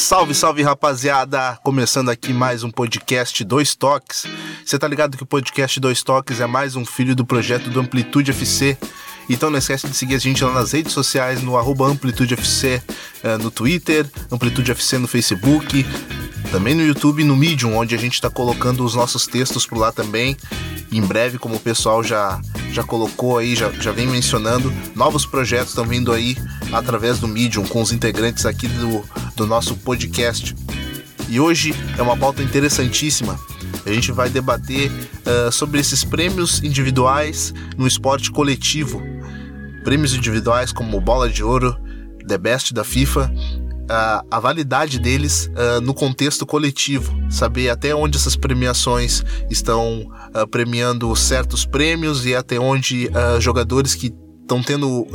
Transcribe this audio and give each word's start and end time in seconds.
Salve, 0.00 0.34
salve 0.34 0.62
rapaziada! 0.62 1.58
Começando 1.62 2.08
aqui 2.08 2.32
mais 2.32 2.64
um 2.64 2.70
podcast 2.70 3.44
Dois 3.44 3.74
Toques. 3.74 4.24
Você 4.64 4.78
tá 4.78 4.88
ligado 4.88 5.14
que 5.14 5.22
o 5.22 5.26
podcast 5.26 5.78
Dois 5.78 6.02
Toques 6.02 6.40
é 6.40 6.46
mais 6.46 6.74
um 6.74 6.86
filho 6.86 7.14
do 7.14 7.24
projeto 7.24 7.68
do 7.68 7.78
Amplitude 7.78 8.30
FC. 8.30 8.78
Então 9.28 9.50
não 9.50 9.58
esquece 9.58 9.86
de 9.86 9.94
seguir 9.94 10.14
a 10.14 10.18
gente 10.18 10.42
lá 10.42 10.52
nas 10.52 10.72
redes 10.72 10.92
sociais, 10.94 11.42
no 11.42 11.56
arroba 11.56 11.86
Amplitude 11.86 12.32
FC 12.32 12.82
eh, 13.22 13.36
no 13.36 13.50
Twitter, 13.50 14.08
Amplitude 14.32 14.72
FC 14.72 14.96
no 14.96 15.06
Facebook, 15.06 15.86
também 16.50 16.74
no 16.74 16.82
YouTube 16.82 17.22
no 17.22 17.36
Medium, 17.36 17.76
onde 17.76 17.94
a 17.94 17.98
gente 17.98 18.14
está 18.14 18.28
colocando 18.28 18.84
os 18.84 18.94
nossos 18.94 19.26
textos 19.26 19.64
por 19.66 19.78
lá 19.78 19.92
também. 19.92 20.36
Em 20.90 21.00
breve, 21.00 21.38
como 21.38 21.54
o 21.54 21.60
pessoal 21.60 22.02
já, 22.02 22.40
já 22.72 22.82
colocou 22.82 23.38
aí, 23.38 23.54
já, 23.54 23.70
já 23.70 23.92
vem 23.92 24.06
mencionando, 24.06 24.72
novos 24.94 25.24
projetos 25.24 25.68
estão 25.68 25.84
vindo 25.84 26.12
aí 26.12 26.36
através 26.72 27.18
do 27.18 27.28
Medium 27.28 27.64
com 27.64 27.80
os 27.80 27.92
integrantes 27.92 28.44
aqui 28.44 28.66
do, 28.66 29.04
do 29.36 29.46
nosso 29.46 29.76
podcast. 29.76 30.54
E 31.28 31.38
hoje 31.38 31.72
é 31.96 32.02
uma 32.02 32.16
pauta 32.16 32.42
interessantíssima. 32.42 33.38
A 33.86 33.92
gente 33.92 34.10
vai 34.10 34.28
debater 34.28 34.90
uh, 34.90 35.52
sobre 35.52 35.78
esses 35.78 36.04
prêmios 36.04 36.62
individuais 36.64 37.54
no 37.78 37.86
esporte 37.86 38.30
coletivo. 38.30 39.00
Prêmios 39.84 40.12
individuais 40.12 40.72
como 40.72 41.00
Bola 41.00 41.30
de 41.30 41.44
Ouro, 41.44 41.76
The 42.26 42.36
Best 42.36 42.74
da 42.74 42.82
FIFA 42.82 43.32
a, 43.90 44.24
a 44.30 44.40
validade 44.40 44.98
deles 44.98 45.46
uh, 45.46 45.80
no 45.80 45.92
contexto 45.92 46.46
coletivo, 46.46 47.12
saber 47.28 47.68
até 47.68 47.94
onde 47.94 48.16
essas 48.16 48.36
premiações 48.36 49.24
estão 49.50 50.10
uh, 50.34 50.46
premiando 50.48 51.14
certos 51.16 51.66
prêmios 51.66 52.24
e 52.24 52.34
até 52.34 52.58
onde 52.58 53.08
uh, 53.08 53.40
jogadores 53.40 53.94
que 53.94 54.14
estão 54.42 54.62
tendo 54.62 55.06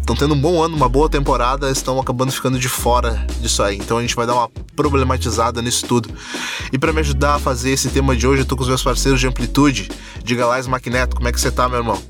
estão 0.00 0.16
tendo 0.16 0.34
um 0.34 0.40
bom 0.40 0.60
ano, 0.60 0.76
uma 0.76 0.88
boa 0.88 1.08
temporada, 1.08 1.70
estão 1.70 1.98
acabando 2.00 2.32
ficando 2.32 2.58
de 2.58 2.68
fora 2.68 3.24
disso 3.40 3.62
aí. 3.62 3.76
Então 3.76 3.98
a 3.98 4.00
gente 4.02 4.16
vai 4.16 4.26
dar 4.26 4.34
uma 4.34 4.50
problematizada 4.74 5.62
nisso 5.62 5.86
tudo. 5.86 6.10
E 6.72 6.78
para 6.78 6.92
me 6.92 7.00
ajudar 7.00 7.36
a 7.36 7.38
fazer 7.38 7.70
esse 7.70 7.88
tema 7.88 8.16
de 8.16 8.26
hoje, 8.26 8.42
eu 8.42 8.46
tô 8.46 8.56
com 8.56 8.62
os 8.62 8.68
meus 8.68 8.82
parceiros 8.82 9.20
de 9.20 9.28
amplitude. 9.28 9.88
Diga 10.24 10.44
lá, 10.46 10.60
Maquineto, 10.64 11.14
como 11.16 11.28
é 11.28 11.32
que 11.32 11.40
você 11.40 11.50
tá, 11.50 11.68
meu 11.68 11.78
irmão? 11.78 12.02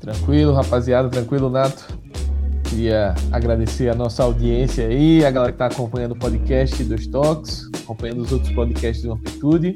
Tranquilo, 0.00 0.54
rapaziada, 0.54 1.08
tranquilo, 1.08 1.50
Nato. 1.50 1.97
Queria 2.68 3.14
agradecer 3.32 3.88
a 3.88 3.94
nossa 3.94 4.22
audiência 4.22 4.86
aí, 4.86 5.24
a 5.24 5.30
galera 5.30 5.52
que 5.52 5.56
está 5.56 5.66
acompanhando 5.66 6.12
o 6.12 6.16
podcast 6.16 6.84
dos 6.84 7.06
Toques, 7.06 7.66
acompanhando 7.82 8.22
os 8.22 8.30
outros 8.30 8.52
podcasts 8.52 9.02
do 9.02 9.12
Amplitude. 9.12 9.74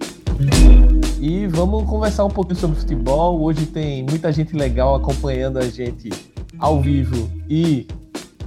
E 1.19 1.47
vamos 1.47 1.89
conversar 1.89 2.25
um 2.25 2.31
pouquinho 2.31 2.59
sobre 2.59 2.79
futebol. 2.79 3.41
Hoje 3.41 3.65
tem 3.65 4.05
muita 4.05 4.31
gente 4.31 4.55
legal 4.55 4.95
acompanhando 4.95 5.59
a 5.59 5.63
gente 5.63 6.11
ao 6.59 6.83
vivo 6.83 7.31
e 7.49 7.87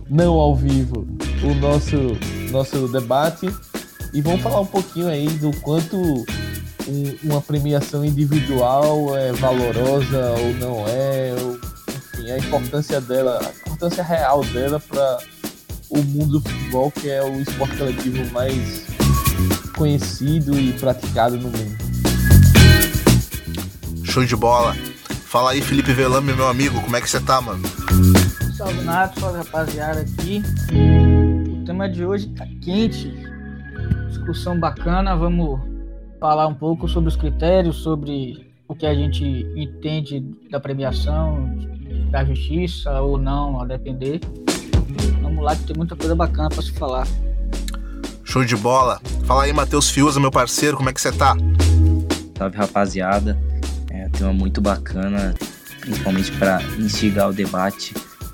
não 0.10 0.36
ao 0.36 0.56
vivo 0.56 1.08
o 1.44 1.56
nosso, 1.56 1.96
nosso 2.52 2.88
debate. 2.88 3.48
E 4.14 4.22
vamos 4.22 4.42
falar 4.42 4.62
um 4.62 4.66
pouquinho 4.66 5.08
aí 5.08 5.28
do 5.28 5.52
quanto 5.62 5.98
um, 5.98 7.18
uma 7.24 7.42
premiação 7.42 8.06
individual 8.06 9.18
é 9.18 9.32
valorosa 9.34 10.32
ou 10.40 10.54
não 10.54 10.88
é, 10.88 11.36
ou, 11.42 11.56
enfim, 11.56 12.32
a 12.32 12.38
importância 12.38 13.02
dela, 13.02 13.40
importância 13.76 14.04
real 14.04 14.42
dela 14.46 14.80
para 14.80 15.18
o 15.90 16.02
mundo 16.02 16.40
do 16.40 16.50
futebol, 16.50 16.90
que 16.92 17.10
é 17.10 17.22
o 17.22 17.42
esporte 17.42 17.76
coletivo 17.76 18.32
mais 18.32 18.88
conhecido 19.76 20.58
e 20.58 20.72
praticado 20.74 21.36
no 21.36 21.50
mundo. 21.50 21.76
Show 24.06 24.24
de 24.24 24.36
bola. 24.36 24.74
Fala 25.26 25.52
aí, 25.52 25.62
Felipe 25.62 25.92
Velame, 25.92 26.34
meu 26.34 26.48
amigo, 26.48 26.82
como 26.82 26.96
é 26.96 27.02
que 27.02 27.10
você 27.10 27.20
tá, 27.20 27.42
mano? 27.42 27.68
Salve 28.56 28.82
Nato, 28.82 29.20
salve 29.20 29.40
rapaziada 29.40 30.00
aqui. 30.00 30.42
O 31.62 31.66
tema 31.66 31.90
de 31.90 32.06
hoje 32.06 32.30
tá 32.30 32.48
quente, 32.62 33.12
discussão 34.08 34.58
bacana, 34.58 35.18
vamos 35.18 35.60
falar 36.22 36.48
um 36.48 36.56
pouco 36.56 36.88
sobre 36.88 37.10
os 37.10 37.18
critérios, 37.18 37.76
sobre 37.84 38.50
o 38.70 38.74
que 38.74 38.86
a 38.86 38.96
gente 38.96 39.26
entende 39.58 40.22
da 40.50 40.62
premiação, 40.62 41.75
da 42.10 42.24
justiça 42.24 43.02
ou 43.02 43.18
não, 43.18 43.62
a 43.62 43.66
depender. 43.66 44.20
Vamos 45.22 45.44
lá 45.44 45.56
que 45.56 45.64
tem 45.64 45.76
muita 45.76 45.96
coisa 45.96 46.16
bacana 46.16 46.50
para 46.50 46.62
se 46.62 46.72
falar. 46.72 47.08
Show 48.24 48.44
de 48.44 48.56
bola. 48.56 49.00
Fala 49.26 49.44
aí, 49.44 49.54
Matheus 49.54 49.90
Fiuza, 49.90 50.20
meu 50.20 50.32
parceiro, 50.32 50.78
como 50.78 50.90
é 50.90 50.94
que 50.94 51.02
você 51.02 51.12
tá? 51.12 51.36
Salve, 52.38 52.58
rapaziada. 52.58 53.38
É 53.90 54.08
um 54.08 54.10
tema 54.12 54.34
muito 54.34 54.62
bacana, 54.62 55.34
principalmente 55.80 56.32
para 56.34 56.62
instigar 56.78 57.30
o 57.30 57.34
debate 57.34 57.94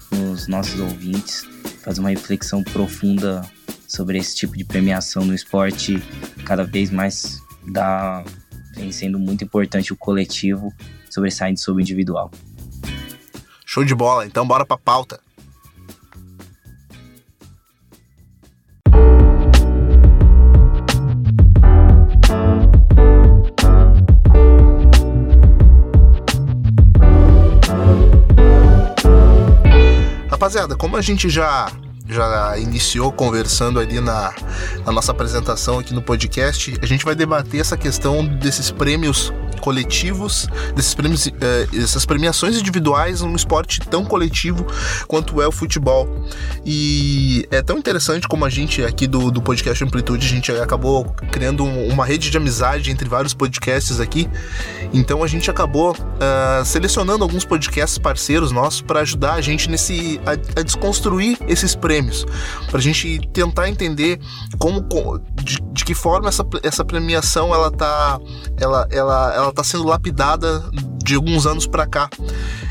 com 0.10 0.32
os 0.32 0.48
nossos 0.48 0.80
ouvintes, 0.80 1.46
fazer 1.84 2.00
uma 2.00 2.10
reflexão 2.10 2.64
profunda 2.64 3.42
sobre 3.88 4.18
esse 4.18 4.36
tipo 4.36 4.58
de 4.58 4.64
premiação 4.64 5.26
no 5.26 5.34
esporte, 5.34 6.02
cada 6.46 6.64
vez 6.64 6.90
mais 6.90 7.42
dá, 7.68 8.24
vem 8.74 8.92
sendo 8.92 9.20
muito 9.20 9.44
importante 9.44 9.92
o 9.92 9.98
coletivo 9.98 10.74
sobressaindo 11.10 11.60
sobre 11.60 11.82
o 11.82 11.84
individual. 11.84 12.32
Show 13.74 13.86
de 13.86 13.96
bola, 13.96 14.26
então 14.26 14.46
bora 14.46 14.66
pra 14.66 14.78
pauta. 14.78 15.18
Rapaziada, 30.30 30.76
como 30.76 30.98
a 30.98 31.02
gente 31.02 31.30
já 31.30 31.72
já 32.10 32.58
iniciou 32.58 33.10
conversando 33.10 33.80
ali 33.80 34.02
na, 34.02 34.34
na, 34.86 34.92
nossa 34.92 35.14
apresentação 35.14 35.80
aqui 35.80 35.94
no 35.94 36.02
podcast, 36.02 36.78
a 36.82 36.86
gente 36.86 37.06
vai 37.06 37.16
debater 37.16 37.62
essa 37.62 37.78
questão 37.78 38.26
desses 38.26 38.70
prêmios 38.70 39.32
coletivos, 39.62 40.48
desses 40.76 40.94
prêmios, 40.94 41.28
uh, 41.28 41.32
essas 41.74 42.06
premiações 42.06 42.58
individuais 42.58 43.22
num 43.22 43.36
esporte 43.36 43.80
tão 43.80 44.04
coletivo 44.04 44.66
quanto 45.08 45.42
é 45.42 45.48
o 45.48 45.52
futebol. 45.52 46.10
E 46.66 47.48
é 47.52 47.62
tão 47.62 47.78
interessante 47.78 48.28
como 48.28 48.44
a 48.44 48.50
gente 48.50 48.84
aqui 48.84 49.08
do, 49.08 49.32
do 49.32 49.42
podcast 49.42 49.84
Amplitude, 49.84 50.26
a 50.26 50.30
gente 50.30 50.52
acabou 50.52 51.06
criando 51.32 51.64
uma 51.64 52.06
rede 52.06 52.30
de 52.30 52.38
amizade 52.38 52.92
entre 52.92 53.08
vários 53.08 53.34
podcasts 53.34 54.00
aqui. 54.00 54.28
Então 54.94 55.24
a 55.24 55.28
gente 55.28 55.50
acabou 55.50 55.92
uh, 55.92 56.66
selecionando 56.66 57.24
alguns 57.24 57.46
podcasts 57.46 57.98
parceiros 57.98 58.52
nossos 58.52 58.82
para 58.82 59.02
ajudar 59.02 59.34
a 59.34 59.42
gente 59.42 59.70
nesse 59.70 60.20
a, 60.26 60.32
a 60.60 60.64
desconstruir 60.64 61.38
esses 61.48 61.76
prêmios, 61.76 62.26
para 62.70 62.80
a 62.80 62.82
gente 62.82 63.20
tentar 63.34 63.70
entender 63.70 64.20
como 64.58 64.82
de, 65.44 65.58
de, 65.72 65.86
que 65.86 65.94
forma 65.94 66.30
essa, 66.30 66.46
essa 66.64 66.84
premiação 66.84 67.54
ela 67.54 67.72
tá 67.72 68.20
ela, 68.58 68.88
ela, 68.92 69.34
ela 69.34 69.51
tá 69.52 69.64
sendo 69.64 69.86
lapidada 69.86 70.64
de 71.04 71.16
alguns 71.16 71.46
anos 71.46 71.68
para 71.68 71.86
cá. 71.86 72.10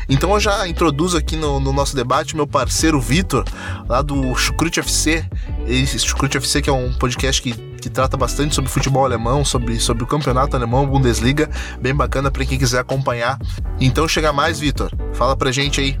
Então 0.09 0.33
eu 0.33 0.39
já 0.39 0.67
introduzo 0.67 1.17
aqui 1.17 1.35
no, 1.35 1.59
no 1.59 1.71
nosso 1.71 1.95
debate 1.95 2.35
meu 2.35 2.47
parceiro 2.47 2.99
Vitor, 2.99 3.45
lá 3.87 4.01
do 4.01 4.35
Chucrute 4.35 4.79
FC. 4.79 5.25
Esse 5.67 5.99
Chucrute 5.99 6.37
FC 6.37 6.61
que 6.61 6.69
é 6.69 6.73
um 6.73 6.93
podcast 6.93 7.41
que, 7.41 7.53
que 7.53 7.89
trata 7.89 8.17
bastante 8.17 8.55
sobre 8.55 8.69
futebol 8.69 9.05
alemão, 9.05 9.45
sobre, 9.45 9.79
sobre 9.79 10.03
o 10.03 10.07
campeonato 10.07 10.55
alemão, 10.55 10.87
Bundesliga, 10.87 11.49
bem 11.79 11.93
bacana 11.93 12.29
para 12.31 12.45
quem 12.45 12.57
quiser 12.57 12.79
acompanhar. 12.79 13.39
Então 13.79 14.07
chega 14.07 14.33
mais, 14.33 14.59
Vitor. 14.59 14.91
Fala 15.13 15.35
pra 15.35 15.51
gente 15.51 15.79
aí. 15.79 15.97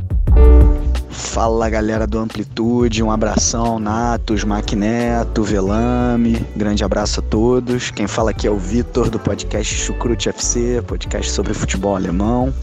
Fala 1.21 1.69
galera 1.69 2.05
do 2.05 2.19
Amplitude, 2.19 3.01
um 3.01 3.09
abração, 3.09 3.79
Natos, 3.79 4.43
Maquineto, 4.43 5.43
Velame, 5.43 6.45
grande 6.57 6.83
abraço 6.83 7.21
a 7.21 7.23
todos. 7.23 7.89
Quem 7.89 8.05
fala 8.05 8.31
aqui 8.31 8.47
é 8.47 8.51
o 8.51 8.57
Vitor 8.57 9.09
do 9.09 9.17
podcast 9.17 9.73
Chucrute 9.73 10.27
FC, 10.27 10.83
podcast 10.85 11.31
sobre 11.31 11.53
futebol 11.53 11.95
alemão. 11.95 12.53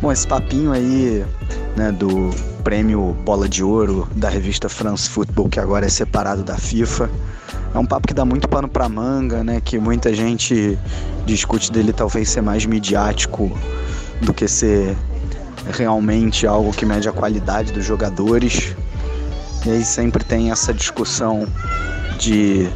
Bom, 0.00 0.10
esse 0.10 0.26
papinho 0.26 0.72
aí, 0.72 1.24
né, 1.76 1.92
do 1.92 2.30
prêmio 2.64 3.16
Bola 3.24 3.48
de 3.48 3.62
Ouro 3.62 4.08
da 4.16 4.28
revista 4.28 4.68
France 4.68 5.08
Football, 5.08 5.48
que 5.48 5.60
agora 5.60 5.86
é 5.86 5.90
separado 5.90 6.42
da 6.42 6.56
FIFA, 6.56 7.08
é 7.72 7.78
um 7.78 7.86
papo 7.86 8.08
que 8.08 8.14
dá 8.14 8.24
muito 8.24 8.48
pano 8.48 8.66
pra 8.66 8.88
manga, 8.88 9.44
né, 9.44 9.60
que 9.60 9.78
muita 9.78 10.12
gente 10.12 10.76
discute 11.26 11.70
dele 11.70 11.92
talvez 11.92 12.28
ser 12.28 12.40
mais 12.40 12.66
midiático 12.66 13.56
do 14.20 14.32
que 14.32 14.48
ser 14.48 14.96
realmente 15.70 16.46
algo 16.46 16.72
que 16.72 16.84
mede 16.84 17.08
a 17.08 17.12
qualidade 17.12 17.72
dos 17.72 17.84
jogadores. 17.84 18.74
E 19.64 19.70
aí 19.70 19.84
sempre 19.84 20.24
tem 20.24 20.50
essa 20.50 20.72
discussão 20.74 21.46
de 22.18 22.68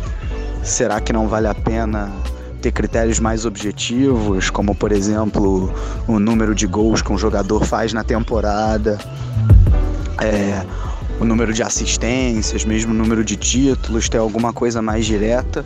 será 0.63 1.01
que 1.01 1.13
não 1.13 1.29
vale 1.29 1.47
a 1.47 1.55
pena 1.55 2.13
ter 2.61 2.73
critérios 2.73 3.21
mais 3.21 3.45
objetivos, 3.45 4.51
como 4.51 4.75
por 4.75 4.93
exemplo 4.93 5.73
o 6.07 6.19
número 6.19 6.55
de 6.55 6.67
gols 6.67 7.03
que 7.03 7.13
um 7.13 7.19
jogador 7.19 7.65
faz 7.65 7.93
na 7.93 8.03
temporada, 8.03 8.99
é, 10.21 10.65
o 11.21 11.25
número 11.25 11.53
de 11.53 11.63
assistências, 11.63 12.65
mesmo 12.65 12.93
o 12.93 12.97
número 12.97 13.25
de 13.25 13.37
títulos, 13.37 14.09
ter 14.09 14.19
alguma 14.19 14.53
coisa 14.53 14.83
mais 14.83 15.07
direta. 15.07 15.65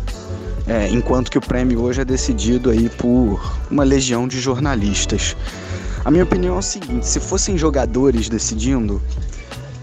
É, 0.66 0.88
enquanto 0.90 1.30
que 1.30 1.38
o 1.38 1.40
prêmio 1.40 1.80
hoje 1.80 2.00
é 2.00 2.04
decidido 2.04 2.70
aí 2.70 2.88
por 2.88 3.40
uma 3.70 3.82
legião 3.82 4.28
de 4.28 4.38
jornalistas. 4.38 5.36
A 6.04 6.10
minha 6.10 6.24
opinião 6.24 6.56
é 6.56 6.58
o 6.58 6.62
seguinte: 6.62 7.06
se 7.06 7.20
fossem 7.20 7.58
jogadores 7.58 8.28
decidindo, 8.28 9.02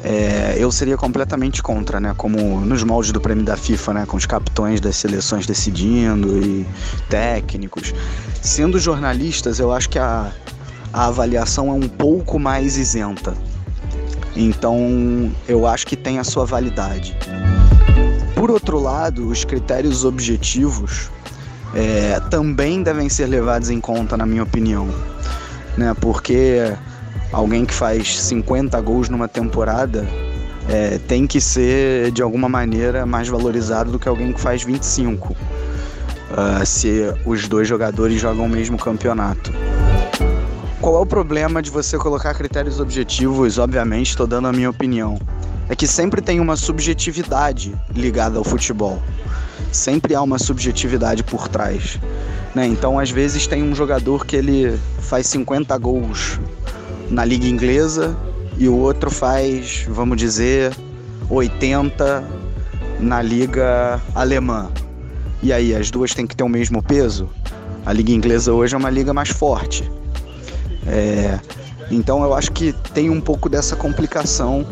é, 0.04 0.56
eu 0.58 0.72
seria 0.72 0.98
completamente 0.98 1.62
contra, 1.62 2.00
né? 2.00 2.14
Como 2.18 2.62
nos 2.62 2.84
moldes 2.84 3.12
do 3.12 3.20
prêmio 3.20 3.44
da 3.44 3.58
FIFA, 3.58 3.94
né? 3.94 4.06
Com 4.06 4.18
os 4.18 4.26
capitães 4.26 4.80
das 4.80 4.96
seleções 4.96 5.46
decidindo 5.46 6.38
e 6.44 6.66
técnicos. 7.10 7.94
Sendo 8.42 8.80
jornalistas, 8.80 9.60
eu 9.60 9.72
acho 9.72 9.90
que 9.90 10.00
a, 10.00 10.32
a 10.94 11.08
avaliação 11.08 11.70
é 11.70 11.74
um 11.74 11.88
pouco 11.88 12.40
mais 12.40 12.78
isenta. 12.78 13.34
Então, 14.36 15.32
eu 15.48 15.66
acho 15.66 15.86
que 15.88 15.96
tem 15.96 16.20
a 16.20 16.24
sua 16.24 16.46
validade. 16.46 17.18
Por 18.36 18.52
outro 18.52 18.80
lado, 18.80 19.28
os 19.28 19.44
critérios 19.44 20.06
objetivos 20.06 21.10
é, 21.74 22.20
também 22.30 22.84
devem 22.84 23.10
ser 23.10 23.26
levados 23.26 23.72
em 23.72 23.82
conta, 23.82 24.16
na 24.16 24.28
minha 24.28 24.44
opinião. 24.44 24.88
Né? 25.78 25.94
Porque 26.00 26.74
alguém 27.32 27.66
que 27.66 27.74
faz 27.74 28.20
50 28.22 28.80
gols 28.82 29.10
numa 29.10 29.28
temporada 29.28 30.06
é, 30.68 31.00
tem 31.08 31.26
que 31.26 31.40
ser 31.40 32.12
de 32.12 32.22
alguma 32.22 32.50
maneira 32.50 33.06
mais 33.06 33.28
valorizado 33.28 33.92
do 33.92 34.00
que 34.00 34.08
alguém 34.08 34.34
que 34.34 34.42
faz 34.42 34.64
25, 34.64 35.34
uh, 35.34 35.36
ah, 36.36 36.66
se 36.66 37.14
os 37.26 37.48
dois 37.48 37.68
jogadores 37.68 38.20
jogam 38.20 38.46
o 38.46 38.50
mesmo 38.50 38.78
campeonato. 38.78 39.54
Qual 40.82 40.96
é 40.96 41.00
o 41.00 41.06
problema 41.06 41.62
de 41.62 41.70
você 41.72 41.98
colocar 41.98 42.34
critérios 42.34 42.80
objetivos? 42.80 43.58
Obviamente, 43.58 44.10
estou 44.10 44.28
dando 44.28 44.48
a 44.48 44.54
minha 44.54 44.70
opinião. 44.70 45.20
É 45.70 45.76
que 45.76 45.88
sempre 45.88 46.22
tem 46.22 46.40
uma 46.40 46.56
subjetividade 46.56 47.76
ligada 47.94 48.38
ao 48.38 48.44
futebol. 48.44 49.02
Sempre 49.72 50.16
há 50.16 50.22
uma 50.22 50.40
subjetividade 50.40 51.24
por 51.24 51.48
trás. 51.48 52.00
Né? 52.58 52.66
Então, 52.66 52.98
às 52.98 53.12
vezes, 53.12 53.46
tem 53.46 53.62
um 53.62 53.76
jogador 53.76 54.26
que 54.26 54.36
ele 54.36 54.80
faz 55.02 55.28
50 55.28 55.78
gols 55.78 56.40
na 57.08 57.24
liga 57.24 57.46
inglesa 57.46 58.18
e 58.58 58.68
o 58.68 58.76
outro 58.76 59.12
faz, 59.12 59.86
vamos 59.88 60.18
dizer, 60.18 60.76
80 61.30 62.24
na 63.00 63.22
liga 63.22 64.02
alemã. 64.16 64.72
E 65.44 65.54
aí, 65.54 65.76
as 65.76 65.92
duas 65.92 66.16
têm 66.16 66.26
que 66.26 66.36
ter 66.36 66.44
o 66.44 66.50
mesmo 66.50 66.82
peso? 66.82 67.30
A 67.86 67.94
liga 67.94 68.12
inglesa 68.12 68.52
hoje 68.52 68.74
é 68.74 68.78
uma 68.80 68.90
liga 68.90 69.14
mais 69.14 69.30
forte. 69.30 69.88
É, 70.88 71.40
então 71.92 72.24
eu 72.24 72.34
acho 72.34 72.52
que 72.52 72.74
tem 72.92 73.12
um 73.12 73.22
pouco 73.22 73.48
dessa 73.50 73.76
complicação 73.76 74.66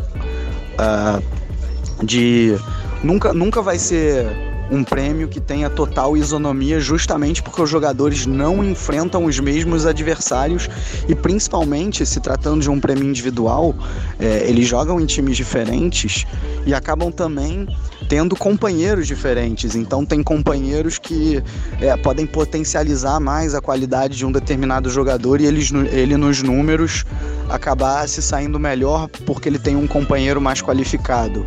uh, 0.79 2.03
de 2.03 2.57
nunca, 3.03 3.31
nunca 3.31 3.61
vai 3.61 3.77
ser 3.77 4.44
um 4.69 4.83
prêmio 4.83 5.27
que 5.27 5.39
tenha 5.39 5.69
total 5.69 6.17
isonomia, 6.17 6.79
justamente 6.79 7.41
porque 7.41 7.61
os 7.61 7.69
jogadores 7.69 8.25
não 8.25 8.63
enfrentam 8.63 9.25
os 9.25 9.39
mesmos 9.39 9.85
adversários 9.85 10.69
e, 11.07 11.15
principalmente, 11.15 12.05
se 12.05 12.19
tratando 12.19 12.61
de 12.61 12.69
um 12.69 12.79
prêmio 12.79 13.03
individual, 13.03 13.75
é, 14.19 14.47
eles 14.47 14.67
jogam 14.67 14.99
em 14.99 15.05
times 15.05 15.37
diferentes 15.37 16.25
e 16.65 16.73
acabam 16.73 17.11
também 17.11 17.67
tendo 18.09 18.35
companheiros 18.35 19.07
diferentes. 19.07 19.75
Então, 19.75 20.05
tem 20.05 20.21
companheiros 20.23 20.97
que 20.97 21.43
é, 21.79 21.95
podem 21.97 22.25
potencializar 22.25 23.19
mais 23.19 23.55
a 23.55 23.61
qualidade 23.61 24.17
de 24.17 24.25
um 24.25 24.31
determinado 24.31 24.89
jogador 24.89 25.41
e 25.41 25.45
eles, 25.45 25.71
ele, 25.91 26.17
nos 26.17 26.41
números, 26.41 27.05
acabar 27.49 28.07
se 28.07 28.21
saindo 28.21 28.59
melhor 28.59 29.07
porque 29.25 29.49
ele 29.49 29.59
tem 29.59 29.75
um 29.75 29.87
companheiro 29.87 30.41
mais 30.41 30.61
qualificado. 30.61 31.45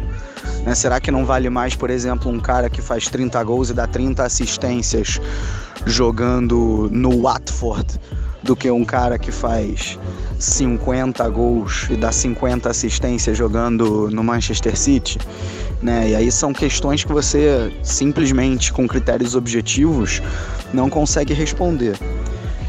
Né? 0.64 0.74
Será 0.74 1.00
que 1.00 1.10
não 1.10 1.24
vale 1.24 1.48
mais, 1.48 1.74
por 1.74 1.90
exemplo, 1.90 2.30
um 2.30 2.40
cara 2.40 2.68
que 2.68 2.82
faz 2.82 3.08
30 3.08 3.42
gols 3.44 3.70
e 3.70 3.74
dá 3.74 3.86
30 3.86 4.22
assistências 4.22 5.20
jogando 5.86 6.88
no 6.92 7.22
Watford 7.22 7.98
do 8.42 8.54
que 8.54 8.70
um 8.70 8.84
cara 8.84 9.18
que 9.18 9.32
faz 9.32 9.98
50 10.38 11.28
gols 11.28 11.86
e 11.90 11.96
dá 11.96 12.12
50 12.12 12.68
assistências 12.68 13.36
jogando 13.36 14.08
no 14.10 14.22
Manchester 14.22 14.76
City? 14.76 15.18
Né? 15.82 16.10
E 16.10 16.14
aí 16.14 16.32
são 16.32 16.52
questões 16.52 17.04
que 17.04 17.12
você 17.12 17.72
simplesmente 17.82 18.72
com 18.72 18.86
critérios 18.86 19.34
objetivos 19.34 20.20
não 20.72 20.90
consegue 20.90 21.32
responder. 21.32 21.96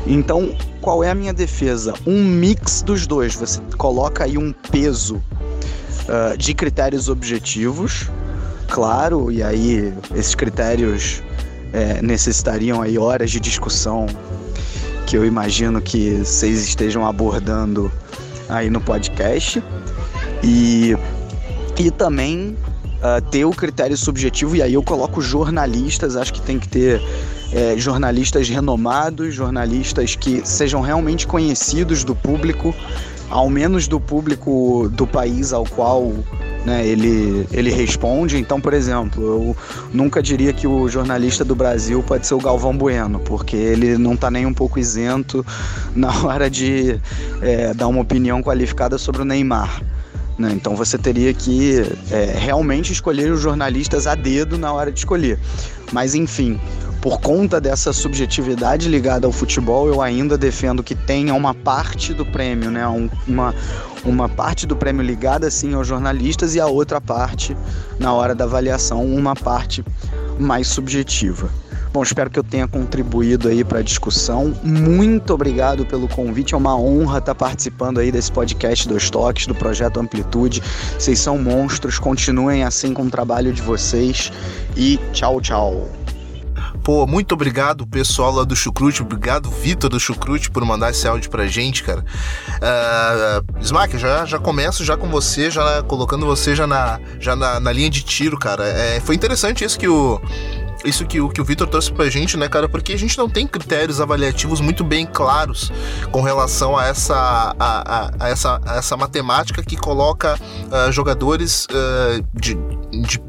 Então, 0.07 0.55
qual 0.81 1.03
é 1.03 1.09
a 1.09 1.15
minha 1.15 1.33
defesa? 1.33 1.93
Um 2.05 2.23
mix 2.23 2.81
dos 2.81 3.05
dois. 3.05 3.35
Você 3.35 3.59
coloca 3.77 4.23
aí 4.23 4.37
um 4.37 4.51
peso 4.51 5.21
uh, 6.09 6.37
de 6.37 6.53
critérios 6.53 7.07
objetivos, 7.07 8.09
claro, 8.67 9.31
e 9.31 9.41
aí 9.41 9.93
esses 10.15 10.35
critérios 10.35 11.23
é, 11.71 12.01
necessitariam 12.01 12.81
aí 12.81 12.97
horas 12.97 13.29
de 13.31 13.39
discussão 13.39 14.07
que 15.05 15.15
eu 15.17 15.25
imagino 15.25 15.81
que 15.81 16.17
vocês 16.17 16.67
estejam 16.67 17.05
abordando 17.05 17.91
aí 18.47 18.69
no 18.69 18.81
podcast. 18.81 19.63
E, 20.43 20.95
e 21.77 21.91
também 21.91 22.55
uh, 22.99 23.21
ter 23.29 23.45
o 23.45 23.51
critério 23.51 23.97
subjetivo 23.97 24.55
e 24.55 24.61
aí 24.61 24.73
eu 24.73 24.83
coloco 24.83 25.21
jornalistas, 25.21 26.15
acho 26.15 26.33
que 26.33 26.41
tem 26.41 26.59
que 26.59 26.67
ter 26.67 27.01
é, 27.51 27.75
jornalistas 27.77 28.47
renomados, 28.47 29.33
jornalistas 29.33 30.15
que 30.15 30.41
sejam 30.47 30.81
realmente 30.81 31.25
conhecidos 31.25 32.03
do 32.03 32.15
público 32.15 32.73
ao 33.29 33.49
menos 33.49 33.87
do 33.87 33.99
público 33.99 34.89
do 34.93 35.05
país 35.05 35.53
ao 35.53 35.65
qual 35.65 36.13
né, 36.65 36.85
ele, 36.85 37.47
ele 37.51 37.71
responde. 37.71 38.37
Então, 38.37 38.59
por 38.59 38.73
exemplo, 38.73 39.23
eu 39.23 39.57
nunca 39.93 40.21
diria 40.21 40.53
que 40.53 40.67
o 40.67 40.87
jornalista 40.87 41.43
do 41.45 41.55
Brasil 41.55 42.03
pode 42.03 42.27
ser 42.27 42.33
o 42.33 42.39
Galvão 42.39 42.75
Bueno, 42.75 43.19
porque 43.19 43.55
ele 43.55 43.97
não 43.97 44.13
está 44.13 44.29
nem 44.29 44.45
um 44.45 44.53
pouco 44.53 44.79
isento 44.79 45.45
na 45.95 46.11
hora 46.23 46.49
de 46.49 46.99
é, 47.41 47.73
dar 47.73 47.87
uma 47.87 48.01
opinião 48.01 48.41
qualificada 48.41 48.97
sobre 48.97 49.21
o 49.21 49.25
Neymar. 49.25 49.81
Né? 50.39 50.53
Então 50.53 50.73
você 50.73 50.97
teria 50.97 51.33
que 51.33 51.81
é, 52.09 52.33
realmente 52.37 52.93
escolher 52.93 53.29
os 53.29 53.41
jornalistas 53.41 54.07
a 54.07 54.15
dedo 54.15 54.57
na 54.57 54.71
hora 54.71 54.89
de 54.89 54.99
escolher. 54.99 55.37
Mas 55.91 56.15
enfim, 56.15 56.57
por 57.01 57.19
conta 57.19 57.59
dessa 57.59 57.91
subjetividade 57.91 58.87
ligada 58.87 59.27
ao 59.27 59.33
futebol, 59.33 59.87
eu 59.87 60.01
ainda 60.01 60.37
defendo 60.37 60.81
que 60.81 60.95
tenha 60.95 61.33
uma 61.33 61.53
parte 61.53 62.13
do 62.13 62.25
prêmio, 62.25 62.71
né? 62.71 62.87
Um, 62.87 63.09
uma, 63.27 63.53
uma 64.05 64.29
parte 64.29 64.65
do 64.65 64.77
prêmio 64.77 65.03
ligada 65.03 65.51
sim 65.51 65.73
aos 65.73 65.85
jornalistas 65.85 66.55
e 66.55 66.59
a 66.59 66.67
outra 66.67 67.01
parte, 67.01 67.55
na 67.99 68.13
hora 68.13 68.33
da 68.33 68.45
avaliação, 68.45 69.05
uma 69.05 69.35
parte 69.35 69.83
mais 70.39 70.67
subjetiva. 70.67 71.49
Bom, 71.91 72.03
espero 72.03 72.29
que 72.29 72.37
eu 72.37 72.43
tenha 72.43 72.67
contribuído 72.67 73.47
aí 73.47 73.63
para 73.63 73.79
a 73.79 73.81
discussão. 73.81 74.53
Muito 74.63 75.33
obrigado 75.33 75.85
pelo 75.85 76.07
convite. 76.07 76.53
É 76.53 76.57
uma 76.57 76.79
honra 76.79 77.17
estar 77.17 77.33
participando 77.33 77.99
aí 77.99 78.11
desse 78.11 78.31
podcast 78.31 78.87
dos 78.87 79.09
toques 79.09 79.47
do 79.47 79.55
projeto 79.55 79.99
Amplitude. 79.99 80.61
Vocês 80.97 81.19
são 81.19 81.37
monstros. 81.39 81.97
Continuem 81.97 82.63
assim 82.63 82.93
com 82.93 83.03
o 83.03 83.09
trabalho 83.09 83.51
de 83.51 83.61
vocês 83.61 84.31
e 84.77 84.99
tchau, 85.13 85.41
tchau. 85.41 85.87
Pô, 86.83 87.05
muito 87.05 87.33
obrigado, 87.33 87.85
pessoal 87.85 88.31
lá 88.33 88.43
do 88.43 88.55
Chucrute. 88.55 89.01
Obrigado, 89.01 89.49
Vitor 89.49 89.89
do 89.89 89.99
Chucrute, 89.99 90.49
por 90.49 90.63
mandar 90.65 90.91
esse 90.91 91.07
áudio 91.07 91.29
pra 91.29 91.47
gente, 91.47 91.83
cara. 91.83 92.03
Uh, 92.03 93.61
Smack, 93.61 93.97
já, 93.97 94.25
já 94.25 94.39
começo 94.39 94.83
já 94.83 94.97
com 94.97 95.07
você, 95.09 95.51
já 95.51 95.83
colocando 95.83 96.25
você 96.25 96.55
já 96.55 96.65
na, 96.65 96.99
já 97.19 97.35
na, 97.35 97.59
na 97.59 97.71
linha 97.71 97.89
de 97.89 98.01
tiro, 98.01 98.37
cara. 98.37 98.67
É, 98.67 98.99
foi 98.99 99.15
interessante 99.15 99.63
isso 99.63 99.77
que 99.77 99.87
o 99.87 100.19
isso 100.85 101.05
que 101.05 101.19
o, 101.19 101.29
que 101.29 101.41
o 101.41 101.43
Vitor 101.43 101.67
trouxe 101.67 101.91
pra 101.91 102.09
gente, 102.09 102.37
né, 102.37 102.47
cara? 102.47 102.69
Porque 102.69 102.93
a 102.93 102.97
gente 102.97 103.17
não 103.17 103.29
tem 103.29 103.45
critérios 103.45 103.99
avaliativos 103.99 104.61
muito 104.61 104.83
bem 104.83 105.05
claros 105.05 105.71
com 106.11 106.21
relação 106.21 106.77
a 106.77 106.85
essa, 106.85 107.55
a, 107.59 108.05
a, 108.05 108.11
a 108.19 108.29
essa, 108.29 108.61
a 108.65 108.77
essa 108.77 108.95
matemática 108.95 109.61
que 109.61 109.75
coloca 109.75 110.35
uh, 110.35 110.91
jogadores 110.91 111.65
uh, 111.65 112.23
de, 112.33 112.57
de 113.01 113.19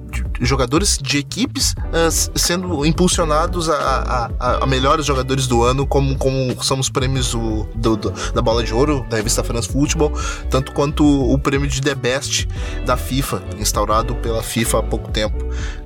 jogadores 0.41 0.99
de 0.99 1.19
equipes 1.19 1.73
uh, 1.73 2.39
sendo 2.39 2.85
impulsionados 2.85 3.69
a, 3.69 4.31
a, 4.39 4.65
a, 4.65 4.67
melhores 4.67 5.05
jogadores 5.07 5.47
do 5.47 5.63
ano, 5.63 5.87
como, 5.87 6.17
como 6.17 6.63
são 6.63 6.79
os 6.79 6.89
prêmios 6.89 7.33
do, 7.33 7.97
do, 7.97 8.11
da 8.33 8.43
Bola 8.43 8.63
de 8.63 8.73
Ouro, 8.73 9.05
da 9.09 9.17
revista 9.17 9.45
France 9.45 9.69
Football, 9.69 10.13
tanto 10.49 10.73
quanto 10.73 11.05
o 11.05 11.39
prêmio 11.39 11.69
de 11.69 11.81
The 11.81 11.95
Best 11.95 12.49
da 12.85 12.97
FIFA, 12.97 13.43
instaurado 13.59 14.15
pela 14.17 14.43
FIFA 14.43 14.79
há 14.79 14.83
pouco 14.83 15.11
tempo. 15.11 15.37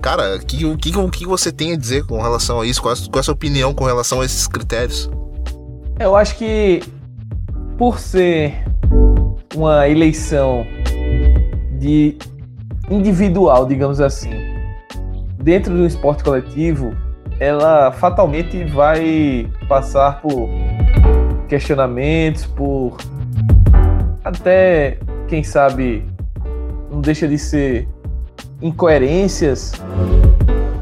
Cara, 0.01 0.37
o 0.37 0.41
que, 0.41 0.77
que, 0.77 0.93
que 0.93 1.27
você 1.27 1.51
tem 1.51 1.73
a 1.73 1.77
dizer 1.77 2.07
com 2.07 2.21
relação 2.21 2.61
a 2.61 2.67
isso? 2.67 2.81
Qual 2.81 2.95
é, 2.95 2.97
qual 2.97 3.17
é 3.17 3.21
a 3.21 3.23
sua 3.23 3.35
opinião 3.35 3.75
com 3.75 3.85
relação 3.85 4.21
a 4.21 4.25
esses 4.25 4.47
critérios? 4.47 5.11
Eu 5.99 6.17
acho 6.17 6.37
que 6.37 6.83
por 7.79 7.99
ser 7.99 8.65
uma 9.55 9.89
eleição 9.89 10.67
de 11.79 12.17
individual, 12.91 13.67
digamos 13.67 14.01
assim, 14.01 14.31
dentro 15.43 15.75
do 15.75 15.87
esporte 15.87 16.23
coletivo, 16.25 16.95
ela 17.39 17.93
fatalmente 17.93 18.65
vai 18.65 19.51
passar 19.69 20.21
por 20.21 20.49
questionamentos, 21.49 22.47
por 22.47 22.97
até, 24.25 24.99
quem 25.29 25.43
sabe, 25.43 26.05
não 26.91 27.01
deixa 27.01 27.29
de 27.29 27.39
ser 27.39 27.89
incoerências, 28.63 29.73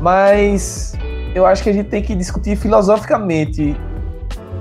mas 0.01 0.95
eu 1.35 1.45
acho 1.47 1.63
que 1.63 1.71
a 1.71 1.73
gente 1.73 1.89
tem 1.89 2.03
que 2.03 2.15
discutir 2.15 2.57
filosoficamente 2.57 3.75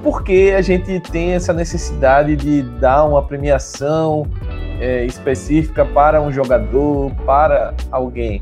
por 0.01 0.24
que 0.24 0.51
a 0.51 0.62
gente 0.62 1.00
tem 1.00 1.33
essa 1.33 1.53
necessidade 1.53 2.36
de 2.36 2.63
dar 2.79 3.05
uma 3.05 3.21
premiação 3.21 4.25
é, 4.82 5.06
específica 5.06 5.86
para 5.86 6.22
um 6.22 6.32
jogador, 6.32 7.12
para 7.26 7.74
alguém. 7.92 8.42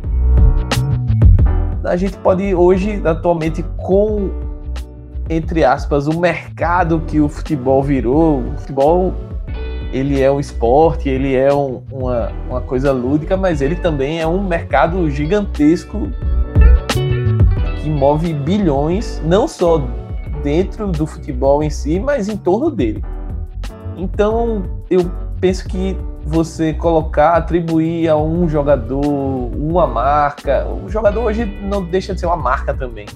A 1.84 1.96
gente 1.96 2.18
pode 2.18 2.56
hoje, 2.56 3.02
atualmente, 3.06 3.64
com 3.78 4.32
entre 5.30 5.64
aspas, 5.64 6.08
o 6.08 6.20
mercado 6.20 7.02
que 7.06 7.20
o 7.20 7.30
futebol 7.30 7.84
virou, 7.84 8.40
o 8.40 8.58
futebol 8.58 9.14
ele 9.94 10.20
é 10.22 10.32
um 10.32 10.40
esporte, 10.40 11.08
ele 11.08 11.36
é 11.36 11.54
um, 11.54 11.84
uma, 11.92 12.32
uma 12.50 12.62
coisa 12.62 12.92
lúdica, 12.92 13.38
mas 13.38 13.62
ele 13.62 13.76
também 13.76 14.20
é 14.20 14.26
um 14.26 14.44
mercado 14.44 15.10
gigantesco 15.10 16.10
que 17.82 17.90
move 17.90 18.34
bilhões, 18.34 19.22
não 19.26 19.48
só 19.48 19.84
dentro 20.44 20.88
do 20.88 21.06
futebol 21.06 21.62
em 21.62 21.70
si, 21.70 22.00
mas 22.00 22.28
em 22.28 22.38
torno 22.38 22.72
dele. 22.72 23.04
Então, 23.98 24.64
eu 24.90 25.10
penso 25.40 25.68
que 25.68 25.98
você 26.30 26.74
colocar, 26.74 27.34
atribuir 27.34 28.08
a 28.08 28.16
um 28.16 28.48
jogador 28.48 29.02
uma 29.04 29.88
marca, 29.88 30.68
o 30.68 30.88
jogador 30.88 31.24
hoje 31.24 31.46
não 31.46 31.84
deixa 31.84 32.14
de 32.14 32.20
ser 32.20 32.28
uma 32.28 32.38
marca 32.38 32.74
também. 32.74 33.08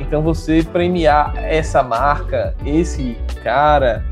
Então, 0.00 0.22
você 0.22 0.62
premiar 0.62 1.34
essa 1.36 1.82
marca, 1.82 2.54
esse 2.64 3.16
cara, 3.42 4.04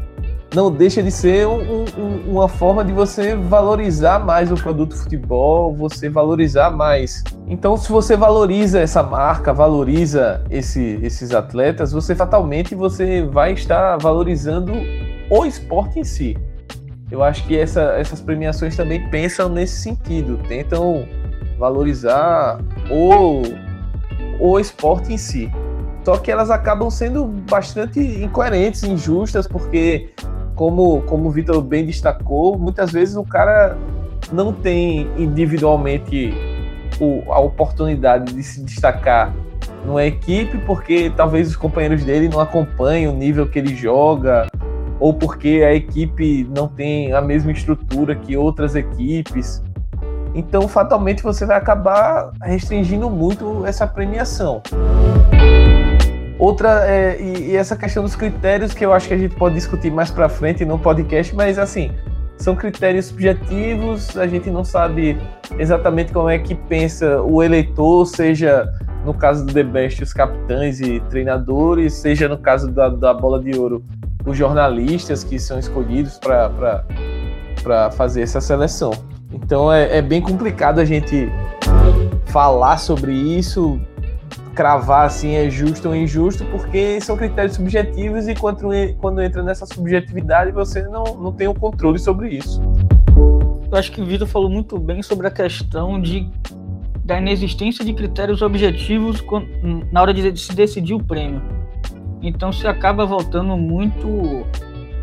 não 0.55 0.71
deixa 0.71 1.03
de 1.03 1.11
ser 1.11 1.47
um, 1.47 1.85
um, 1.97 2.33
uma 2.33 2.49
forma 2.49 2.85
de 2.85 2.93
você 2.93 3.37
valorizar 3.37 4.19
mais 4.19 4.51
o 4.51 4.55
produto 4.55 4.97
futebol, 4.97 5.75
você 5.75 6.09
valorizar 6.09 6.71
mais. 6.71 7.23
Então, 7.47 7.77
se 7.77 7.91
você 7.93 8.17
valoriza 8.17 8.81
essa 8.81 9.03
marca, 9.03 9.53
valoriza 9.53 10.43
esse, 10.51 10.99
esses 11.03 11.33
atletas, 11.33 11.93
você 11.93 12.15
fatalmente 12.15 12.75
você 12.75 13.23
vai 13.23 13.53
estar 13.53 13.97
valorizando 13.99 14.73
o 15.31 15.45
esporte 15.45 16.01
em 16.01 16.05
si. 16.05 16.37
Eu 17.11 17.23
acho 17.23 17.47
que 17.47 17.57
essa, 17.57 17.83
essas 17.99 18.21
premiações 18.21 18.77
também 18.77 19.09
pensam 19.11 19.49
nesse 19.49 19.81
sentido, 19.81 20.39
tentam 20.49 21.07
valorizar 21.59 22.59
o, 22.91 23.43
o 24.41 24.59
esporte 24.59 25.13
em 25.13 25.19
si. 25.19 25.51
Só 26.05 26.17
que 26.19 26.31
elas 26.31 26.51
acabam 26.51 26.91
sendo 26.91 27.25
bastante 27.25 28.01
incoerentes, 28.01 28.83
injustas, 28.83 29.47
porque 29.47 30.11
como, 30.55 31.03
como 31.03 31.29
o 31.29 31.31
Vitor 31.31 31.61
bem 31.63 31.87
destacou, 31.87 32.59
muitas 32.59 32.91
vezes 32.93 33.17
o 33.17 33.25
cara 33.25 33.77
não 34.33 34.53
tem 34.53 35.09
individualmente 35.17 36.33
o, 37.01 37.23
a 37.33 37.41
oportunidade 37.41 38.33
de 38.33 38.43
se 38.43 38.63
destacar 38.63 39.35
numa 39.85 40.05
equipe, 40.05 40.59
porque 40.59 41.13
talvez 41.15 41.49
os 41.49 41.57
companheiros 41.57 42.05
dele 42.05 42.29
não 42.29 42.41
acompanhem 42.41 43.09
o 43.09 43.13
nível 43.13 43.47
que 43.47 43.59
ele 43.59 43.75
joga, 43.75 44.47
ou 45.01 45.13
porque 45.13 45.63
a 45.67 45.75
equipe 45.75 46.49
não 46.55 46.69
tem 46.69 47.13
a 47.13 47.21
mesma 47.21 47.53
estrutura 47.53 48.15
que 48.15 48.37
outras 48.37 48.75
equipes. 48.75 49.63
Então, 50.35 50.67
fatalmente, 50.67 51.23
você 51.23 51.47
vai 51.47 51.57
acabar 51.57 52.33
restringindo 52.43 53.09
muito 53.09 53.65
essa 53.65 53.87
premiação. 53.87 54.63
Outra, 56.39 56.85
é, 56.87 57.21
e, 57.21 57.51
e, 57.51 57.57
essa 57.57 57.77
questão 57.77 58.03
dos 58.03 58.17
critérios 58.17 58.75
que 58.75 58.85
eu 58.85 58.93
acho 58.93 59.07
que 59.07 59.15
a 59.15 59.19
gente 59.19 59.37
pode 59.37 59.55
discutir 59.55 59.91
mais 59.91 60.11
para 60.11 60.29
frente 60.29 60.65
no 60.65 60.79
podcast, 60.79 61.35
mas 61.35 61.59
assim, 61.59 61.93
são 62.37 62.57
critérios 62.57 63.07
subjetivos, 63.07 64.17
a 64.19 64.27
gente 64.27 64.51
não 64.51 64.65
sabe 64.65 65.17
exatamente 65.59 66.13
como 66.13 66.29
é 66.29 66.39
que 66.39 66.55
pensa 66.55 67.23
o 67.23 67.43
eleitor, 67.43 68.05
seja 68.07 68.69
no 69.05 69.15
caso 69.15 69.47
do 69.47 69.53
The 69.53 69.63
Best, 69.63 70.03
os 70.03 70.13
capitães 70.13 70.81
e 70.81 70.99
treinadores, 71.09 71.95
seja 71.95 72.29
no 72.29 72.39
caso 72.39 72.71
da, 72.71 72.89
da 72.89 73.15
bola 73.15 73.41
de 73.41 73.57
ouro, 73.57 73.85
os 74.25 74.37
jornalistas 74.37 75.23
que 75.23 75.39
são 75.39 75.59
escolhidos 75.59 76.19
para 76.19 77.91
fazer 77.93 78.23
essa 78.23 78.41
seleção. 78.41 78.93
Então 79.33 79.73
é, 79.73 79.99
é 79.99 80.03
bem 80.03 80.21
complicado 80.21 80.79
a 80.79 80.85
gente 80.85 81.29
falar 82.27 82.79
sobre 82.79 83.13
isso, 83.13 83.81
cravar 84.55 85.07
assim 85.07 85.35
é 85.35 85.51
justo 85.51 85.89
ou 85.89 85.97
injusto, 85.97 86.45
porque 86.47 87.01
são 87.01 87.17
critérios 87.17 87.57
subjetivos 87.57 88.29
e 88.29 88.35
quando, 88.35 88.69
quando 88.99 89.21
entra 89.21 89.43
nessa 89.43 89.67
subjetividade 89.67 90.53
você 90.53 90.83
não, 90.83 91.05
não 91.17 91.33
tem 91.33 91.49
o 91.49 91.55
controle 91.55 91.99
sobre 91.99 92.29
isso. 92.29 92.63
Eu 93.71 93.79
acho 93.79 93.91
que 93.91 94.01
o 94.01 94.07
Vitor 94.07 94.29
falou 94.29 94.49
muito 94.49 94.79
bem 94.79 95.03
sobre 95.03 95.27
a 95.27 95.31
questão 95.31 96.01
de 96.01 96.29
da 97.05 97.19
inexistência 97.19 97.85
de 97.85 97.93
critérios 97.93 98.41
objetivos 98.41 99.23
na 99.93 100.01
hora 100.01 100.15
de 100.15 100.41
se 100.41 100.55
decidir 100.55 100.95
o 100.95 101.05
prêmio. 101.05 101.43
Então 102.25 102.51
se 102.51 102.67
acaba 102.67 103.05
voltando 103.05 103.55
muito, 103.55 104.09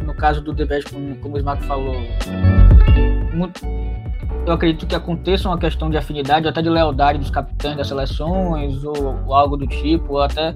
no 0.03 0.13
caso 0.15 0.41
do 0.41 0.55
The 0.55 0.65
como, 0.91 1.15
como 1.17 1.35
o 1.35 1.37
Smack 1.37 1.63
falou, 1.65 1.93
muito, 3.31 3.61
eu 4.47 4.53
acredito 4.53 4.87
que 4.87 4.95
aconteça 4.95 5.47
uma 5.47 5.57
questão 5.59 5.87
de 5.87 5.97
afinidade, 5.97 6.47
até 6.47 6.63
de 6.63 6.69
lealdade 6.69 7.19
dos 7.19 7.29
capitães 7.29 7.77
das 7.77 7.87
seleções, 7.87 8.83
ou, 8.83 9.15
ou 9.27 9.35
algo 9.35 9.55
do 9.55 9.67
tipo, 9.67 10.13
ou 10.13 10.21
até 10.23 10.55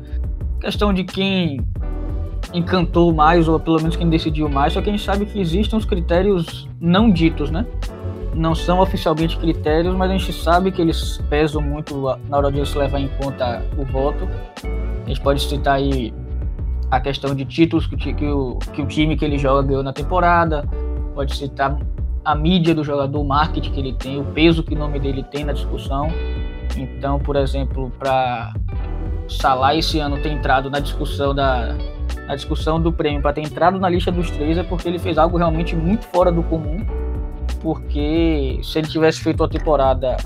questão 0.60 0.91
de 0.91 1.03
quem 1.03 1.62
encantou 2.51 3.13
mais, 3.13 3.48
ou 3.48 3.60
pelo 3.60 3.77
menos 3.77 3.95
quem 3.95 4.10
decidiu 4.10 4.50
mais, 4.50 4.74
só 4.74 4.81
que 4.81 4.89
a 4.89 4.91
gente 4.91 5.03
sabe 5.03 5.27
que 5.27 5.39
existem 5.39 5.77
os 5.77 5.86
critérios 5.86 6.67
não 6.81 7.12
ditos, 7.12 7.51
né? 7.51 7.63
Não 8.34 8.55
são 8.55 8.79
oficialmente 8.79 9.38
critérios, 9.38 9.95
mas 9.95 10.10
a 10.10 10.17
gente 10.17 10.34
sabe 10.34 10.72
que 10.72 10.81
eles 10.81 11.22
pesam 11.29 11.62
muito 11.62 11.95
na 12.27 12.38
hora 12.38 12.51
de 12.51 12.65
se 12.65 12.75
levar 12.75 13.00
em 13.00 13.07
conta 13.22 13.63
o 13.77 13.86
voto. 13.86 14.27
A 15.05 15.07
gente 15.07 15.22
pode 15.22 15.41
citar 15.41 15.75
aí 15.75 16.12
a 16.92 17.00
questão 17.00 17.34
de 17.34 17.46
títulos 17.46 17.88
que, 17.88 18.13
que, 18.13 18.25
o, 18.25 18.58
que 18.74 18.82
o 18.82 18.86
time 18.86 19.15
que 19.15 19.25
ele 19.25 19.38
joga 19.38 19.68
ganhou 19.68 19.84
na 19.84 19.94
temporada, 19.94 20.68
pode 21.13 21.36
citar 21.36 21.77
a 22.24 22.36
mídia 22.36 22.74
do 22.74 22.84
jogador, 22.84 23.20
o 23.20 23.24
marketing 23.24 23.72
que 23.72 23.80
ele 23.80 23.94
tem, 23.94 24.20
o 24.20 24.25
peso 24.25 24.63
que 24.63 24.74
o 24.74 24.77
nome 24.77 25.00
dele 25.00 25.24
tem 25.24 25.46
na 25.46 25.54
discussão. 25.54 26.08
Então, 26.75 27.20
por 27.20 27.36
exemplo, 27.36 27.92
para 27.98 28.54
Salah 29.27 29.75
esse 29.75 30.00
ano 30.00 30.18
ter 30.20 30.32
entrado 30.32 30.70
na 30.70 30.80
discussão 30.80 31.34
da 31.34 31.75
na 32.27 32.36
discussão 32.36 32.82
do 32.82 32.92
prêmio, 32.92 33.22
para 33.22 33.34
ter 33.34 33.42
entrado 33.42 33.80
na 33.80 33.88
lista 33.88 34.12
dos 34.12 34.32
três 34.32 34.58
é 34.58 34.63
porque 34.63 34.88
ele 34.88 34.98
fez 34.98 35.18
algo 35.18 35.38
realmente 35.38 35.75
muito 35.75 36.06
fora 36.08 36.32
do 36.32 36.42
comum. 36.44 36.84
Porque 37.62 38.60
se 38.63 38.80
ele 38.80 38.88
tivesse 38.88 39.22
feito 39.22 39.42
uma 39.42 39.50
temporada 39.50 40.18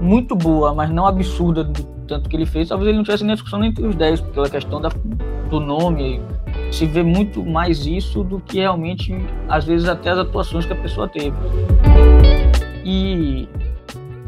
muito 0.00 0.34
boa, 0.34 0.74
mas 0.74 0.90
não 0.90 1.06
absurda 1.06 1.64
do 1.64 1.82
tanto 2.06 2.28
que 2.28 2.36
ele 2.36 2.46
fez, 2.46 2.68
talvez 2.68 2.88
ele 2.88 2.96
não 2.96 3.04
tivesse 3.04 3.24
nem 3.24 3.34
discussão 3.34 3.62
entre 3.62 3.86
os 3.86 3.94
10, 3.94 4.20
pela 4.20 4.48
questão 4.48 4.80
da, 4.80 4.90
do 5.52 5.60
nome, 5.60 6.20
se 6.70 6.86
vê 6.86 7.02
muito 7.02 7.44
mais 7.44 7.84
isso 7.84 8.24
do 8.24 8.40
que 8.40 8.58
realmente, 8.58 9.14
às 9.48 9.64
vezes, 9.64 9.86
até 9.86 10.10
as 10.10 10.18
atuações 10.18 10.64
que 10.64 10.72
a 10.72 10.76
pessoa 10.76 11.06
teve. 11.06 11.36
E, 12.84 13.46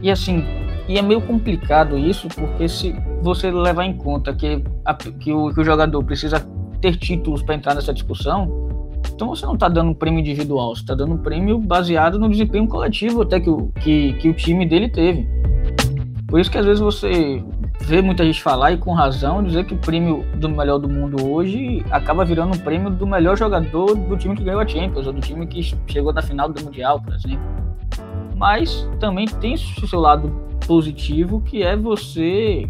e 0.02 0.10
assim, 0.10 0.44
e 0.86 0.98
é 0.98 1.02
meio 1.02 1.22
complicado 1.22 1.96
isso, 1.96 2.28
porque 2.28 2.68
se 2.68 2.94
você 3.22 3.50
levar 3.50 3.86
em 3.86 3.96
conta 3.96 4.34
que, 4.34 4.62
a, 4.84 4.94
que, 4.94 5.32
o, 5.32 5.52
que 5.52 5.60
o 5.60 5.64
jogador 5.64 6.04
precisa 6.04 6.46
ter 6.80 6.96
títulos 6.96 7.42
para 7.42 7.54
entrar 7.54 7.74
nessa 7.74 7.94
discussão, 7.94 8.68
então 9.14 9.28
você 9.28 9.46
não 9.46 9.54
está 9.54 9.68
dando 9.68 9.90
um 9.90 9.94
prêmio 9.94 10.20
individual, 10.20 10.76
você 10.76 10.82
está 10.82 10.94
dando 10.94 11.14
um 11.14 11.18
prêmio 11.18 11.58
baseado 11.58 12.18
no 12.18 12.28
desempenho 12.28 12.68
coletivo 12.68 13.22
até 13.22 13.40
que 13.40 13.48
o, 13.48 13.72
que, 13.80 14.12
que 14.14 14.28
o 14.28 14.34
time 14.34 14.66
dele 14.66 14.90
teve. 14.90 15.26
Por 16.26 16.38
isso 16.38 16.50
que 16.50 16.58
às 16.58 16.66
vezes 16.66 16.80
você 16.80 17.42
vê 17.80 18.00
muita 18.00 18.24
gente 18.24 18.42
falar, 18.42 18.72
e 18.72 18.78
com 18.78 18.92
razão, 18.92 19.42
dizer 19.42 19.64
que 19.64 19.74
o 19.74 19.78
prêmio 19.78 20.24
do 20.36 20.48
melhor 20.48 20.78
do 20.78 20.88
mundo 20.88 21.26
hoje 21.26 21.84
acaba 21.90 22.24
virando 22.24 22.56
um 22.56 22.58
prêmio 22.58 22.90
do 22.90 23.06
melhor 23.06 23.36
jogador 23.36 23.94
do 23.94 24.16
time 24.16 24.34
que 24.36 24.44
ganhou 24.44 24.60
a 24.60 24.66
Champions, 24.66 25.06
ou 25.06 25.12
do 25.12 25.20
time 25.20 25.46
que 25.46 25.62
chegou 25.86 26.12
na 26.12 26.22
final 26.22 26.48
do 26.48 26.62
Mundial, 26.64 27.00
por 27.00 27.14
exemplo. 27.14 27.44
Mas 28.36 28.88
também 28.98 29.26
tem 29.26 29.54
o 29.54 29.86
seu 29.86 30.00
lado 30.00 30.28
positivo, 30.66 31.40
que 31.42 31.62
é 31.62 31.76
você 31.76 32.66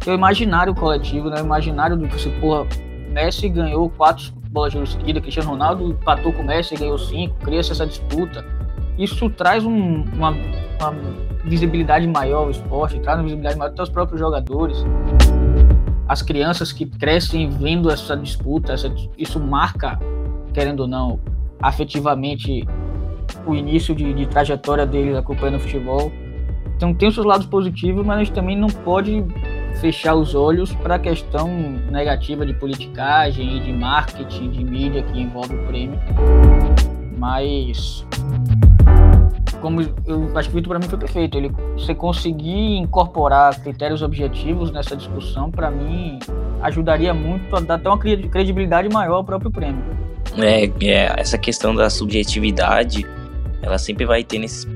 ter 0.00 0.10
o 0.10 0.14
imaginário 0.14 0.74
coletivo, 0.74 1.30
né? 1.30 1.40
o 1.40 1.44
imaginário 1.44 1.96
do 1.96 2.06
que 2.06 2.20
você, 2.20 2.30
porra, 2.40 2.66
Messi 3.10 3.48
ganhou 3.48 3.88
quatro 3.90 4.32
bolas 4.50 4.72
de 4.72 4.88
seguida, 4.88 5.20
Cristiano 5.20 5.50
Ronaldo 5.50 5.90
empatou 5.90 6.32
com 6.32 6.42
o 6.42 6.46
Messi 6.46 6.74
e 6.74 6.78
ganhou 6.78 6.98
cinco, 6.98 7.34
cria-se 7.40 7.72
essa 7.72 7.86
disputa. 7.86 8.44
Isso 8.96 9.28
traz 9.30 9.64
um, 9.64 10.04
uma, 10.14 10.30
uma 10.30 10.94
visibilidade 11.44 12.06
maior 12.06 12.44
ao 12.44 12.50
esporte, 12.50 12.98
traz 13.00 13.18
uma 13.18 13.24
visibilidade 13.24 13.58
maior 13.58 13.70
até 13.70 13.82
os 13.82 13.90
próprios 13.90 14.20
jogadores. 14.20 14.84
As 16.08 16.22
crianças 16.22 16.72
que 16.72 16.86
crescem 16.86 17.48
vendo 17.48 17.90
essa 17.90 18.16
disputa, 18.16 18.72
essa, 18.72 18.92
isso 19.16 19.40
marca, 19.40 19.98
querendo 20.52 20.80
ou 20.80 20.86
não, 20.86 21.20
afetivamente 21.60 22.66
o 23.46 23.54
início 23.54 23.94
de, 23.94 24.12
de 24.12 24.26
trajetória 24.26 24.86
deles 24.86 25.16
acompanhando 25.16 25.56
o 25.56 25.60
futebol. 25.60 26.12
Então 26.76 26.92
tem 26.92 27.08
os 27.08 27.14
seus 27.14 27.26
lados 27.26 27.46
positivos, 27.46 28.04
mas 28.04 28.16
a 28.16 28.24
gente 28.24 28.32
também 28.32 28.56
não 28.56 28.68
pode 28.68 29.24
fechar 29.80 30.14
os 30.14 30.34
olhos 30.34 30.72
para 30.72 30.96
a 30.96 30.98
questão 30.98 31.48
negativa 31.90 32.44
de 32.44 32.54
politicagem 32.54 33.62
de 33.62 33.72
marketing, 33.72 34.50
de 34.50 34.64
mídia 34.64 35.02
que 35.02 35.20
envolve 35.20 35.54
o 35.54 35.66
prêmio. 35.66 35.98
Mas 37.16 38.06
como 39.64 39.80
eu 39.80 40.30
acho 40.36 40.50
que 40.50 40.54
o 40.54 40.58
Vitor 40.58 40.68
para 40.68 40.78
mim 40.78 40.86
foi 40.86 40.98
perfeito. 40.98 41.38
Ele, 41.38 41.50
você 41.72 41.94
conseguir 41.94 42.76
incorporar 42.76 43.58
critérios 43.62 44.02
objetivos 44.02 44.70
nessa 44.70 44.94
discussão, 44.94 45.50
para 45.50 45.70
mim, 45.70 46.18
ajudaria 46.60 47.14
muito 47.14 47.56
a 47.56 47.60
dar 47.60 47.76
até 47.76 47.88
uma 47.88 47.96
credibilidade 47.98 48.90
maior 48.90 49.14
ao 49.14 49.24
próprio 49.24 49.50
prêmio. 49.50 49.82
É, 50.36 50.66
é 50.86 51.14
essa 51.18 51.38
questão 51.38 51.74
da 51.74 51.88
subjetividade 51.88 53.06
ela 53.62 53.78
sempre 53.78 54.04
vai 54.04 54.22
ter 54.22 54.38
nesses 54.38 54.68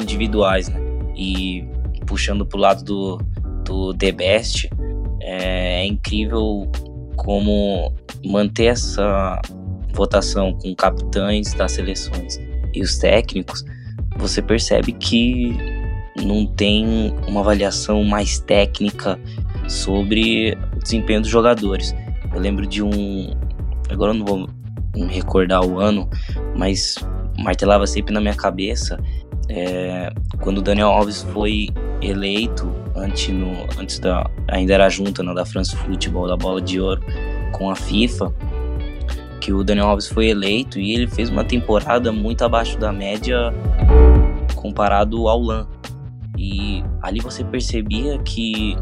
individuais, 0.00 0.70
né? 0.70 0.80
E 1.14 1.68
puxando 2.06 2.46
pro 2.46 2.58
lado 2.58 2.82
do, 2.82 3.18
do 3.62 3.92
The 3.92 4.10
Best, 4.10 4.70
é, 5.20 5.82
é 5.82 5.84
incrível 5.84 6.66
como 7.16 7.92
manter 8.24 8.66
essa 8.68 9.38
votação 9.92 10.54
com 10.54 10.74
capitães 10.74 11.52
das 11.52 11.72
seleções 11.72 12.53
e 12.74 12.82
os 12.82 12.98
técnicos, 12.98 13.64
você 14.16 14.42
percebe 14.42 14.92
que 14.92 15.56
não 16.24 16.46
tem 16.46 17.14
uma 17.26 17.40
avaliação 17.40 18.04
mais 18.04 18.38
técnica 18.38 19.18
sobre 19.68 20.56
o 20.76 20.78
desempenho 20.78 21.20
dos 21.20 21.30
jogadores. 21.30 21.94
Eu 22.32 22.40
lembro 22.40 22.66
de 22.66 22.82
um. 22.82 23.34
Agora 23.90 24.12
eu 24.12 24.14
não 24.14 24.24
vou 24.24 24.48
me 24.96 25.12
recordar 25.12 25.64
o 25.64 25.78
ano, 25.78 26.08
mas 26.56 26.96
martelava 27.38 27.86
sempre 27.86 28.14
na 28.14 28.20
minha 28.20 28.34
cabeça 28.34 28.98
é, 29.48 30.10
quando 30.40 30.58
o 30.58 30.62
Daniel 30.62 30.88
Alves 30.88 31.22
foi 31.32 31.68
eleito 32.00 32.70
antes, 32.94 33.28
no, 33.28 33.52
antes 33.78 33.98
da 33.98 34.28
ainda 34.48 34.74
era 34.74 34.88
junta 34.88 35.22
né, 35.22 35.34
da 35.34 35.44
France 35.44 35.74
Football 35.76 36.28
da 36.28 36.36
Bola 36.36 36.60
de 36.60 36.80
Ouro 36.80 37.02
com 37.52 37.70
a 37.70 37.76
FIFA 37.76 38.32
que 39.44 39.52
o 39.52 39.62
Daniel 39.62 39.88
Alves 39.88 40.08
foi 40.08 40.28
eleito 40.28 40.80
e 40.80 40.94
ele 40.94 41.06
fez 41.06 41.28
uma 41.28 41.44
temporada 41.44 42.10
muito 42.10 42.42
abaixo 42.42 42.78
da 42.78 42.90
média 42.90 43.52
comparado 44.54 45.28
ao 45.28 45.38
Lan. 45.38 45.66
E 46.38 46.82
ali 47.02 47.20
você 47.20 47.44
percebia 47.44 48.18
que 48.20 48.74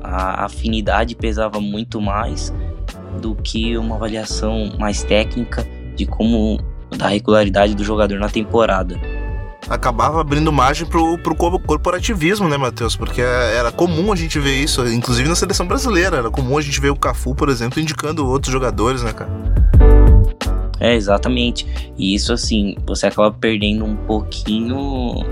a 0.00 0.44
afinidade 0.44 1.16
pesava 1.16 1.60
muito 1.60 2.00
mais 2.00 2.54
do 3.20 3.34
que 3.34 3.76
uma 3.76 3.96
avaliação 3.96 4.72
mais 4.78 5.02
técnica 5.02 5.66
de 5.96 6.06
como 6.06 6.56
da 6.96 7.08
regularidade 7.08 7.74
do 7.74 7.82
jogador 7.82 8.20
na 8.20 8.28
temporada 8.28 8.96
acabava 9.68 10.20
abrindo 10.20 10.52
margem 10.52 10.86
pro, 10.86 11.18
pro 11.18 11.34
corporativismo, 11.34 12.48
né, 12.48 12.56
Matheus? 12.56 12.96
Porque 12.96 13.20
era 13.20 13.72
comum 13.72 14.12
a 14.12 14.16
gente 14.16 14.38
ver 14.38 14.54
isso, 14.54 14.86
inclusive 14.86 15.28
na 15.28 15.34
seleção 15.34 15.66
brasileira. 15.66 16.18
Era 16.18 16.30
comum 16.30 16.58
a 16.58 16.62
gente 16.62 16.80
ver 16.80 16.90
o 16.90 16.96
Cafu, 16.96 17.34
por 17.34 17.48
exemplo, 17.48 17.80
indicando 17.80 18.26
outros 18.26 18.52
jogadores, 18.52 19.02
né, 19.02 19.12
cara? 19.12 19.30
É, 20.80 20.94
exatamente. 20.94 21.66
E 21.96 22.14
isso, 22.14 22.32
assim, 22.32 22.76
você 22.86 23.06
acaba 23.06 23.30
perdendo 23.32 23.84
um 23.84 23.96
pouquinho. 23.96 25.24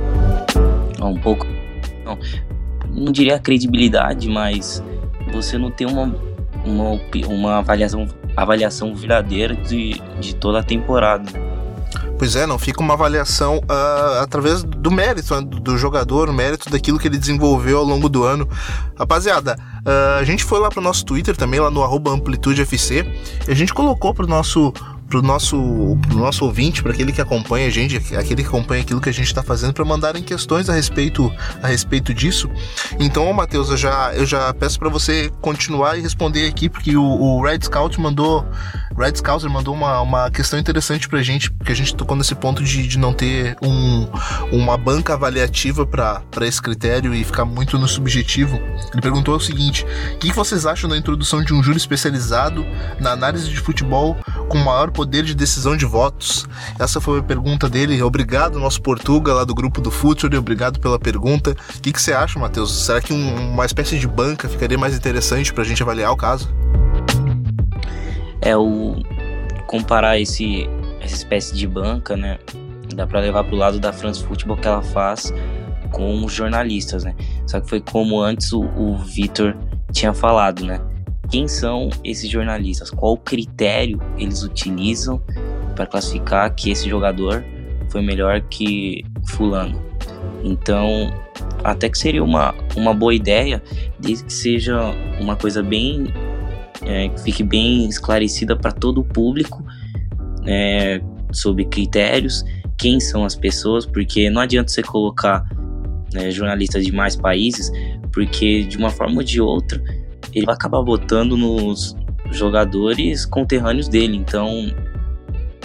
Um 1.00 1.20
pouco. 1.20 1.46
Não, 2.04 2.18
não 2.88 3.12
diria 3.12 3.38
credibilidade, 3.38 4.28
mas 4.28 4.82
você 5.32 5.58
não 5.58 5.70
tem 5.70 5.86
uma, 5.86 6.14
uma, 6.64 7.00
uma 7.28 7.58
avaliação, 7.58 8.06
avaliação 8.36 8.94
verdadeira 8.94 9.54
de, 9.54 10.00
de 10.20 10.34
toda 10.34 10.60
a 10.60 10.62
temporada. 10.62 11.30
Pois 12.22 12.36
é, 12.36 12.46
não 12.46 12.56
fica 12.56 12.80
uma 12.80 12.94
avaliação 12.94 13.56
uh, 13.56 14.20
através 14.22 14.62
do 14.62 14.92
mérito 14.92 15.34
né, 15.34 15.40
do 15.44 15.76
jogador, 15.76 16.30
o 16.30 16.32
mérito 16.32 16.70
daquilo 16.70 16.96
que 16.96 17.08
ele 17.08 17.18
desenvolveu 17.18 17.78
ao 17.78 17.84
longo 17.84 18.08
do 18.08 18.22
ano. 18.22 18.48
Rapaziada, 18.96 19.58
uh, 19.84 20.20
a 20.20 20.22
gente 20.22 20.44
foi 20.44 20.60
lá 20.60 20.68
pro 20.68 20.80
nosso 20.80 21.04
Twitter 21.04 21.36
também, 21.36 21.58
lá 21.58 21.68
no 21.68 21.82
AmplitudeFC, 21.82 23.04
e 23.48 23.50
a 23.50 23.54
gente 23.56 23.74
colocou 23.74 24.14
pro 24.14 24.24
nosso 24.24 24.72
pro 25.12 25.20
nosso, 25.20 25.98
pro 26.08 26.16
nosso 26.16 26.42
ouvinte, 26.46 26.82
para 26.82 26.90
aquele 26.90 27.12
que 27.12 27.20
acompanha 27.20 27.66
a 27.66 27.70
gente, 27.70 27.98
aquele 28.16 28.42
que 28.42 28.48
acompanha 28.48 28.80
aquilo 28.80 28.98
que 28.98 29.10
a 29.10 29.12
gente 29.12 29.26
está 29.26 29.42
fazendo, 29.42 29.74
para 29.74 29.84
mandarem 29.84 30.22
questões 30.22 30.70
a 30.70 30.72
respeito, 30.72 31.30
a 31.62 31.66
respeito 31.66 32.14
disso. 32.14 32.48
Então, 32.98 33.30
Matheus, 33.30 33.68
eu 33.68 33.76
já, 33.76 34.14
eu 34.14 34.24
já 34.24 34.54
peço 34.54 34.78
para 34.78 34.88
você 34.88 35.30
continuar 35.42 35.98
e 35.98 36.00
responder 36.00 36.48
aqui, 36.48 36.66
porque 36.66 36.96
o, 36.96 37.02
o 37.04 37.42
Red 37.44 37.58
Scout 37.64 38.00
mandou 38.00 38.46
Red 38.96 39.16
Scouser 39.16 39.50
mandou 39.50 39.74
uma, 39.74 40.00
uma 40.00 40.30
questão 40.30 40.58
interessante 40.58 41.08
pra 41.08 41.22
gente, 41.22 41.50
porque 41.50 41.72
a 41.72 41.74
gente 41.74 41.94
tocou 41.94 42.16
nesse 42.16 42.34
ponto 42.34 42.62
de, 42.62 42.86
de 42.86 42.98
não 42.98 43.12
ter 43.12 43.56
um, 43.62 44.06
uma 44.52 44.76
banca 44.76 45.14
avaliativa 45.14 45.86
para 45.86 46.22
esse 46.42 46.60
critério 46.60 47.14
e 47.14 47.24
ficar 47.24 47.44
muito 47.44 47.78
no 47.78 47.88
subjetivo. 47.88 48.56
Ele 48.92 49.00
perguntou 49.00 49.36
o 49.36 49.40
seguinte: 49.40 49.84
o 50.14 50.18
que 50.18 50.32
vocês 50.32 50.66
acham 50.66 50.88
da 50.88 50.96
introdução 50.96 51.42
de 51.42 51.54
um 51.54 51.62
júri 51.62 51.78
especializado 51.78 52.64
na 53.00 53.12
análise 53.12 53.48
de 53.48 53.58
futebol 53.58 54.16
com 54.48 54.58
maior 54.58 54.90
poder 54.90 55.01
de 55.04 55.34
decisão 55.34 55.76
de 55.76 55.84
votos? 55.84 56.46
Essa 56.78 57.00
foi 57.00 57.20
a 57.20 57.22
pergunta 57.22 57.68
dele. 57.68 58.02
Obrigado, 58.02 58.58
nosso 58.58 58.80
Portuga, 58.80 59.34
lá 59.34 59.44
do 59.44 59.54
grupo 59.54 59.80
do 59.80 59.90
Future, 59.90 60.36
obrigado 60.36 60.80
pela 60.80 60.98
pergunta. 60.98 61.50
O 61.50 61.80
que, 61.80 61.92
que 61.92 62.00
você 62.00 62.12
acha, 62.12 62.38
Matheus? 62.38 62.84
Será 62.84 63.00
que 63.00 63.12
um, 63.12 63.52
uma 63.52 63.66
espécie 63.66 63.98
de 63.98 64.06
banca 64.06 64.48
ficaria 64.48 64.78
mais 64.78 64.96
interessante 64.96 65.52
para 65.52 65.62
a 65.62 65.66
gente 65.66 65.82
avaliar 65.82 66.12
o 66.12 66.16
caso? 66.16 66.48
é 68.42 68.56
o 68.56 68.96
comparar 69.66 70.18
esse 70.18 70.68
essa 71.00 71.14
espécie 71.14 71.54
de 71.54 71.66
banca, 71.66 72.16
né? 72.16 72.38
Dá 72.94 73.06
para 73.06 73.20
levar 73.20 73.44
pro 73.44 73.56
lado 73.56 73.80
da 73.80 73.92
France 73.92 74.22
Football 74.22 74.56
que 74.58 74.68
ela 74.68 74.82
faz 74.82 75.32
com 75.90 76.24
os 76.24 76.32
jornalistas, 76.32 77.04
né? 77.04 77.14
Só 77.46 77.60
que 77.60 77.68
foi 77.68 77.80
como 77.80 78.20
antes 78.20 78.52
o, 78.52 78.60
o 78.60 78.98
Vitor 78.98 79.56
tinha 79.90 80.12
falado, 80.12 80.64
né? 80.64 80.80
Quem 81.32 81.48
são 81.48 81.88
esses 82.04 82.28
jornalistas? 82.28 82.90
Qual 82.90 83.16
critério 83.16 83.98
eles 84.18 84.42
utilizam 84.42 85.18
para 85.74 85.86
classificar 85.86 86.54
que 86.54 86.70
esse 86.70 86.86
jogador 86.90 87.42
foi 87.88 88.02
melhor 88.02 88.42
que 88.42 89.02
fulano? 89.30 89.82
Então, 90.44 91.10
até 91.64 91.88
que 91.88 91.96
seria 91.96 92.22
uma, 92.22 92.54
uma 92.76 92.92
boa 92.92 93.14
ideia, 93.14 93.62
desde 93.98 94.24
que 94.24 94.32
seja 94.32 94.78
uma 95.18 95.34
coisa 95.34 95.62
bem 95.62 96.12
é, 96.82 97.08
que 97.08 97.22
fique 97.22 97.42
bem 97.42 97.88
esclarecida 97.88 98.54
para 98.54 98.70
todo 98.70 99.00
o 99.00 99.04
público 99.04 99.64
é, 100.44 101.00
sobre 101.32 101.64
critérios, 101.64 102.44
quem 102.76 103.00
são 103.00 103.24
as 103.24 103.34
pessoas, 103.34 103.86
porque 103.86 104.28
não 104.28 104.42
adianta 104.42 104.70
você 104.70 104.82
colocar 104.82 105.48
né, 106.12 106.30
jornalistas 106.30 106.84
de 106.84 106.92
mais 106.92 107.16
países, 107.16 107.72
porque 108.12 108.64
de 108.64 108.76
uma 108.76 108.90
forma 108.90 109.16
ou 109.16 109.22
de 109.22 109.40
outra 109.40 109.82
ele 110.34 110.46
vai 110.46 110.54
acabar 110.54 110.80
votando 110.80 111.36
nos 111.36 111.96
jogadores 112.30 113.26
conterrâneos 113.26 113.88
dele. 113.88 114.16
Então, 114.16 114.72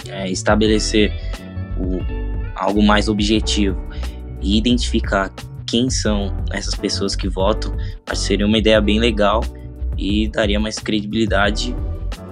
é, 0.08 0.30
estabelecer 0.30 1.12
o, 1.78 2.00
algo 2.54 2.82
mais 2.82 3.08
objetivo 3.08 3.78
e 4.40 4.58
identificar 4.58 5.32
quem 5.66 5.90
são 5.90 6.34
essas 6.50 6.74
pessoas 6.74 7.14
que 7.14 7.28
votam, 7.28 7.72
acho 8.06 8.22
que 8.22 8.26
seria 8.26 8.46
uma 8.46 8.58
ideia 8.58 8.80
bem 8.80 8.98
legal 8.98 9.42
e 9.96 10.28
daria 10.28 10.58
mais 10.58 10.78
credibilidade 10.78 11.74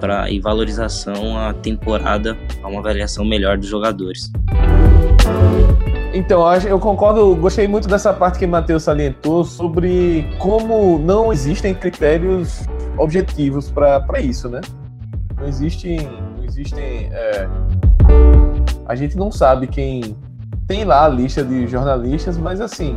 para 0.01 0.31
e 0.31 0.41
valorização 0.41 1.39
à 1.39 1.53
temporada, 1.53 2.37
a 2.63 2.69
uma 2.69 2.81
avaliação 2.81 3.25
melhor 3.25 3.59
dos 3.59 3.69
jogadores. 3.69 4.31
Então, 6.17 6.51
eu 6.55 6.81
concordo, 6.81 7.37
gostei 7.37 7.69
muito 7.69 7.87
dessa 7.87 8.11
parte 8.11 8.39
que 8.39 8.47
o 8.47 8.49
Matheus 8.49 8.85
salientou 8.85 9.45
sobre 9.45 10.27
como 10.39 10.99
não 10.99 11.31
existem 11.31 11.75
critérios 11.75 12.65
objetivos 12.97 13.71
para 13.71 14.19
isso, 14.19 14.49
né? 14.49 14.63
Não 15.39 15.47
existem. 15.47 16.09
Não 16.39 16.43
existem 16.43 17.11
é... 17.13 17.47
A 18.87 18.95
gente 18.95 19.15
não 19.15 19.31
sabe 19.31 19.67
quem. 19.67 20.17
Tem 20.67 20.85
lá 20.87 21.05
a 21.05 21.09
lista 21.09 21.45
de 21.45 21.67
jornalistas, 21.67 22.39
mas 22.39 22.63
assim 22.63 22.97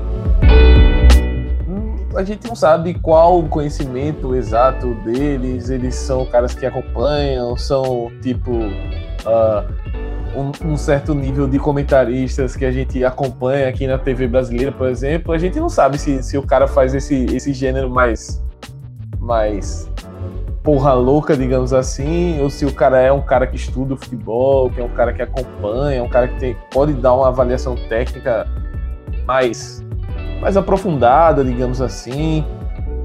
a 2.16 2.24
gente 2.24 2.48
não 2.48 2.56
sabe 2.56 2.96
qual 2.96 3.40
o 3.40 3.48
conhecimento 3.48 4.34
exato 4.34 4.96
deles. 5.04 5.70
Eles 5.70 5.94
são 5.94 6.26
caras 6.26 6.56
que 6.56 6.66
acompanham, 6.66 7.56
são 7.58 8.12
tipo 8.22 8.52
uh, 8.52 9.99
um, 10.36 10.72
um, 10.72 10.78
certo 10.78 11.14
nível 11.14 11.48
de 11.48 11.60
comentaristas 11.60 12.56
que 12.56 12.66
a 12.66 12.72
gente 12.72 13.04
acompanha 13.04 13.68
aqui 13.68 13.88
na 13.88 13.98
TV 13.98 14.28
brasileira, 14.28 14.72
por 14.72 14.88
exemplo. 14.88 15.34
A 15.34 15.38
gente 15.38 15.60
não 15.60 15.70
sabe 15.70 15.98
se, 15.98 16.22
se 16.24 16.38
o 16.38 16.44
cara 16.44 16.68
faz 16.68 16.94
esse, 16.94 17.26
esse 17.26 17.54
gênero 17.54 17.90
mais, 17.90 18.44
mais 19.20 19.90
porra 20.64 20.94
louca, 20.94 21.36
digamos 21.36 21.74
assim, 21.74 22.42
ou 22.42 22.50
se 22.50 22.66
o 22.66 22.74
cara 22.74 23.00
é 23.00 23.12
um 23.12 23.22
cara 23.22 23.48
que 23.48 23.56
estuda 23.56 23.94
o 23.94 23.98
futebol, 23.98 24.70
que 24.70 24.80
é 24.80 24.84
um 24.84 24.90
cara 24.90 25.14
que 25.14 25.22
acompanha, 25.22 26.04
um 26.04 26.10
cara 26.10 26.28
que 26.28 26.40
tem, 26.40 26.56
pode 26.72 26.94
dar 26.94 27.14
uma 27.14 27.28
avaliação 27.28 27.76
técnica 27.88 28.48
mais 29.26 29.84
mais 30.42 30.56
aprofundada, 30.56 31.44
digamos 31.44 31.82
assim. 31.82 32.44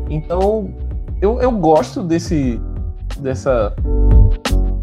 Então, 0.08 0.72
eu, 1.20 1.40
eu 1.40 1.50
gosto 1.50 2.02
desse, 2.02 2.60
dessa, 3.18 3.74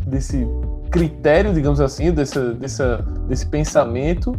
desse 0.05 0.47
critério, 0.91 1.53
digamos 1.53 1.79
assim, 1.79 2.11
dessa, 2.11 2.53
dessa, 2.53 2.97
desse 3.27 3.47
pensamento, 3.47 4.35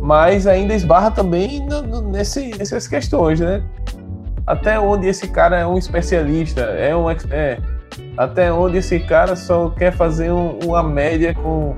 mas 0.00 0.46
ainda 0.46 0.74
esbarra 0.74 1.10
também 1.10 1.66
no, 1.66 1.82
no, 1.82 2.02
nesse, 2.02 2.50
nessas 2.58 2.86
questões, 2.86 3.40
né? 3.40 3.62
Até 4.46 4.78
onde 4.78 5.06
esse 5.06 5.28
cara 5.28 5.58
é 5.58 5.66
um 5.66 5.78
especialista, 5.78 6.60
é 6.60 6.94
um 6.94 7.10
expert, 7.10 7.62
até 8.16 8.52
onde 8.52 8.78
esse 8.78 9.00
cara 9.00 9.34
só 9.34 9.70
quer 9.70 9.92
fazer 9.92 10.30
um, 10.30 10.58
uma 10.64 10.82
média 10.82 11.34
com 11.34 11.74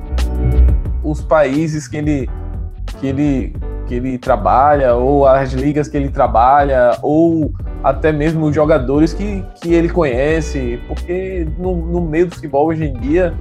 os 1.02 1.20
países 1.20 1.86
que 1.86 1.96
ele, 1.98 2.28
que 2.98 3.06
ele 3.06 3.56
que 3.86 3.94
ele 3.94 4.16
trabalha, 4.16 4.94
ou 4.94 5.26
as 5.26 5.52
ligas 5.52 5.88
que 5.88 5.96
ele 5.96 6.08
trabalha, 6.08 6.96
ou 7.02 7.52
até 7.82 8.10
mesmo 8.10 8.46
os 8.46 8.54
jogadores 8.54 9.12
que, 9.12 9.44
que 9.60 9.74
ele 9.74 9.90
conhece, 9.90 10.80
porque 10.88 11.46
no, 11.58 11.76
no 11.76 12.00
meio 12.00 12.26
do 12.26 12.34
futebol 12.34 12.66
hoje 12.66 12.84
em 12.84 12.94
dia 12.94 13.34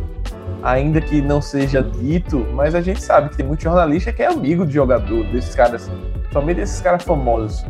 ainda 0.63 1.01
que 1.01 1.21
não 1.21 1.41
seja 1.41 1.83
dito, 1.83 2.39
mas 2.53 2.73
a 2.73 2.81
gente 2.81 3.01
sabe 3.03 3.29
que 3.29 3.37
tem 3.37 3.45
muito 3.45 3.61
jornalista 3.61 4.13
que 4.13 4.23
é 4.23 4.27
amigo 4.27 4.65
de 4.65 4.73
jogador, 4.73 5.25
desses 5.25 5.53
caras, 5.53 5.91
somente 6.31 6.57
desses 6.57 6.79
caras 6.79 7.03
famosos. 7.03 7.65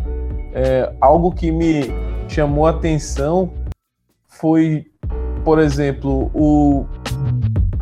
É, 0.54 0.94
algo 1.02 1.32
que 1.32 1.52
me 1.52 1.92
chamou 2.28 2.68
a 2.68 2.70
atenção 2.70 3.52
foi, 4.28 4.86
por 5.44 5.58
exemplo, 5.58 6.30
o 6.36 6.86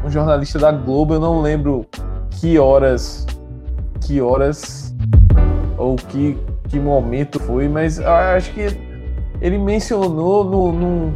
um 0.03 0.09
jornalista 0.09 0.57
da 0.57 0.71
Globo, 0.71 1.15
eu 1.15 1.19
não 1.19 1.41
lembro 1.41 1.85
que 2.29 2.57
horas, 2.57 3.27
que 3.99 4.21
horas 4.21 4.95
ou 5.77 5.95
que, 5.95 6.37
que 6.69 6.79
momento 6.79 7.39
foi, 7.39 7.67
mas 7.67 7.99
acho 7.99 8.53
que 8.53 8.61
ele 9.41 9.57
mencionou 9.57 10.43
no, 10.43 10.71
no, 10.71 11.13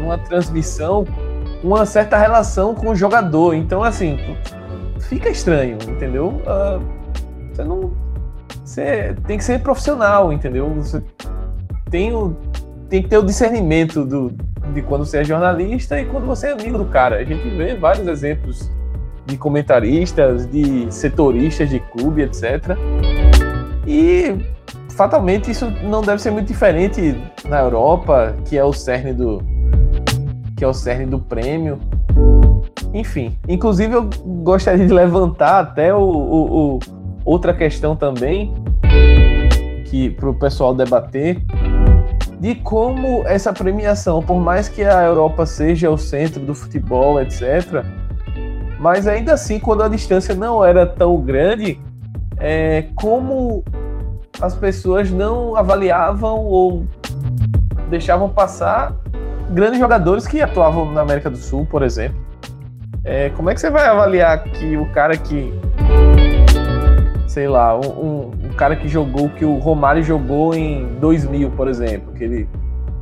numa 0.00 0.16
transmissão 0.16 1.04
uma 1.62 1.84
certa 1.86 2.16
relação 2.16 2.74
com 2.74 2.90
o 2.90 2.94
jogador. 2.94 3.54
Então, 3.54 3.82
assim, 3.82 4.18
fica 5.00 5.28
estranho, 5.28 5.78
entendeu? 5.88 6.40
Uh, 6.46 6.82
você 7.52 7.64
não. 7.64 7.92
Você 8.64 9.16
tem 9.26 9.36
que 9.36 9.44
ser 9.44 9.60
profissional, 9.60 10.32
entendeu? 10.32 10.72
Você 10.74 11.02
tem, 11.90 12.14
o, 12.14 12.36
tem 12.88 13.02
que 13.02 13.08
ter 13.08 13.18
o 13.18 13.22
discernimento 13.22 14.04
do, 14.04 14.32
de 14.72 14.82
quando 14.82 15.04
você 15.04 15.18
é 15.18 15.24
jornalista 15.24 16.00
e 16.00 16.04
quando 16.04 16.26
você 16.26 16.48
é 16.48 16.52
amigo 16.52 16.78
do 16.78 16.84
cara. 16.84 17.16
A 17.16 17.24
gente 17.24 17.48
vê 17.50 17.74
vários 17.74 18.06
exemplos 18.06 18.70
de 19.26 19.36
comentaristas, 19.36 20.46
de 20.46 20.86
setoristas 20.92 21.68
de 21.68 21.80
clube, 21.80 22.22
etc. 22.22 22.76
E 23.86 24.36
fatalmente 24.90 25.50
isso 25.50 25.68
não 25.82 26.00
deve 26.00 26.20
ser 26.20 26.30
muito 26.30 26.46
diferente 26.46 27.16
na 27.48 27.60
Europa, 27.60 28.36
que 28.44 28.56
é 28.56 28.64
o 28.64 28.72
cerne 28.72 29.12
do 29.12 29.42
que 30.60 30.64
é 30.64 30.68
o 30.68 30.74
cerne 30.74 31.06
do 31.06 31.18
prêmio. 31.18 31.78
Enfim, 32.92 33.34
inclusive 33.48 33.94
eu 33.94 34.10
gostaria 34.44 34.86
de 34.86 34.92
levantar 34.92 35.58
até 35.60 35.94
o, 35.94 36.02
o, 36.02 36.74
o 36.74 36.78
outra 37.24 37.54
questão 37.54 37.96
também 37.96 38.52
que 39.86 40.10
para 40.10 40.28
o 40.28 40.34
pessoal 40.34 40.74
debater 40.74 41.42
de 42.38 42.54
como 42.56 43.26
essa 43.26 43.54
premiação, 43.54 44.22
por 44.22 44.38
mais 44.38 44.68
que 44.68 44.84
a 44.84 45.02
Europa 45.02 45.46
seja 45.46 45.90
o 45.90 45.96
centro 45.96 46.44
do 46.44 46.54
futebol, 46.54 47.18
etc., 47.22 47.82
mas 48.78 49.06
ainda 49.06 49.32
assim, 49.32 49.58
quando 49.58 49.82
a 49.82 49.88
distância 49.88 50.34
não 50.34 50.62
era 50.62 50.84
tão 50.84 51.22
grande, 51.22 51.80
é, 52.36 52.84
como 52.96 53.64
as 54.38 54.54
pessoas 54.54 55.10
não 55.10 55.56
avaliavam 55.56 56.38
ou 56.38 56.84
deixavam 57.88 58.28
passar 58.28 58.94
grandes 59.50 59.78
jogadores 59.78 60.26
que 60.26 60.40
atuavam 60.40 60.90
na 60.90 61.00
América 61.00 61.28
do 61.28 61.36
Sul, 61.36 61.66
por 61.66 61.82
exemplo. 61.82 62.18
É, 63.04 63.30
como 63.30 63.50
é 63.50 63.54
que 63.54 63.60
você 63.60 63.70
vai 63.70 63.86
avaliar 63.86 64.44
que 64.44 64.76
o 64.76 64.86
cara 64.92 65.16
que 65.16 65.52
sei 67.30 67.46
lá, 67.46 67.78
um, 67.78 67.86
um, 67.86 68.30
um, 68.46 68.48
cara 68.56 68.74
que 68.74 68.88
jogou, 68.88 69.28
que 69.28 69.44
o 69.44 69.56
Romário 69.58 70.02
jogou 70.02 70.52
em 70.52 70.84
2000, 70.98 71.52
por 71.52 71.68
exemplo, 71.68 72.12
que 72.12 72.24
ele 72.24 72.48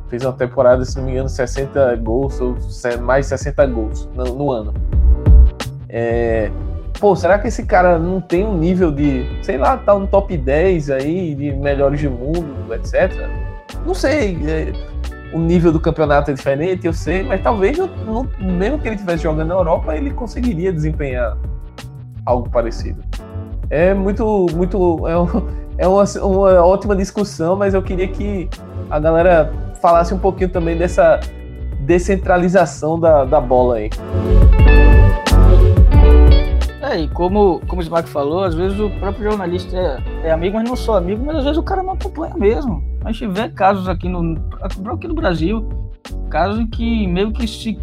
fez 0.07 0.23
uma 0.23 0.33
temporada, 0.33 0.85
se 0.85 0.95
não 0.97 1.05
me 1.05 1.13
engano, 1.13 1.27
60 1.27 1.95
gols, 1.95 2.39
ou 2.39 2.55
mais 3.01 3.25
60 3.25 3.65
gols 3.65 4.07
no, 4.13 4.25
no 4.25 4.51
ano. 4.51 4.73
É, 5.89 6.51
pô, 6.99 7.15
será 7.15 7.39
que 7.39 7.47
esse 7.47 7.65
cara 7.65 7.97
não 7.97 8.21
tem 8.21 8.45
um 8.45 8.55
nível 8.55 8.91
de, 8.91 9.25
sei 9.41 9.57
lá, 9.57 9.77
tá 9.77 9.97
no 9.97 10.05
top 10.05 10.37
10 10.37 10.91
aí, 10.91 11.33
de 11.33 11.51
melhores 11.53 11.99
do 11.99 12.11
mundo, 12.11 12.71
etc? 12.75 13.11
Não 13.83 13.95
sei, 13.95 14.37
é, 14.47 14.71
o 15.33 15.39
nível 15.39 15.71
do 15.71 15.79
campeonato 15.79 16.31
é 16.31 16.33
diferente, 16.33 16.87
eu 16.87 16.93
sei, 16.93 17.23
mas 17.23 17.41
talvez, 17.41 17.77
mesmo 18.39 18.79
que 18.79 18.87
ele 18.87 18.95
estivesse 18.95 19.23
jogando 19.23 19.47
na 19.47 19.55
Europa, 19.55 19.95
ele 19.95 20.11
conseguiria 20.11 20.73
desempenhar 20.73 21.37
algo 22.25 22.49
parecido. 22.49 23.03
É 23.69 23.93
muito, 23.93 24.47
muito, 24.55 25.07
é, 25.07 25.17
um, 25.17 25.27
é 25.77 25.87
uma, 25.87 26.03
uma 26.03 26.65
ótima 26.65 26.95
discussão, 26.95 27.55
mas 27.55 27.73
eu 27.73 27.81
queria 27.81 28.07
que 28.07 28.49
a 28.89 28.99
galera 28.99 29.51
falasse 29.81 30.13
um 30.13 30.19
pouquinho 30.19 30.49
também 30.49 30.77
dessa 30.77 31.19
descentralização 31.81 32.99
da, 32.99 33.25
da 33.25 33.39
bola 33.39 33.75
aí. 33.75 33.89
É, 36.89 37.01
e 37.01 37.07
como, 37.07 37.61
como 37.67 37.81
o 37.81 37.83
Smack 37.83 38.09
falou, 38.09 38.43
às 38.43 38.55
vezes 38.55 38.79
o 38.79 38.89
próprio 38.89 39.29
jornalista 39.29 39.77
é, 39.77 40.27
é, 40.29 40.31
amigo, 40.31 40.57
mas 40.57 40.67
não 40.67 40.75
só 40.75 40.97
amigo, 40.97 41.23
mas 41.23 41.37
às 41.37 41.43
vezes 41.43 41.59
o 41.59 41.63
cara 41.63 41.83
não 41.83 41.93
acompanha 41.93 42.33
mesmo. 42.35 42.83
A 43.05 43.11
gente 43.11 43.27
vê 43.27 43.47
casos 43.47 43.87
aqui 43.87 44.09
no, 44.09 44.35
aqui 44.91 45.07
no 45.07 45.13
Brasil, 45.13 45.69
casos 46.31 46.59
em 46.59 46.65
que 46.65 47.05
meio 47.05 47.31
que 47.31 47.47
se 47.47 47.77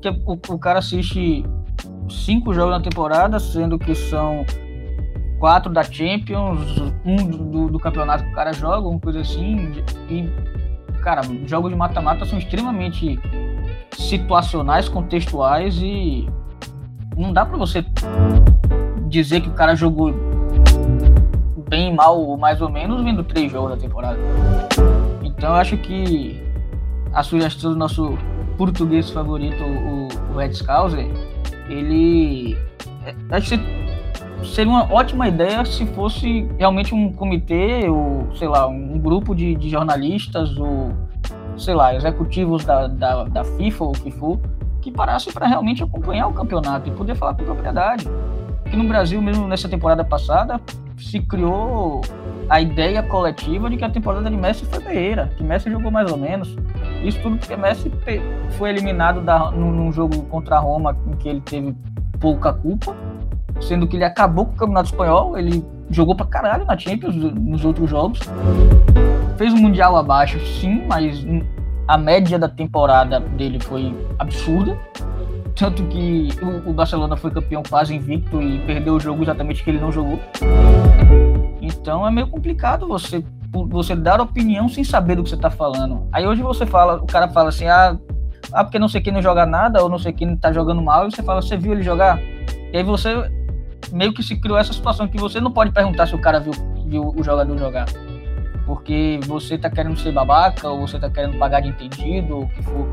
que 0.00 0.08
o, 0.08 0.54
o 0.54 0.58
cara 0.58 0.80
assiste 0.80 1.44
cinco 2.10 2.52
jogos 2.52 2.72
na 2.72 2.80
temporada, 2.80 3.38
sendo 3.38 3.78
que 3.78 3.94
são 3.94 4.44
quatro 5.38 5.72
da 5.72 5.84
Champions, 5.84 6.60
um 7.04 7.16
do, 7.16 7.68
do, 7.68 7.78
campeonato 7.78 8.24
que 8.24 8.30
o 8.30 8.34
cara 8.34 8.52
joga, 8.52 8.76
alguma 8.76 8.98
coisa 8.98 9.20
assim. 9.20 9.72
E, 10.10 10.28
cara, 11.00 11.22
jogos 11.46 11.70
de 11.70 11.76
mata-mata 11.76 12.24
são 12.24 12.38
extremamente 12.38 13.20
situacionais, 13.96 14.88
contextuais 14.88 15.78
e 15.80 16.28
não 17.16 17.32
dá 17.32 17.44
para 17.44 17.56
você 17.56 17.84
dizer 19.08 19.40
que 19.40 19.48
o 19.48 19.52
cara 19.52 19.74
jogou 19.74 20.14
bem, 21.68 21.94
mal 21.94 22.20
ou 22.20 22.36
mais 22.36 22.60
ou 22.60 22.68
menos 22.68 23.02
vendo 23.02 23.22
três 23.22 23.50
jogos 23.50 23.70
da 23.70 23.76
temporada. 23.76 24.18
Então 25.22 25.50
eu 25.50 25.56
acho 25.56 25.76
que 25.76 26.42
a 27.12 27.22
sugestão 27.22 27.72
do 27.72 27.76
nosso 27.76 28.16
português 28.56 29.10
favorito, 29.10 29.62
o, 29.62 30.34
o 30.34 30.42
Ed 30.42 30.56
Scouser, 30.56 31.08
ele. 31.68 32.56
É, 33.04 33.14
acho 33.30 33.56
que 33.58 34.46
seria 34.46 34.70
uma 34.70 34.92
ótima 34.92 35.28
ideia 35.28 35.64
se 35.64 35.86
fosse 35.86 36.48
realmente 36.58 36.94
um 36.94 37.12
comitê, 37.12 37.88
ou 37.88 38.28
sei 38.34 38.48
lá, 38.48 38.66
um 38.66 38.98
grupo 38.98 39.34
de, 39.34 39.54
de 39.54 39.68
jornalistas, 39.68 40.56
ou 40.56 40.92
sei 41.56 41.74
lá, 41.74 41.94
executivos 41.94 42.64
da, 42.64 42.86
da, 42.86 43.24
da 43.24 43.44
FIFA 43.44 43.84
ou 43.84 43.90
o 43.90 43.92
que 43.94 44.10
que 44.80 44.92
parasse 44.92 45.32
para 45.32 45.46
realmente 45.46 45.82
acompanhar 45.82 46.28
o 46.28 46.32
campeonato 46.32 46.88
e 46.88 46.92
poder 46.92 47.14
falar 47.16 47.34
com 47.34 47.44
propriedade. 47.44 48.06
Aqui 48.68 48.76
no 48.76 48.84
Brasil, 48.84 49.20
mesmo 49.20 49.48
nessa 49.48 49.68
temporada 49.68 50.04
passada, 50.04 50.60
se 50.96 51.20
criou 51.20 52.02
a 52.48 52.60
ideia 52.60 53.02
coletiva 53.02 53.68
de 53.68 53.76
que 53.76 53.84
a 53.84 53.90
temporada 53.90 54.30
de 54.30 54.36
Messi 54.36 54.64
foi 54.66 54.80
ferreira, 54.80 55.32
que 55.36 55.42
Messi 55.42 55.70
jogou 55.70 55.90
mais 55.90 56.10
ou 56.12 56.16
menos. 56.16 56.54
Isso 57.02 57.20
tudo 57.20 57.38
porque 57.38 57.56
Messi 57.56 57.90
foi 58.58 58.70
eliminado 58.70 59.20
da, 59.22 59.50
num, 59.50 59.72
num 59.72 59.90
jogo 59.90 60.22
contra 60.24 60.56
a 60.56 60.58
Roma 60.58 60.96
em 61.06 61.16
que 61.16 61.28
ele 61.28 61.40
teve 61.40 61.74
pouca 62.20 62.52
culpa 62.52 62.94
sendo 63.60 63.86
que 63.86 63.96
ele 63.96 64.04
acabou 64.04 64.46
com 64.46 64.52
o 64.52 64.56
Campeonato 64.56 64.90
Espanhol, 64.90 65.36
ele 65.36 65.64
jogou 65.90 66.14
pra 66.14 66.26
caralho 66.26 66.64
na 66.64 66.76
Champions 66.76 67.14
nos 67.16 67.64
outros 67.64 67.88
jogos. 67.88 68.20
Fez 69.36 69.52
um 69.52 69.58
Mundial 69.58 69.96
abaixo, 69.96 70.38
sim, 70.60 70.84
mas 70.86 71.24
a 71.86 71.96
média 71.96 72.38
da 72.38 72.48
temporada 72.48 73.20
dele 73.20 73.58
foi 73.60 73.94
absurda. 74.18 74.78
Tanto 75.58 75.82
que 75.86 76.28
o, 76.64 76.72
Barcelona 76.72 77.16
foi 77.16 77.32
campeão 77.32 77.64
quase 77.68 77.92
invicto 77.92 78.40
e 78.40 78.60
perdeu 78.60 78.94
o 78.94 79.00
jogo 79.00 79.24
exatamente 79.24 79.64
que 79.64 79.70
ele 79.70 79.80
não 79.80 79.90
jogou. 79.90 80.20
Então 81.60 82.06
é 82.06 82.10
meio 82.12 82.28
complicado 82.28 82.86
você, 82.86 83.24
você 83.68 83.96
dar 83.96 84.20
opinião 84.20 84.68
sem 84.68 84.84
saber 84.84 85.16
do 85.16 85.24
que 85.24 85.30
você 85.30 85.34
está 85.34 85.50
falando. 85.50 86.06
Aí 86.12 86.24
hoje 86.24 86.42
você 86.42 86.64
fala, 86.64 87.02
o 87.02 87.06
cara 87.06 87.26
fala 87.28 87.48
assim, 87.48 87.66
ah, 87.66 87.98
ah, 88.52 88.62
porque 88.62 88.78
não 88.78 88.88
sei 88.88 89.00
quem 89.00 89.12
não 89.12 89.20
joga 89.20 89.44
nada, 89.44 89.82
ou 89.82 89.88
não 89.88 89.98
sei 89.98 90.12
quem 90.12 90.36
tá 90.36 90.52
jogando 90.52 90.80
mal, 90.80 91.08
e 91.08 91.10
você 91.10 91.24
fala, 91.24 91.42
você 91.42 91.56
viu 91.56 91.72
ele 91.72 91.82
jogar? 91.82 92.20
E 92.72 92.76
aí 92.76 92.84
você 92.84 93.28
meio 93.90 94.12
que 94.12 94.22
se 94.22 94.36
criou 94.36 94.58
essa 94.58 94.72
situação 94.72 95.08
que 95.08 95.18
você 95.18 95.40
não 95.40 95.50
pode 95.50 95.72
perguntar 95.72 96.06
se 96.06 96.14
o 96.14 96.20
cara 96.20 96.38
viu, 96.38 96.52
viu 96.86 97.12
o 97.16 97.24
jogador 97.24 97.58
jogar. 97.58 97.86
Porque 98.64 99.18
você 99.26 99.58
tá 99.58 99.68
querendo 99.68 99.98
ser 99.98 100.12
babaca, 100.12 100.68
ou 100.68 100.86
você 100.86 101.00
tá 101.00 101.10
querendo 101.10 101.36
pagar 101.36 101.60
de 101.60 101.68
entendido, 101.68 102.36
ou 102.36 102.42
o 102.44 102.48
que 102.48 102.62
for. 102.62 102.86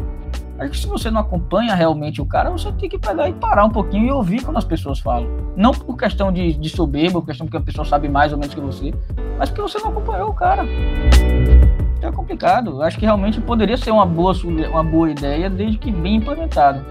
Acho 0.58 0.72
que 0.72 0.78
se 0.78 0.88
você 0.88 1.12
não 1.12 1.20
acompanha 1.20 1.76
realmente 1.76 2.22
o 2.22 2.26
cara, 2.26 2.50
você 2.50 2.72
tem 2.72 2.88
que 2.88 2.98
pegar 2.98 3.28
e 3.28 3.34
parar 3.34 3.66
um 3.66 3.70
pouquinho 3.70 4.08
e 4.08 4.12
ouvir 4.12 4.42
quando 4.42 4.56
as 4.56 4.64
pessoas 4.64 5.00
falam. 5.00 5.28
Não 5.56 5.72
por 5.72 5.98
questão 5.98 6.32
de, 6.32 6.54
de 6.54 6.70
soberba, 6.70 7.20
por 7.20 7.26
questão 7.26 7.46
porque 7.46 7.58
a 7.58 7.62
pessoa 7.62 7.84
sabe 7.84 8.08
mais 8.08 8.32
ou 8.32 8.40
menos 8.40 8.56
que 8.56 8.62
você, 8.62 8.94
mas 9.38 9.50
porque 9.50 9.62
você 9.62 9.78
não 9.80 9.90
acompanhou 9.90 10.30
o 10.30 10.34
cara. 10.34 10.64
Então 11.98 12.10
é 12.10 12.14
complicado. 12.14 12.82
Acho 12.82 12.98
que 12.98 13.06
realmente 13.06 13.42
poderia 13.42 13.76
ser 13.76 13.92
uma 13.92 14.06
boa, 14.06 14.34
uma 14.70 14.84
boa 14.84 15.12
ideia, 15.12 15.50
desde 15.50 15.78
que 15.78 15.92
bem 15.92 16.16
implementado. 16.16 16.86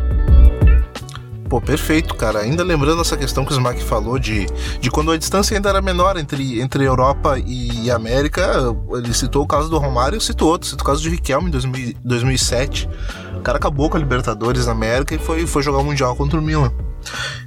Pô, 1.48 1.60
perfeito, 1.60 2.14
cara. 2.14 2.40
Ainda 2.40 2.62
lembrando 2.62 3.00
essa 3.00 3.16
questão 3.16 3.44
que 3.44 3.52
o 3.52 3.54
Smack 3.54 3.82
falou 3.82 4.18
de, 4.18 4.46
de 4.80 4.90
quando 4.90 5.12
a 5.12 5.16
distância 5.16 5.56
ainda 5.56 5.68
era 5.68 5.82
menor 5.82 6.16
entre, 6.16 6.60
entre 6.60 6.84
Europa 6.84 7.38
e 7.38 7.90
América, 7.90 8.74
ele 8.92 9.12
citou 9.12 9.44
o 9.44 9.46
caso 9.46 9.68
do 9.68 9.78
Romário 9.78 10.16
e 10.16 10.20
citou 10.20 10.48
outro, 10.48 10.68
citou 10.68 10.82
o 10.82 10.86
caso 10.86 11.02
de 11.02 11.10
Riquelme 11.10 11.48
em 11.48 11.50
2000, 11.50 11.94
2007. 12.02 12.88
O 13.36 13.40
cara 13.40 13.58
acabou 13.58 13.90
com 13.90 13.96
a 13.96 14.00
Libertadores 14.00 14.66
na 14.66 14.72
América 14.72 15.14
e 15.14 15.18
foi, 15.18 15.46
foi 15.46 15.62
jogar 15.62 15.78
o 15.78 15.84
Mundial 15.84 16.16
contra 16.16 16.38
o 16.38 16.42
Milan. 16.42 16.72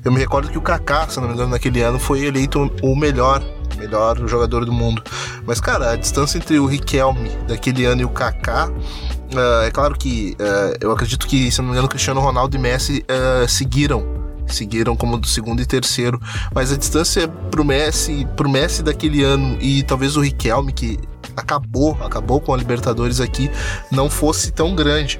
Eu 0.04 0.12
me 0.12 0.20
recordo 0.20 0.50
que 0.50 0.58
o 0.58 0.62
Kaká, 0.62 1.08
se 1.08 1.20
não 1.20 1.28
me 1.28 1.34
engano, 1.34 1.52
naquele 1.52 1.82
ano 1.82 2.00
foi 2.00 2.26
eleito 2.26 2.72
o 2.82 2.96
melhor 2.96 3.44
melhor 3.78 4.18
jogador 4.28 4.66
do 4.66 4.74
mundo. 4.74 5.04
Mas, 5.46 5.60
cara, 5.60 5.92
a 5.92 5.96
distância 5.96 6.38
entre 6.38 6.60
o 6.60 6.66
Riquelme 6.66 7.30
daquele 7.48 7.86
ano 7.86 8.02
e 8.02 8.06
o 8.06 8.10
Kaká 8.10 8.70
uh, 8.70 9.64
é 9.64 9.72
claro 9.72 9.96
que 9.96 10.36
uh, 10.40 10.78
eu 10.82 10.92
acredito 10.92 11.28
que, 11.28 11.52
se 11.52 11.60
não 11.60 11.68
me 11.68 11.72
engano, 11.74 11.88
Cristiano 11.88 12.20
Ronaldo 12.20 12.56
e 12.56 12.60
Messi 12.60 13.06
uh, 13.06 13.48
seguiram 13.48 14.18
seguiram 14.48 14.96
como 14.96 15.18
do 15.18 15.28
segundo 15.28 15.62
e 15.62 15.66
terceiro, 15.66 16.22
mas 16.56 16.72
a 16.72 16.78
distância 16.78 17.28
pro 17.28 17.66
Messi, 17.66 18.26
pro 18.38 18.50
Messi 18.50 18.82
daquele 18.82 19.22
ano 19.22 19.58
e 19.60 19.84
talvez 19.84 20.16
o 20.16 20.22
Riquelme 20.22 20.72
que 20.72 20.98
acabou, 21.36 21.98
acabou 22.02 22.40
com 22.40 22.54
a 22.54 22.58
Libertadores 22.58 23.20
aqui, 23.20 23.52
não 23.92 24.10
fosse 24.10 24.52
tão 24.52 24.74
grande. 24.74 25.20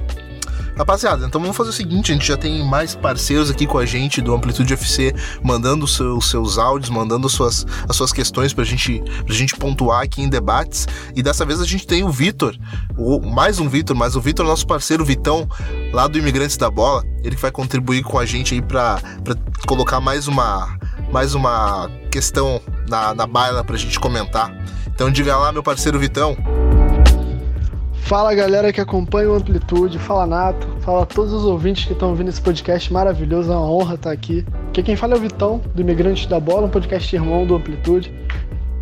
Rapaziada, 0.78 1.26
então 1.26 1.40
vamos 1.40 1.56
fazer 1.56 1.70
o 1.70 1.72
seguinte: 1.72 2.12
a 2.12 2.14
gente 2.14 2.28
já 2.28 2.36
tem 2.36 2.64
mais 2.64 2.94
parceiros 2.94 3.50
aqui 3.50 3.66
com 3.66 3.78
a 3.78 3.84
gente 3.84 4.20
do 4.20 4.32
Amplitude 4.32 4.72
FC, 4.72 5.12
mandando 5.42 5.84
os 5.84 5.96
seus, 5.96 6.30
seus 6.30 6.56
áudios, 6.56 6.88
mandando 6.88 7.26
as 7.26 7.32
suas, 7.32 7.66
as 7.88 7.96
suas 7.96 8.12
questões 8.12 8.54
pra 8.54 8.62
gente, 8.62 9.02
pra 9.26 9.34
gente 9.34 9.56
pontuar 9.56 10.02
aqui 10.02 10.22
em 10.22 10.28
debates. 10.28 10.86
E 11.16 11.22
dessa 11.22 11.44
vez 11.44 11.60
a 11.60 11.64
gente 11.64 11.84
tem 11.84 12.04
o 12.04 12.10
Vitor, 12.10 12.56
mais 13.24 13.58
um 13.58 13.68
Vitor, 13.68 13.96
mas 13.96 14.14
o 14.14 14.20
Vitor, 14.20 14.46
nosso 14.46 14.68
parceiro 14.68 15.04
Vitão, 15.04 15.48
lá 15.92 16.06
do 16.06 16.16
Imigrantes 16.16 16.56
da 16.56 16.70
Bola, 16.70 17.04
ele 17.24 17.34
que 17.34 17.42
vai 17.42 17.50
contribuir 17.50 18.04
com 18.04 18.16
a 18.16 18.24
gente 18.24 18.54
aí 18.54 18.62
pra, 18.62 19.00
pra 19.24 19.34
colocar 19.66 20.00
mais 20.00 20.28
uma, 20.28 20.78
mais 21.10 21.34
uma 21.34 21.90
questão 22.08 22.62
na, 22.88 23.12
na 23.14 23.26
baila 23.26 23.64
pra 23.64 23.76
gente 23.76 23.98
comentar. 23.98 24.54
Então 24.86 25.10
diga 25.10 25.36
lá, 25.36 25.50
meu 25.50 25.62
parceiro 25.62 25.98
Vitão. 25.98 26.36
Fala 28.08 28.34
galera 28.34 28.72
que 28.72 28.80
acompanha 28.80 29.30
o 29.30 29.34
Amplitude, 29.34 29.98
fala 29.98 30.26
Nato, 30.26 30.66
fala 30.80 31.04
todos 31.04 31.30
os 31.30 31.44
ouvintes 31.44 31.84
que 31.84 31.92
estão 31.92 32.08
ouvindo 32.08 32.28
esse 32.30 32.40
podcast 32.40 32.90
maravilhoso, 32.90 33.52
é 33.52 33.54
uma 33.54 33.70
honra 33.70 33.96
estar 33.96 34.10
aqui. 34.10 34.46
Aqui 34.70 34.82
quem 34.82 34.96
fala 34.96 35.12
é 35.12 35.18
o 35.18 35.20
Vitão, 35.20 35.60
do 35.74 35.82
Imigrante 35.82 36.26
da 36.26 36.40
Bola, 36.40 36.68
um 36.68 36.70
podcast 36.70 37.14
irmão 37.14 37.44
do 37.44 37.54
Amplitude. 37.54 38.10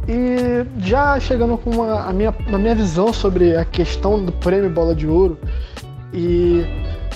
E 0.06 0.64
já 0.78 1.18
chegando 1.18 1.58
com 1.58 1.70
uma, 1.70 2.08
a, 2.08 2.12
minha, 2.12 2.32
minha 2.48 2.74
visão 2.76 3.12
sobre 3.12 3.56
a 3.56 3.64
questão 3.64 4.24
do 4.24 4.30
prêmio 4.30 4.70
Bola 4.70 4.94
de 4.94 5.08
Ouro 5.08 5.36
e 6.14 6.64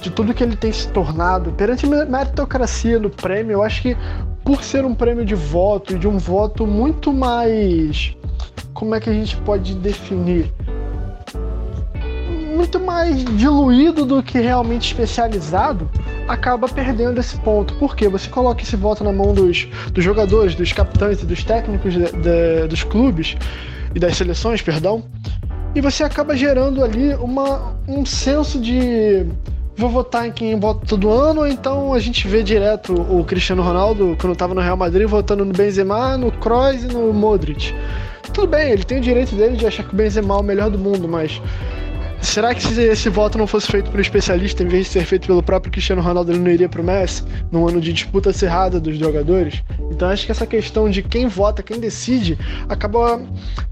de 0.02 0.10
tudo 0.10 0.34
que 0.34 0.42
ele 0.42 0.56
tem 0.56 0.72
se 0.72 0.88
tornado 0.88 1.52
perante 1.52 1.86
a 1.86 2.06
meritocracia 2.06 2.98
do 2.98 3.08
prêmio, 3.08 3.52
eu 3.52 3.62
acho 3.62 3.82
que 3.82 3.96
por 4.44 4.64
ser 4.64 4.84
um 4.84 4.96
prêmio 4.96 5.24
de 5.24 5.36
voto 5.36 5.94
e 5.94 5.98
de 5.98 6.08
um 6.08 6.18
voto 6.18 6.66
muito 6.66 7.12
mais. 7.12 8.16
Como 8.74 8.96
é 8.96 9.00
que 9.00 9.08
a 9.08 9.12
gente 9.12 9.36
pode 9.36 9.76
definir? 9.76 10.52
Muito 12.60 12.78
mais 12.78 13.24
diluído 13.24 14.04
do 14.04 14.22
que 14.22 14.38
realmente 14.38 14.92
especializado, 14.92 15.88
acaba 16.28 16.68
perdendo 16.68 17.18
esse 17.18 17.34
ponto. 17.38 17.72
Por 17.76 17.96
quê? 17.96 18.06
Você 18.06 18.28
coloca 18.28 18.62
esse 18.62 18.76
voto 18.76 19.02
na 19.02 19.10
mão 19.10 19.32
dos, 19.32 19.66
dos 19.94 20.04
jogadores, 20.04 20.54
dos 20.54 20.70
capitães 20.70 21.22
e 21.22 21.26
dos 21.26 21.42
técnicos 21.42 21.94
de, 21.94 22.04
de, 22.12 22.68
dos 22.68 22.84
clubes 22.84 23.34
e 23.94 23.98
das 23.98 24.14
seleções, 24.14 24.60
perdão, 24.60 25.02
e 25.74 25.80
você 25.80 26.04
acaba 26.04 26.36
gerando 26.36 26.84
ali 26.84 27.14
uma, 27.14 27.76
um 27.88 28.04
senso 28.04 28.60
de 28.60 29.24
vou 29.74 29.88
votar 29.88 30.28
em 30.28 30.30
quem 30.30 30.60
vota 30.60 30.84
todo 30.86 31.08
ano, 31.08 31.46
então 31.46 31.94
a 31.94 31.98
gente 31.98 32.28
vê 32.28 32.42
direto 32.42 32.92
o 32.92 33.24
Cristiano 33.24 33.62
Ronaldo, 33.62 34.18
quando 34.20 34.34
estava 34.34 34.52
no 34.52 34.60
Real 34.60 34.76
Madrid, 34.76 35.08
votando 35.08 35.46
no 35.46 35.54
Benzema, 35.54 36.18
no 36.18 36.30
Kroos 36.30 36.84
e 36.84 36.88
no 36.88 37.10
Modric. 37.14 37.74
Tudo 38.34 38.48
bem, 38.48 38.72
ele 38.72 38.84
tem 38.84 38.98
o 38.98 39.00
direito 39.00 39.34
dele 39.34 39.56
de 39.56 39.66
achar 39.66 39.82
que 39.82 39.94
o 39.94 39.96
Benzema 39.96 40.34
é 40.34 40.36
o 40.36 40.42
melhor 40.42 40.68
do 40.68 40.78
mundo, 40.78 41.08
mas 41.08 41.40
Será 42.20 42.54
que 42.54 42.62
se 42.62 42.80
esse 42.82 43.08
voto 43.08 43.38
não 43.38 43.46
fosse 43.46 43.66
feito 43.66 43.90
por 43.90 43.98
um 43.98 44.00
especialista, 44.00 44.62
em 44.62 44.68
vez 44.68 44.86
de 44.86 44.92
ser 44.92 45.04
feito 45.04 45.26
pelo 45.26 45.42
próprio 45.42 45.72
Cristiano 45.72 46.02
Ronaldo, 46.02 46.30
ele 46.30 46.38
não 46.38 46.50
iria 46.50 46.68
pro 46.68 46.82
Messi, 46.82 47.24
num 47.50 47.66
ano 47.66 47.80
de 47.80 47.92
disputa 47.92 48.30
acirrada 48.30 48.78
dos 48.78 48.96
jogadores? 48.98 49.62
Então 49.90 50.08
acho 50.08 50.26
que 50.26 50.32
essa 50.32 50.46
questão 50.46 50.88
de 50.88 51.02
quem 51.02 51.26
vota, 51.26 51.62
quem 51.62 51.80
decide, 51.80 52.38
acaba 52.68 53.20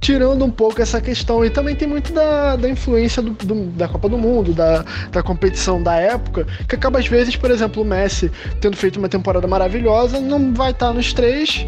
tirando 0.01 0.45
um 0.45 0.51
pouco 0.51 0.81
essa 0.81 1.01
questão. 1.01 1.45
E 1.45 1.51
também 1.51 1.77
tem 1.77 1.87
muito 1.87 2.13
da, 2.13 2.57
da 2.57 2.69
influência 2.69 3.23
do, 3.23 3.31
do, 3.31 3.67
da 3.67 3.87
Copa 3.87 4.09
do 4.09 4.19
Mundo, 4.19 4.53
da, 4.53 4.85
da 5.13 5.23
competição 5.23 5.83
da 5.83 5.97
época, 5.97 6.47
que 6.67 6.75
acaba 6.75 6.99
às 6.99 7.07
vezes, 7.07 7.37
por 7.37 7.51
exemplo, 7.51 7.83
o 7.83 7.87
Messi, 7.87 8.31
tendo 8.61 8.77
feito 8.77 8.97
uma 8.97 9.09
temporada 9.09 9.47
maravilhosa, 9.47 10.21
não 10.21 10.53
vai 10.55 10.71
estar 10.71 10.93
nos 10.93 11.13
três, 11.13 11.67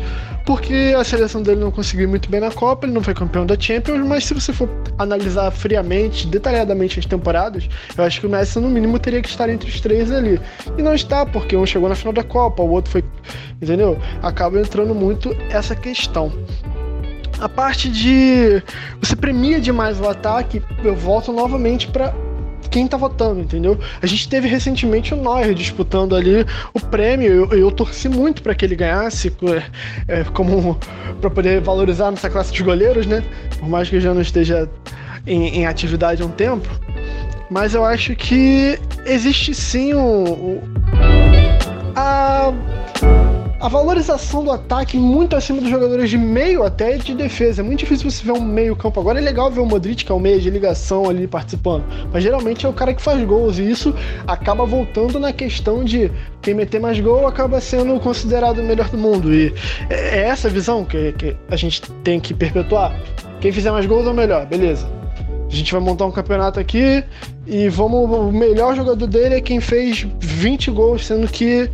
porque 0.51 0.93
a 0.99 1.05
seleção 1.05 1.41
dele 1.41 1.61
não 1.61 1.71
conseguiu 1.71 2.09
muito 2.09 2.29
bem 2.29 2.41
na 2.41 2.51
Copa, 2.51 2.85
ele 2.85 2.93
não 2.93 3.05
foi 3.05 3.15
campeão 3.15 3.47
da 3.47 3.57
Champions, 3.57 4.05
mas 4.05 4.25
se 4.25 4.35
você 4.35 4.53
for 4.53 4.69
analisar 4.99 5.49
friamente, 5.53 6.27
detalhadamente 6.27 6.99
as 6.99 7.07
temporadas, 7.07 7.69
eu 7.97 8.03
acho 8.03 8.21
que 8.21 8.27
o 8.27 8.29
Messi 8.29 8.59
no 8.59 8.69
mínimo 8.69 8.99
teria 8.99 9.23
que 9.23 9.29
estar 9.29 9.49
entre 9.49 9.71
os 9.71 9.81
três 9.81 10.11
ali. 10.11 10.41
E 10.77 10.83
não 10.83 10.93
está, 10.93 11.25
porque 11.25 11.57
um 11.57 11.65
chegou 11.65 11.89
na 11.89 11.95
final 11.95 12.13
da 12.13 12.25
Copa, 12.25 12.65
o 12.65 12.71
outro 12.71 12.91
foi. 12.91 13.05
Entendeu? 13.63 13.97
Acaba 14.23 14.59
entrando 14.59 14.93
muito 14.93 15.37
essa 15.51 15.77
questão. 15.77 16.33
A 17.39 17.49
parte 17.49 17.89
de 17.89 18.61
você 19.01 19.15
premia 19.15 19.61
demais 19.61 20.01
o 20.01 20.09
ataque, 20.09 20.61
eu 20.83 20.97
volto 20.97 21.33
novamente 21.33 21.87
para 21.87 22.13
quem 22.71 22.87
tá 22.87 22.97
votando, 22.97 23.41
entendeu? 23.41 23.79
A 24.01 24.07
gente 24.07 24.29
teve 24.29 24.47
recentemente 24.49 25.13
o 25.13 25.17
Neuer 25.17 25.55
disputando 25.55 26.15
ali 26.15 26.47
o 26.73 26.81
prêmio. 26.81 27.49
Eu, 27.51 27.59
eu 27.59 27.71
torci 27.71 28.09
muito 28.09 28.43
para 28.43 28.55
que 28.55 28.65
ele 28.65 28.77
ganhasse, 28.77 29.33
é, 30.09 30.25
como 30.33 30.79
para 31.21 31.31
poder 31.31 31.61
valorizar 31.61 32.11
nossa 32.11 32.31
classe 32.31 32.53
de 32.53 32.63
goleiros, 32.63 33.07
né? 33.07 33.23
Por 33.59 33.69
mais 33.69 33.89
que 33.89 34.01
já 34.01 34.15
não 34.15 34.23
esteja 34.23 34.69
em, 35.27 35.61
em 35.61 35.67
atividade 35.67 36.23
há 36.23 36.27
um 36.27 36.31
tempo. 36.31 36.69
Mas 37.51 37.75
eu 37.75 37.85
acho 37.85 38.15
que 38.15 38.79
existe 39.05 39.53
sim 39.55 39.93
o, 39.93 40.01
o 40.01 40.63
a 41.97 42.53
a 43.61 43.69
valorização 43.69 44.43
do 44.43 44.51
ataque 44.51 44.97
muito 44.97 45.37
acima 45.37 45.61
dos 45.61 45.69
jogadores 45.69 46.09
de 46.09 46.17
meio 46.17 46.65
até 46.65 46.97
de 46.97 47.15
defesa. 47.15 47.61
É 47.61 47.65
muito 47.65 47.81
difícil 47.81 48.11
você 48.11 48.25
ver 48.25 48.33
um 48.33 48.41
meio 48.41 48.75
campo. 48.75 48.99
Agora 48.99 49.19
é 49.19 49.23
legal 49.23 49.51
ver 49.51 49.61
o 49.61 49.67
Modric, 49.67 50.03
que 50.03 50.11
é 50.11 50.15
o 50.15 50.19
meio 50.19 50.41
de 50.41 50.49
ligação 50.49 51.11
ali 51.11 51.27
participando. 51.27 51.85
Mas 52.11 52.25
geralmente 52.25 52.65
é 52.65 52.69
o 52.69 52.73
cara 52.73 52.95
que 52.95 53.03
faz 53.03 53.23
gols. 53.23 53.59
E 53.59 53.71
isso 53.71 53.95
acaba 54.27 54.65
voltando 54.65 55.21
na 55.21 55.31
questão 55.31 55.85
de 55.85 56.11
quem 56.41 56.55
meter 56.55 56.81
mais 56.81 56.99
gol 56.99 57.27
acaba 57.27 57.61
sendo 57.61 58.01
considerado 58.01 58.61
o 58.61 58.63
melhor 58.63 58.89
do 58.89 58.97
mundo. 58.97 59.33
E 59.35 59.53
é, 59.91 60.21
é 60.21 60.23
essa 60.23 60.49
visão 60.49 60.83
que 60.83 61.15
a 61.51 61.57
gente 61.57 61.83
tem 62.03 62.19
que 62.19 62.33
perpetuar. 62.33 62.99
Quem 63.43 63.53
fizer 63.53 63.71
mais 63.71 63.85
gols 63.85 64.07
é 64.07 64.11
o 64.11 64.15
melhor, 64.15 64.47
beleza. 64.47 64.89
A 65.47 65.55
gente 65.55 65.71
vai 65.71 65.83
montar 65.83 66.07
um 66.07 66.13
campeonato 66.13 66.59
aqui 66.59 67.05
e 67.47 67.69
vamos. 67.69 68.09
O 68.11 68.33
melhor 68.33 68.75
jogador 68.75 69.07
dele 69.07 69.35
é 69.35 69.41
quem 69.43 69.61
fez 69.61 70.07
20 70.19 70.71
gols, 70.71 71.07
sendo 71.07 71.29
que 71.29 71.69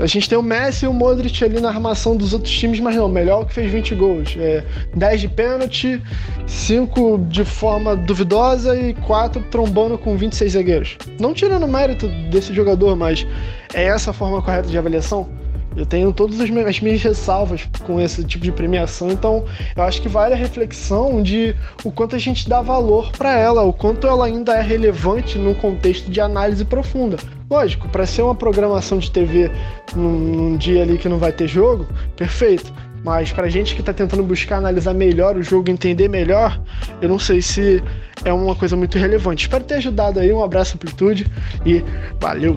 a 0.00 0.06
gente 0.06 0.28
tem 0.28 0.38
o 0.38 0.42
Messi 0.42 0.84
e 0.84 0.88
o 0.88 0.92
Modric 0.92 1.44
ali 1.44 1.60
na 1.60 1.68
armação 1.68 2.16
dos 2.16 2.32
outros 2.32 2.52
times, 2.52 2.80
mas 2.80 2.96
não, 2.96 3.08
melhor 3.08 3.44
que 3.44 3.52
fez 3.52 3.70
20 3.70 3.94
gols. 3.94 4.34
É, 4.38 4.64
10 4.94 5.20
de 5.20 5.28
pênalti, 5.28 6.02
5 6.46 7.18
de 7.28 7.44
forma 7.44 7.94
duvidosa 7.94 8.76
e 8.76 8.94
4 8.94 9.42
trombando 9.50 9.98
com 9.98 10.16
26 10.16 10.52
zagueiros. 10.52 10.96
Não 11.18 11.34
tirando 11.34 11.68
mérito 11.68 12.08
desse 12.30 12.54
jogador, 12.54 12.96
mas 12.96 13.26
é 13.74 13.84
essa 13.84 14.10
a 14.10 14.14
forma 14.14 14.40
correta 14.40 14.68
de 14.68 14.78
avaliação? 14.78 15.28
Eu 15.76 15.86
tenho 15.86 16.12
todas 16.12 16.40
as 16.40 16.50
minhas 16.50 17.02
ressalvas 17.02 17.68
com 17.84 18.00
esse 18.00 18.24
tipo 18.24 18.44
de 18.44 18.50
premiação, 18.50 19.10
então 19.10 19.44
eu 19.76 19.82
acho 19.84 20.02
que 20.02 20.08
vale 20.08 20.34
a 20.34 20.36
reflexão 20.36 21.22
de 21.22 21.54
o 21.84 21.92
quanto 21.92 22.16
a 22.16 22.18
gente 22.18 22.48
dá 22.48 22.60
valor 22.60 23.12
para 23.12 23.38
ela, 23.38 23.62
o 23.62 23.72
quanto 23.72 24.06
ela 24.06 24.26
ainda 24.26 24.56
é 24.56 24.62
relevante 24.62 25.38
num 25.38 25.54
contexto 25.54 26.10
de 26.10 26.20
análise 26.20 26.64
profunda. 26.64 27.18
Lógico, 27.50 27.88
para 27.88 28.06
ser 28.06 28.22
uma 28.22 28.34
programação 28.34 28.98
de 28.98 29.10
TV 29.10 29.50
num, 29.96 30.08
num, 30.08 30.56
dia 30.56 30.82
ali 30.82 30.96
que 30.96 31.08
não 31.08 31.18
vai 31.18 31.32
ter 31.32 31.48
jogo, 31.48 31.84
perfeito. 32.16 32.72
Mas 33.02 33.32
pra 33.32 33.48
gente 33.48 33.74
que 33.74 33.82
tá 33.82 33.92
tentando 33.92 34.22
buscar 34.22 34.58
analisar 34.58 34.94
melhor 34.94 35.36
o 35.36 35.42
jogo, 35.42 35.68
entender 35.68 36.08
melhor, 36.08 36.60
eu 37.02 37.08
não 37.08 37.18
sei 37.18 37.42
se 37.42 37.82
é 38.24 38.32
uma 38.32 38.54
coisa 38.54 38.76
muito 38.76 38.96
relevante. 38.98 39.44
Espero 39.44 39.64
ter 39.64 39.74
ajudado 39.74 40.20
aí. 40.20 40.32
Um 40.32 40.44
abraço, 40.44 40.76
amplitude 40.76 41.26
e 41.66 41.82
valeu! 42.20 42.56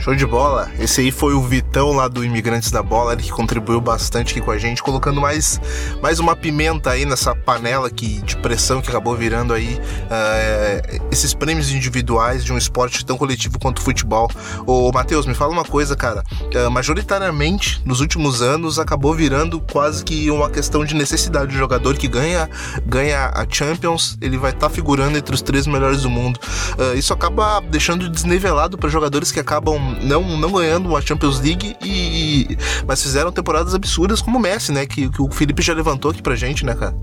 Show 0.00 0.14
de 0.14 0.24
bola. 0.24 0.70
Esse 0.78 1.02
aí 1.02 1.10
foi 1.10 1.34
o 1.34 1.42
Vitão 1.42 1.92
lá 1.92 2.08
do 2.08 2.24
Imigrantes 2.24 2.70
da 2.70 2.82
Bola, 2.82 3.12
ele 3.12 3.22
que 3.22 3.30
contribuiu 3.30 3.82
bastante 3.82 4.32
aqui 4.32 4.40
com 4.40 4.50
a 4.50 4.56
gente, 4.56 4.82
colocando 4.82 5.20
mais, 5.20 5.60
mais 6.00 6.18
uma 6.18 6.34
pimenta 6.34 6.90
aí 6.90 7.04
nessa 7.04 7.34
panela 7.34 7.90
que, 7.90 8.22
de 8.22 8.34
pressão 8.38 8.80
que 8.80 8.88
acabou 8.88 9.14
virando 9.14 9.52
aí 9.52 9.74
uh, 9.74 11.08
esses 11.12 11.34
prêmios 11.34 11.70
individuais 11.70 12.42
de 12.42 12.50
um 12.50 12.56
esporte 12.56 13.04
tão 13.04 13.18
coletivo 13.18 13.58
quanto 13.58 13.80
o 13.80 13.82
futebol. 13.82 14.30
Ô, 14.66 14.90
Matheus, 14.90 15.26
me 15.26 15.34
fala 15.34 15.52
uma 15.52 15.66
coisa, 15.66 15.94
cara. 15.94 16.24
Uh, 16.54 16.70
majoritariamente, 16.70 17.82
nos 17.84 18.00
últimos 18.00 18.40
anos, 18.40 18.78
acabou 18.78 19.12
virando 19.12 19.60
quase 19.60 20.02
que 20.02 20.30
uma 20.30 20.48
questão 20.48 20.82
de 20.82 20.94
necessidade. 20.94 21.54
O 21.54 21.58
jogador 21.58 21.94
que 21.98 22.08
ganha, 22.08 22.48
ganha 22.86 23.30
a 23.34 23.44
Champions, 23.46 24.16
ele 24.18 24.38
vai 24.38 24.52
estar 24.52 24.70
tá 24.70 24.74
figurando 24.74 25.18
entre 25.18 25.34
os 25.34 25.42
três 25.42 25.66
melhores 25.66 26.00
do 26.00 26.08
mundo. 26.08 26.40
Uh, 26.78 26.96
isso 26.96 27.12
acaba 27.12 27.60
deixando 27.60 28.08
desnivelado 28.08 28.78
para 28.78 28.88
jogadores 28.88 29.30
que 29.30 29.38
acabam 29.38 29.89
não, 30.02 30.38
não 30.38 30.52
ganhando 30.52 30.96
a 30.96 31.00
Champions 31.00 31.40
League, 31.40 31.76
e, 31.82 32.56
mas 32.86 33.02
fizeram 33.02 33.32
temporadas 33.32 33.74
absurdas 33.74 34.22
como 34.22 34.38
o 34.38 34.40
Messi, 34.40 34.72
né? 34.72 34.86
Que, 34.86 35.08
que 35.08 35.22
o 35.22 35.30
Felipe 35.30 35.62
já 35.62 35.74
levantou 35.74 36.10
aqui 36.10 36.22
pra 36.22 36.36
gente, 36.36 36.64
né, 36.64 36.74
cara? 36.74 36.96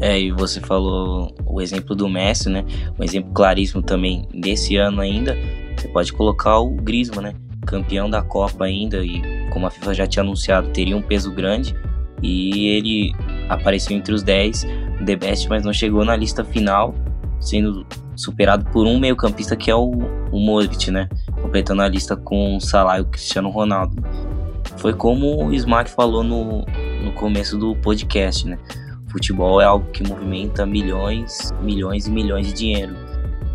É, 0.00 0.20
e 0.20 0.32
você 0.32 0.60
falou 0.60 1.32
o 1.46 1.60
exemplo 1.60 1.94
do 1.94 2.08
Messi, 2.08 2.48
né? 2.48 2.64
Um 2.98 3.04
exemplo 3.04 3.32
claríssimo 3.32 3.82
também 3.82 4.26
desse 4.34 4.76
ano 4.76 5.00
ainda. 5.00 5.36
Você 5.76 5.88
pode 5.88 6.12
colocar 6.12 6.58
o 6.58 6.70
Griezmann, 6.70 7.26
né? 7.26 7.34
Campeão 7.66 8.10
da 8.10 8.20
Copa 8.20 8.64
ainda 8.64 9.04
e 9.04 9.22
como 9.50 9.66
a 9.66 9.70
FIFA 9.70 9.94
já 9.94 10.06
tinha 10.06 10.24
anunciado, 10.24 10.68
teria 10.70 10.96
um 10.96 11.02
peso 11.02 11.30
grande 11.30 11.76
e 12.20 12.68
ele 12.68 13.14
apareceu 13.48 13.96
entre 13.96 14.12
os 14.12 14.22
10 14.22 14.66
The 15.04 15.16
Best, 15.16 15.48
mas 15.48 15.64
não 15.64 15.72
chegou 15.72 16.04
na 16.04 16.16
lista 16.16 16.44
final 16.44 16.94
sendo 17.40 17.86
superado 18.22 18.64
por 18.66 18.86
um 18.86 18.98
meio-campista 18.98 19.56
que 19.56 19.70
é 19.70 19.74
o, 19.74 19.90
o 20.30 20.38
Modric, 20.38 20.90
né? 20.90 21.08
Completando 21.40 21.82
a 21.82 21.88
lista 21.88 22.16
com 22.16 22.56
o 22.56 22.60
Salah 22.60 22.98
e 22.98 23.02
o 23.02 23.04
Cristiano 23.06 23.50
Ronaldo. 23.50 23.96
Foi 24.76 24.92
como 24.92 25.44
o 25.46 25.52
Smack 25.52 25.90
falou 25.90 26.22
no, 26.22 26.64
no 27.02 27.12
começo 27.12 27.58
do 27.58 27.74
podcast, 27.76 28.46
né? 28.46 28.58
Futebol 29.10 29.60
é 29.60 29.64
algo 29.64 29.90
que 29.90 30.06
movimenta 30.08 30.64
milhões, 30.64 31.52
milhões 31.60 32.06
e 32.06 32.10
milhões 32.10 32.46
de 32.46 32.52
dinheiro. 32.52 32.94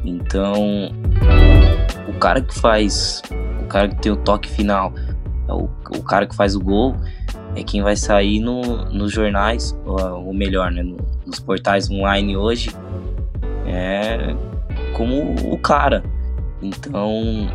Então, 0.03 0.91
o 2.07 2.13
cara 2.19 2.41
que 2.41 2.53
faz, 2.53 3.21
o 3.63 3.67
cara 3.67 3.87
que 3.87 3.95
tem 3.95 4.11
o 4.11 4.17
toque 4.17 4.49
final, 4.49 4.93
é 5.47 5.53
o, 5.53 5.69
o 5.97 6.03
cara 6.03 6.27
que 6.27 6.35
faz 6.35 6.55
o 6.55 6.59
gol, 6.59 6.95
é 7.55 7.63
quem 7.63 7.81
vai 7.81 7.95
sair 7.95 8.39
no, 8.39 8.61
nos 8.91 9.11
jornais, 9.11 9.75
ou, 9.85 10.27
ou 10.27 10.33
melhor, 10.33 10.71
né, 10.71 10.83
no, 10.83 10.97
nos 11.25 11.39
portais 11.39 11.89
online 11.89 12.37
hoje, 12.37 12.69
é 13.65 14.35
como 14.97 15.35
o 15.45 15.57
cara. 15.59 16.03
Então, 16.59 17.47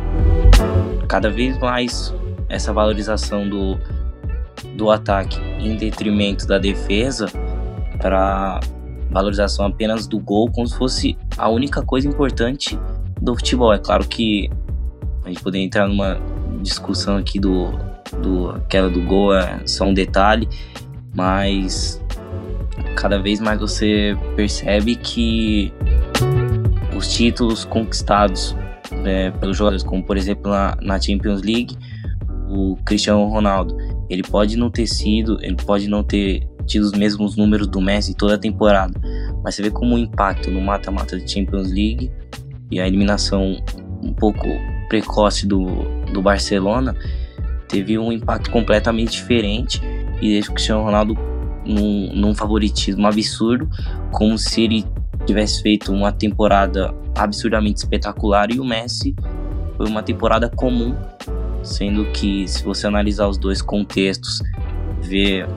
cada 1.09 1.29
vez 1.29 1.59
mais 1.59 2.15
essa 2.47 2.71
valorização 2.71 3.47
do, 3.49 3.77
do 4.77 4.89
ataque 4.89 5.37
em 5.59 5.75
detrimento 5.75 6.47
da 6.47 6.57
defesa 6.57 7.27
para 8.01 8.61
valorização 9.11 9.65
apenas 9.65 10.07
do 10.07 10.17
gol, 10.19 10.49
como 10.51 10.65
se 10.65 10.77
fosse 10.77 11.17
a 11.37 11.49
única 11.49 11.81
coisa 11.81 12.07
importante 12.07 12.79
do 13.21 13.35
futebol. 13.35 13.73
É 13.73 13.77
claro 13.77 14.07
que 14.07 14.49
a 15.25 15.27
gente 15.27 15.43
poderia 15.43 15.65
entrar 15.65 15.87
numa 15.87 16.17
discussão 16.61 17.17
aqui 17.17 17.39
do, 17.39 17.73
do 18.21 18.51
aquela 18.51 18.89
do 18.89 19.01
gol 19.01 19.35
é 19.35 19.67
só 19.67 19.83
um 19.83 19.93
detalhe, 19.93 20.47
mas 21.13 22.01
cada 22.95 23.19
vez 23.19 23.41
mais 23.41 23.59
você 23.59 24.17
percebe 24.35 24.95
que 24.95 25.73
os 27.03 27.09
títulos 27.09 27.65
conquistados 27.65 28.55
é, 29.03 29.29
pelos 29.31 29.57
jogadores, 29.57 29.83
como 29.83 30.01
por 30.03 30.15
exemplo 30.15 30.49
na, 30.49 30.77
na, 30.81 30.99
Champions 30.99 31.41
League, 31.41 31.77
o 32.49 32.77
Cristiano 32.85 33.25
Ronaldo, 33.27 33.75
ele 34.09 34.23
pode 34.23 34.55
não 34.55 34.69
ter 34.69 34.87
sido, 34.87 35.37
ele 35.41 35.57
pode 35.57 35.89
não 35.89 36.01
ter 36.01 36.47
tido 36.65 36.83
os 36.83 36.93
mesmos 36.93 37.35
números 37.35 37.67
do 37.67 37.81
Messi 37.81 38.15
toda 38.15 38.35
a 38.35 38.37
temporada, 38.37 38.93
mas 39.43 39.55
você 39.55 39.63
vê 39.63 39.69
como 39.69 39.95
o 39.95 39.97
impacto 39.97 40.49
no 40.49 40.61
mata-mata 40.61 41.17
da 41.17 41.27
Champions 41.27 41.69
League 41.69 42.09
e 42.71 42.79
a 42.79 42.87
eliminação 42.87 43.61
um 44.01 44.13
pouco 44.13 44.47
precoce 44.87 45.45
do, 45.45 45.65
do 46.13 46.21
Barcelona 46.21 46.95
teve 47.67 47.97
um 47.97 48.13
impacto 48.13 48.49
completamente 48.49 49.11
diferente 49.11 49.81
e 50.21 50.29
deixa 50.29 50.49
o 50.49 50.53
Cristiano 50.53 50.83
Ronaldo 50.83 51.17
num, 51.65 52.13
num 52.13 52.33
favoritismo 52.33 53.05
absurdo, 53.07 53.69
como 54.11 54.37
se 54.37 54.61
ele 54.61 54.85
tivesse 55.25 55.61
feito 55.61 55.91
uma 55.91 56.11
temporada 56.11 56.93
absurdamente 57.15 57.77
espetacular 57.77 58.51
e 58.51 58.59
o 58.59 58.65
Messi 58.65 59.15
foi 59.77 59.87
uma 59.87 60.03
temporada 60.03 60.49
comum, 60.49 60.95
sendo 61.63 62.05
que 62.11 62.47
se 62.47 62.63
você 62.63 62.87
analisar 62.87 63.27
os 63.27 63.37
dois 63.37 63.61
contextos, 63.61 64.41
ver 65.01 65.47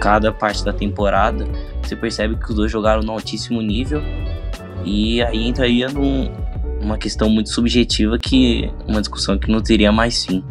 cada 0.00 0.32
parte 0.32 0.64
da 0.64 0.72
temporada, 0.72 1.46
você 1.82 1.94
percebe 1.94 2.36
que 2.36 2.50
os 2.50 2.54
dois 2.56 2.70
jogaram 2.70 3.02
no 3.02 3.12
altíssimo 3.12 3.60
nível 3.62 4.02
e 4.84 5.22
aí 5.22 5.46
entraria 5.46 5.88
num, 5.88 6.30
numa 6.80 6.98
questão 6.98 7.28
muito 7.30 7.50
subjetiva 7.50 8.18
que 8.18 8.70
uma 8.86 9.00
discussão 9.00 9.38
que 9.38 9.50
não 9.50 9.60
teria 9.60 9.92
mais 9.92 10.24
fim. 10.24 10.42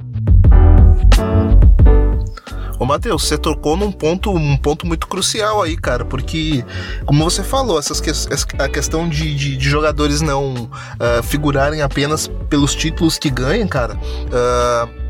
Ô, 2.81 2.85
Matheus, 2.85 3.27
você 3.27 3.37
tocou 3.37 3.77
num 3.77 3.91
ponto, 3.91 4.31
um 4.31 4.57
ponto 4.57 4.87
muito 4.87 5.05
crucial 5.05 5.61
aí, 5.61 5.77
cara, 5.77 6.03
porque, 6.03 6.65
como 7.05 7.23
você 7.23 7.43
falou, 7.43 7.77
essas 7.77 8.01
que, 8.01 8.09
a 8.57 8.67
questão 8.67 9.07
de, 9.07 9.35
de, 9.35 9.55
de 9.55 9.69
jogadores 9.69 10.19
não 10.19 10.63
uh, 10.63 11.21
figurarem 11.21 11.83
apenas 11.83 12.27
pelos 12.49 12.73
títulos 12.73 13.19
que 13.19 13.29
ganham, 13.29 13.67
cara. 13.67 13.93
Uh, 13.93 15.00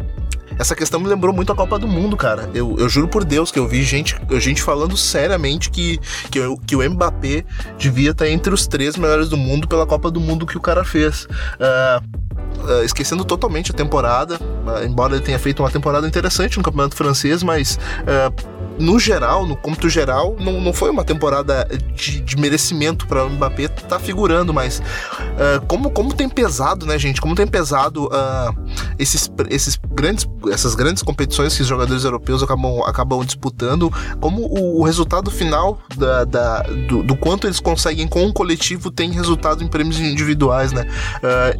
essa 0.62 0.76
questão 0.76 1.00
me 1.00 1.08
lembrou 1.08 1.34
muito 1.34 1.52
a 1.52 1.56
Copa 1.56 1.80
do 1.80 1.88
Mundo, 1.88 2.16
cara. 2.16 2.48
Eu, 2.54 2.76
eu 2.78 2.88
juro 2.88 3.08
por 3.08 3.24
Deus 3.26 3.52
que 3.52 3.58
eu 3.58 3.68
vi 3.68 3.82
gente, 3.82 4.16
gente 4.40 4.62
falando 4.62 4.96
seriamente 4.96 5.72
que, 5.72 6.00
que, 6.30 6.40
que 6.68 6.76
o 6.76 6.88
Mbappé 6.88 7.44
devia 7.80 8.12
estar 8.12 8.30
entre 8.30 8.54
os 8.54 8.68
três 8.68 8.96
melhores 8.96 9.28
do 9.28 9.36
mundo 9.36 9.68
pela 9.68 9.88
Copa 9.88 10.12
do 10.12 10.20
Mundo 10.20 10.46
que 10.46 10.56
o 10.56 10.62
cara 10.62 10.86
fez. 10.86 11.26
Uh, 11.26 12.22
uh, 12.64 12.84
esquecendo 12.84 13.26
totalmente 13.26 13.72
a 13.72 13.74
temporada, 13.74 14.36
uh, 14.36 14.86
embora 14.86 15.16
ele 15.16 15.24
tenha 15.24 15.40
feito 15.40 15.64
uma 15.64 15.72
temporada 15.72 16.08
interessante 16.08 16.58
no 16.58 16.64
Campeonato 16.64 16.96
Francês, 16.96 17.42
mas 17.42 17.80
uh, 18.04 18.61
no 18.80 19.00
geral, 19.00 19.46
no 19.46 19.56
cômputo 19.56 19.90
geral, 19.90 20.36
não, 20.40 20.60
não 20.60 20.74
foi 20.74 20.90
uma 20.90 21.04
temporada 21.04 21.68
de, 21.94 22.22
de 22.22 22.38
merecimento 22.38 23.08
para 23.08 23.26
o 23.26 23.30
Mbappé 23.30 23.64
estar 23.64 23.82
tá 23.88 24.00
figurando, 24.00 24.54
mas 24.54 24.80
uh, 24.80 25.66
como, 25.68 25.92
como 25.92 26.14
tem 26.14 26.28
pesado, 26.28 26.86
né, 26.86 26.98
gente? 26.98 27.22
Como 27.22 27.36
tem 27.36 27.46
pesado 27.46 28.06
uh, 28.06 28.56
esses, 28.98 29.32
esses 29.50 29.80
grandes, 29.92 30.28
essas 30.52 30.76
grandes 30.76 31.04
competições 31.04 31.56
que 31.56 31.62
os 31.62 31.68
jogadores 31.68 32.04
europeus 32.04 32.42
acabam, 32.42 32.82
acabam 32.86 33.24
disputando, 33.24 33.92
como 34.20 34.42
o, 34.42 34.80
o 34.80 34.84
resultado 34.84 35.30
final 35.30 35.80
da, 35.96 36.26
da 36.26 36.62
do, 36.88 37.04
do, 37.04 37.16
quanto 37.16 37.48
eles 37.48 37.60
conseguem 37.60 38.08
com 38.08 38.26
o 38.26 38.34
coletivo 38.34 38.90
tem 38.90 39.12
resultado 39.12 39.64
em 39.64 39.68
prêmios 39.68 40.00
individuais, 40.00 40.72
né? 40.72 40.86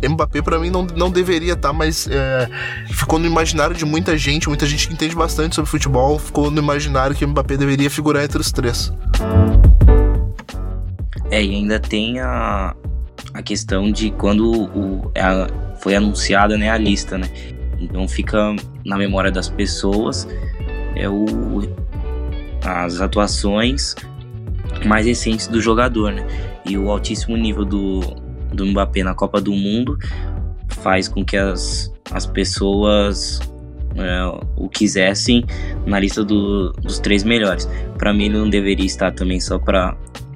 Uh, 0.04 0.10
Mbappé, 0.12 0.42
para 0.42 0.58
mim, 0.60 0.70
não, 0.70 0.86
não 0.96 1.12
deveria 1.12 1.54
estar, 1.54 1.70
tá, 1.70 1.74
mas 1.74 2.08
ficou 2.90 3.20
no 3.20 3.26
imaginário 3.26 3.76
de 3.76 3.86
muita 3.86 4.18
gente, 4.18 4.48
muita 4.48 4.66
gente 4.66 4.88
que 4.88 4.94
entende 4.94 5.16
bastante 5.16 5.56
sobre 5.56 5.70
futebol, 5.70 6.18
ficou 6.18 6.50
no 6.50 6.60
imaginário 6.60 7.01
que 7.10 7.26
o 7.26 7.28
Mbappé 7.28 7.58
deveria 7.58 7.90
figurar 7.90 8.24
entre 8.24 8.40
os 8.40 8.52
três. 8.52 8.94
É, 11.30 11.42
e 11.44 11.56
ainda 11.56 11.80
tem 11.80 12.20
a, 12.20 12.76
a 13.34 13.42
questão 13.42 13.92
de 13.92 14.12
quando 14.12 14.52
o, 14.52 15.12
é 15.16 15.22
a, 15.22 15.48
foi 15.80 15.96
anunciada 15.96 16.58
né, 16.58 16.70
a 16.70 16.78
lista, 16.78 17.18
né? 17.18 17.30
Então 17.80 18.08
fica 18.08 18.56
na 18.86 18.98
memória 18.98 19.32
das 19.32 19.50
pessoas 19.50 20.28
é 20.96 21.10
o, 21.10 21.62
as 22.64 23.02
atuações 23.02 23.96
mais 24.86 25.06
recentes 25.06 25.48
do 25.48 25.62
jogador, 25.62 26.12
né? 26.12 26.26
E 26.66 26.78
o 26.78 26.90
altíssimo 26.90 27.36
nível 27.36 27.66
do, 27.66 28.02
do 28.54 28.66
Mbappé 28.66 29.04
na 29.04 29.16
Copa 29.16 29.42
do 29.42 29.52
Mundo 29.52 29.98
faz 30.68 31.08
com 31.08 31.24
que 31.24 31.38
as, 31.38 31.92
as 32.12 32.26
pessoas 32.26 33.40
é, 33.96 34.42
o 34.56 34.70
quisessem 34.70 35.44
na 35.86 36.00
lista 36.00 36.24
do, 36.24 36.72
dos 36.74 37.00
três 37.00 37.24
melhores. 37.24 37.68
Para 37.98 38.14
mim, 38.14 38.26
ele 38.26 38.38
não 38.38 38.50
deveria 38.50 38.86
estar 38.86 39.12
também, 39.12 39.40
só 39.40 39.58
para 39.58 39.96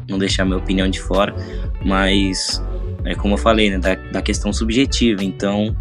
não 0.10 0.18
deixar 0.18 0.46
minha 0.46 0.58
opinião 0.58 0.88
de 0.90 1.00
fora, 1.02 1.36
mas 1.84 2.64
é 3.04 3.16
como 3.16 3.36
eu 3.36 3.38
falei, 3.38 3.70
né, 3.70 3.78
da, 3.78 3.96
da 3.96 4.22
questão 4.22 4.52
subjetiva. 4.52 5.24
Então, 5.24 5.76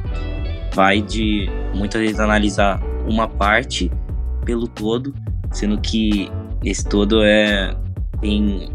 vai 0.75 1.01
de 1.01 1.49
muitas 1.75 2.01
vezes 2.01 2.21
analisar 2.21 2.83
uma 3.07 3.29
parte 3.29 3.91
pelo 4.45 4.67
todo, 4.67 5.15
sendo 5.51 5.79
que 5.81 6.31
esse 6.65 6.87
todo 6.87 7.23
é 7.23 7.75
tem 8.21 8.71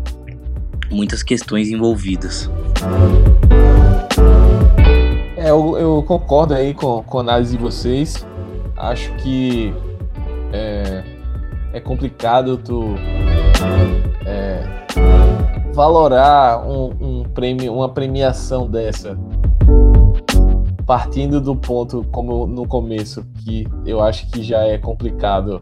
muitas 0.91 1.23
questões 1.23 1.69
envolvidas. 1.69 2.49
É, 5.38 5.49
eu, 5.49 5.77
eu, 5.77 6.03
concordo 6.03 6.53
aí 6.53 6.73
com, 6.73 7.01
com 7.03 7.17
a 7.17 7.21
análise 7.21 7.55
de 7.55 7.63
vocês 7.63 8.25
acho 8.79 9.13
que 9.17 9.73
é, 10.53 11.03
é 11.73 11.79
complicado 11.79 12.57
tu 12.57 12.95
é, 14.25 14.63
valorar 15.73 16.65
um, 16.65 16.87
um, 16.99 17.23
prêmio, 17.23 17.73
uma 17.73 17.89
premiação 17.89 18.67
dessa. 18.67 19.17
Partindo 20.85 21.39
do 21.39 21.55
ponto 21.55 22.03
como 22.11 22.47
no 22.47 22.67
começo 22.67 23.23
que 23.43 23.67
eu 23.85 24.01
acho 24.01 24.27
que 24.31 24.41
já 24.41 24.63
é 24.63 24.77
complicado 24.77 25.61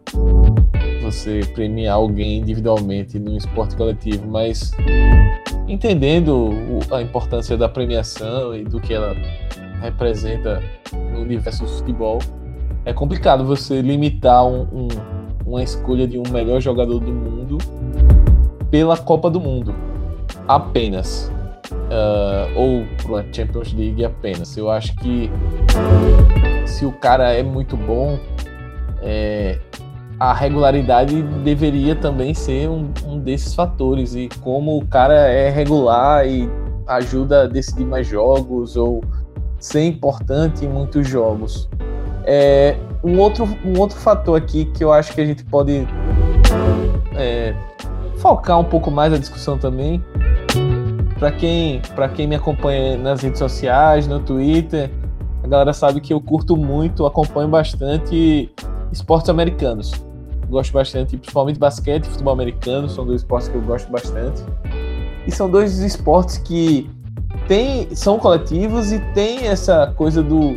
você 1.02 1.40
premiar 1.54 1.96
alguém 1.96 2.38
individualmente 2.38 3.18
no 3.18 3.36
esporte 3.36 3.76
coletivo, 3.76 4.26
mas 4.26 4.72
entendendo 5.68 6.50
a 6.90 7.02
importância 7.02 7.58
da 7.58 7.68
premiação 7.68 8.56
e 8.56 8.64
do 8.64 8.80
que 8.80 8.94
ela 8.94 9.14
representa 9.82 10.62
no 11.12 11.20
universo 11.20 11.64
do 11.64 11.68
futebol, 11.68 12.18
é 12.88 12.92
complicado 12.94 13.44
você 13.44 13.82
limitar 13.82 14.46
um, 14.46 14.62
um, 14.62 14.88
uma 15.44 15.62
escolha 15.62 16.08
de 16.08 16.18
um 16.18 16.22
melhor 16.32 16.58
jogador 16.58 16.98
do 16.98 17.12
mundo 17.12 17.58
pela 18.70 18.96
Copa 18.96 19.28
do 19.28 19.38
Mundo 19.38 19.74
apenas. 20.48 21.30
Uh, 21.70 22.58
ou 22.58 22.84
para 23.02 23.30
Champions 23.30 23.74
League 23.74 24.02
apenas. 24.02 24.56
Eu 24.56 24.70
acho 24.70 24.96
que 24.96 25.30
se 26.64 26.86
o 26.86 26.92
cara 26.92 27.30
é 27.34 27.42
muito 27.42 27.76
bom, 27.76 28.18
é, 29.02 29.58
a 30.18 30.32
regularidade 30.32 31.22
deveria 31.44 31.94
também 31.94 32.32
ser 32.32 32.70
um, 32.70 32.90
um, 33.04 33.18
desses 33.18 33.54
fatores. 33.54 34.14
E 34.14 34.30
como 34.40 34.78
o 34.78 34.86
cara 34.86 35.14
é 35.14 35.50
regular 35.50 36.26
e 36.26 36.48
ajuda 36.86 37.42
a 37.42 37.46
decidir 37.46 37.84
mais 37.84 38.06
jogos 38.06 38.78
ou 38.78 39.04
ser 39.58 39.84
importante 39.84 40.64
em 40.64 40.68
muitos 40.68 41.06
jogos. 41.06 41.68
É, 42.30 42.76
um, 43.02 43.18
outro, 43.18 43.48
um 43.64 43.78
outro 43.78 43.96
fator 43.96 44.36
aqui 44.36 44.66
que 44.66 44.84
eu 44.84 44.92
acho 44.92 45.14
que 45.14 45.20
a 45.22 45.24
gente 45.24 45.42
pode 45.44 45.88
é, 47.16 47.54
focar 48.18 48.60
um 48.60 48.64
pouco 48.64 48.90
mais 48.90 49.14
a 49.14 49.18
discussão 49.18 49.56
também 49.56 50.04
para 51.18 51.32
quem, 51.32 51.82
quem 52.14 52.26
me 52.26 52.36
acompanha 52.36 52.96
nas 52.96 53.22
redes 53.22 53.38
sociais, 53.38 54.06
no 54.06 54.20
Twitter, 54.20 54.90
a 55.42 55.48
galera 55.48 55.72
sabe 55.72 56.00
que 56.00 56.12
eu 56.12 56.20
curto 56.20 56.56
muito, 56.56 57.04
acompanho 57.06 57.48
bastante 57.48 58.50
esportes 58.92 59.28
americanos. 59.28 59.92
Gosto 60.48 60.72
bastante, 60.72 61.16
principalmente 61.16 61.58
basquete 61.58 62.04
e 62.04 62.08
futebol 62.08 62.32
americano, 62.32 62.88
são 62.88 63.04
dois 63.04 63.22
esportes 63.22 63.48
que 63.48 63.56
eu 63.56 63.62
gosto 63.62 63.90
bastante. 63.90 64.42
E 65.26 65.32
são 65.32 65.50
dois 65.50 65.78
esportes 65.80 66.38
que 66.38 66.88
tem, 67.46 67.94
são 67.94 68.18
coletivos 68.18 68.92
e 68.92 69.00
tem 69.12 69.46
essa 69.46 69.92
coisa 69.96 70.22
do 70.22 70.56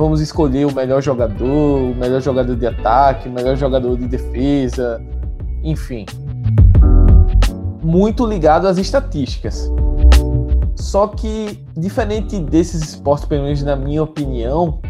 vamos 0.00 0.22
escolher 0.22 0.64
o 0.64 0.74
melhor 0.74 1.02
jogador, 1.02 1.92
o 1.92 1.94
melhor 1.94 2.22
jogador 2.22 2.56
de 2.56 2.66
ataque, 2.66 3.28
o 3.28 3.32
melhor 3.32 3.54
jogador 3.54 3.98
de 3.98 4.08
defesa, 4.08 4.98
enfim. 5.62 6.06
Muito 7.82 8.24
ligado 8.24 8.66
às 8.66 8.78
estatísticas. 8.78 9.70
Só 10.74 11.06
que, 11.06 11.62
diferente 11.76 12.38
desses 12.38 12.80
esportes, 12.80 13.26
pelo 13.26 13.42
menos 13.42 13.62
na 13.62 13.76
minha 13.76 14.02
opinião, 14.02 14.80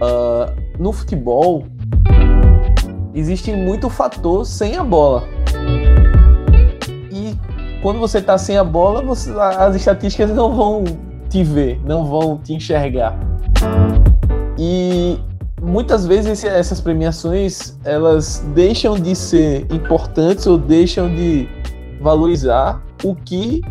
uh, 0.00 0.50
no 0.78 0.90
futebol 0.90 1.64
existe 3.14 3.52
muito 3.52 3.90
fator 3.90 4.46
sem 4.46 4.74
a 4.74 4.82
bola. 4.82 5.24
E 7.12 7.36
quando 7.82 7.98
você 7.98 8.18
está 8.18 8.38
sem 8.38 8.56
a 8.56 8.64
bola, 8.64 9.02
você, 9.02 9.30
as 9.38 9.76
estatísticas 9.76 10.30
não 10.30 10.56
vão 10.56 10.84
te 11.28 11.44
ver, 11.44 11.78
não 11.84 12.06
vão 12.06 12.38
te 12.38 12.54
enxergar. 12.54 13.18
E 14.58 15.18
muitas 15.60 16.06
vezes 16.06 16.44
essas 16.44 16.80
premiações 16.80 17.78
elas 17.84 18.44
deixam 18.54 18.98
de 18.98 19.14
ser 19.14 19.66
importantes 19.72 20.46
ou 20.46 20.58
deixam 20.58 21.08
de 21.14 21.48
valorizar 22.00 22.82
o 23.02 23.14
que 23.14 23.62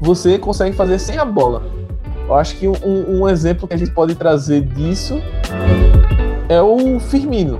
você 0.00 0.38
consegue 0.38 0.74
fazer 0.76 0.98
sem 0.98 1.18
a 1.18 1.24
bola. 1.24 1.62
Eu 2.26 2.34
acho 2.34 2.56
que 2.56 2.66
um, 2.66 2.74
um 2.84 3.28
exemplo 3.28 3.68
que 3.68 3.74
a 3.74 3.76
gente 3.76 3.92
pode 3.92 4.14
trazer 4.14 4.62
disso 4.62 5.20
é 6.48 6.60
o 6.60 6.98
Firmino. 6.98 7.58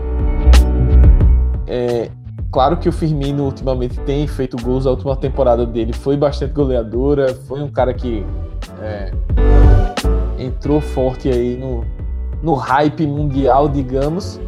É, 1.66 2.10
claro 2.50 2.76
que 2.76 2.88
o 2.88 2.92
Firmino 2.92 3.44
ultimamente 3.44 3.98
tem 4.00 4.26
feito 4.26 4.56
gols, 4.56 4.86
a 4.86 4.90
última 4.90 5.16
temporada 5.16 5.64
dele 5.64 5.92
foi 5.92 6.16
bastante 6.16 6.52
goleadora, 6.52 7.34
foi 7.46 7.62
um 7.62 7.68
cara 7.68 7.94
que 7.94 8.24
é, 8.80 9.12
entrou 10.38 10.80
forte 10.80 11.28
aí 11.28 11.56
no, 11.56 11.84
no 12.42 12.54
hype 12.54 13.06
mundial, 13.06 13.68
digamos. 13.68 14.40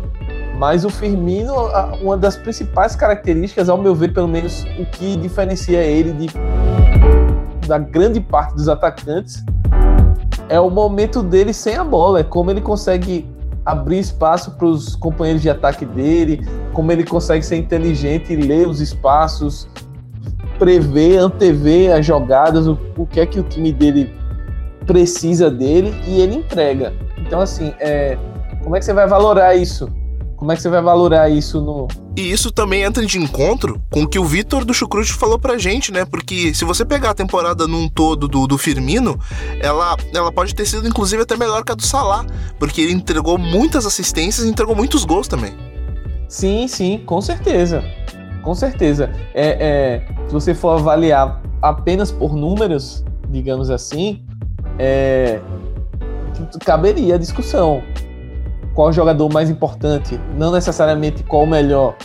Mas 0.59 0.85
o 0.85 0.91
Firmino, 0.91 1.55
uma 2.03 2.17
das 2.17 2.37
principais 2.37 2.97
características, 2.97 3.69
ao 3.69 3.79
meu 3.79 3.95
ver, 3.95 4.13
pelo 4.13 4.27
menos 4.27 4.65
o 4.79 4.85
que 4.87 5.17
diferencia 5.17 5.83
ele 5.83 6.13
de, 6.13 6.29
da 7.67 7.79
grande 7.79 8.21
parte 8.21 8.55
dos 8.55 8.69
atacantes, 8.69 9.45
é 10.49 10.59
o 10.59 10.69
momento 10.69 11.23
dele 11.23 11.53
sem 11.53 11.77
a 11.77 11.85
bola. 11.85 12.21
É 12.21 12.25
como 12.25 12.51
ele 12.51 12.61
consegue 12.61 13.25
abrir 13.65 14.01
espaço 14.01 14.53
para 14.53 14.67
os 14.67 14.97
companheiros 14.97 15.43
de 15.43 15.51
ataque 15.51 15.85
dele, 15.85 16.45
como 16.73 16.91
ele 16.91 17.05
consegue 17.05 17.45
ser 17.45 17.57
inteligente 17.57 18.33
e 18.33 18.37
ler 18.37 18.67
os 18.67 18.81
espaços, 18.81 19.69
prever, 20.59 21.19
antever 21.19 21.95
as 21.95 22.05
jogadas, 22.05 22.67
o, 22.67 22.77
o 22.97 23.07
que 23.07 23.21
é 23.21 23.27
que 23.27 23.39
o 23.39 23.43
time 23.43 23.73
dele 23.73 24.13
precisa 24.87 25.51
dele 25.51 25.95
e 26.07 26.21
ele 26.21 26.35
entrega. 26.35 26.93
Então, 27.29 27.41
assim, 27.43 27.75
é, 27.79 28.17
como 28.65 28.75
é 28.75 28.79
que 28.79 28.87
você 28.87 28.95
vai 28.95 29.07
valorar 29.07 29.55
isso? 29.55 29.87
Como 30.35 30.51
é 30.51 30.57
que 30.57 30.63
você 30.63 30.71
vai 30.71 30.81
valorar 30.81 31.29
isso 31.29 31.61
no. 31.61 31.89
E 32.17 32.31
isso 32.31 32.51
também 32.51 32.83
entra 32.83 33.05
de 33.05 33.19
encontro 33.19 33.83
com 33.91 34.05
o 34.05 34.09
que 34.09 34.19
o 34.19 34.25
Vitor 34.25 34.65
do 34.65 34.73
Chucrute 34.73 35.13
falou 35.13 35.39
pra 35.39 35.59
gente, 35.59 35.93
né? 35.93 36.07
Porque 36.07 36.55
se 36.55 36.65
você 36.65 36.87
pegar 36.87 37.11
a 37.11 37.15
temporada 37.15 37.67
num 37.67 37.87
todo 37.87 38.27
do, 38.27 38.47
do 38.47 38.57
Firmino, 38.57 39.19
ela, 39.61 39.95
ela 40.15 40.33
pode 40.33 40.55
ter 40.55 40.65
sido 40.65 40.89
inclusive 40.89 41.23
até 41.23 41.37
melhor 41.37 41.63
que 41.65 41.73
a 41.73 41.75
do 41.75 41.83
Salah, 41.83 42.25
porque 42.59 42.81
ele 42.81 42.93
entregou 42.93 43.37
muitas 43.37 43.85
assistências 43.85 44.47
e 44.47 44.49
entregou 44.49 44.75
muitos 44.75 45.05
gols 45.05 45.29
também. 45.29 45.55
Sim, 46.29 46.67
sim, 46.67 47.03
com 47.05 47.21
certeza. 47.21 47.85
Com 48.43 48.55
certeza. 48.55 49.11
É, 49.35 49.59
é, 49.61 50.27
se 50.29 50.33
você 50.33 50.55
for 50.55 50.79
avaliar 50.79 51.43
apenas 51.61 52.11
por 52.11 52.35
números, 52.35 53.05
digamos 53.29 53.71
assim, 53.71 54.25
é, 54.79 55.41
caberia 56.65 57.17
a 57.17 57.19
discussão. 57.19 57.83
Qual 58.75 58.89
o 58.89 58.93
jogador 58.93 59.33
mais 59.33 59.51
importante? 59.51 60.21
Não 60.37 60.53
necessariamente 60.53 61.23
qual 61.23 61.45
o 61.45 61.47
melhor. 61.47 61.97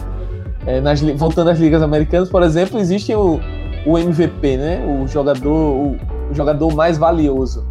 É, 0.66 0.80
nas, 0.80 1.02
voltando 1.02 1.50
às 1.50 1.60
ligas 1.60 1.82
americanas, 1.82 2.30
por 2.30 2.42
exemplo, 2.42 2.80
existe 2.80 3.14
o, 3.14 3.40
o 3.86 3.98
MVP, 3.98 4.58
né? 4.58 4.86
O 4.86 5.08
jogador, 5.08 5.50
o, 5.50 5.98
o 6.32 6.34
jogador 6.34 6.74
mais 6.74 6.98
valioso 6.98 7.66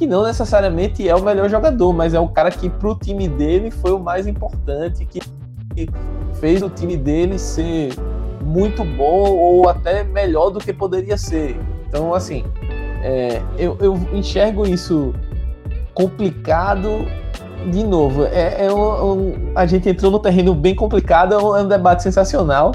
que 0.00 0.06
não 0.06 0.22
necessariamente 0.22 1.06
é 1.06 1.14
o 1.14 1.22
melhor 1.22 1.50
jogador, 1.50 1.92
mas 1.92 2.14
é 2.14 2.18
o 2.18 2.26
cara 2.26 2.50
que 2.50 2.70
para 2.70 2.88
o 2.88 2.94
time 2.94 3.28
dele 3.28 3.70
foi 3.70 3.92
o 3.92 3.98
mais 3.98 4.26
importante, 4.26 5.04
que 5.04 5.20
fez 6.40 6.62
o 6.62 6.70
time 6.70 6.96
dele 6.96 7.38
ser 7.38 7.92
muito 8.42 8.82
bom 8.82 9.28
ou 9.28 9.68
até 9.68 10.02
melhor 10.02 10.48
do 10.48 10.58
que 10.58 10.72
poderia 10.72 11.18
ser. 11.18 11.60
Então, 11.86 12.14
assim, 12.14 12.44
é, 13.02 13.42
eu, 13.58 13.76
eu, 13.78 13.94
enxergo 14.14 14.66
isso 14.66 15.12
complicado. 16.00 17.06
De 17.70 17.84
novo, 17.84 18.24
é, 18.24 18.66
é 18.66 18.72
um, 18.72 19.12
um, 19.12 19.52
a 19.54 19.66
gente 19.66 19.86
entrou 19.86 20.10
no 20.10 20.18
terreno 20.18 20.54
bem 20.54 20.74
complicado, 20.74 21.34
é 21.34 21.38
um, 21.38 21.56
é 21.56 21.62
um 21.62 21.68
debate 21.68 22.02
sensacional. 22.02 22.72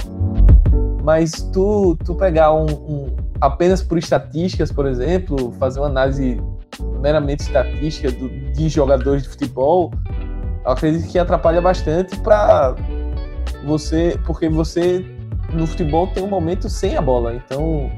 Mas 1.03 1.32
tu, 1.51 1.97
tu 2.03 2.13
pegar 2.13 2.53
um, 2.53 3.15
apenas 3.41 3.82
por 3.82 3.97
estatísticas, 3.97 4.71
por 4.71 4.86
exemplo, 4.86 5.51
fazer 5.59 5.80
uma 5.80 5.88
análise 5.88 6.39
meramente 7.01 7.43
estatística 7.43 8.11
do, 8.11 8.30
de 8.30 8.69
jogadores 8.69 9.23
de 9.23 9.30
futebol, 9.30 9.91
eu 10.63 10.71
acredito 10.71 11.07
que 11.09 11.17
atrapalha 11.17 11.61
bastante 11.61 12.17
para 12.19 12.76
você, 13.65 14.19
porque 14.26 14.49
você 14.49 15.05
no 15.53 15.65
futebol 15.65 16.07
tem 16.07 16.23
um 16.23 16.28
momento 16.28 16.69
sem 16.69 16.95
a 16.95 17.01
bola, 17.01 17.36
então 17.36 17.89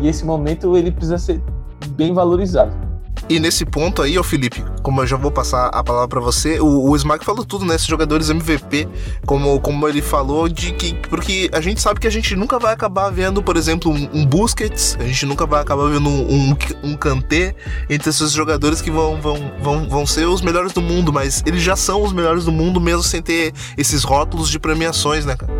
e 0.00 0.08
esse 0.08 0.24
momento 0.24 0.76
ele 0.76 0.90
precisa 0.90 1.18
ser 1.18 1.42
bem 1.90 2.12
valorizado. 2.12 2.85
E 3.28 3.40
nesse 3.40 3.64
ponto 3.64 4.02
aí, 4.02 4.16
ó 4.16 4.22
Felipe, 4.22 4.64
como 4.82 5.02
eu 5.02 5.06
já 5.06 5.16
vou 5.16 5.32
passar 5.32 5.66
a 5.66 5.82
palavra 5.82 6.06
para 6.06 6.20
você, 6.20 6.60
o, 6.60 6.90
o 6.90 6.94
Smack 6.94 7.24
falou 7.24 7.44
tudo, 7.44 7.64
né? 7.64 7.74
Esses 7.74 7.88
jogadores 7.88 8.30
MVP, 8.30 8.88
como, 9.26 9.58
como 9.60 9.88
ele 9.88 10.00
falou, 10.00 10.48
de 10.48 10.72
que. 10.72 10.94
Porque 11.08 11.50
a 11.52 11.60
gente 11.60 11.80
sabe 11.80 11.98
que 11.98 12.06
a 12.06 12.10
gente 12.10 12.36
nunca 12.36 12.56
vai 12.56 12.72
acabar 12.72 13.10
vendo, 13.10 13.42
por 13.42 13.56
exemplo, 13.56 13.90
um, 13.90 14.08
um 14.14 14.24
Busquets, 14.24 14.96
a 15.00 15.04
gente 15.04 15.26
nunca 15.26 15.44
vai 15.44 15.60
acabar 15.60 15.88
vendo 15.88 16.08
um, 16.08 16.50
um, 16.52 16.56
um 16.84 16.96
Kanté 16.96 17.56
entre 17.90 18.10
esses 18.10 18.30
jogadores 18.30 18.80
que 18.80 18.92
vão, 18.92 19.20
vão, 19.20 19.52
vão, 19.60 19.88
vão 19.88 20.06
ser 20.06 20.28
os 20.28 20.40
melhores 20.40 20.72
do 20.72 20.80
mundo, 20.80 21.12
mas 21.12 21.42
eles 21.44 21.62
já 21.62 21.74
são 21.74 22.02
os 22.04 22.12
melhores 22.12 22.44
do 22.44 22.52
mundo, 22.52 22.80
mesmo 22.80 23.02
sem 23.02 23.20
ter 23.20 23.52
esses 23.76 24.04
rótulos 24.04 24.48
de 24.48 24.60
premiações, 24.60 25.26
né, 25.26 25.34
cara? 25.34 25.52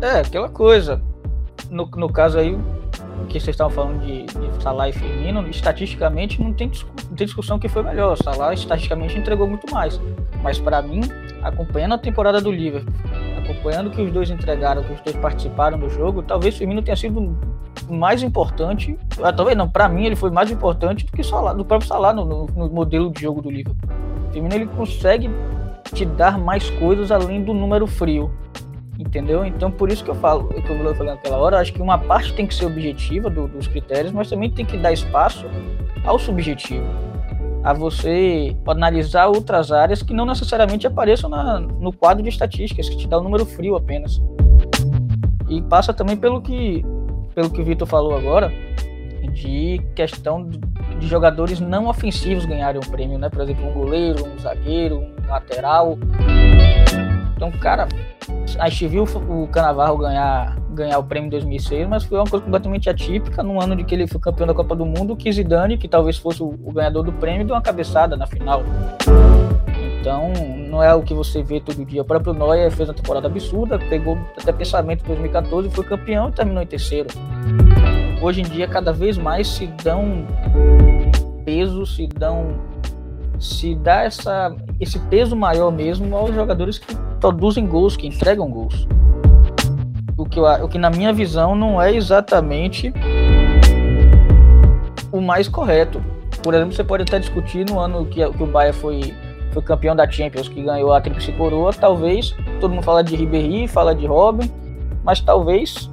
É, 0.00 0.20
aquela 0.20 0.48
coisa. 0.48 1.02
No, 1.68 1.88
no 1.96 2.12
caso 2.12 2.38
aí, 2.38 2.56
que 3.26 3.40
vocês 3.40 3.54
estavam 3.54 3.72
falando 3.72 4.00
de, 4.00 4.24
de 4.24 4.62
Salah 4.62 4.88
e 4.88 4.92
Firmino, 4.92 5.46
estatisticamente 5.48 6.40
não 6.42 6.52
tem, 6.52 6.70
não 7.08 7.16
tem 7.16 7.26
discussão 7.26 7.58
que 7.58 7.68
foi 7.68 7.82
melhor. 7.82 8.16
Salah 8.16 8.54
estatisticamente 8.54 9.18
entregou 9.18 9.46
muito 9.46 9.70
mais. 9.72 10.00
Mas 10.42 10.58
para 10.58 10.80
mim, 10.82 11.00
acompanhando 11.42 11.94
a 11.94 11.98
temporada 11.98 12.40
do 12.40 12.50
Liverpool, 12.50 12.92
acompanhando 13.38 13.90
que 13.90 14.00
os 14.00 14.12
dois 14.12 14.30
entregaram, 14.30 14.82
que 14.82 14.92
os 14.92 15.00
dois 15.00 15.16
participaram 15.16 15.78
do 15.78 15.88
jogo, 15.88 16.22
talvez 16.22 16.56
Firmino 16.56 16.82
tenha 16.82 16.96
sido 16.96 17.36
mais 17.88 18.22
importante. 18.22 18.98
Ah, 19.22 19.32
talvez 19.32 19.56
não, 19.56 19.68
para 19.68 19.88
mim 19.88 20.04
ele 20.04 20.16
foi 20.16 20.30
mais 20.30 20.50
importante 20.50 21.04
do 21.04 21.12
que 21.12 21.22
Salah, 21.22 21.52
do 21.52 21.64
próprio 21.64 21.88
Salah 21.88 22.12
no, 22.12 22.24
no, 22.24 22.46
no 22.46 22.68
modelo 22.68 23.10
de 23.10 23.22
jogo 23.22 23.40
do 23.40 23.50
Liverpool. 23.50 23.88
Firmino 24.32 24.54
ele 24.54 24.66
consegue 24.66 25.30
te 25.92 26.04
dar 26.04 26.38
mais 26.38 26.68
coisas 26.70 27.10
além 27.10 27.42
do 27.42 27.54
número 27.54 27.86
frio. 27.86 28.30
Entendeu? 28.98 29.44
Então, 29.44 29.70
por 29.70 29.90
isso 29.90 30.02
que 30.02 30.10
eu 30.10 30.14
falo, 30.14 30.48
que 30.48 30.58
eu 30.70 30.94
falei 30.94 31.12
naquela 31.12 31.36
hora, 31.36 31.60
acho 31.60 31.72
que 31.72 31.82
uma 31.82 31.98
parte 31.98 32.32
tem 32.34 32.46
que 32.46 32.54
ser 32.54 32.64
objetiva 32.64 33.28
do, 33.28 33.46
dos 33.46 33.66
critérios, 33.66 34.12
mas 34.12 34.30
também 34.30 34.50
tem 34.50 34.64
que 34.64 34.78
dar 34.78 34.92
espaço 34.92 35.46
ao 36.04 36.18
subjetivo. 36.18 36.86
A 37.62 37.72
você 37.72 38.56
analisar 38.66 39.26
outras 39.26 39.70
áreas 39.70 40.02
que 40.02 40.14
não 40.14 40.24
necessariamente 40.24 40.86
apareçam 40.86 41.28
na, 41.28 41.60
no 41.60 41.92
quadro 41.92 42.22
de 42.22 42.28
estatísticas, 42.30 42.88
que 42.88 42.96
te 42.96 43.08
dá 43.08 43.18
o 43.18 43.20
um 43.20 43.24
número 43.24 43.44
frio 43.44 43.76
apenas. 43.76 44.20
E 45.48 45.60
passa 45.62 45.92
também 45.92 46.16
pelo 46.16 46.40
que, 46.40 46.84
pelo 47.34 47.50
que 47.50 47.60
o 47.60 47.64
Vitor 47.64 47.86
falou 47.86 48.16
agora, 48.16 48.52
de 49.32 49.80
questão 49.94 50.48
de 50.98 51.06
jogadores 51.06 51.60
não 51.60 51.88
ofensivos 51.88 52.46
ganharem 52.46 52.80
um 52.84 52.90
prêmio, 52.90 53.18
né? 53.18 53.28
Por 53.28 53.42
exemplo, 53.42 53.68
um 53.68 53.72
goleiro, 53.72 54.26
um 54.26 54.38
zagueiro, 54.38 54.98
um 54.98 55.28
lateral. 55.28 55.98
Então, 57.36 57.52
cara, 57.52 57.86
a 58.58 58.68
gente 58.70 58.88
viu 58.88 59.04
o 59.04 59.46
Canavarro 59.48 59.98
ganhar, 59.98 60.56
ganhar 60.70 60.98
o 60.98 61.04
prêmio 61.04 61.26
em 61.26 61.30
2006, 61.30 61.86
mas 61.86 62.04
foi 62.04 62.18
uma 62.18 62.26
coisa 62.26 62.42
completamente 62.42 62.88
atípica, 62.88 63.42
num 63.42 63.60
ano 63.60 63.76
de 63.76 63.84
que 63.84 63.94
ele 63.94 64.06
foi 64.06 64.18
campeão 64.18 64.46
da 64.46 64.54
Copa 64.54 64.74
do 64.74 64.86
Mundo, 64.86 65.14
que 65.14 65.30
Zidane, 65.30 65.76
que 65.76 65.86
talvez 65.86 66.16
fosse 66.16 66.42
o, 66.42 66.48
o 66.64 66.72
ganhador 66.72 67.04
do 67.04 67.12
prêmio, 67.12 67.46
deu 67.46 67.54
uma 67.54 67.60
cabeçada 67.60 68.16
na 68.16 68.26
final. 68.26 68.62
Então, 70.00 70.32
não 70.70 70.82
é 70.82 70.94
o 70.94 71.02
que 71.02 71.12
você 71.12 71.42
vê 71.42 71.60
todo 71.60 71.84
dia. 71.84 72.00
O 72.00 72.04
próprio 72.04 72.32
Neuer 72.32 72.70
fez 72.70 72.88
uma 72.88 72.94
temporada 72.94 73.26
absurda, 73.26 73.78
pegou 73.78 74.16
até 74.40 74.52
pensamento 74.52 75.02
em 75.04 75.08
2014, 75.08 75.68
foi 75.68 75.84
campeão 75.84 76.30
e 76.30 76.32
terminou 76.32 76.62
em 76.62 76.66
terceiro. 76.66 77.08
hoje 78.22 78.40
em 78.40 78.44
dia 78.44 78.66
cada 78.66 78.92
vez 78.92 79.18
mais 79.18 79.46
se 79.46 79.66
dão 79.84 80.24
peso, 81.44 81.84
se 81.84 82.06
dão 82.06 82.54
se 83.38 83.74
dá 83.74 84.02
essa, 84.02 84.54
esse 84.80 84.98
peso 84.98 85.36
maior 85.36 85.70
mesmo 85.70 86.14
aos 86.16 86.34
jogadores 86.34 86.78
que 86.78 86.94
produzem 87.20 87.66
gols, 87.66 87.96
que 87.96 88.06
entregam 88.06 88.50
gols. 88.50 88.86
O 90.16 90.24
que, 90.24 90.38
eu, 90.38 90.44
o 90.44 90.68
que 90.68 90.78
na 90.78 90.90
minha 90.90 91.12
visão 91.12 91.54
não 91.54 91.80
é 91.80 91.94
exatamente 91.94 92.92
o 95.12 95.20
mais 95.20 95.48
correto. 95.48 96.02
Por 96.42 96.54
exemplo, 96.54 96.74
você 96.74 96.84
pode 96.84 97.02
até 97.02 97.18
discutir 97.18 97.68
no 97.68 97.78
ano 97.78 98.06
que, 98.06 98.26
que 98.30 98.42
o 98.42 98.46
Bahia 98.46 98.72
foi, 98.72 99.14
foi 99.52 99.62
campeão 99.62 99.94
da 99.94 100.08
Champions, 100.08 100.48
que 100.48 100.62
ganhou 100.62 100.92
a 100.92 101.00
Tríplice 101.00 101.32
Coroa, 101.32 101.72
talvez, 101.72 102.34
todo 102.60 102.72
mundo 102.72 102.84
fala 102.84 103.02
de 103.02 103.16
Ribéry, 103.16 103.68
fala 103.68 103.94
de 103.94 104.06
Robin, 104.06 104.50
mas 105.04 105.20
talvez 105.20 105.90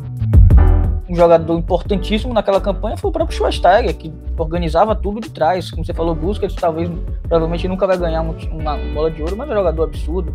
um 1.09 1.15
jogador 1.15 1.57
importantíssimo 1.57 2.33
naquela 2.33 2.61
campanha 2.61 2.95
foi 2.95 3.09
o 3.09 3.13
próprio 3.13 3.35
Schweinsteiger, 3.35 3.95
que 3.95 4.13
organizava 4.37 4.95
tudo 4.95 5.19
de 5.19 5.29
trás. 5.29 5.69
Como 5.69 5.83
você 5.83 5.93
falou, 5.93 6.15
Busquets 6.15 6.55
talvez, 6.55 6.89
provavelmente 7.23 7.67
nunca 7.67 7.85
vai 7.85 7.97
ganhar 7.97 8.21
uma, 8.21 8.77
bola 8.93 9.11
de 9.11 9.21
ouro, 9.21 9.35
mas 9.35 9.49
é 9.49 9.51
um 9.51 9.55
jogador 9.55 9.83
absurdo. 9.83 10.33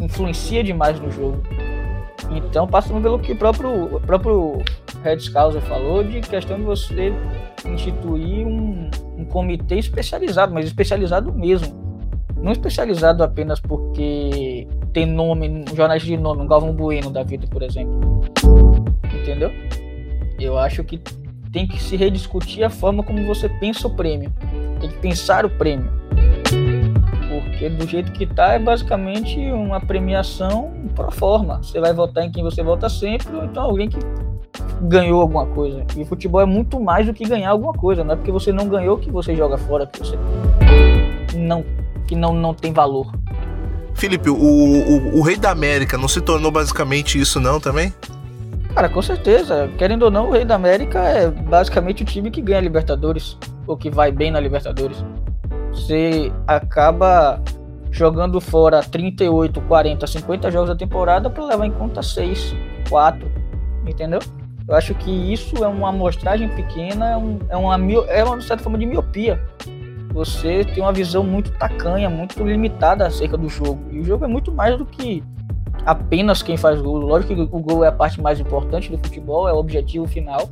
Influencia 0.00 0.62
demais 0.62 0.98
no 1.00 1.10
jogo. 1.10 1.42
Então, 2.30 2.66
passando 2.66 3.02
pelo 3.02 3.18
que 3.18 3.32
o 3.32 3.36
próprio, 3.36 3.96
o 3.96 4.00
próprio 4.00 4.62
Red 5.02 5.18
Scouser 5.20 5.60
falou, 5.62 6.04
de 6.04 6.20
questão 6.20 6.58
de 6.58 6.62
você 6.62 7.12
instituir 7.66 8.46
um, 8.46 8.88
um 9.16 9.24
comitê 9.24 9.76
especializado, 9.76 10.54
mas 10.54 10.66
especializado 10.66 11.32
mesmo. 11.32 11.90
Não 12.36 12.52
especializado 12.52 13.22
apenas 13.22 13.60
porque 13.60 14.66
tem 14.92 15.04
nome, 15.04 15.48
um 15.48 15.76
jornalista 15.76 16.08
de 16.08 16.16
nome, 16.16 16.42
um 16.42 16.46
Galvão 16.46 16.72
Bueno 16.72 17.10
da 17.10 17.22
vida, 17.22 17.46
por 17.48 17.62
exemplo. 17.62 18.22
Entendeu? 19.20 19.50
Eu 20.40 20.58
acho 20.58 20.82
que 20.82 20.98
tem 21.52 21.66
que 21.66 21.80
se 21.82 21.96
rediscutir 21.96 22.64
a 22.64 22.70
forma 22.70 23.02
como 23.02 23.26
você 23.26 23.48
pensa 23.48 23.86
o 23.86 23.90
prêmio. 23.90 24.32
Tem 24.80 24.88
que 24.88 24.98
pensar 24.98 25.44
o 25.44 25.50
prêmio. 25.50 25.90
Porque 27.28 27.68
do 27.68 27.86
jeito 27.86 28.10
que 28.12 28.26
tá 28.26 28.54
é 28.54 28.58
basicamente 28.58 29.38
uma 29.52 29.80
premiação 29.80 30.72
pro 30.94 31.10
forma. 31.10 31.62
Você 31.62 31.78
vai 31.78 31.92
votar 31.92 32.24
em 32.24 32.32
quem 32.32 32.42
você 32.42 32.62
vota 32.62 32.88
sempre, 32.88 33.36
ou 33.36 33.44
então 33.44 33.64
alguém 33.64 33.88
que 33.88 33.98
ganhou 34.82 35.20
alguma 35.20 35.46
coisa. 35.46 35.84
E 35.96 36.04
futebol 36.04 36.40
é 36.40 36.46
muito 36.46 36.80
mais 36.80 37.06
do 37.06 37.12
que 37.12 37.28
ganhar 37.28 37.50
alguma 37.50 37.74
coisa. 37.74 38.02
Não 38.02 38.14
é 38.14 38.16
porque 38.16 38.32
você 38.32 38.50
não 38.50 38.66
ganhou 38.66 38.96
que 38.96 39.10
você 39.10 39.36
joga 39.36 39.58
fora, 39.58 39.86
que 39.86 39.98
você 39.98 40.16
não, 41.36 41.64
que 42.06 42.16
não, 42.16 42.32
não 42.32 42.54
tem 42.54 42.72
valor. 42.72 43.12
Felipe, 43.94 44.30
o, 44.30 44.34
o, 44.34 45.18
o 45.18 45.22
Rei 45.22 45.36
da 45.36 45.50
América 45.50 45.98
não 45.98 46.08
se 46.08 46.20
tornou 46.20 46.50
basicamente 46.50 47.20
isso 47.20 47.38
não 47.38 47.60
também? 47.60 47.92
Cara, 48.74 48.88
com 48.88 49.02
certeza. 49.02 49.68
Querendo 49.76 50.04
ou 50.04 50.10
não, 50.10 50.28
o 50.28 50.32
Rei 50.32 50.44
da 50.44 50.54
América 50.54 51.00
é 51.00 51.28
basicamente 51.30 52.02
o 52.02 52.06
time 52.06 52.30
que 52.30 52.40
ganha 52.40 52.58
a 52.58 52.62
Libertadores, 52.62 53.36
ou 53.66 53.76
que 53.76 53.90
vai 53.90 54.12
bem 54.12 54.30
na 54.30 54.40
Libertadores. 54.40 55.04
Você 55.72 56.32
acaba 56.46 57.42
jogando 57.90 58.40
fora 58.40 58.82
38, 58.82 59.60
40, 59.62 60.06
50 60.06 60.50
jogos 60.50 60.68
da 60.68 60.76
temporada 60.76 61.28
para 61.28 61.44
levar 61.44 61.66
em 61.66 61.72
conta 61.72 62.02
6, 62.02 62.54
4, 62.88 63.30
entendeu? 63.86 64.20
Eu 64.68 64.76
acho 64.76 64.94
que 64.94 65.10
isso 65.10 65.64
é 65.64 65.66
uma 65.66 65.88
amostragem 65.88 66.48
pequena, 66.50 67.10
é, 67.10 67.16
um, 67.16 67.38
é, 67.48 67.56
uma, 67.56 67.76
é 68.08 68.22
uma 68.22 68.40
certa 68.40 68.62
forma 68.62 68.78
de 68.78 68.86
miopia. 68.86 69.40
Você 70.12 70.64
tem 70.64 70.82
uma 70.82 70.92
visão 70.92 71.24
muito 71.24 71.50
tacanha, 71.52 72.08
muito 72.08 72.42
limitada 72.44 73.06
acerca 73.06 73.36
do 73.36 73.48
jogo. 73.48 73.80
E 73.90 73.98
o 73.98 74.04
jogo 74.04 74.24
é 74.24 74.28
muito 74.28 74.52
mais 74.52 74.76
do 74.76 74.84
que 74.86 75.24
apenas 75.84 76.42
quem 76.42 76.56
faz 76.56 76.80
gol. 76.80 76.98
Lógico 76.98 77.34
que 77.34 77.40
o 77.40 77.60
gol 77.60 77.84
é 77.84 77.88
a 77.88 77.92
parte 77.92 78.20
mais 78.20 78.40
importante 78.40 78.90
do 78.90 78.98
futebol, 78.98 79.48
é 79.48 79.52
o 79.52 79.56
objetivo 79.56 80.06
final. 80.06 80.48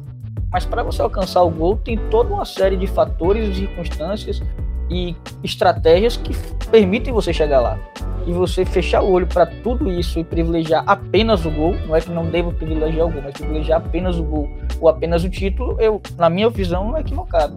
Mas 0.51 0.65
para 0.65 0.83
você 0.83 1.03
alcançar 1.03 1.43
o 1.43 1.51
gol, 1.51 1.77
tem 1.77 1.99
toda 2.11 2.33
uma 2.33 2.45
série 2.45 2.77
de 2.77 2.87
fatores, 2.87 3.57
circunstâncias 3.57 4.43
e 4.91 5.15
estratégias 5.45 6.17
que 6.17 6.35
permitem 6.71 7.13
você 7.13 7.33
chegar 7.33 7.61
lá. 7.61 7.79
E 8.27 8.33
você 8.33 8.65
fechar 8.65 9.03
o 9.03 9.11
olho 9.11 9.27
para 9.27 9.47
tudo 9.47 9.91
isso 9.91 10.19
e 10.19 10.25
privilegiar 10.25 10.85
apenas 10.87 11.45
o 11.47 11.51
gol, 11.51 11.75
não 11.87 11.97
é 11.97 12.01
que 12.01 12.11
não 12.11 12.27
devo 12.27 12.53
privilegiar 12.53 13.07
o 13.07 13.11
gol, 13.11 13.23
mas 13.23 13.35
privilegiar 13.35 13.79
apenas 13.79 14.19
o 14.19 14.23
gol 14.23 14.49
ou 14.81 14.89
apenas 14.89 15.25
o 15.25 15.31
título, 15.31 15.81
eu, 15.81 16.01
na 16.17 16.29
minha 16.29 16.51
visão, 16.51 16.97
é 16.97 17.01
equivocado. 17.01 17.55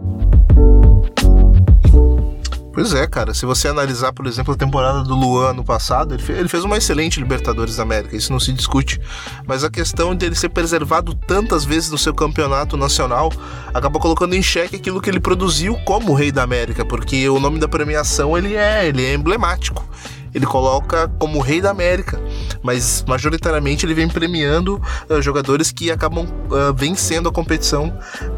Pois 2.74 2.94
é, 2.94 3.06
cara. 3.06 3.34
Se 3.34 3.46
você 3.46 3.68
analisar, 3.68 4.14
por 4.14 4.26
exemplo, 4.26 4.54
a 4.54 4.58
temporada 4.58 5.04
do 5.04 5.14
Luan 5.14 5.54
no 5.54 5.64
passado, 5.64 6.14
ele 6.14 6.24
fez, 6.24 6.40
ele 6.40 6.48
fez 6.48 6.64
uma 6.64 6.78
excelente 6.78 7.20
Libertadores 7.20 7.76
da 7.76 7.84
América, 7.84 8.16
isso 8.16 8.32
não 8.32 8.40
se 8.40 8.54
discute. 8.54 9.00
Mas 9.46 9.64
a 9.64 9.70
questão 9.70 10.16
dele 10.16 10.36
ser 10.36 10.50
preservado 10.50 11.14
tantas 11.14 11.66
vezes 11.66 11.92
no 11.92 11.98
seu 11.98 12.14
campeonato 12.14 12.78
nacional 12.78 13.32
acaba 13.74 14.00
colocando 14.00 14.36
em 14.36 14.42
xeque 14.42 14.78
aquilo 14.78 15.02
que 15.02 15.10
ele 15.10 15.20
produziu 15.20 15.76
como 15.86 16.14
Rei 16.14 16.32
da 16.32 16.44
América, 16.44 16.86
porque 16.86 17.28
o 17.28 17.40
nome 17.40 17.60
da 17.60 17.68
premiação 17.68 18.38
ele 18.38 18.56
é, 18.56 18.88
ele 18.88 19.06
é 19.06 19.14
emblemático 19.14 19.86
ele 20.34 20.46
coloca 20.46 21.10
como 21.20 21.40
rei 21.40 21.62
da 21.62 21.72
América, 21.72 22.20
mas 22.64 23.04
majoritariamente 23.08 23.86
ele 23.86 23.94
vem 23.94 24.08
premiando 24.08 24.82
uh, 25.10 25.22
jogadores 25.22 25.72
que 25.72 25.92
acabam 25.92 26.26
uh, 26.26 26.74
vencendo 26.74 27.28
a 27.28 27.32
competição 27.32 27.94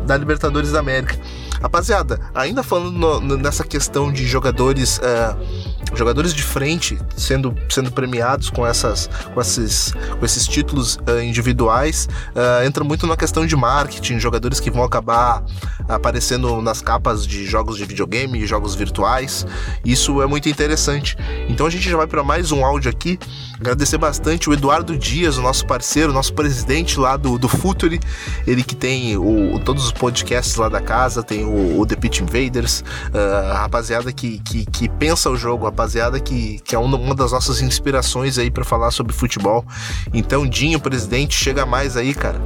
da 0.06 0.18
Libertadores 0.18 0.72
da 0.72 0.80
América. 0.80 1.18
Rapaziada, 1.64 2.20
ainda 2.36 2.62
falando 2.62 3.22
no, 3.22 3.38
nessa 3.38 3.64
questão 3.64 4.12
de 4.12 4.28
jogadores, 4.28 4.98
uh, 4.98 5.73
jogadores 5.96 6.34
de 6.34 6.44
frente 6.44 7.00
sendo, 7.16 7.56
sendo 7.70 7.92
premiados 7.92 8.50
com, 8.50 8.66
essas, 8.66 9.10
com, 9.34 9.42
esses, 9.42 9.94
com 10.20 10.26
esses 10.26 10.48
títulos 10.48 10.96
uh, 10.98 11.22
individuais, 11.22 12.08
uh, 12.36 12.66
entra 12.66 12.84
muito 12.84 13.06
na 13.08 13.16
questão 13.16 13.46
de 13.46 13.56
marketing, 13.56 14.20
jogadores 14.20 14.60
que 14.60 14.72
vão 14.72 14.84
acabar 14.84 15.44
aparecendo 15.88 16.62
nas 16.62 16.82
capas 16.82 17.26
de 17.26 17.46
jogos 17.46 17.78
de 17.78 17.86
videogame, 17.86 18.46
jogos 18.46 18.76
virtuais. 18.76 19.46
Isso 19.84 20.22
é 20.22 20.28
muito 20.28 20.50
interessante. 20.50 21.18
Então 21.50 21.66
a 21.66 21.70
gente 21.70 21.90
já 21.90 21.98
vai 21.98 22.08
para 22.08 22.24
mais 22.24 22.52
um 22.52 22.66
áudio 22.66 22.90
aqui. 22.90 23.20
Agradecer 23.60 23.98
bastante 23.98 24.50
o 24.50 24.54
Eduardo 24.54 24.98
Dias, 24.98 25.38
o 25.38 25.42
nosso 25.42 25.66
parceiro, 25.66 26.12
nosso 26.12 26.34
presidente 26.34 27.00
lá 27.00 27.16
do, 27.16 27.38
do 27.38 27.48
Futuri, 27.48 28.00
ele 28.46 28.64
que 28.64 28.76
tem 28.76 29.16
o, 29.18 29.60
todos 29.60 29.86
os 29.86 29.92
podcasts 29.92 30.56
lá 30.56 30.68
da 30.68 30.82
casa, 30.82 31.24
tem 31.24 31.46
o, 31.46 31.80
o 31.80 31.86
The 31.86 31.96
Pitch 31.96 32.20
Invaders, 32.20 32.82
uh, 33.14 33.52
a 33.52 33.60
rapaziada 33.60 34.12
que, 34.12 34.40
que, 34.40 34.66
que, 34.66 34.90
pensa 34.90 35.30
o 35.30 35.38
jogo, 35.38 35.66
a 35.66 35.72
rapaziada 35.84 36.20
que, 36.20 36.60
que 36.64 36.76
é 36.76 36.80
uma, 36.80 37.14
das 37.14 37.32
nossas 37.32 37.62
inspirações 37.62 38.38
aí 38.38 38.50
para 38.50 38.64
falar 38.64 38.92
sobre 38.92 39.14
futebol. 39.14 39.66
Então, 40.14 40.48
Dinho, 40.48 40.80
presidente, 40.80 41.36
chega 41.36 41.66
mais 41.66 41.98
aí, 41.98 42.14
cara. 42.14 42.40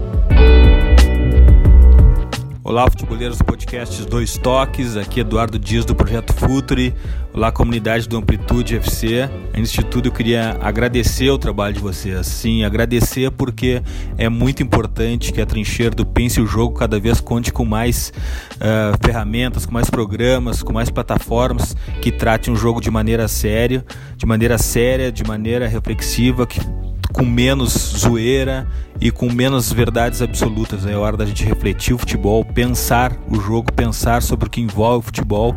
Olá, 2.68 2.84
futeboleiros 2.89 3.38
do 3.38 3.45
podcast 3.45 4.05
Dois 4.07 4.38
Toques, 4.38 4.97
aqui 4.97 5.22
Eduardo 5.22 5.57
Dias 5.57 5.86
do 5.86 5.95
Projeto 5.95 6.34
Futuri, 6.34 6.93
olá 7.34 7.49
comunidade 7.49 8.09
do 8.09 8.18
Amplitude 8.18 8.76
FC. 8.76 9.30
Antes 9.55 9.72
de 9.72 9.86
tudo, 9.86 10.09
eu 10.09 10.11
queria 10.11 10.57
agradecer 10.59 11.30
o 11.30 11.38
trabalho 11.38 11.76
de 11.76 11.80
vocês. 11.80 12.28
Sim, 12.28 12.65
agradecer 12.65 13.32
porque 13.32 13.82
é 14.18 14.28
muito 14.28 14.61
importante 14.61 15.32
que 15.32 15.39
a 15.39 15.45
trincheira 15.45 15.95
do 15.95 16.05
Pense 16.05 16.41
o 16.41 16.45
Jogo 16.45 16.78
cada 16.78 16.99
vez 16.99 17.22
conte 17.22 17.53
com 17.53 17.63
mais 17.63 18.11
uh, 18.55 18.97
ferramentas, 19.01 19.65
com 19.65 19.72
mais 19.72 19.89
programas, 19.89 20.61
com 20.61 20.74
mais 20.74 20.89
plataformas 20.89 21.74
que 22.01 22.11
tratem 22.11 22.53
o 22.53 22.57
jogo 22.57 22.82
de 22.82 22.91
maneira 22.91 23.30
séria, 23.30 23.86
de 24.18 24.26
maneira 24.26 24.57
séria, 24.57 25.09
de 25.09 25.24
maneira 25.24 25.70
reflexiva, 25.70 26.45
que 26.45 26.59
com 27.14 27.26
menos 27.26 27.72
zoeira 27.97 28.68
e 28.99 29.12
com 29.12 29.32
menos 29.32 29.72
verdades 29.72 30.22
absolutas. 30.22 30.86
É 30.86 30.95
hora 30.95 31.16
da 31.16 31.26
gente 31.26 31.43
refletir 31.43 31.93
o 31.93 31.97
futebol, 31.97 32.43
pensar 32.43 33.16
o 33.30 33.39
jogo, 33.39 33.72
pensar 33.72 34.22
sobre 34.22 34.47
o 34.47 34.49
que 34.49 34.62
envolve 34.62 34.99
o 34.99 35.01
futebol 35.01 35.55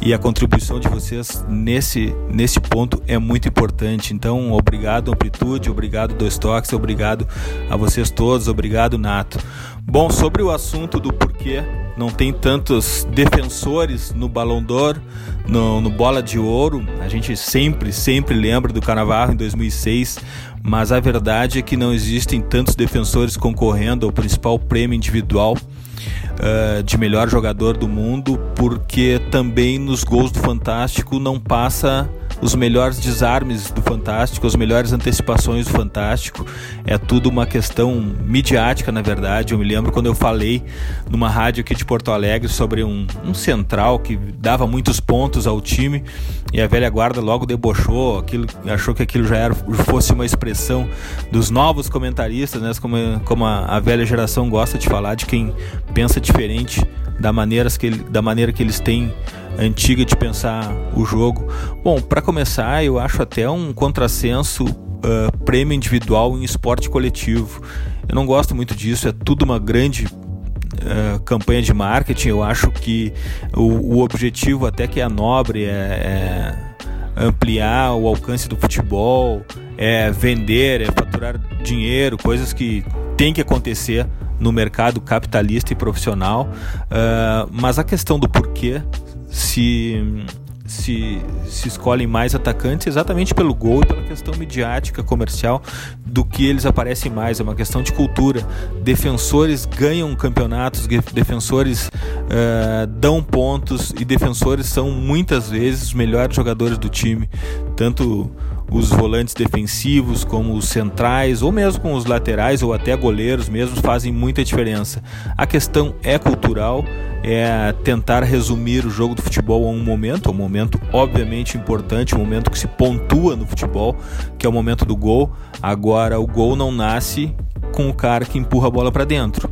e 0.00 0.14
a 0.14 0.18
contribuição 0.18 0.80
de 0.80 0.88
vocês 0.88 1.44
nesse, 1.48 2.14
nesse 2.30 2.60
ponto 2.60 3.02
é 3.06 3.18
muito 3.18 3.48
importante. 3.48 4.14
Então, 4.14 4.52
obrigado 4.52 5.12
Amplitude, 5.12 5.70
obrigado 5.70 6.14
Dois 6.14 6.38
Toques, 6.38 6.72
obrigado 6.72 7.26
a 7.70 7.76
vocês 7.76 8.10
todos, 8.10 8.48
obrigado 8.48 8.98
Nato. 8.98 9.38
Bom, 9.82 10.10
sobre 10.10 10.42
o 10.42 10.50
assunto 10.50 11.00
do 11.00 11.12
porquê 11.12 11.62
não 11.96 12.10
tem 12.10 12.32
tantos 12.32 13.06
defensores 13.10 14.12
no 14.12 14.28
Ballon 14.28 14.62
d'Or, 14.62 15.00
no, 15.48 15.80
no 15.80 15.88
Bola 15.90 16.22
de 16.22 16.38
Ouro, 16.38 16.86
a 17.00 17.08
gente 17.08 17.34
sempre, 17.36 17.90
sempre 17.90 18.36
lembra 18.36 18.72
do 18.72 18.82
Carnaval 18.82 19.32
em 19.32 19.36
2006, 19.36 20.18
mas 20.62 20.92
a 20.92 21.00
verdade 21.00 21.58
é 21.58 21.62
que 21.62 21.76
não 21.76 21.92
existem 21.92 22.40
tantos 22.40 22.74
defensores 22.74 23.36
concorrendo 23.36 24.06
ao 24.06 24.12
principal 24.12 24.58
prêmio 24.58 24.96
individual 24.96 25.56
uh, 25.56 26.82
de 26.82 26.98
melhor 26.98 27.28
jogador 27.28 27.76
do 27.76 27.88
mundo, 27.88 28.38
porque 28.54 29.20
também 29.30 29.78
nos 29.78 30.04
gols 30.04 30.30
do 30.30 30.38
Fantástico 30.40 31.18
não 31.18 31.38
passa 31.38 32.08
os 32.40 32.54
melhores 32.54 32.98
desarmes 32.98 33.70
do 33.70 33.82
Fantástico, 33.82 34.46
as 34.46 34.54
melhores 34.54 34.92
antecipações 34.92 35.66
do 35.66 35.72
Fantástico. 35.72 36.46
É 36.86 36.96
tudo 36.96 37.28
uma 37.28 37.46
questão 37.46 38.00
midiática, 38.24 38.92
na 38.92 39.02
verdade. 39.02 39.54
Eu 39.54 39.58
me 39.58 39.64
lembro 39.64 39.92
quando 39.92 40.06
eu 40.06 40.14
falei 40.14 40.62
numa 41.10 41.28
rádio 41.28 41.62
aqui 41.62 41.74
de 41.74 41.84
Porto 41.84 42.10
Alegre 42.10 42.48
sobre 42.48 42.84
um, 42.84 43.06
um 43.24 43.34
central 43.34 43.98
que 43.98 44.16
dava 44.16 44.66
muitos 44.66 45.00
pontos 45.00 45.46
ao 45.46 45.60
time 45.60 46.04
e 46.52 46.60
a 46.60 46.66
velha 46.66 46.88
guarda 46.88 47.20
logo 47.20 47.44
debochou, 47.44 48.18
aquilo, 48.18 48.46
achou 48.66 48.94
que 48.94 49.02
aquilo 49.02 49.26
já 49.26 49.36
era, 49.36 49.54
fosse 49.54 50.12
uma 50.12 50.24
expressão 50.24 50.88
dos 51.30 51.50
novos 51.50 51.88
comentaristas, 51.88 52.62
né? 52.62 52.72
como, 52.80 52.96
como 53.24 53.44
a, 53.44 53.66
a 53.66 53.80
velha 53.80 54.06
geração 54.06 54.48
gosta 54.48 54.78
de 54.78 54.88
falar, 54.88 55.14
de 55.14 55.26
quem 55.26 55.54
pensa 55.92 56.20
diferente 56.20 56.86
da, 57.18 57.32
maneiras 57.32 57.76
que 57.76 57.86
ele, 57.86 57.98
da 58.04 58.22
maneira 58.22 58.52
que 58.52 58.62
eles 58.62 58.80
têm 58.80 59.12
antiga 59.58 60.04
de 60.04 60.16
pensar 60.16 60.72
o 60.94 61.04
jogo. 61.04 61.46
Bom, 61.82 62.00
para 62.00 62.22
começar, 62.22 62.84
eu 62.84 62.98
acho 62.98 63.20
até 63.22 63.48
um 63.50 63.72
contrassenso 63.72 64.64
uh, 64.64 65.36
prêmio 65.44 65.74
individual 65.74 66.38
em 66.38 66.44
esporte 66.44 66.88
coletivo. 66.88 67.60
Eu 68.08 68.14
não 68.14 68.24
gosto 68.24 68.54
muito 68.54 68.74
disso, 68.74 69.08
é 69.08 69.12
tudo 69.12 69.42
uma 69.44 69.58
grande 69.58 70.06
uh, 70.06 71.20
campanha 71.24 71.60
de 71.60 71.74
marketing. 71.74 72.28
Eu 72.28 72.42
acho 72.42 72.70
que 72.70 73.12
o, 73.54 73.96
o, 73.96 73.98
objetivo, 74.02 74.66
até 74.66 74.86
que 74.86 75.00
é 75.00 75.08
nobre, 75.08 75.64
é, 75.64 75.68
é 75.68 76.68
ampliar 77.16 77.94
o 77.94 78.06
alcance 78.06 78.48
do 78.48 78.56
futebol, 78.56 79.42
é 79.76 80.10
vender, 80.10 80.82
é 80.82 80.86
faturar 80.86 81.38
dinheiro, 81.62 82.16
coisas 82.16 82.52
que 82.52 82.84
tem 83.16 83.32
que 83.32 83.40
acontecer 83.40 84.06
no 84.38 84.52
mercado 84.52 85.00
capitalista 85.00 85.72
e 85.72 85.76
profissional. 85.76 86.48
Uh, 86.84 87.50
mas 87.50 87.78
a 87.78 87.84
questão 87.84 88.18
do 88.20 88.28
porquê 88.28 88.80
se 89.28 90.26
se, 90.68 91.18
se 91.46 91.66
escolhem 91.66 92.06
mais 92.06 92.34
atacantes 92.34 92.86
exatamente 92.86 93.34
pelo 93.34 93.54
gol 93.54 93.82
e 93.82 93.86
pela 93.86 94.02
questão 94.02 94.34
midiática, 94.36 95.02
comercial, 95.02 95.62
do 96.04 96.24
que 96.24 96.46
eles 96.46 96.66
aparecem 96.66 97.10
mais. 97.10 97.40
É 97.40 97.42
uma 97.42 97.54
questão 97.54 97.82
de 97.82 97.92
cultura. 97.92 98.46
Defensores 98.82 99.64
ganham 99.64 100.14
campeonatos, 100.14 100.86
defensores 101.12 101.88
uh, 101.88 102.86
dão 102.86 103.22
pontos 103.22 103.92
e 103.98 104.04
defensores 104.04 104.66
são 104.66 104.90
muitas 104.90 105.50
vezes 105.50 105.84
os 105.84 105.94
melhores 105.94 106.36
jogadores 106.36 106.78
do 106.78 106.88
time. 106.88 107.28
Tanto 107.74 108.30
os 108.70 108.90
volantes 108.90 109.34
defensivos, 109.34 110.24
como 110.24 110.54
os 110.54 110.68
centrais, 110.68 111.42
ou 111.42 111.50
mesmo 111.50 111.80
com 111.80 111.94
os 111.94 112.04
laterais, 112.04 112.62
ou 112.62 112.72
até 112.72 112.94
goleiros 112.96 113.48
mesmo, 113.48 113.76
fazem 113.76 114.12
muita 114.12 114.44
diferença. 114.44 115.02
A 115.36 115.46
questão 115.46 115.94
é 116.02 116.18
cultural, 116.18 116.84
é 117.22 117.72
tentar 117.84 118.22
resumir 118.22 118.84
o 118.84 118.90
jogo 118.90 119.14
do 119.14 119.22
futebol 119.22 119.66
a 119.66 119.70
um 119.70 119.82
momento, 119.82 120.30
um 120.30 120.34
momento 120.34 120.80
obviamente 120.92 121.56
importante, 121.56 122.14
um 122.14 122.18
momento 122.18 122.50
que 122.50 122.58
se 122.58 122.66
pontua 122.66 123.34
no 123.34 123.46
futebol, 123.46 123.96
que 124.36 124.46
é 124.46 124.48
o 124.48 124.52
momento 124.52 124.84
do 124.84 124.94
gol. 124.94 125.32
Agora, 125.62 126.20
o 126.20 126.26
gol 126.26 126.54
não 126.54 126.70
nasce 126.70 127.34
com 127.72 127.88
o 127.88 127.94
cara 127.94 128.24
que 128.24 128.38
empurra 128.38 128.68
a 128.68 128.70
bola 128.70 128.92
para 128.92 129.04
dentro. 129.04 129.50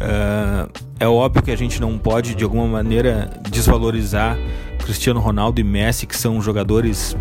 É, 0.00 1.04
é 1.04 1.08
óbvio 1.08 1.42
que 1.42 1.50
a 1.50 1.56
gente 1.56 1.80
não 1.80 1.96
pode, 1.98 2.34
de 2.34 2.42
alguma 2.42 2.66
maneira, 2.66 3.30
desvalorizar 3.48 4.36
Cristiano 4.78 5.20
Ronaldo 5.20 5.60
e 5.60 5.64
Messi, 5.64 6.06
que 6.06 6.16
são 6.16 6.40
jogadores 6.40 7.16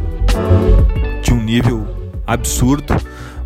de 1.22 1.34
um 1.34 1.44
nível 1.44 1.88
absurdo, 2.26 2.96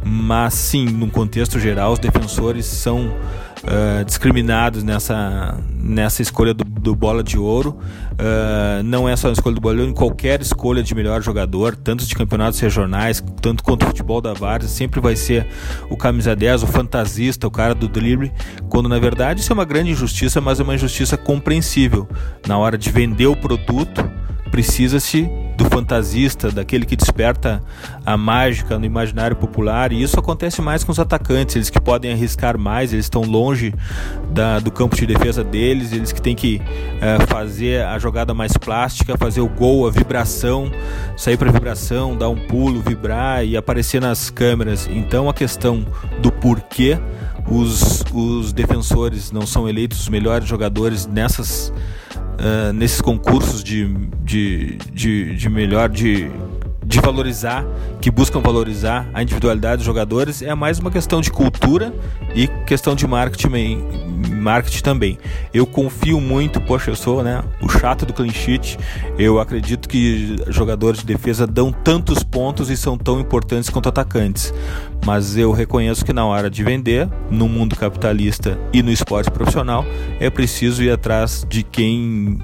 mas 0.03 0.53
sim, 0.53 0.85
num 0.85 1.09
contexto 1.09 1.59
geral, 1.59 1.93
os 1.93 1.99
defensores 1.99 2.65
são 2.65 3.07
uh, 3.63 4.03
discriminados 4.05 4.83
nessa, 4.83 5.57
nessa 5.69 6.21
escolha 6.21 6.53
do, 6.53 6.63
do 6.63 6.95
bola 6.95 7.23
de 7.23 7.37
ouro. 7.37 7.77
Uh, 8.11 8.83
não 8.83 9.07
é 9.07 9.15
só 9.15 9.29
a 9.29 9.31
escolha 9.31 9.55
do 9.55 9.61
bola 9.61 9.75
de 9.75 9.81
ouro, 9.81 9.91
em 9.91 9.95
qualquer 9.95 10.41
escolha 10.41 10.83
de 10.83 10.93
melhor 10.93 11.21
jogador, 11.21 11.75
tanto 11.75 12.05
de 12.05 12.13
campeonatos 12.13 12.59
regionais, 12.59 13.23
tanto 13.41 13.63
quanto 13.63 13.83
o 13.83 13.87
futebol 13.87 14.21
da 14.21 14.33
Várzea, 14.33 14.69
sempre 14.69 14.99
vai 14.99 15.15
ser 15.15 15.47
o 15.89 15.97
camisa 15.97 16.35
10, 16.35 16.63
o 16.63 16.67
fantasista, 16.67 17.47
o 17.47 17.51
cara 17.51 17.73
do 17.73 17.87
drible, 17.87 18.31
quando 18.69 18.89
na 18.89 18.99
verdade 18.99 19.41
isso 19.41 19.51
é 19.51 19.55
uma 19.55 19.65
grande 19.65 19.91
injustiça, 19.91 20.41
mas 20.41 20.59
é 20.59 20.63
uma 20.63 20.75
injustiça 20.75 21.17
compreensível. 21.17 22.07
Na 22.47 22.57
hora 22.57 22.77
de 22.77 22.91
vender 22.91 23.27
o 23.27 23.35
produto, 23.35 24.03
precisa-se 24.53 25.27
do 25.57 25.65
fantasista, 25.65 26.51
daquele 26.51 26.85
que 26.85 26.95
desperta 26.95 27.63
a 28.05 28.15
mágica 28.15 28.77
no 28.77 28.85
imaginário 28.85 29.35
popular, 29.35 29.91
e 29.91 29.99
isso 29.99 30.19
acontece 30.19 30.61
mais 30.61 30.83
com 30.83 30.91
os 30.91 30.99
atacantes, 30.99 31.55
eles 31.55 31.71
que 31.71 31.81
podem 31.81 32.11
arriscar 32.11 32.55
mais, 32.55 32.93
eles 32.93 33.05
estão 33.05 33.23
longe 33.23 33.73
da, 34.29 34.59
do 34.59 34.69
campo 34.69 34.95
de 34.95 35.07
defesa 35.07 35.43
deles, 35.43 35.91
eles 35.91 36.11
que 36.11 36.21
têm 36.21 36.35
que 36.35 36.61
é, 37.01 37.25
fazer 37.25 37.83
a 37.83 37.97
jogada 37.97 38.31
mais 38.35 38.55
plástica, 38.55 39.17
fazer 39.17 39.41
o 39.41 39.49
gol, 39.49 39.87
a 39.87 39.89
vibração, 39.89 40.71
sair 41.17 41.35
para 41.35 41.51
vibração, 41.51 42.15
dar 42.15 42.29
um 42.29 42.37
pulo, 42.37 42.79
vibrar 42.79 43.43
e 43.43 43.57
aparecer 43.57 43.99
nas 43.99 44.29
câmeras. 44.29 44.87
Então 44.87 45.27
a 45.27 45.33
questão 45.33 45.83
do 46.21 46.31
porquê 46.31 46.99
os, 47.49 48.03
os 48.13 48.53
defensores 48.53 49.31
não 49.31 49.47
são 49.47 49.67
eleitos 49.67 50.01
os 50.01 50.09
melhores 50.09 50.47
jogadores 50.47 51.07
nessas 51.07 51.73
uh, 52.39 52.73
nesses 52.73 53.01
concursos 53.01 53.63
de, 53.63 53.87
de, 54.23 54.77
de, 54.91 55.35
de 55.35 55.49
melhor 55.49 55.89
de, 55.89 56.29
de 56.93 56.99
valorizar, 56.99 57.65
que 57.99 58.11
buscam 58.11 58.39
valorizar 58.39 59.09
a 59.15 59.23
individualidade 59.23 59.77
dos 59.77 59.85
jogadores, 59.85 60.43
é 60.43 60.53
mais 60.53 60.77
uma 60.77 60.91
questão 60.91 61.21
de 61.21 61.31
cultura 61.31 61.91
e 62.35 62.47
questão 62.67 62.93
de 62.93 63.07
marketing, 63.07 63.79
marketing 64.39 64.83
também. 64.83 65.17
Eu 65.51 65.65
confio 65.65 66.21
muito, 66.21 66.61
poxa, 66.61 66.91
eu 66.91 66.95
sou 66.95 67.23
né, 67.23 67.43
o 67.59 67.67
chato 67.67 68.05
do 68.05 68.13
clean 68.13 68.29
sheet, 68.29 68.77
eu 69.17 69.39
acredito 69.39 69.89
que 69.89 70.35
jogadores 70.49 70.99
de 70.99 71.07
defesa 71.07 71.47
dão 71.47 71.71
tantos 71.71 72.21
pontos 72.21 72.69
e 72.69 72.77
são 72.77 72.95
tão 72.95 73.19
importantes 73.19 73.71
quanto 73.71 73.89
atacantes. 73.89 74.53
Mas 75.03 75.35
eu 75.35 75.51
reconheço 75.51 76.05
que 76.05 76.13
na 76.13 76.23
hora 76.27 76.47
de 76.47 76.63
vender, 76.63 77.09
no 77.27 77.49
mundo 77.49 77.75
capitalista 77.75 78.55
e 78.71 78.83
no 78.83 78.91
esporte 78.91 79.31
profissional, 79.31 79.83
é 80.19 80.29
preciso 80.29 80.83
ir 80.83 80.91
atrás 80.91 81.43
de 81.49 81.63
quem 81.63 82.37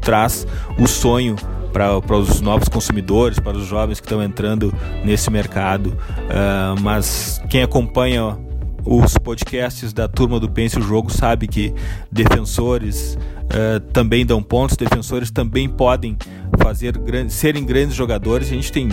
traz 0.00 0.46
o 0.78 0.86
sonho 0.86 1.36
para 1.74 2.16
os 2.16 2.40
novos 2.40 2.68
consumidores, 2.68 3.40
para 3.40 3.56
os 3.56 3.66
jovens 3.66 3.98
que 3.98 4.06
estão 4.06 4.22
entrando 4.22 4.72
nesse 5.04 5.28
mercado. 5.28 5.88
Uh, 5.88 6.80
mas 6.80 7.42
quem 7.50 7.64
acompanha 7.64 8.38
os 8.86 9.18
podcasts 9.18 9.92
da 9.92 10.06
turma 10.06 10.38
do 10.38 10.48
Pense 10.48 10.78
o 10.78 10.82
Jogo 10.82 11.10
sabe 11.10 11.48
que 11.48 11.74
defensores 12.12 13.18
uh, 13.44 13.80
também 13.92 14.24
dão 14.24 14.40
pontos, 14.40 14.76
defensores 14.76 15.32
também 15.32 15.68
podem 15.68 16.16
fazer 16.62 16.94
serem 17.28 17.64
grandes 17.64 17.96
jogadores. 17.96 18.46
A 18.46 18.54
gente 18.54 18.70
tem 18.70 18.88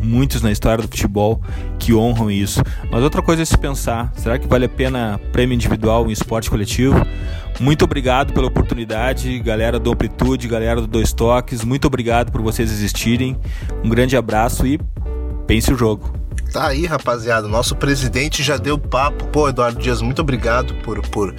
muitos 0.00 0.40
na 0.40 0.50
história 0.50 0.82
do 0.82 0.88
futebol 0.88 1.42
que 1.78 1.92
honram 1.94 2.30
isso. 2.30 2.62
Mas 2.90 3.02
outra 3.02 3.22
coisa 3.22 3.42
é 3.42 3.44
se 3.44 3.58
pensar: 3.58 4.12
será 4.16 4.38
que 4.38 4.46
vale 4.46 4.66
a 4.66 4.68
pena 4.68 5.20
prêmio 5.32 5.54
individual 5.54 6.08
em 6.08 6.12
esporte 6.12 6.48
coletivo? 6.48 6.94
Muito 7.58 7.84
obrigado 7.84 8.32
pela 8.32 8.46
oportunidade, 8.46 9.38
galera 9.40 9.78
do 9.78 9.92
Amplitude, 9.92 10.48
galera 10.48 10.80
do 10.80 10.86
Dois 10.86 11.12
Toques. 11.12 11.64
Muito 11.64 11.86
obrigado 11.86 12.30
por 12.30 12.40
vocês 12.40 12.70
existirem. 12.70 13.36
Um 13.84 13.88
grande 13.88 14.16
abraço 14.16 14.66
e 14.66 14.80
pense 15.46 15.72
o 15.72 15.76
jogo. 15.76 16.12
Tá 16.52 16.68
aí, 16.68 16.86
rapaziada. 16.86 17.46
Nosso 17.46 17.76
presidente 17.76 18.42
já 18.42 18.56
deu 18.56 18.78
papo. 18.78 19.26
Pô, 19.26 19.48
Eduardo 19.48 19.80
Dias, 19.80 20.02
muito 20.02 20.20
obrigado 20.20 20.74
por, 20.76 21.00
por, 21.08 21.34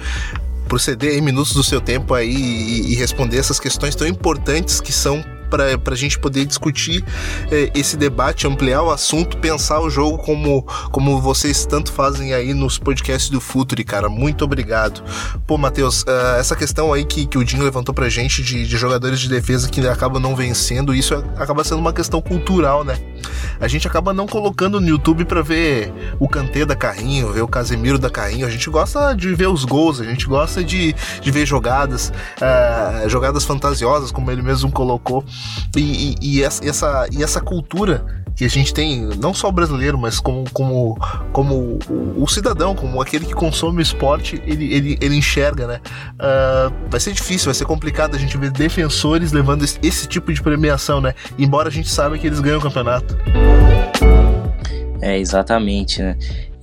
por 0.68 0.80
ceder 0.80 1.20
minutos 1.22 1.52
do 1.52 1.62
seu 1.62 1.80
tempo 1.80 2.14
aí 2.14 2.34
e, 2.34 2.92
e 2.92 2.94
responder 2.94 3.38
essas 3.38 3.60
questões 3.60 3.94
tão 3.94 4.06
importantes 4.06 4.80
que 4.80 4.92
são 4.92 5.22
para 5.58 5.94
a 5.94 5.96
gente 5.96 6.18
poder 6.18 6.46
discutir 6.46 7.04
é, 7.50 7.70
esse 7.74 7.96
debate, 7.96 8.46
ampliar 8.46 8.82
o 8.82 8.90
assunto, 8.90 9.36
pensar 9.36 9.80
o 9.80 9.90
jogo 9.90 10.16
como, 10.18 10.62
como 10.90 11.20
vocês 11.20 11.66
tanto 11.66 11.92
fazem 11.92 12.32
aí 12.32 12.54
nos 12.54 12.78
podcasts 12.78 13.28
do 13.28 13.40
Futuri, 13.40 13.84
cara. 13.84 14.08
Muito 14.08 14.44
obrigado. 14.44 15.02
Pô, 15.46 15.58
Matheus, 15.58 16.02
uh, 16.02 16.36
essa 16.38 16.56
questão 16.56 16.92
aí 16.92 17.04
que, 17.04 17.26
que 17.26 17.36
o 17.36 17.44
Dinho 17.44 17.62
levantou 17.62 17.94
pra 17.94 18.08
gente 18.08 18.42
de, 18.42 18.66
de 18.66 18.76
jogadores 18.76 19.20
de 19.20 19.28
defesa 19.28 19.68
que 19.68 19.86
acabam 19.86 20.20
não 20.20 20.34
vencendo, 20.34 20.94
isso 20.94 21.14
acaba 21.36 21.62
sendo 21.64 21.80
uma 21.80 21.92
questão 21.92 22.22
cultural, 22.22 22.82
né? 22.84 22.98
A 23.60 23.68
gente 23.68 23.86
acaba 23.86 24.12
não 24.12 24.26
colocando 24.26 24.80
no 24.80 24.88
YouTube 24.88 25.24
para 25.24 25.42
ver 25.42 25.92
o 26.18 26.28
Kanté 26.28 26.64
da 26.64 26.74
Carrinho, 26.74 27.32
ver 27.32 27.42
o 27.42 27.48
Casemiro 27.48 27.98
da 27.98 28.10
Carrinho. 28.10 28.46
A 28.46 28.50
gente 28.50 28.68
gosta 28.68 29.14
de 29.14 29.34
ver 29.34 29.48
os 29.48 29.64
gols, 29.64 30.00
a 30.00 30.04
gente 30.04 30.26
gosta 30.26 30.64
de, 30.64 30.94
de 31.20 31.30
ver 31.30 31.46
jogadas, 31.46 32.12
uh, 32.38 33.08
jogadas 33.08 33.44
fantasiosas, 33.44 34.10
como 34.10 34.30
ele 34.30 34.42
mesmo 34.42 34.70
colocou. 34.72 35.24
E, 35.76 36.16
e, 36.20 36.38
e, 36.38 36.42
essa, 36.42 37.06
e 37.10 37.22
essa 37.22 37.40
cultura 37.40 38.04
que 38.36 38.44
a 38.44 38.48
gente 38.48 38.72
tem, 38.72 39.02
não 39.18 39.34
só 39.34 39.48
o 39.48 39.52
brasileiro, 39.52 39.98
mas 39.98 40.18
como, 40.18 40.44
como, 40.52 40.98
como 41.32 41.78
o, 41.88 42.22
o 42.22 42.28
cidadão, 42.28 42.74
como 42.74 43.00
aquele 43.00 43.26
que 43.26 43.34
consome 43.34 43.78
o 43.78 43.82
esporte, 43.82 44.42
ele, 44.46 44.72
ele, 44.72 44.98
ele 45.00 45.16
enxerga, 45.16 45.66
né? 45.66 45.80
Uh, 46.14 46.90
vai 46.90 46.98
ser 46.98 47.12
difícil, 47.12 47.46
vai 47.46 47.54
ser 47.54 47.66
complicado 47.66 48.14
a 48.14 48.18
gente 48.18 48.36
ver 48.36 48.50
defensores 48.50 49.32
levando 49.32 49.62
esse, 49.64 49.78
esse 49.82 50.06
tipo 50.06 50.32
de 50.32 50.42
premiação, 50.42 51.00
né? 51.00 51.14
Embora 51.38 51.68
a 51.68 51.72
gente 51.72 51.90
saiba 51.90 52.16
que 52.16 52.26
eles 52.26 52.40
ganham 52.40 52.58
o 52.58 52.62
campeonato. 52.62 53.16
É, 55.00 55.18
exatamente, 55.18 56.00
né? 56.00 56.16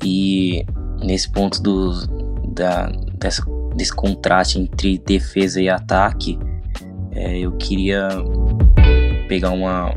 E 0.04 0.66
nesse 1.04 1.30
ponto 1.30 1.62
do, 1.62 2.08
da, 2.54 2.92
dessa, 3.16 3.44
desse 3.76 3.94
contraste 3.94 4.60
entre 4.60 4.98
defesa 5.00 5.62
e 5.62 5.70
ataque, 5.70 6.40
é, 7.12 7.40
eu 7.40 7.52
queria 7.54 8.08
pegar 9.30 9.52
uma, 9.52 9.96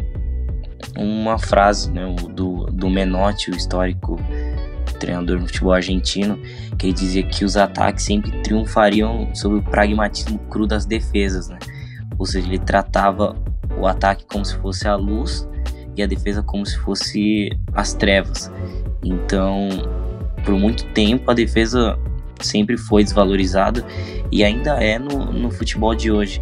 uma 0.97 1.39
frase 1.39 1.91
né, 1.91 2.03
do, 2.35 2.67
do 2.67 2.89
Menotti, 2.89 3.51
o 3.51 3.57
histórico 3.57 4.21
treinador 5.01 5.41
no 5.41 5.47
futebol 5.47 5.73
argentino, 5.73 6.39
que 6.79 6.87
ele 6.87 6.93
dizia 6.93 7.23
que 7.25 7.45
os 7.45 7.57
ataques 7.57 8.05
sempre 8.05 8.31
triunfariam 8.43 9.35
sobre 9.35 9.59
o 9.59 9.63
pragmatismo 9.63 10.39
cru 10.51 10.65
das 10.65 10.87
defesas, 10.87 11.49
né? 11.49 11.59
Ou 12.17 12.27
seja, 12.27 12.47
ele 12.47 12.59
tratava 12.59 13.35
o 13.77 13.87
ataque 13.87 14.25
como 14.27 14.45
se 14.45 14.57
fosse 14.59 14.87
a 14.87 14.95
luz 14.95 15.49
e 15.97 16.03
a 16.03 16.07
defesa 16.07 16.43
como 16.43 16.65
se 16.65 16.79
fosse 16.79 17.51
as 17.73 17.95
trevas. 17.95 18.53
Então, 19.03 19.69
por 20.45 20.55
muito 20.55 20.85
tempo 20.93 21.31
a 21.31 21.35
defesa 21.35 21.99
sempre 22.41 22.77
foi 22.77 23.03
desvalorizada 23.03 23.85
e 24.31 24.45
ainda 24.45 24.73
é 24.83 24.99
no, 24.99 25.33
no 25.33 25.51
futebol 25.51 25.95
de 25.95 26.13
hoje. 26.13 26.41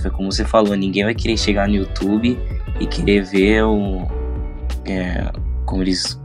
Foi 0.00 0.10
como 0.10 0.30
você 0.30 0.44
falou, 0.44 0.76
ninguém 0.76 1.04
vai 1.04 1.14
querer 1.14 1.36
chegar 1.36 1.68
no 1.68 1.74
YouTube 1.74 2.38
e 2.80 2.86
querer 2.86 3.24
ver 3.24 3.64
o, 3.64 4.06
é, 4.86 5.30
como 5.66 5.82
eles 5.82 6.20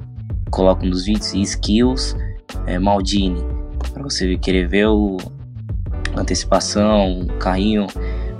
colocam 0.51 0.87
nos 0.87 1.05
vídeos, 1.05 1.33
skills 1.33 2.15
é, 2.67 2.77
Maldini, 2.77 3.43
para 3.91 4.03
você 4.03 4.37
querer 4.37 4.67
ver 4.67 4.87
o 4.87 5.17
antecipação, 6.15 7.21
o 7.21 7.27
carrinho, 7.39 7.87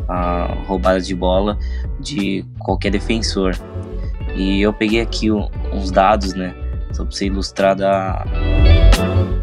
a 0.08 0.54
roubada 0.68 1.02
de 1.02 1.16
bola 1.16 1.58
de 2.00 2.46
qualquer 2.60 2.92
defensor. 2.92 3.56
E 4.36 4.62
eu 4.62 4.74
peguei 4.74 5.02
aqui 5.02 5.32
uns 5.32 5.92
dados, 5.92 6.34
né, 6.34 6.54
só 6.92 7.04
para 7.04 7.12
você 7.12 7.26
ilustrar 7.26 7.76
da, 7.76 8.26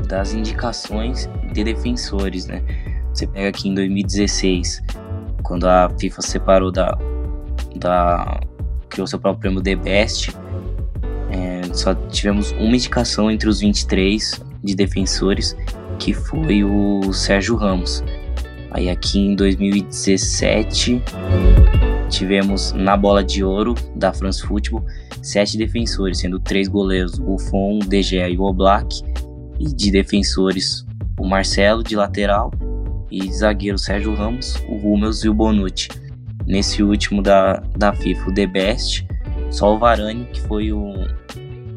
das 0.07 0.32
indicações 0.32 1.28
de 1.53 1.64
defensores, 1.64 2.47
né. 2.47 2.62
Você 3.12 3.26
pega 3.26 3.49
aqui 3.49 3.68
em 3.68 3.74
2016, 3.74 4.82
quando 5.51 5.64
a 5.64 5.90
FIFA 5.98 6.22
separou 6.22 6.70
da, 6.70 6.96
da 7.74 8.40
criou 8.88 9.05
seu 9.05 9.18
próprio 9.18 9.40
prêmio 9.40 9.61
The 9.61 9.74
Best, 9.74 10.32
é, 11.28 11.62
só 11.74 11.92
tivemos 11.92 12.53
uma 12.53 12.76
indicação 12.76 13.28
entre 13.28 13.48
os 13.48 13.59
23 13.59 14.40
de 14.62 14.76
defensores, 14.76 15.57
que 15.98 16.14
foi 16.14 16.62
o 16.62 17.12
Sérgio 17.12 17.57
Ramos. 17.57 18.01
Aí 18.70 18.88
aqui 18.88 19.18
em 19.18 19.34
2017 19.34 21.03
tivemos 22.09 22.72
na 22.72 22.96
bola 22.96 23.24
de 23.24 23.42
ouro 23.42 23.74
da 23.96 24.12
France 24.12 24.42
Football 24.42 24.84
sete 25.20 25.59
defensores, 25.59 26.20
sendo 26.20 26.38
três 26.38 26.68
goleiros, 26.68 27.18
o 27.18 27.24
Buffon, 27.24 27.80
o 27.82 27.88
De 27.88 28.01
Gea 28.03 28.28
e 28.28 28.38
o 28.38 28.42
Oblak, 28.42 29.03
e 29.59 29.64
de 29.64 29.90
defensores 29.90 30.86
o 31.18 31.26
Marcelo 31.26 31.82
de 31.82 31.96
lateral 31.96 32.53
e 33.11 33.32
zagueiro 33.32 33.78
Sérgio 33.78 34.14
Ramos, 34.14 34.56
o 34.68 34.74
Hummels 34.74 35.24
e 35.24 35.28
o 35.28 35.34
Bonucci. 35.34 35.88
Nesse 36.46 36.82
último 36.82 37.22
da, 37.22 37.62
da 37.76 37.92
FIFA, 37.92 38.30
o 38.30 38.34
The 38.34 38.46
Best, 38.46 39.06
só 39.50 39.74
o 39.74 39.78
Varane, 39.78 40.26
que 40.32 40.40
foi 40.42 40.72
o, 40.72 40.94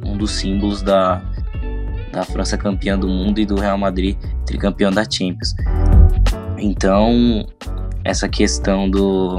um 0.05 0.17
dos 0.17 0.31
símbolos 0.31 0.81
da, 0.81 1.21
da 2.11 2.23
França 2.23 2.57
campeã 2.57 2.97
do 2.97 3.07
mundo 3.07 3.39
e 3.39 3.45
do 3.45 3.55
Real 3.55 3.77
Madrid 3.77 4.17
tricampeão 4.45 4.91
da 4.91 5.03
Champions. 5.03 5.55
Então, 6.57 7.45
essa 8.03 8.29
questão 8.29 8.89
do, 8.89 9.37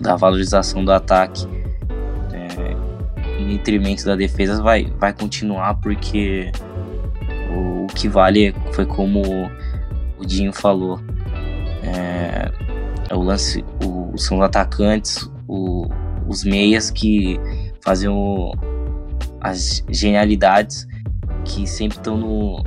da 0.00 0.16
valorização 0.16 0.84
do 0.84 0.92
ataque 0.92 1.46
é, 2.32 3.40
em 3.40 3.48
detrimento 3.56 4.04
da 4.04 4.16
defesa 4.16 4.62
vai, 4.62 4.92
vai 4.98 5.12
continuar 5.12 5.74
porque 5.74 6.50
o, 7.50 7.84
o 7.84 7.86
que 7.86 8.08
vale 8.08 8.54
foi 8.72 8.84
como 8.84 9.22
o 10.22 10.26
Dinho 10.26 10.52
falou. 10.52 11.00
É, 11.82 12.50
é 13.10 13.14
o 13.14 13.20
lance, 13.20 13.64
o, 13.84 14.16
são 14.16 14.38
os 14.38 14.44
atacantes, 14.44 15.28
o, 15.48 15.88
os 16.28 16.44
meias 16.44 16.90
que 16.90 17.38
fazem 17.84 18.08
o, 18.08 18.54
as 19.40 19.84
genialidades 19.90 20.86
que 21.44 21.66
sempre 21.66 21.98
estão 21.98 22.16
no, 22.16 22.62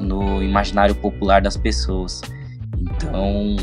no 0.00 0.42
imaginário 0.42 0.94
popular 0.94 1.40
das 1.40 1.56
pessoas. 1.56 2.20
Então, 2.76 3.56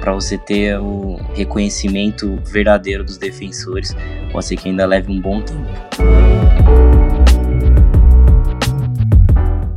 para 0.00 0.12
você 0.12 0.36
ter 0.36 0.78
o 0.80 1.16
reconhecimento 1.34 2.36
verdadeiro 2.46 3.04
dos 3.04 3.18
defensores, 3.18 3.94
pode 4.32 4.46
ser 4.46 4.56
que 4.56 4.68
ainda 4.68 4.84
leve 4.84 5.12
um 5.12 5.20
bom 5.20 5.40
tempo. 5.40 6.89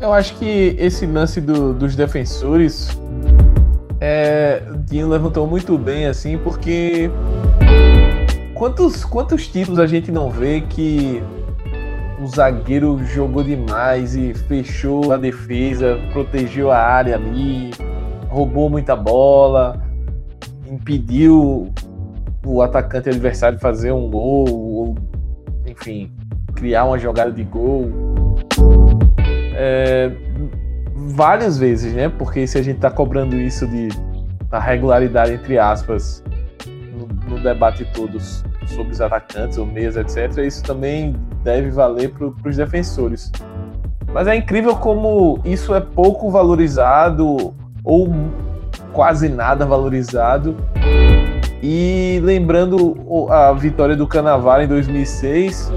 Eu 0.03 0.11
acho 0.11 0.35
que 0.35 0.75
esse 0.77 1.05
lance 1.05 1.39
do, 1.39 1.73
dos 1.73 1.95
defensores, 1.95 2.89
é, 4.01 4.61
Dinho 4.85 5.07
levantou 5.07 5.47
muito 5.47 5.77
bem, 5.77 6.07
assim, 6.07 6.37
porque 6.37 7.09
quantos, 8.53 9.05
quantos 9.05 9.47
títulos 9.47 9.79
a 9.79 9.87
gente 9.87 10.11
não 10.11 10.29
vê 10.29 10.59
que 10.59 11.23
o 12.21 12.27
zagueiro 12.27 12.99
jogou 13.05 13.45
demais 13.45 14.13
e 14.13 14.33
fechou 14.33 15.13
a 15.13 15.17
defesa, 15.17 15.97
protegeu 16.11 16.69
a 16.69 16.77
área 16.79 17.15
ali, 17.15 17.71
roubou 18.27 18.69
muita 18.69 18.97
bola, 18.97 19.81
impediu 20.69 21.71
o 22.45 22.61
atacante 22.61 23.07
adversário 23.07 23.57
fazer 23.57 23.93
um 23.93 24.09
gol, 24.09 24.49
ou, 24.49 24.95
enfim, 25.65 26.11
criar 26.53 26.83
uma 26.83 26.99
jogada 26.99 27.31
de 27.31 27.45
gol. 27.45 27.89
É, 29.55 30.11
várias 30.95 31.57
vezes, 31.57 31.93
né? 31.93 32.09
Porque 32.09 32.45
se 32.47 32.57
a 32.57 32.61
gente 32.61 32.77
está 32.77 32.91
cobrando 32.91 33.35
isso 33.35 33.67
de 33.67 33.89
da 34.49 34.59
regularidade 34.59 35.33
entre 35.33 35.57
aspas 35.57 36.23
no, 36.67 37.07
no 37.27 37.41
debate 37.41 37.83
todos 37.85 38.43
sobre 38.67 38.91
os 38.93 39.01
atacantes 39.01 39.57
ou 39.57 39.65
meias, 39.65 39.97
etc., 39.97 40.37
isso 40.45 40.63
também 40.63 41.15
deve 41.43 41.71
valer 41.71 42.11
para 42.11 42.49
os 42.49 42.57
defensores. 42.57 43.31
Mas 44.13 44.27
é 44.27 44.35
incrível 44.35 44.75
como 44.75 45.39
isso 45.43 45.73
é 45.73 45.81
pouco 45.81 46.29
valorizado 46.29 47.53
ou 47.83 48.13
quase 48.93 49.27
nada 49.27 49.65
valorizado. 49.65 50.55
E 51.61 52.19
lembrando 52.23 52.95
a 53.29 53.51
vitória 53.53 53.95
do 53.95 54.05
Canavar 54.05 54.61
em 54.61 54.67
2006, 54.67 55.71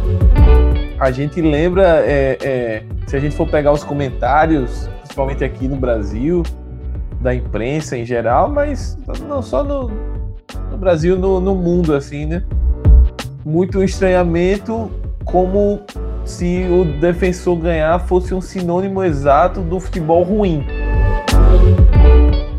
a 0.99 1.11
gente 1.11 1.41
lembra, 1.41 2.03
é, 2.05 2.37
é, 2.43 2.83
se 3.07 3.17
a 3.17 3.21
gente 3.21 3.37
for 3.37 3.49
pegar 3.49 3.73
os 3.73 3.85
comentários, 3.85 4.89
principalmente 5.01 5.45
aqui 5.45 5.69
no 5.69 5.77
Brasil, 5.77 6.43
da 7.21 7.35
imprensa 7.35 7.97
em 7.97 8.05
geral, 8.05 8.51
mas 8.51 8.99
não 9.29 9.41
só 9.41 9.63
no, 9.63 9.91
no 10.71 10.77
Brasil, 10.77 11.17
no, 11.17 11.41
no 11.41 11.55
mundo, 11.55 11.95
assim, 11.95 12.27
né? 12.27 12.43
Muito 13.45 13.83
estranhamento 13.83 14.91
como 15.25 15.81
se 16.25 16.65
o 16.65 16.85
defensor 17.01 17.57
ganhar 17.57 17.99
fosse 18.01 18.35
um 18.35 18.41
sinônimo 18.41 19.03
exato 19.03 19.61
do 19.61 19.79
futebol 19.79 20.25
ruim. 20.25 20.67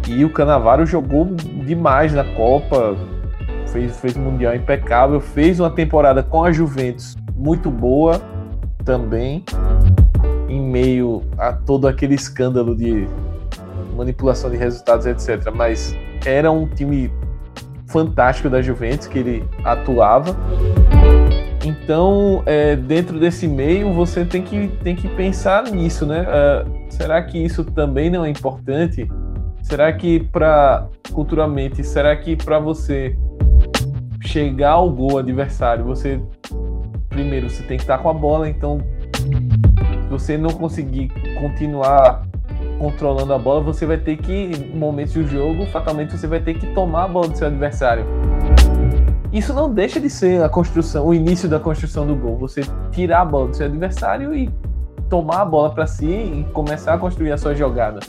E 0.08 0.24
o 0.24 0.32
Canavaro 0.32 0.86
jogou 0.86 1.26
demais 1.66 2.14
na 2.14 2.24
Copa, 2.24 2.95
fez, 3.68 4.00
fez 4.00 4.16
Mundial 4.16 4.56
impecável, 4.56 5.20
fez 5.20 5.60
uma 5.60 5.70
temporada 5.70 6.24
com 6.24 6.43
a 6.43 6.52
Juventus 6.52 7.16
muito 7.36 7.70
boa 7.70 8.22
também, 8.84 9.43
em 10.58 10.62
meio 10.62 11.24
a 11.38 11.53
todo 11.53 11.88
aquele 11.88 12.16
escândalo 12.16 12.76
de 12.76 13.08
manipulação 13.95 14.49
de 14.49 14.58
resultados, 14.58 15.05
etc. 15.05 15.51
Mas 15.53 15.95
era 16.26 16.51
um 16.51 16.68
time 16.68 17.12
fantástico 17.88 18.49
da 18.49 18.62
Juventus 18.62 19.08
que 19.08 19.20
ele 19.20 19.47
atuava. 19.64 20.36
Então, 21.64 22.43
é, 22.45 22.76
dentro 22.76 23.20
desse 23.20 23.47
meio, 23.47 23.91
você 23.93 24.24
tem 24.24 24.41
que, 24.41 24.68
tem 24.84 24.95
que 24.95 25.08
pensar 25.10 25.64
nisso, 25.64 26.05
né? 26.05 26.22
Uh, 26.22 26.86
será 26.89 27.22
que 27.22 27.38
isso 27.38 27.64
também 27.64 28.10
não 28.10 28.24
é 28.24 28.30
importante? 28.30 29.10
Será 29.64 29.91
que 29.91 30.22
para 30.22 30.88
culturalmente, 31.12 31.84
será 31.84 32.16
que 32.16 32.36
para 32.38 32.58
você 32.58 33.18
chegar 34.22 34.72
ao 34.72 34.89
gol 34.89 35.18
adversário, 35.18 35.84
você 35.84 36.22
primeiro 37.10 37.49
você 37.49 37.64
tem 37.64 37.78
que 37.78 37.84
estar 37.84 37.97
com 37.97 38.10
a 38.10 38.14
bola, 38.14 38.47
então 38.47 38.80
você 40.10 40.38
não 40.38 40.51
conseguir 40.51 41.10
continuar 41.39 42.24
controlando 42.80 43.34
a 43.34 43.38
bola, 43.38 43.62
você 43.62 43.86
vai 43.86 43.97
ter 43.97 44.18
que, 44.18 44.34
em 44.34 44.78
momentos 44.78 45.14
do 45.14 45.28
jogo, 45.28 45.66
fatalmente 45.68 46.18
você 46.18 46.28
vai 46.28 46.39
ter 46.39 46.53
que 46.53 46.68
tomar 46.74 47.05
a 47.05 47.08
bola 47.08 47.28
do 47.28 47.38
seu 47.38 47.47
adversário. 47.47 48.05
Isso 49.32 49.53
não 49.53 49.72
deixa 49.72 49.99
de 49.99 50.10
ser 50.10 50.41
a 50.41 50.49
construção, 50.49 51.05
o 51.05 51.14
início 51.14 51.49
da 51.49 51.60
construção 51.60 52.08
do 52.08 52.16
gol. 52.16 52.38
Você 52.38 52.62
tirar 52.91 53.22
a 53.22 53.26
bola 53.26 53.47
do 53.49 53.55
seu 53.55 53.66
adversário 53.66 54.34
e 54.34 54.49
tomar 55.10 55.41
a 55.41 55.45
bola 55.45 55.70
para 55.70 55.86
si 55.86 56.05
e 56.05 56.45
começar 56.53 56.93
a 56.93 56.97
construir 56.97 57.32
a 57.32 57.38
sua 57.38 57.53
jogada. 57.53 57.99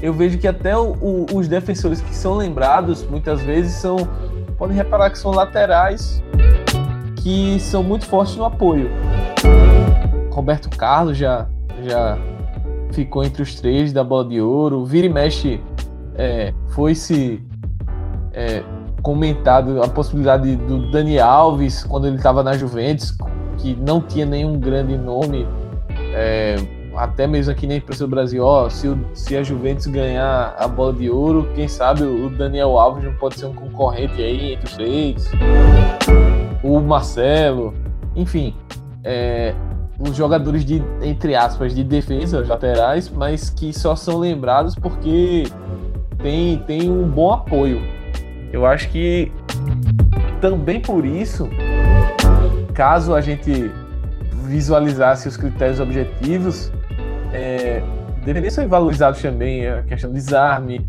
Eu 0.00 0.12
vejo 0.12 0.38
que 0.38 0.46
até 0.46 0.76
o, 0.76 0.94
o, 1.00 1.26
os 1.34 1.48
defensores 1.48 2.00
que 2.00 2.14
são 2.14 2.34
lembrados 2.34 3.04
muitas 3.08 3.42
vezes 3.42 3.74
são, 3.74 3.96
podem 4.58 4.76
reparar 4.76 5.10
que 5.10 5.18
são 5.18 5.30
laterais 5.30 6.22
que 7.16 7.58
são 7.58 7.82
muito 7.82 8.06
fortes 8.06 8.36
no 8.36 8.44
apoio. 8.44 8.90
Roberto 10.34 10.68
Carlos 10.76 11.16
já 11.16 11.46
já 11.82 12.18
ficou 12.92 13.24
entre 13.24 13.42
os 13.42 13.54
três 13.54 13.92
da 13.92 14.04
bola 14.04 14.28
de 14.28 14.40
ouro. 14.40 14.84
Vira 14.84 15.06
e 15.06 15.10
mexe 15.10 15.60
é, 16.16 16.52
foi 16.68 16.94
se 16.94 17.42
é, 18.32 18.62
comentado 19.02 19.82
a 19.82 19.88
possibilidade 19.88 20.56
do 20.56 20.90
Dani 20.90 21.18
Alves, 21.18 21.84
quando 21.84 22.06
ele 22.06 22.16
estava 22.16 22.42
na 22.42 22.56
Juventus, 22.56 23.16
que 23.58 23.76
não 23.76 24.00
tinha 24.00 24.24
nenhum 24.24 24.58
grande 24.58 24.96
nome, 24.96 25.46
é, 26.14 26.56
até 26.96 27.26
mesmo 27.26 27.52
aqui 27.52 27.66
na 27.66 27.76
imprensa 27.76 28.06
do 28.06 28.10
Brasil, 28.10 28.44
ó, 28.44 28.68
se, 28.68 28.88
o, 28.88 28.98
se 29.12 29.36
a 29.36 29.42
Juventus 29.42 29.86
ganhar 29.86 30.54
a 30.58 30.68
bola 30.68 30.92
de 30.92 31.10
ouro, 31.10 31.48
quem 31.54 31.68
sabe 31.68 32.02
o 32.04 32.30
Daniel 32.30 32.78
Alves 32.78 33.04
não 33.04 33.14
pode 33.14 33.38
ser 33.38 33.46
um 33.46 33.54
concorrente 33.54 34.22
aí 34.22 34.52
entre 34.52 34.66
os 34.66 34.74
três, 34.74 35.30
o 36.62 36.80
Marcelo, 36.80 37.74
enfim, 38.14 38.54
é, 39.02 39.54
os 39.98 40.16
jogadores 40.16 40.64
de, 40.64 40.82
entre 41.02 41.34
aspas, 41.34 41.74
de 41.74 41.84
defesa, 41.84 42.44
laterais, 42.46 43.08
mas 43.10 43.50
que 43.50 43.72
só 43.72 43.94
são 43.94 44.18
lembrados 44.18 44.74
porque 44.74 45.44
tem, 46.18 46.58
tem 46.58 46.90
um 46.90 47.08
bom 47.08 47.32
apoio. 47.32 47.80
Eu 48.52 48.66
acho 48.66 48.88
que 48.88 49.32
também 50.40 50.80
por 50.80 51.04
isso, 51.04 51.48
caso 52.74 53.14
a 53.14 53.20
gente 53.20 53.70
visualizasse 54.44 55.28
os 55.28 55.36
critérios 55.36 55.80
objetivos, 55.80 56.72
é, 57.32 57.82
deveriam 58.24 58.50
ser 58.50 58.66
valorizados 58.66 59.20
também 59.20 59.66
a 59.68 59.82
questão 59.82 60.10
do 60.10 60.14
desarme, 60.14 60.86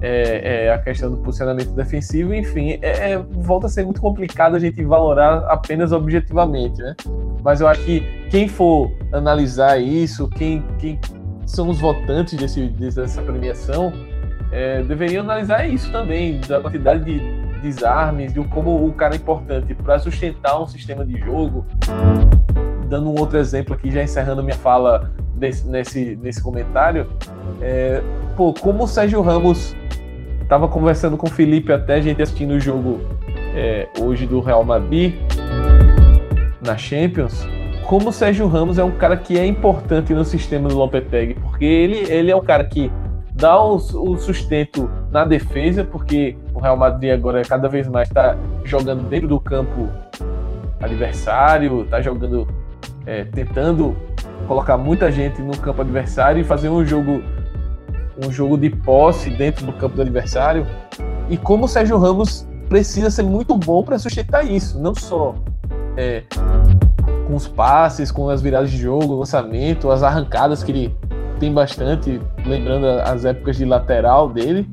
é, 0.00 0.66
é, 0.66 0.72
a 0.72 0.78
questão 0.78 1.10
do 1.10 1.16
posicionamento 1.18 1.70
defensivo, 1.70 2.34
enfim, 2.34 2.78
é, 2.82 3.12
é, 3.12 3.18
volta 3.18 3.66
a 3.66 3.70
ser 3.70 3.84
muito 3.84 4.00
complicado 4.00 4.54
a 4.54 4.58
gente 4.58 4.82
valorar 4.84 5.44
apenas 5.48 5.92
objetivamente, 5.92 6.80
né? 6.82 6.94
Mas 7.42 7.60
eu 7.60 7.68
acho 7.68 7.82
que 7.82 8.00
quem 8.30 8.48
for 8.48 8.90
analisar 9.12 9.78
isso, 9.78 10.28
quem, 10.28 10.62
quem 10.78 10.98
são 11.46 11.68
os 11.68 11.80
votantes 11.80 12.38
desse, 12.38 12.68
dessa 12.68 13.22
premiação, 13.22 13.92
é, 14.52 14.82
deveriam 14.82 15.24
analisar 15.24 15.66
isso 15.66 15.90
também, 15.90 16.40
da 16.40 16.60
quantidade 16.60 17.04
de 17.04 17.20
desarmes, 17.62 18.32
de 18.32 18.44
como 18.48 18.86
o 18.86 18.92
cara 18.92 19.14
é 19.14 19.16
importante 19.16 19.74
para 19.74 19.98
sustentar 19.98 20.60
um 20.60 20.66
sistema 20.66 21.04
de 21.04 21.18
jogo. 21.20 21.64
Dando 22.88 23.10
um 23.10 23.18
outro 23.18 23.38
exemplo 23.38 23.74
aqui, 23.74 23.90
já 23.90 24.02
encerrando 24.02 24.42
minha 24.42 24.56
fala 24.56 25.10
nesse, 25.36 25.66
nesse, 25.66 26.16
nesse 26.16 26.42
comentário, 26.42 27.08
é, 27.60 28.02
pô, 28.36 28.52
como 28.52 28.84
o 28.84 28.86
Sérgio 28.86 29.20
Ramos 29.22 29.74
estava 30.46 30.68
conversando 30.68 31.16
com 31.16 31.26
o 31.26 31.30
Felipe 31.30 31.72
até 31.72 31.94
a 31.94 32.00
gente 32.00 32.22
assistindo 32.22 32.52
o 32.52 32.60
jogo 32.60 33.00
é, 33.52 33.88
hoje 34.00 34.26
do 34.26 34.40
Real 34.40 34.64
Madrid 34.64 35.14
na 36.64 36.76
Champions, 36.76 37.44
como 37.84 38.10
o 38.10 38.12
Sérgio 38.12 38.46
Ramos 38.46 38.78
é 38.78 38.84
um 38.84 38.92
cara 38.92 39.16
que 39.16 39.36
é 39.36 39.44
importante 39.44 40.14
no 40.14 40.24
sistema 40.24 40.68
do 40.68 40.76
Lopetegui, 40.76 41.34
porque 41.34 41.64
ele, 41.64 41.96
ele 42.12 42.30
é 42.30 42.36
um 42.36 42.44
cara 42.44 42.62
que 42.62 42.92
dá 43.32 43.60
o, 43.60 43.74
o 43.74 44.16
sustento 44.18 44.88
na 45.10 45.24
defesa, 45.24 45.82
porque 45.82 46.36
o 46.54 46.60
Real 46.60 46.76
Madrid 46.76 47.12
agora 47.12 47.42
cada 47.42 47.68
vez 47.68 47.88
mais 47.88 48.08
está 48.08 48.36
jogando 48.64 49.02
dentro 49.08 49.26
do 49.26 49.40
campo 49.40 49.88
adversário, 50.80 51.82
está 51.82 52.00
jogando, 52.00 52.46
é, 53.04 53.24
tentando 53.24 53.96
colocar 54.46 54.76
muita 54.76 55.10
gente 55.10 55.42
no 55.42 55.56
campo 55.58 55.82
adversário 55.82 56.40
e 56.40 56.44
fazer 56.44 56.68
um 56.68 56.84
jogo 56.84 57.20
um 58.24 58.30
jogo 58.30 58.56
de 58.56 58.70
posse 58.70 59.30
dentro 59.30 59.66
do 59.66 59.72
campo 59.72 59.96
do 59.96 60.02
adversário. 60.02 60.66
E 61.28 61.36
como 61.36 61.64
o 61.64 61.68
Sérgio 61.68 61.98
Ramos 61.98 62.46
precisa 62.68 63.10
ser 63.10 63.22
muito 63.22 63.56
bom 63.56 63.82
para 63.82 63.98
sustentar 63.98 64.44
isso, 64.44 64.78
não 64.80 64.94
só 64.94 65.34
é, 65.96 66.22
com 67.26 67.34
os 67.34 67.46
passes, 67.46 68.10
com 68.10 68.28
as 68.28 68.40
viradas 68.42 68.70
de 68.70 68.78
jogo, 68.78 69.14
o 69.14 69.18
lançamento, 69.18 69.90
as 69.90 70.02
arrancadas 70.02 70.62
que 70.62 70.72
ele 70.72 70.96
tem 71.38 71.52
bastante, 71.52 72.20
lembrando 72.44 72.86
as 72.86 73.24
épocas 73.24 73.56
de 73.56 73.64
lateral 73.64 74.28
dele, 74.28 74.68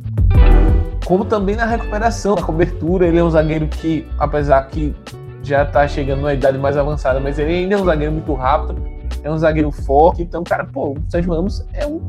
como 1.05 1.25
também 1.25 1.55
na 1.55 1.65
recuperação, 1.65 2.35
na 2.35 2.41
cobertura. 2.41 3.07
Ele 3.07 3.19
é 3.19 3.23
um 3.23 3.29
zagueiro 3.29 3.67
que, 3.67 4.07
apesar 4.17 4.65
que 4.67 4.95
já 5.41 5.63
está 5.63 5.87
chegando 5.87 6.19
numa 6.19 6.33
idade 6.33 6.57
mais 6.57 6.77
avançada, 6.77 7.19
mas 7.19 7.37
ele 7.37 7.53
ainda 7.53 7.75
é 7.75 7.77
um 7.77 7.85
zagueiro 7.85 8.13
muito 8.13 8.33
rápido, 8.33 8.81
é 9.21 9.29
um 9.29 9.37
zagueiro 9.37 9.71
forte. 9.71 10.21
Então, 10.21 10.43
cara, 10.43 10.63
pô, 10.65 10.91
o 10.91 10.97
Sérgio 11.09 11.33
Ramos 11.33 11.65
é 11.73 11.85
um 11.85 12.01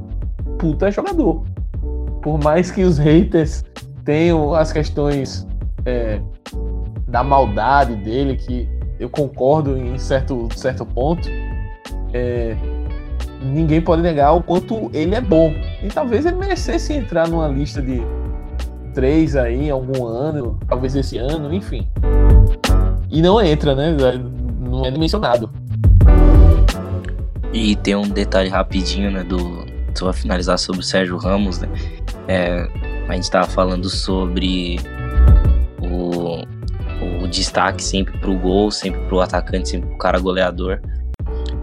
puta 0.59 0.91
jogador. 0.91 1.45
Por 2.23 2.39
mais 2.43 2.71
que 2.71 2.83
os 2.83 2.99
haters 2.99 3.65
tenham 4.05 4.55
as 4.55 4.73
questões 4.73 5.47
é, 5.85 6.21
da 7.07 7.23
maldade 7.23 7.97
dele, 7.97 8.37
que 8.37 8.69
eu 8.99 9.09
concordo 9.09 9.77
em 9.77 9.99
certo, 9.99 10.49
certo 10.57 10.87
ponto, 10.87 11.29
é, 12.13 12.57
ninguém 13.43 13.81
pode 13.81 14.03
negar 14.03 14.33
o 14.33 14.43
quanto 14.43 14.91
ele 14.93 15.15
é 15.15 15.21
bom. 15.21 15.53
E 15.83 15.89
talvez 15.89 16.25
ele 16.25 16.37
merecesse 16.37 16.93
entrar 16.93 17.29
numa 17.29 17.49
lista 17.49 17.83
de 17.83 18.03
três 18.95 19.37
aí, 19.37 19.69
algum 19.69 20.07
ano, 20.07 20.59
talvez 20.67 20.95
esse 20.95 21.19
ano, 21.19 21.53
enfim. 21.53 21.87
E 23.11 23.21
não 23.21 23.41
entra, 23.41 23.75
né? 23.75 23.95
Não 24.61 24.85
é 24.85 24.91
mencionado. 24.91 25.51
E 27.53 27.77
tem 27.77 27.95
um 27.95 28.09
detalhe 28.09 28.49
rapidinho, 28.49 29.11
né, 29.11 29.23
do 29.23 29.65
só 29.99 30.13
finalizar 30.13 30.59
sobre 30.59 30.81
o 30.81 30.85
Sérgio 30.85 31.17
Ramos, 31.17 31.59
né? 31.59 31.69
É, 32.29 32.69
a 33.09 33.15
gente 33.15 33.25
estava 33.25 33.47
falando 33.47 33.89
sobre 33.89 34.79
o, 35.81 36.43
o 37.23 37.29
destaque 37.29 37.83
sempre 37.83 38.17
para 38.19 38.31
o 38.31 38.39
gol, 38.39 38.71
sempre 38.71 39.01
para 39.01 39.15
o 39.15 39.21
atacante, 39.21 39.69
sempre 39.71 39.89
para 39.89 39.95
o 39.95 39.99
cara 39.99 40.19
goleador. 40.19 40.81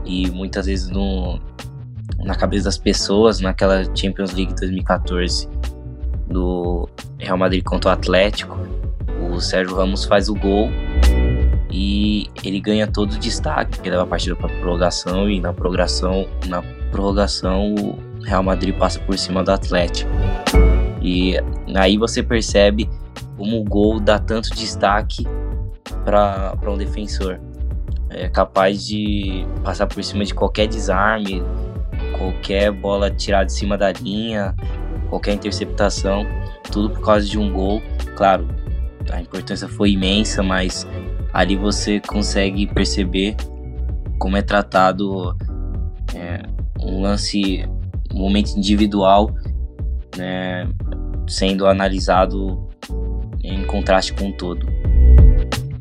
E 0.05 0.29
muitas 0.31 0.65
vezes 0.65 0.89
no, 0.89 1.39
na 2.19 2.35
cabeça 2.35 2.65
das 2.65 2.77
pessoas, 2.77 3.39
naquela 3.39 3.83
Champions 3.95 4.33
League 4.33 4.53
2014 4.55 5.47
do 6.27 6.87
Real 7.17 7.37
Madrid 7.37 7.63
contra 7.63 7.89
o 7.89 7.93
Atlético, 7.93 8.57
o 9.29 9.39
Sérgio 9.39 9.75
Ramos 9.75 10.05
faz 10.05 10.29
o 10.29 10.35
gol 10.35 10.69
e 11.69 12.27
ele 12.43 12.59
ganha 12.59 12.85
todo 12.85 13.13
o 13.13 13.17
destaque, 13.17 13.77
porque 13.77 13.89
leva 13.89 14.03
a 14.03 14.07
partida 14.07 14.35
para 14.35 14.49
prorrogação 14.49 15.29
e 15.29 15.39
na 15.39 15.53
prorrogação, 15.53 16.27
na 16.47 16.61
prorrogação 16.91 17.73
o 17.75 18.10
Real 18.23 18.43
Madrid 18.43 18.75
passa 18.75 18.99
por 18.99 19.17
cima 19.17 19.43
do 19.43 19.51
Atlético. 19.51 20.11
E 21.01 21.35
aí 21.75 21.97
você 21.97 22.21
percebe 22.21 22.89
como 23.37 23.59
o 23.59 23.63
gol 23.63 23.99
dá 23.99 24.19
tanto 24.19 24.49
destaque 24.55 25.25
para 26.05 26.55
um 26.67 26.77
defensor. 26.77 27.39
É 28.09 28.27
capaz 28.27 28.85
de 28.85 29.45
passar 29.63 29.87
por 29.87 30.03
cima 30.03 30.25
de 30.25 30.33
qualquer 30.33 30.67
desarme, 30.67 31.41
qualquer 32.17 32.71
bola 32.71 33.09
tirada 33.09 33.45
de 33.45 33.53
cima 33.53 33.77
da 33.77 33.91
linha, 33.91 34.53
qualquer 35.09 35.33
interceptação, 35.33 36.25
tudo 36.71 36.89
por 36.91 37.01
causa 37.01 37.25
de 37.25 37.39
um 37.39 37.51
gol. 37.51 37.81
Claro, 38.15 38.47
a 39.09 39.21
importância 39.21 39.67
foi 39.67 39.91
imensa, 39.91 40.43
mas 40.43 40.85
ali 41.33 41.55
você 41.55 41.99
consegue 41.99 42.67
perceber 42.67 43.35
como 44.19 44.37
é 44.37 44.41
tratado 44.41 45.35
é, 46.13 46.43
um 46.79 47.01
lance, 47.01 47.65
um 48.13 48.19
momento 48.19 48.51
individual, 48.57 49.31
né, 50.17 50.67
sendo 51.27 51.65
analisado 51.65 52.67
em 53.43 53.65
contraste 53.65 54.13
com 54.13 54.29
o 54.29 54.33
todo. 54.33 54.65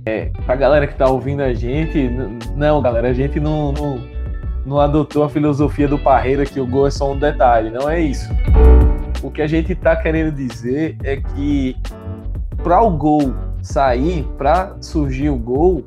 É, 0.06 0.30
pra 0.46 0.56
galera 0.56 0.86
que 0.86 0.94
tá 0.94 1.08
ouvindo 1.08 1.42
a 1.42 1.52
gente, 1.52 2.10
não, 2.56 2.80
galera, 2.80 3.08
a 3.08 3.12
gente 3.12 3.38
não, 3.38 3.72
não 3.72 4.20
não 4.64 4.78
adotou 4.78 5.24
a 5.24 5.28
filosofia 5.28 5.88
do 5.88 5.98
Parreira 5.98 6.44
que 6.44 6.60
o 6.60 6.66
gol 6.66 6.86
é 6.86 6.90
só 6.90 7.12
um 7.12 7.18
detalhe. 7.18 7.70
Não 7.70 7.88
é 7.88 8.00
isso. 8.00 8.28
O 9.22 9.30
que 9.30 9.42
a 9.42 9.46
gente 9.46 9.72
está 9.72 9.96
querendo 9.96 10.32
dizer 10.34 10.96
é 11.02 11.16
que 11.16 11.76
para 12.62 12.82
o 12.82 12.90
gol 12.90 13.34
sair, 13.62 14.24
para 14.38 14.76
surgir 14.80 15.30
o 15.30 15.36
gol, 15.36 15.84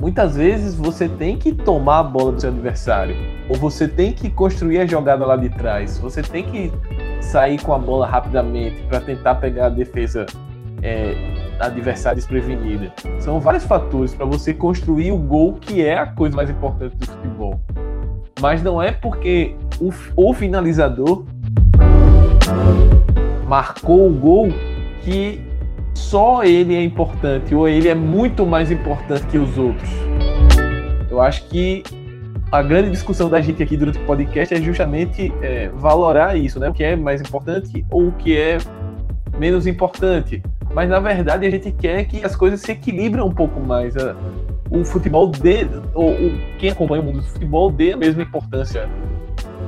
muitas 0.00 0.36
vezes 0.36 0.74
você 0.74 1.08
tem 1.08 1.36
que 1.36 1.52
tomar 1.52 1.98
a 1.98 2.02
bola 2.02 2.32
do 2.32 2.40
seu 2.40 2.50
adversário. 2.50 3.16
Ou 3.48 3.56
você 3.56 3.86
tem 3.86 4.12
que 4.12 4.30
construir 4.30 4.80
a 4.80 4.86
jogada 4.86 5.26
lá 5.26 5.36
de 5.36 5.48
trás. 5.50 5.98
Você 5.98 6.22
tem 6.22 6.44
que 6.44 6.72
sair 7.20 7.60
com 7.60 7.72
a 7.74 7.78
bola 7.78 8.06
rapidamente 8.06 8.82
para 8.82 9.00
tentar 9.00 9.36
pegar 9.36 9.66
a 9.66 9.70
defesa 9.70 10.26
é, 10.82 11.14
adversária 11.58 12.16
desprevenida. 12.16 12.92
São 13.18 13.38
vários 13.40 13.64
fatores 13.64 14.14
para 14.14 14.24
você 14.24 14.54
construir 14.54 15.12
o 15.12 15.18
gol, 15.18 15.54
que 15.54 15.84
é 15.84 15.98
a 15.98 16.06
coisa 16.06 16.34
mais 16.34 16.48
importante 16.48 16.96
do 16.96 17.06
futebol 17.06 17.60
mas 18.40 18.62
não 18.62 18.82
é 18.82 18.90
porque 18.90 19.54
o, 19.78 19.92
o 20.16 20.32
finalizador 20.32 21.24
marcou 23.46 24.08
o 24.08 24.12
gol 24.12 24.48
que 25.02 25.42
só 25.94 26.42
ele 26.44 26.74
é 26.74 26.82
importante 26.82 27.54
ou 27.54 27.68
ele 27.68 27.88
é 27.88 27.94
muito 27.94 28.46
mais 28.46 28.70
importante 28.70 29.26
que 29.26 29.38
os 29.38 29.56
outros. 29.58 29.88
Eu 31.10 31.20
acho 31.20 31.46
que 31.48 31.82
a 32.52 32.62
grande 32.62 32.90
discussão 32.90 33.28
da 33.28 33.40
gente 33.40 33.62
aqui 33.62 33.76
durante 33.76 33.98
o 33.98 34.04
podcast 34.04 34.54
é 34.54 34.60
justamente 34.60 35.32
é, 35.42 35.68
valorar 35.68 36.36
isso, 36.36 36.58
né? 36.58 36.68
O 36.68 36.72
que 36.72 36.82
é 36.82 36.96
mais 36.96 37.20
importante 37.20 37.84
ou 37.90 38.08
o 38.08 38.12
que 38.12 38.36
é 38.36 38.58
menos 39.38 39.66
importante. 39.66 40.42
Mas 40.72 40.88
na 40.88 41.00
verdade 41.00 41.46
a 41.46 41.50
gente 41.50 41.70
quer 41.72 42.04
que 42.04 42.24
as 42.24 42.34
coisas 42.34 42.60
se 42.60 42.72
equilibrem 42.72 43.24
um 43.24 43.32
pouco 43.32 43.60
mais 43.60 43.94
o 44.70 44.84
futebol 44.84 45.26
dê, 45.26 45.66
ou, 45.94 46.10
ou 46.10 46.32
quem 46.58 46.70
acompanha 46.70 47.02
o 47.02 47.04
mundo 47.04 47.18
do 47.18 47.24
futebol 47.24 47.70
dê 47.70 47.92
a 47.92 47.96
mesma 47.96 48.22
importância 48.22 48.88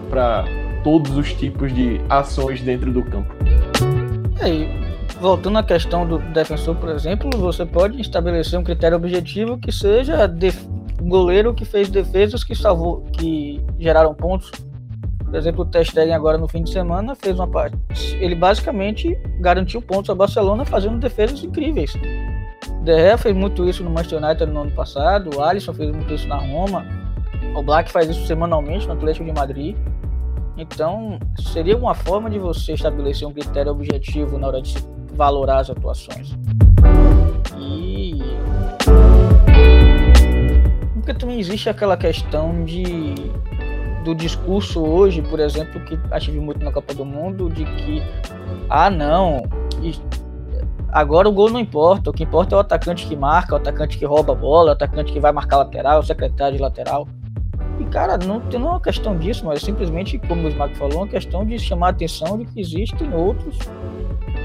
para 0.09 0.45
todos 0.85 1.17
os 1.17 1.33
tipos 1.35 1.73
de 1.75 2.01
ações 2.09 2.61
dentro 2.63 2.93
do 2.93 3.03
campo. 3.03 3.35
É, 4.41 4.92
voltando 5.23 5.57
à 5.57 5.63
questão 5.63 6.05
do 6.05 6.19
defensor, 6.19 6.75
por 6.75 6.89
exemplo, 6.89 7.31
você 7.39 7.65
pode 7.65 8.01
estabelecer 8.01 8.59
um 8.59 8.65
critério 8.65 8.97
objetivo 8.97 9.57
que 9.57 9.71
seja 9.71 10.29
o 11.01 11.05
goleiro 11.05 11.55
que 11.55 11.65
fez 11.65 11.89
defesas 11.89 12.43
que 12.43 12.57
salvou, 12.57 13.03
que 13.13 13.65
geraram 13.79 14.13
pontos. 14.15 14.51
Por 15.25 15.37
exemplo, 15.37 15.63
o 15.63 15.65
Testegen 15.65 16.13
agora 16.13 16.37
no 16.37 16.49
fim 16.49 16.65
de 16.65 16.71
semana 16.71 17.15
fez 17.15 17.37
uma 17.37 17.47
parte. 17.47 17.79
Ele 18.21 18.35
basicamente 18.35 19.17
garantiu 19.39 19.81
pontos 19.81 20.11
ao 20.11 20.17
Barcelona 20.17 20.65
fazendo 20.65 20.99
defesas 20.99 21.43
incríveis. 21.45 21.93
De 22.83 22.93
Gea 22.93 23.17
fez 23.17 23.35
muito 23.35 23.65
isso 23.65 23.85
no 23.85 23.91
Manchester 23.91 24.23
United 24.23 24.51
no 24.51 24.63
ano 24.63 24.73
passado, 24.73 25.31
o 25.37 25.41
Alisson 25.41 25.73
fez 25.73 25.89
muito 25.93 26.13
isso 26.13 26.27
na 26.27 26.37
Roma, 26.37 26.85
o 27.55 27.63
Black 27.63 27.93
faz 27.93 28.11
isso 28.11 28.27
semanalmente 28.27 28.89
no 28.89 28.95
Atlético 28.95 29.25
de 29.25 29.33
Madrid. 29.33 29.77
Então, 30.59 31.19
seria 31.53 31.77
uma 31.77 31.95
forma 31.95 32.29
de 32.29 32.41
você 32.41 32.73
estabelecer 32.73 33.27
um 33.27 33.33
critério 33.33 33.71
objetivo 33.71 34.37
na 34.37 34.49
hora 34.49 34.61
de 34.61 34.75
valorar 35.15 35.59
as 35.59 35.71
atuações. 35.71 36.37
E. 37.59 38.19
Porque 40.95 41.15
também 41.15 41.39
existe 41.39 41.69
aquela 41.69 41.97
questão 41.97 42.65
de 42.65 43.15
do 44.03 44.15
discurso 44.15 44.81
hoje, 44.81 45.23
por 45.23 45.41
exemplo, 45.41 45.81
que 45.85 45.99
a 46.11 46.19
gente 46.19 46.33
viu 46.33 46.43
muito 46.43 46.65
na 46.65 46.73
Copa 46.73 46.93
do 46.93 47.05
Mundo, 47.05 47.49
de 47.49 47.65
que, 47.65 48.03
ah, 48.69 48.91
não, 48.91 49.45
agora 50.91 51.29
o 51.29 51.33
gol 51.33 51.51
não 51.51 51.61
importa, 51.61 52.11
o 52.11 52.13
que 52.13 52.25
importa 52.25 52.55
é 52.55 52.59
o 52.59 52.61
atacante 52.61 53.07
que 53.07 53.17
marca, 53.17 53.55
o 53.55 53.57
atacante 53.57 53.97
que 53.97 54.05
rouba 54.05 54.33
a 54.33 54.37
bola, 54.37 54.71
o 54.71 54.73
atacante 54.73 55.13
que 55.13 55.21
vai 55.21 55.33
marcar 55.33 55.59
lateral, 55.59 56.01
o 56.01 56.03
secretário 56.03 56.57
de 56.57 56.63
lateral. 56.63 57.07
E, 57.79 57.85
cara, 57.85 58.19
não, 58.19 58.41
tem 58.41 58.61
uma 58.61 58.81
questão 58.81 59.17
disso, 59.17 59.47
mas 59.47 59.63
simplesmente, 59.63 60.19
como 60.19 60.47
o 60.47 60.49
Smack 60.49 60.77
falou, 60.77 60.99
uma 60.99 61.09
questão 61.09 61.45
de 61.45 61.59
chamar 61.59 61.89
a 61.89 61.91
atenção 61.91 62.39
de 62.39 62.45
que 62.45 62.61
existem 62.61 63.13
outros, 63.15 63.59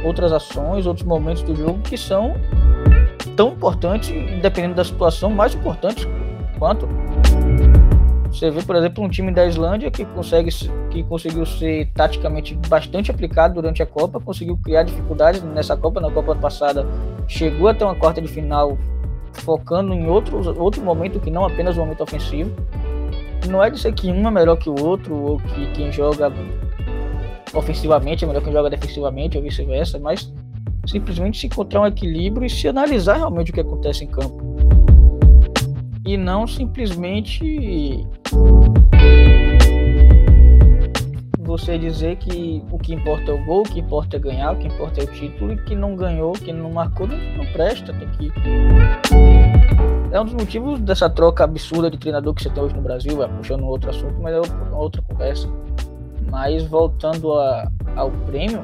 outras 0.04 0.32
ações, 0.32 0.86
outros 0.86 1.06
momentos 1.06 1.44
do 1.44 1.56
jogo 1.56 1.80
que 1.80 1.98
são 1.98 2.36
tão 3.36 3.54
importantes, 3.54 4.10
dependendo 4.42 4.76
da 4.76 4.84
situação, 4.84 5.30
mais 5.30 5.54
importantes 5.54 6.08
quanto. 6.58 6.88
Você 8.32 8.52
vê, 8.52 8.62
por 8.62 8.76
exemplo, 8.76 9.04
um 9.04 9.10
time 9.10 9.32
da 9.32 9.46
Islândia 9.46 9.90
que, 9.90 10.06
consegue, 10.06 10.50
que 10.90 11.04
conseguiu 11.04 11.46
ser 11.46 11.90
taticamente 11.94 12.56
bastante 12.68 13.10
aplicado 13.10 13.56
durante 13.56 13.82
a 13.82 13.86
Copa, 13.86 14.20
conseguiu 14.20 14.58
criar 14.58 14.84
dificuldades 14.84 15.42
nessa 15.42 15.78
Copa, 15.78 16.02
na 16.02 16.12
Copa 16.12 16.36
passada, 16.36 16.86
chegou 17.28 17.68
até 17.68 17.86
uma 17.86 17.96
quarta 17.96 18.22
de 18.22 18.28
final 18.28 18.78
focando 19.34 19.94
em 19.94 20.08
outro, 20.08 20.38
outro 20.60 20.82
momento 20.82 21.20
que 21.20 21.32
não 21.32 21.46
apenas 21.46 21.78
o 21.78 21.80
momento 21.80 22.02
ofensivo 22.02 22.52
não 23.48 23.64
é 23.64 23.70
dizer 23.70 23.94
que 23.94 24.12
um 24.12 24.28
é 24.28 24.32
melhor 24.32 24.58
que 24.58 24.70
o 24.70 24.80
outro, 24.84 25.16
ou 25.16 25.38
que 25.40 25.72
quem 25.72 25.92
joga 25.92 26.32
ofensivamente 27.58 28.24
é 28.24 28.28
melhor 28.28 28.40
que 28.40 28.46
quem 28.46 28.54
joga 28.54 28.70
defensivamente, 28.70 29.38
ou 29.38 29.44
vice-versa, 29.44 29.98
mas 29.98 30.32
simplesmente 30.86 31.40
se 31.40 31.48
encontrar 31.48 31.82
um 31.82 31.88
equilíbrio 31.88 32.46
e 32.46 32.50
se 32.50 32.68
analisar 32.68 33.18
realmente 33.18 33.52
o 33.52 33.54
que 33.54 33.62
acontece 33.62 34.04
em 34.04 34.08
campo. 34.08 34.46
E 36.06 36.16
não 36.16 36.48
simplesmente 36.48 38.06
você 41.40 41.78
dizer 41.78 42.18
que 42.18 42.64
o 42.72 42.78
que 42.78 42.94
importa 42.94 43.32
é 43.32 43.34
o 43.34 43.44
gol, 43.46 43.62
o 43.62 43.64
que 43.64 43.80
importa 43.80 44.18
é 44.18 44.20
ganhar, 44.20 44.54
o 44.54 44.58
que 44.58 44.68
importa 44.68 45.02
é 45.02 45.04
o 45.04 45.08
título, 45.08 45.54
e 45.54 45.58
que 45.64 45.76
não 45.76 45.96
ganhou, 45.96 46.34
que 46.34 46.54
não 46.54 46.72
marcou, 46.72 47.08
não, 47.08 47.46
presta, 47.54 47.94
tem 47.94 48.08
que 48.10 48.32
é 50.12 50.22
um 50.22 50.26
dos 50.26 50.34
motivos 50.34 50.80
dessa 50.80 51.10
troca 51.10 51.44
absurda 51.44 51.92
de 51.92 51.98
treinador 51.98 52.34
que 52.34 52.42
você 52.42 52.50
tem 52.50 52.64
hoje 52.64 52.76
no 52.76 52.82
Brasil, 52.82 53.22
é, 53.22 53.28
puxando 53.28 53.66
outro 53.66 53.90
assunto, 53.90 54.16
mas 54.22 54.34
é 54.34 54.40
outra 54.74 55.02
conversa. 55.02 55.50
Mas 56.30 56.64
voltando 56.64 57.34
a, 57.34 57.72
ao 57.96 58.12
prêmio, 58.12 58.62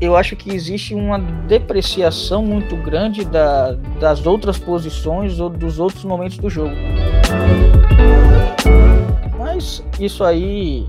eu 0.00 0.16
acho 0.16 0.36
que 0.36 0.50
existe 0.54 0.94
uma 0.94 1.18
depreciação 1.18 2.44
muito 2.44 2.76
grande 2.76 3.24
da, 3.24 3.72
das 4.00 4.26
outras 4.26 4.58
posições 4.58 5.40
ou 5.40 5.48
dos 5.48 5.78
outros 5.78 6.04
momentos 6.04 6.38
do 6.38 6.50
jogo. 6.50 6.74
Mas 9.38 9.84
isso 10.00 10.24
aí 10.24 10.88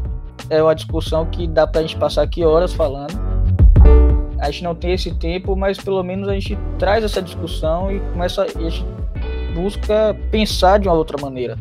é 0.49 0.61
uma 0.61 0.73
discussão 0.73 1.25
que 1.25 1.47
dá 1.47 1.67
pra 1.67 1.81
gente 1.81 1.97
passar 1.97 2.23
aqui 2.23 2.43
horas 2.43 2.73
falando 2.73 3.35
a 4.45 4.51
gente 4.51 4.63
não 4.63 4.75
tem 4.75 4.93
esse 4.93 5.11
tempo, 5.11 5.55
mas 5.55 5.77
pelo 5.77 6.03
menos 6.03 6.27
a 6.27 6.33
gente 6.33 6.57
traz 6.77 7.03
essa 7.03 7.21
discussão 7.21 7.91
e 7.91 7.99
começa 8.11 8.43
a 8.43 8.47
gente 8.47 8.85
busca 9.55 10.15
pensar 10.29 10.79
de 10.79 10.87
uma 10.87 10.95
outra 10.95 11.19
maneira. 11.19 11.57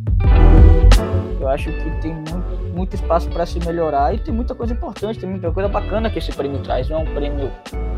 Eu 1.44 1.50
acho 1.50 1.70
que 1.70 1.90
tem 2.00 2.14
muito, 2.14 2.74
muito 2.74 2.94
espaço 2.94 3.28
para 3.28 3.44
se 3.44 3.58
melhorar 3.60 4.14
e 4.14 4.18
tem 4.18 4.32
muita 4.32 4.54
coisa 4.54 4.72
importante, 4.72 5.18
tem 5.18 5.28
muita 5.28 5.52
coisa 5.52 5.68
bacana 5.68 6.08
que 6.08 6.18
esse 6.18 6.32
prêmio 6.32 6.58
traz. 6.60 6.88
Não 6.88 7.00
é 7.00 7.02
um 7.02 7.14
prêmio 7.14 7.52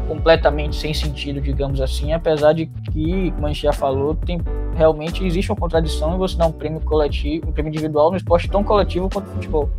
completamente 0.08 0.74
sem 0.74 0.92
sentido, 0.92 1.40
digamos 1.40 1.80
assim, 1.80 2.12
apesar 2.12 2.52
de 2.54 2.66
que, 2.66 3.30
como 3.30 3.46
a 3.46 3.52
gente 3.52 3.62
já 3.62 3.72
falou, 3.72 4.16
tem 4.16 4.40
realmente 4.74 5.24
existe 5.24 5.52
uma 5.52 5.56
contradição 5.56 6.16
em 6.16 6.18
você 6.18 6.36
dar 6.36 6.46
um 6.46 6.52
prêmio 6.52 6.80
coletivo, 6.80 7.48
um 7.48 7.52
prêmio 7.52 7.70
individual 7.70 8.10
no 8.10 8.16
esporte 8.16 8.50
tão 8.50 8.64
coletivo 8.64 9.08
quanto 9.08 9.28
o 9.28 9.34
futebol. 9.34 9.70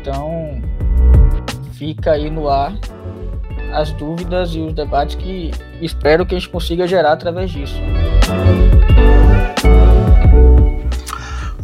Então, 0.00 0.60
fica 1.74 2.10
aí 2.10 2.28
no 2.28 2.48
ar 2.48 2.74
as 3.72 3.92
dúvidas 3.92 4.52
e 4.52 4.60
os 4.60 4.72
debates 4.72 5.14
que 5.14 5.52
espero 5.80 6.26
que 6.26 6.34
a 6.34 6.38
gente 6.38 6.50
consiga 6.50 6.88
gerar 6.88 7.12
através 7.12 7.52
disso. 7.52 7.80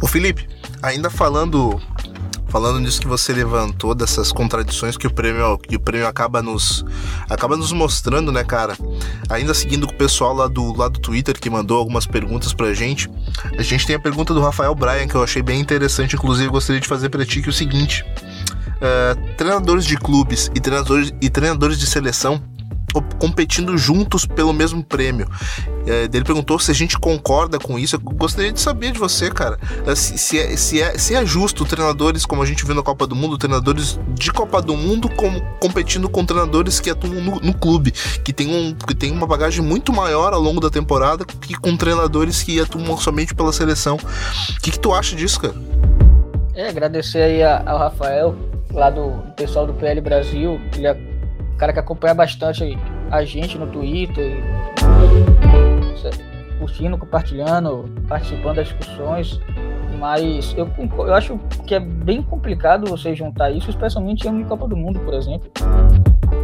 O 0.01 0.07
Felipe, 0.07 0.47
ainda 0.81 1.09
falando 1.09 1.81
falando 2.47 2.79
nisso 2.79 3.01
que 3.01 3.07
você 3.07 3.33
levantou 3.33 3.93
dessas 3.93 4.31
contradições 4.31 4.95
que 4.95 5.05
o 5.05 5.13
prêmio 5.13 5.57
que 5.57 5.75
o 5.75 5.79
prêmio 5.79 6.07
acaba 6.07 6.41
nos 6.41 6.85
acaba 7.29 7.57
nos 7.57 7.73
mostrando, 7.73 8.31
né, 8.31 8.43
cara? 8.43 8.77
Ainda 9.29 9.53
seguindo 9.53 9.85
com 9.85 9.93
o 9.93 9.97
pessoal 9.97 10.33
lá 10.33 10.47
do 10.47 10.73
lá 10.73 10.87
do 10.87 10.99
Twitter 10.99 11.37
que 11.37 11.49
mandou 11.49 11.77
algumas 11.77 12.05
perguntas 12.05 12.53
pra 12.53 12.73
gente. 12.73 13.09
A 13.57 13.61
gente 13.61 13.85
tem 13.85 13.95
a 13.95 13.99
pergunta 13.99 14.33
do 14.33 14.41
Rafael 14.41 14.73
Bryan 14.73 15.07
que 15.07 15.15
eu 15.15 15.23
achei 15.23 15.41
bem 15.41 15.59
interessante, 15.59 16.15
inclusive 16.15 16.49
gostaria 16.49 16.79
de 16.79 16.87
fazer 16.87 17.09
para 17.09 17.25
ti 17.25 17.41
que 17.41 17.49
é 17.49 17.51
o 17.51 17.53
seguinte: 17.53 18.05
uh, 18.77 19.35
treinadores 19.35 19.85
de 19.85 19.97
clubes 19.97 20.49
e 20.55 20.59
treinadores, 20.59 21.13
e 21.21 21.29
treinadores 21.29 21.77
de 21.77 21.87
seleção 21.87 22.41
competindo 23.19 23.77
juntos 23.77 24.25
pelo 24.25 24.53
mesmo 24.53 24.83
prêmio. 24.83 25.27
É, 25.87 26.03
ele 26.11 26.23
perguntou 26.23 26.57
se 26.59 26.71
a 26.71 26.73
gente 26.73 26.97
concorda 26.97 27.59
com 27.59 27.77
isso. 27.77 27.95
Eu 27.95 27.99
gostaria 27.99 28.51
de 28.51 28.59
saber 28.59 28.91
de 28.91 28.99
você, 28.99 29.29
cara, 29.29 29.57
se, 29.95 30.17
se, 30.17 30.39
é, 30.39 30.55
se, 30.57 30.81
é, 30.81 30.97
se 30.97 31.15
é 31.15 31.25
justo 31.25 31.65
treinadores, 31.65 32.25
como 32.25 32.41
a 32.41 32.45
gente 32.45 32.65
viu 32.65 32.75
na 32.75 32.81
Copa 32.81 33.05
do 33.05 33.15
Mundo, 33.15 33.37
treinadores 33.37 33.99
de 34.13 34.31
Copa 34.31 34.61
do 34.61 34.75
Mundo 34.75 35.09
com, 35.09 35.39
competindo 35.59 36.09
com 36.09 36.25
treinadores 36.25 36.79
que 36.79 36.89
atuam 36.89 37.13
no, 37.21 37.39
no, 37.39 37.53
clube, 37.53 37.91
que 38.23 38.33
tem, 38.33 38.47
um, 38.53 38.73
que 38.73 38.95
tem 38.95 39.11
uma 39.11 39.27
bagagem 39.27 39.63
muito 39.63 39.93
maior 39.93 40.33
ao 40.33 40.41
longo 40.41 40.59
da 40.59 40.69
temporada 40.69 41.25
que 41.25 41.55
com 41.55 41.75
treinadores 41.77 42.41
que 42.43 42.59
atuam 42.59 42.97
somente 42.97 43.33
pela 43.33 43.53
seleção. 43.53 43.97
O 43.97 44.61
que, 44.61 44.71
que 44.71 44.79
tu 44.79 44.93
acha 44.93 45.15
disso, 45.15 45.39
cara? 45.39 45.55
É, 46.55 46.69
agradecer 46.69 47.21
aí 47.21 47.43
ao 47.43 47.77
Rafael 47.77 48.35
lá 48.71 48.89
do, 48.89 49.11
pessoal 49.35 49.67
do 49.67 49.73
PL 49.73 49.99
Brasil. 50.01 50.59
Ele 50.75 50.87
é 50.87 50.93
cara 51.57 51.73
que 51.73 51.79
acompanha 51.79 52.13
bastante 52.13 52.77
a 53.11 53.23
gente 53.23 53.57
no 53.57 53.67
Twitter, 53.67 54.41
curtindo, 56.59 56.97
compartilhando, 56.97 57.85
participando 58.07 58.55
das 58.55 58.67
discussões. 58.67 59.39
Mas 59.99 60.53
eu, 60.57 60.69
eu 60.77 61.13
acho 61.13 61.37
que 61.65 61.75
é 61.75 61.79
bem 61.79 62.21
complicado 62.21 62.89
você 62.89 63.15
juntar 63.15 63.51
isso, 63.51 63.69
especialmente 63.69 64.27
em 64.27 64.43
Copa 64.43 64.67
do 64.67 64.75
Mundo, 64.75 64.99
por 64.99 65.13
exemplo. 65.13 65.49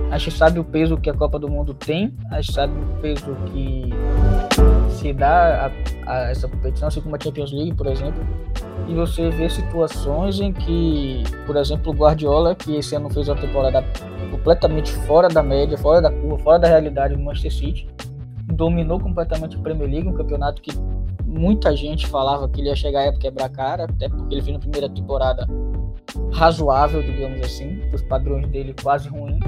A 0.10 0.18
gente 0.18 0.38
sabe 0.38 0.60
o 0.60 0.64
peso 0.64 0.98
que 0.98 1.10
a 1.10 1.14
Copa 1.14 1.40
do 1.40 1.50
Mundo 1.50 1.74
tem, 1.74 2.14
a 2.30 2.42
gente 2.42 2.54
sabe 2.54 2.74
o 2.74 3.02
peso 3.02 3.36
que 3.48 3.90
se 5.02 5.14
dá 5.14 5.72
a, 6.06 6.12
a 6.12 6.32
essa 6.32 6.48
competição, 6.48 6.88
assim 6.88 7.02
como 7.02 7.16
a 7.16 7.20
Champions 7.20 7.52
League, 7.52 7.74
por 7.74 7.88
exemplo 7.88 8.24
e 8.88 8.94
você 8.94 9.30
vê 9.30 9.50
situações 9.50 10.40
em 10.40 10.52
que, 10.52 11.24
por 11.46 11.56
exemplo, 11.56 11.94
o 11.94 11.96
Guardiola, 11.96 12.56
que 12.56 12.76
esse 12.76 12.96
ano 12.96 13.10
fez 13.10 13.28
uma 13.30 13.38
temporada 13.38 13.84
completamente 14.30 14.92
fora 14.92 15.28
da 15.28 15.42
média, 15.42 15.78
fora 15.78 16.02
da 16.02 16.12
curva, 16.12 16.38
fora 16.40 16.60
da 16.60 16.68
realidade 16.68 17.16
do 17.16 17.22
Manchester 17.22 17.54
City, 17.54 17.88
dominou 18.48 19.00
completamente 19.00 19.56
a 19.56 19.60
Premier 19.60 19.90
League, 19.90 20.08
um 20.08 20.14
campeonato 20.14 20.62
que 20.62 20.72
muita 21.26 21.76
gente 21.76 22.08
falava 22.08 22.50
que 22.50 22.60
ele 22.60 22.68
ia 22.70 22.76
chegar 22.76 23.08
a 23.08 23.14
quebrar 23.14 23.46
a 23.46 23.50
cara, 23.50 23.86
até 23.86 24.10
porque 24.10 24.36
ele 24.36 24.42
fez 24.42 24.54
na 24.54 24.60
primeira 24.60 24.90
temporada 24.90 25.48
razoável, 26.34 27.02
digamos 27.02 27.40
assim, 27.42 27.82
os 27.94 28.02
padrões 28.02 28.48
dele 28.50 28.76
quase 28.82 29.08
ruim. 29.08 29.40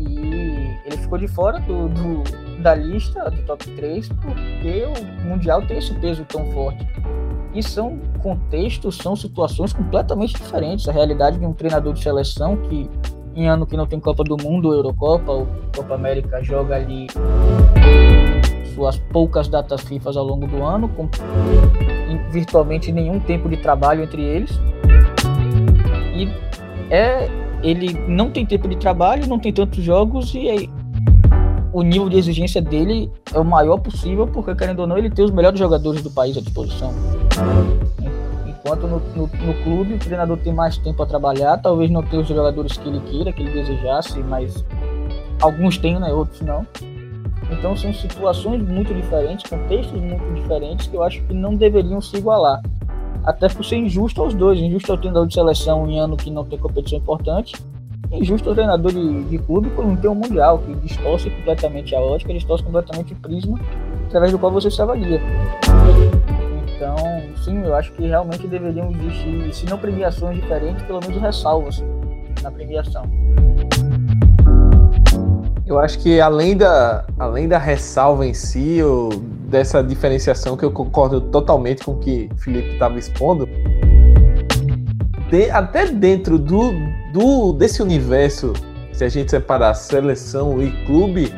E 0.00 0.76
ele 0.86 0.96
ficou 0.96 1.18
de 1.18 1.28
fora 1.28 1.60
do, 1.60 1.88
do, 1.88 2.24
da 2.64 2.74
lista 2.74 3.30
do 3.30 3.42
top 3.42 3.70
3 3.72 4.08
porque 4.08 4.84
o 4.86 5.28
Mundial 5.28 5.60
tem 5.66 5.76
esse 5.76 5.92
peso 5.96 6.24
tão 6.24 6.50
forte. 6.50 6.86
E 7.54 7.62
são 7.62 7.98
contextos, 8.22 8.96
são 8.96 9.14
situações 9.14 9.74
completamente 9.74 10.32
diferentes. 10.32 10.88
A 10.88 10.92
realidade 10.92 11.38
de 11.38 11.44
um 11.44 11.52
treinador 11.52 11.92
de 11.92 12.02
seleção 12.02 12.56
que, 12.56 12.90
em 13.36 13.48
ano 13.48 13.66
que 13.66 13.76
não 13.76 13.86
tem 13.86 14.00
Copa 14.00 14.24
do 14.24 14.38
Mundo, 14.42 14.72
Eurocopa 14.72 15.30
ou 15.30 15.46
Copa 15.76 15.94
América, 15.94 16.42
joga 16.42 16.76
ali 16.76 17.06
suas 18.74 18.98
poucas 19.12 19.46
datas 19.46 19.82
FIFA 19.82 20.18
ao 20.18 20.24
longo 20.24 20.46
do 20.46 20.64
ano, 20.64 20.88
com 20.88 21.08
virtualmente 22.32 22.90
nenhum 22.90 23.20
tempo 23.20 23.46
de 23.46 23.58
trabalho 23.58 24.02
entre 24.02 24.22
eles. 24.22 24.58
E 26.16 26.28
é 26.90 27.28
ele 27.62 27.92
não 28.08 28.30
tem 28.30 28.44
tempo 28.44 28.68
de 28.68 28.76
trabalho, 28.76 29.26
não 29.26 29.38
tem 29.38 29.52
tantos 29.52 29.82
jogos 29.82 30.34
e 30.34 30.48
aí 30.48 30.83
o 31.74 31.82
nível 31.82 32.08
de 32.08 32.16
exigência 32.16 32.62
dele 32.62 33.10
é 33.34 33.38
o 33.38 33.44
maior 33.44 33.78
possível, 33.78 34.28
porque 34.28 34.54
querendo 34.54 34.78
ou 34.78 34.86
não, 34.86 34.96
ele 34.96 35.10
tem 35.10 35.24
os 35.24 35.32
melhores 35.32 35.58
jogadores 35.58 36.00
do 36.02 36.10
país 36.10 36.36
à 36.36 36.40
disposição. 36.40 36.94
Enquanto 38.46 38.86
no, 38.86 39.00
no, 39.16 39.26
no 39.26 39.54
clube 39.64 39.94
o 39.94 39.98
treinador 39.98 40.38
tem 40.38 40.54
mais 40.54 40.78
tempo 40.78 41.02
a 41.02 41.06
trabalhar, 41.06 41.58
talvez 41.58 41.90
não 41.90 42.00
tenha 42.00 42.22
os 42.22 42.28
jogadores 42.28 42.76
que 42.78 42.88
ele 42.88 43.00
queira, 43.00 43.32
que 43.32 43.42
ele 43.42 43.50
desejasse, 43.50 44.20
mas 44.20 44.64
alguns 45.42 45.76
têm, 45.76 45.98
né? 45.98 46.12
Outros 46.12 46.40
não. 46.42 46.64
Então 47.50 47.76
são 47.76 47.92
situações 47.92 48.62
muito 48.62 48.94
diferentes, 48.94 49.50
contextos 49.50 50.00
muito 50.00 50.32
diferentes 50.32 50.86
que 50.86 50.96
eu 50.96 51.02
acho 51.02 51.24
que 51.24 51.34
não 51.34 51.56
deveriam 51.56 52.00
se 52.00 52.16
igualar. 52.16 52.62
Até 53.24 53.48
por 53.48 53.64
ser 53.64 53.78
injusto 53.78 54.22
aos 54.22 54.32
dois, 54.32 54.60
injusto 54.60 54.92
ao 54.92 54.98
treinador 54.98 55.26
de 55.26 55.34
seleção 55.34 55.90
em 55.90 55.98
ano 55.98 56.16
que 56.16 56.30
não 56.30 56.44
tem 56.44 56.56
competição 56.56 56.98
importante, 56.98 57.56
injusto 58.14 58.48
ao 58.48 58.54
treinador 58.54 58.92
de, 58.92 59.24
de 59.24 59.38
clube 59.38 59.70
por 59.70 59.84
não 59.86 59.96
ter 59.96 60.08
um 60.08 60.14
mundial, 60.14 60.58
que 60.58 60.74
distorce 60.74 61.30
completamente 61.30 61.94
a 61.94 62.00
ótica, 62.00 62.32
distorce 62.32 62.64
completamente 62.64 63.12
o 63.12 63.16
prisma 63.16 63.58
através 64.06 64.32
do 64.32 64.38
qual 64.38 64.52
você 64.52 64.70
se 64.70 64.80
avalia. 64.80 65.20
Então, 66.76 66.96
sim, 67.44 67.62
eu 67.64 67.74
acho 67.74 67.92
que 67.92 68.06
realmente 68.06 68.46
deveriam 68.46 68.90
existir, 68.90 69.52
se 69.52 69.66
não 69.66 69.78
premiações 69.78 70.40
diferentes, 70.40 70.82
pelo 70.84 71.00
menos 71.00 71.20
ressalvas 71.20 71.82
na 72.42 72.50
premiação. 72.50 73.04
Eu 75.66 75.78
acho 75.78 75.98
que 76.00 76.20
além 76.20 76.56
da, 76.56 77.06
além 77.18 77.48
da 77.48 77.56
ressalva 77.56 78.26
em 78.26 78.34
si, 78.34 78.82
ou 78.82 79.08
dessa 79.48 79.82
diferenciação 79.82 80.56
que 80.56 80.64
eu 80.64 80.70
concordo 80.70 81.20
totalmente 81.20 81.84
com 81.84 81.92
o 81.92 81.98
que 81.98 82.28
o 82.32 82.36
Felipe 82.36 82.72
estava 82.72 82.98
expondo, 82.98 83.48
de, 85.34 85.50
até 85.50 85.86
dentro 85.86 86.38
do, 86.38 86.72
do 87.12 87.52
desse 87.54 87.82
universo, 87.82 88.52
se 88.92 89.04
a 89.04 89.08
gente 89.08 89.32
separar 89.32 89.74
seleção 89.74 90.62
e 90.62 90.70
clube, 90.86 91.34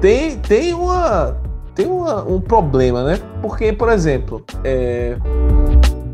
tem, 0.00 0.38
tem, 0.38 0.72
uma, 0.72 1.36
tem 1.74 1.86
uma, 1.86 2.24
um 2.24 2.40
problema, 2.40 3.04
né? 3.04 3.18
Porque, 3.42 3.70
por 3.70 3.90
exemplo, 3.90 4.42
é, 4.64 5.18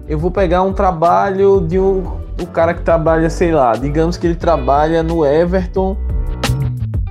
eu 0.08 0.18
vou 0.18 0.32
pegar 0.32 0.62
um 0.62 0.72
trabalho 0.72 1.60
de 1.60 1.78
um 1.78 2.18
o 2.40 2.46
cara 2.46 2.72
que 2.72 2.80
trabalha, 2.80 3.28
sei 3.28 3.52
lá, 3.52 3.72
digamos 3.72 4.16
que 4.16 4.26
ele 4.26 4.34
trabalha 4.34 5.02
no 5.02 5.26
Everton 5.26 5.94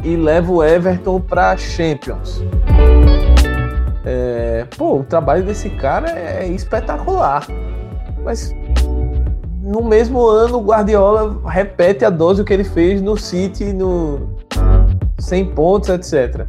e 0.04 0.16
leva 0.16 0.52
o 0.52 0.64
Everton 0.64 1.22
para 1.22 1.56
Champions. 1.56 2.44
É, 4.04 4.66
pô, 4.76 5.02
o 5.02 5.04
trabalho 5.04 5.44
desse 5.44 5.70
cara 5.70 6.10
é 6.10 6.48
espetacular. 6.48 7.46
Mas 8.24 8.54
no 9.62 9.84
mesmo 9.84 10.26
ano 10.28 10.58
o 10.58 10.64
Guardiola 10.64 11.40
repete 11.46 12.04
a 12.04 12.10
dose 12.10 12.44
que 12.44 12.54
ele 12.54 12.64
fez 12.64 13.02
no 13.02 13.18
City, 13.18 13.72
no 13.72 14.30
100 15.20 15.46
pontos, 15.52 15.90
etc. 15.90 16.46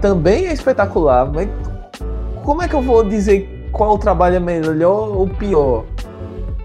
Também 0.00 0.46
é 0.46 0.52
espetacular, 0.52 1.30
mas 1.32 1.48
como 2.44 2.62
é 2.62 2.68
que 2.68 2.74
eu 2.74 2.82
vou 2.82 3.04
dizer 3.04 3.68
qual 3.72 3.96
trabalho 3.96 4.36
é 4.36 4.40
melhor 4.40 5.16
ou 5.16 5.28
pior? 5.28 5.84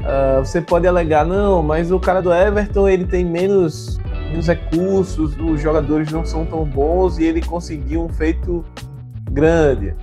Uh, 0.02 0.40
você 0.40 0.62
pode 0.62 0.88
alegar, 0.88 1.26
não, 1.26 1.62
mas 1.62 1.92
o 1.92 2.00
cara 2.00 2.22
do 2.22 2.34
Everton 2.34 2.88
ele 2.88 3.06
tem 3.06 3.26
menos, 3.26 4.00
menos 4.30 4.48
recursos, 4.48 5.36
os 5.38 5.62
jogadores 5.62 6.12
não 6.12 6.26
são 6.26 6.46
tão 6.46 6.64
bons 6.66 7.18
e 7.18 7.26
ele 7.26 7.42
conseguiu 7.42 8.04
um 8.04 8.10
feito 8.10 8.64
grande. 9.32 9.94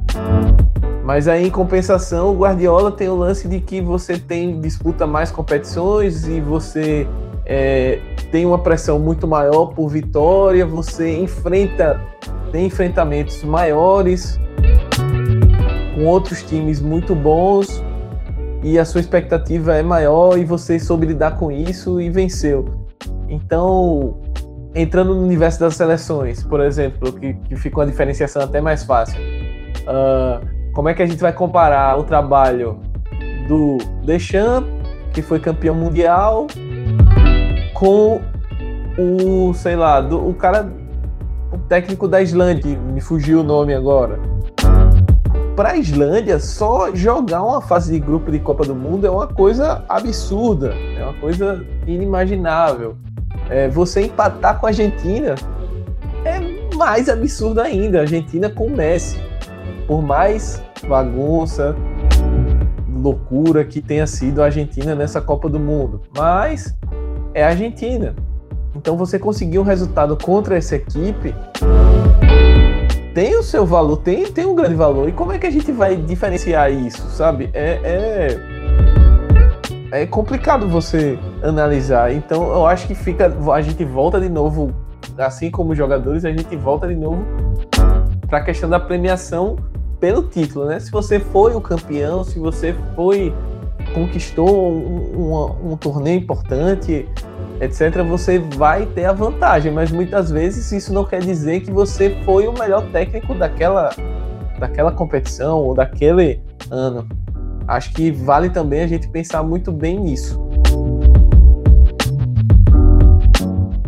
Mas 1.04 1.28
aí, 1.28 1.46
em 1.46 1.50
compensação, 1.50 2.32
o 2.32 2.38
Guardiola 2.38 2.90
tem 2.90 3.10
o 3.10 3.14
lance 3.14 3.46
de 3.46 3.60
que 3.60 3.78
você 3.78 4.18
tem 4.18 4.58
disputa 4.58 5.06
mais 5.06 5.30
competições 5.30 6.26
e 6.26 6.40
você 6.40 7.06
é, 7.44 8.00
tem 8.32 8.46
uma 8.46 8.58
pressão 8.58 8.98
muito 8.98 9.28
maior 9.28 9.66
por 9.66 9.88
vitória, 9.88 10.64
você 10.64 11.18
enfrenta 11.18 12.00
tem 12.50 12.66
enfrentamentos 12.66 13.42
maiores 13.42 14.38
com 15.94 16.06
outros 16.06 16.42
times 16.42 16.80
muito 16.80 17.14
bons 17.14 17.82
e 18.62 18.78
a 18.78 18.84
sua 18.84 19.00
expectativa 19.00 19.74
é 19.74 19.82
maior 19.82 20.38
e 20.38 20.44
você 20.44 20.78
soube 20.78 21.04
lidar 21.04 21.36
com 21.36 21.50
isso 21.50 22.00
e 22.00 22.08
venceu. 22.08 22.64
Então, 23.28 24.22
entrando 24.74 25.14
no 25.14 25.22
universo 25.22 25.60
das 25.60 25.76
seleções, 25.76 26.42
por 26.44 26.60
exemplo, 26.60 27.12
que, 27.12 27.34
que 27.34 27.56
fica 27.56 27.80
uma 27.80 27.86
diferenciação 27.86 28.40
até 28.40 28.60
mais 28.60 28.84
fácil. 28.84 29.20
Uh, 29.80 30.53
como 30.74 30.88
é 30.88 30.94
que 30.94 31.02
a 31.02 31.06
gente 31.06 31.20
vai 31.20 31.32
comparar 31.32 31.98
o 31.98 32.04
trabalho 32.04 32.80
do 33.48 33.78
Deschamps, 34.04 34.70
que 35.12 35.22
foi 35.22 35.38
campeão 35.38 35.74
mundial, 35.74 36.46
com 37.74 38.20
o, 38.98 39.54
sei 39.54 39.76
lá, 39.76 40.00
do, 40.00 40.28
o 40.28 40.34
cara, 40.34 40.70
o 41.52 41.58
técnico 41.58 42.08
da 42.08 42.20
Islândia, 42.20 42.62
que 42.62 42.76
me 42.76 43.00
fugiu 43.00 43.40
o 43.40 43.42
nome 43.44 43.74
agora 43.74 44.18
para 45.54 45.70
a 45.70 45.76
Islândia, 45.76 46.38
só 46.38 46.94
jogar 46.94 47.42
uma 47.42 47.60
fase 47.60 47.92
de 47.92 48.00
grupo 48.00 48.30
de 48.30 48.38
Copa 48.38 48.64
do 48.64 48.74
Mundo 48.74 49.06
é 49.06 49.10
uma 49.10 49.26
coisa 49.26 49.84
absurda, 49.88 50.74
é 50.98 51.04
uma 51.04 51.14
coisa 51.14 51.64
inimaginável. 51.86 52.96
É, 53.48 53.68
você 53.68 54.02
empatar 54.02 54.58
com 54.58 54.66
a 54.66 54.70
Argentina 54.70 55.34
é 56.24 56.74
mais 56.74 57.08
absurdo 57.08 57.60
ainda. 57.60 57.98
A 57.98 58.00
Argentina 58.02 58.48
com 58.48 58.68
Messi, 58.68 59.20
por 59.86 60.02
mais 60.02 60.62
bagunça, 60.84 61.76
loucura 62.88 63.64
que 63.64 63.80
tenha 63.80 64.06
sido 64.06 64.42
a 64.42 64.46
Argentina 64.46 64.94
nessa 64.94 65.20
Copa 65.20 65.48
do 65.48 65.58
Mundo, 65.58 66.02
mas 66.16 66.76
é 67.32 67.42
a 67.44 67.48
Argentina. 67.48 68.14
Então 68.74 68.96
você 68.96 69.18
conseguir 69.18 69.58
um 69.58 69.62
resultado 69.62 70.16
contra 70.16 70.56
essa 70.56 70.76
equipe 70.76 71.34
tem 73.14 73.36
o 73.36 73.42
seu 73.44 73.64
valor, 73.64 73.98
tem, 73.98 74.26
tem 74.32 74.44
um 74.44 74.56
grande 74.56 74.74
valor. 74.74 75.08
E 75.08 75.12
como 75.12 75.30
é 75.32 75.38
que 75.38 75.46
a 75.46 75.50
gente 75.50 75.70
vai 75.70 75.94
diferenciar 75.96 76.72
isso, 76.72 77.08
sabe? 77.10 77.48
É, 77.52 78.36
é, 79.92 80.00
é 80.02 80.06
complicado 80.06 80.68
você 80.68 81.16
analisar. 81.40 82.12
Então 82.12 82.42
eu 82.52 82.66
acho 82.66 82.88
que 82.88 82.94
fica. 82.94 83.32
A 83.52 83.62
gente 83.62 83.84
volta 83.84 84.20
de 84.20 84.28
novo, 84.28 84.74
assim 85.16 85.48
como 85.48 85.76
jogadores, 85.76 86.24
a 86.24 86.30
gente 86.30 86.56
volta 86.56 86.88
de 86.88 86.96
novo 86.96 87.24
para 88.26 88.38
a 88.38 88.42
questão 88.42 88.68
da 88.68 88.80
premiação 88.80 89.56
pelo 90.04 90.22
título, 90.24 90.66
né? 90.66 90.78
Se 90.78 90.90
você 90.90 91.18
foi 91.18 91.54
o 91.54 91.62
campeão, 91.62 92.22
se 92.24 92.38
você 92.38 92.74
foi 92.94 93.32
conquistou 93.94 94.70
um, 94.70 95.32
um, 95.32 95.72
um 95.72 95.76
torneio 95.78 96.18
importante, 96.18 97.08
etc., 97.58 98.02
você 98.06 98.38
vai 98.38 98.84
ter 98.84 99.06
a 99.06 99.14
vantagem, 99.14 99.72
mas 99.72 99.90
muitas 99.90 100.30
vezes 100.30 100.70
isso 100.72 100.92
não 100.92 101.06
quer 101.06 101.20
dizer 101.20 101.60
que 101.60 101.70
você 101.70 102.18
foi 102.22 102.46
o 102.46 102.52
melhor 102.52 102.86
técnico 102.90 103.34
daquela, 103.34 103.94
daquela 104.58 104.92
competição 104.92 105.60
ou 105.60 105.74
daquele 105.74 106.38
ano. 106.70 107.08
Acho 107.66 107.90
que 107.94 108.10
vale 108.10 108.50
também 108.50 108.82
a 108.82 108.86
gente 108.86 109.08
pensar 109.08 109.42
muito 109.42 109.72
bem 109.72 109.98
nisso. 109.98 110.38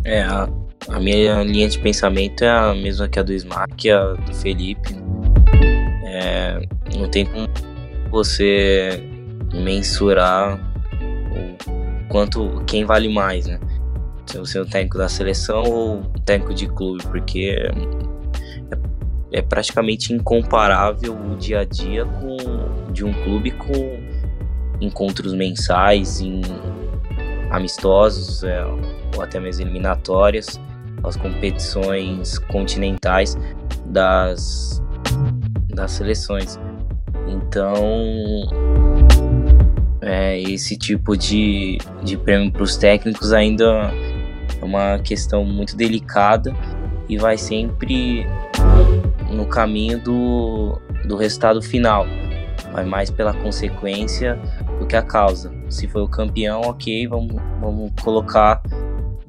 É, 0.03 0.23
a, 0.23 0.49
a 0.89 0.99
minha 0.99 1.43
linha 1.43 1.69
de 1.69 1.79
pensamento 1.79 2.43
é 2.43 2.49
a 2.49 2.73
mesma 2.73 3.07
que 3.07 3.19
a 3.19 3.23
do 3.23 3.35
Smack, 3.35 3.91
a 3.91 4.15
do 4.15 4.35
Felipe. 4.35 5.06
É, 6.17 6.59
não 6.97 7.11
tem 7.11 7.27
como 7.27 7.47
você 8.11 9.03
mensurar 9.53 10.59
o 10.99 12.09
quanto 12.09 12.63
quem 12.67 12.87
vale 12.87 13.07
mais, 13.13 13.47
né? 13.47 13.61
Se 14.25 14.39
você 14.39 14.57
é 14.57 14.63
o 14.63 14.67
técnico 14.67 14.97
da 14.97 15.11
seleção 15.11 15.63
ou 15.63 16.01
o 16.01 16.21
técnico 16.21 16.55
de 16.55 16.69
clube, 16.69 17.05
porque 17.09 17.55
é, 19.31 19.39
é, 19.39 19.43
praticamente 19.43 20.15
incomparável 20.15 21.15
o 21.15 21.37
dia 21.37 21.61
a 21.61 21.65
dia 21.65 22.07
com, 22.07 22.93
de 22.93 23.05
um 23.05 23.13
clube 23.23 23.51
com 23.51 24.01
encontros 24.81 25.35
mensais, 25.35 26.23
em 26.23 26.41
amistosos 27.51 28.43
é, 28.43 28.65
ou 29.15 29.23
até 29.23 29.39
mesmo 29.39 29.65
eliminatórias, 29.65 30.59
as 31.05 31.15
competições 31.15 32.39
continentais 32.39 33.37
das, 33.85 34.83
das 35.77 35.93
seleções. 35.93 36.59
Então, 37.29 37.77
é, 40.01 40.41
esse 40.41 40.77
tipo 40.77 41.17
de, 41.17 41.79
de 42.03 42.17
prêmio 42.17 42.51
para 42.51 42.63
os 42.63 42.77
técnicos 42.77 43.33
ainda 43.33 43.93
é 44.61 44.65
uma 44.65 44.99
questão 44.99 45.45
muito 45.45 45.77
delicada 45.77 46.55
e 47.09 47.19
vai 47.19 47.37
sempre 47.37 48.27
no 49.31 49.47
caminho 49.47 50.01
do, 50.01 50.81
do 51.05 51.17
resultado 51.17 51.61
final. 51.63 52.07
Vai 52.73 52.85
mais 52.85 53.11
pela 53.11 53.35
consequência 53.35 54.39
do 54.79 54.87
que 54.87 54.97
a 54.97 55.03
causa. 55.03 55.53
Se 55.69 55.87
foi 55.87 56.03
o 56.03 56.09
campeão, 56.09 56.63
ok, 56.63 57.07
vamos, 57.07 57.37
vamos 57.61 57.93
colocar 58.03 58.63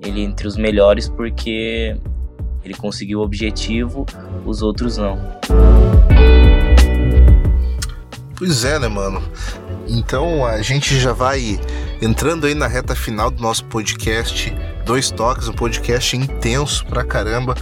ele 0.01 0.21
entre 0.21 0.47
os 0.47 0.55
melhores 0.55 1.09
porque 1.09 1.95
ele 2.67 2.73
conseguiu 2.73 3.19
o 3.19 3.23
objetivo, 3.23 4.05
os 4.45 4.61
outros 4.61 4.97
não. 4.97 5.17
Pois 8.35 8.65
é, 8.65 8.77
né, 8.77 8.87
mano? 8.87 9.23
Então 9.87 10.45
a 10.45 10.61
gente 10.61 10.99
já 10.99 11.13
vai 11.13 11.59
entrando 12.01 12.45
aí 12.45 12.53
na 12.53 12.67
reta 12.67 12.93
final 12.93 13.31
do 13.31 13.41
nosso 13.41 13.63
podcast 13.65 14.53
Dois 14.85 15.09
Toques, 15.09 15.47
um 15.47 15.53
podcast 15.53 16.15
intenso 16.15 16.85
pra 16.85 17.03
caramba, 17.03 17.55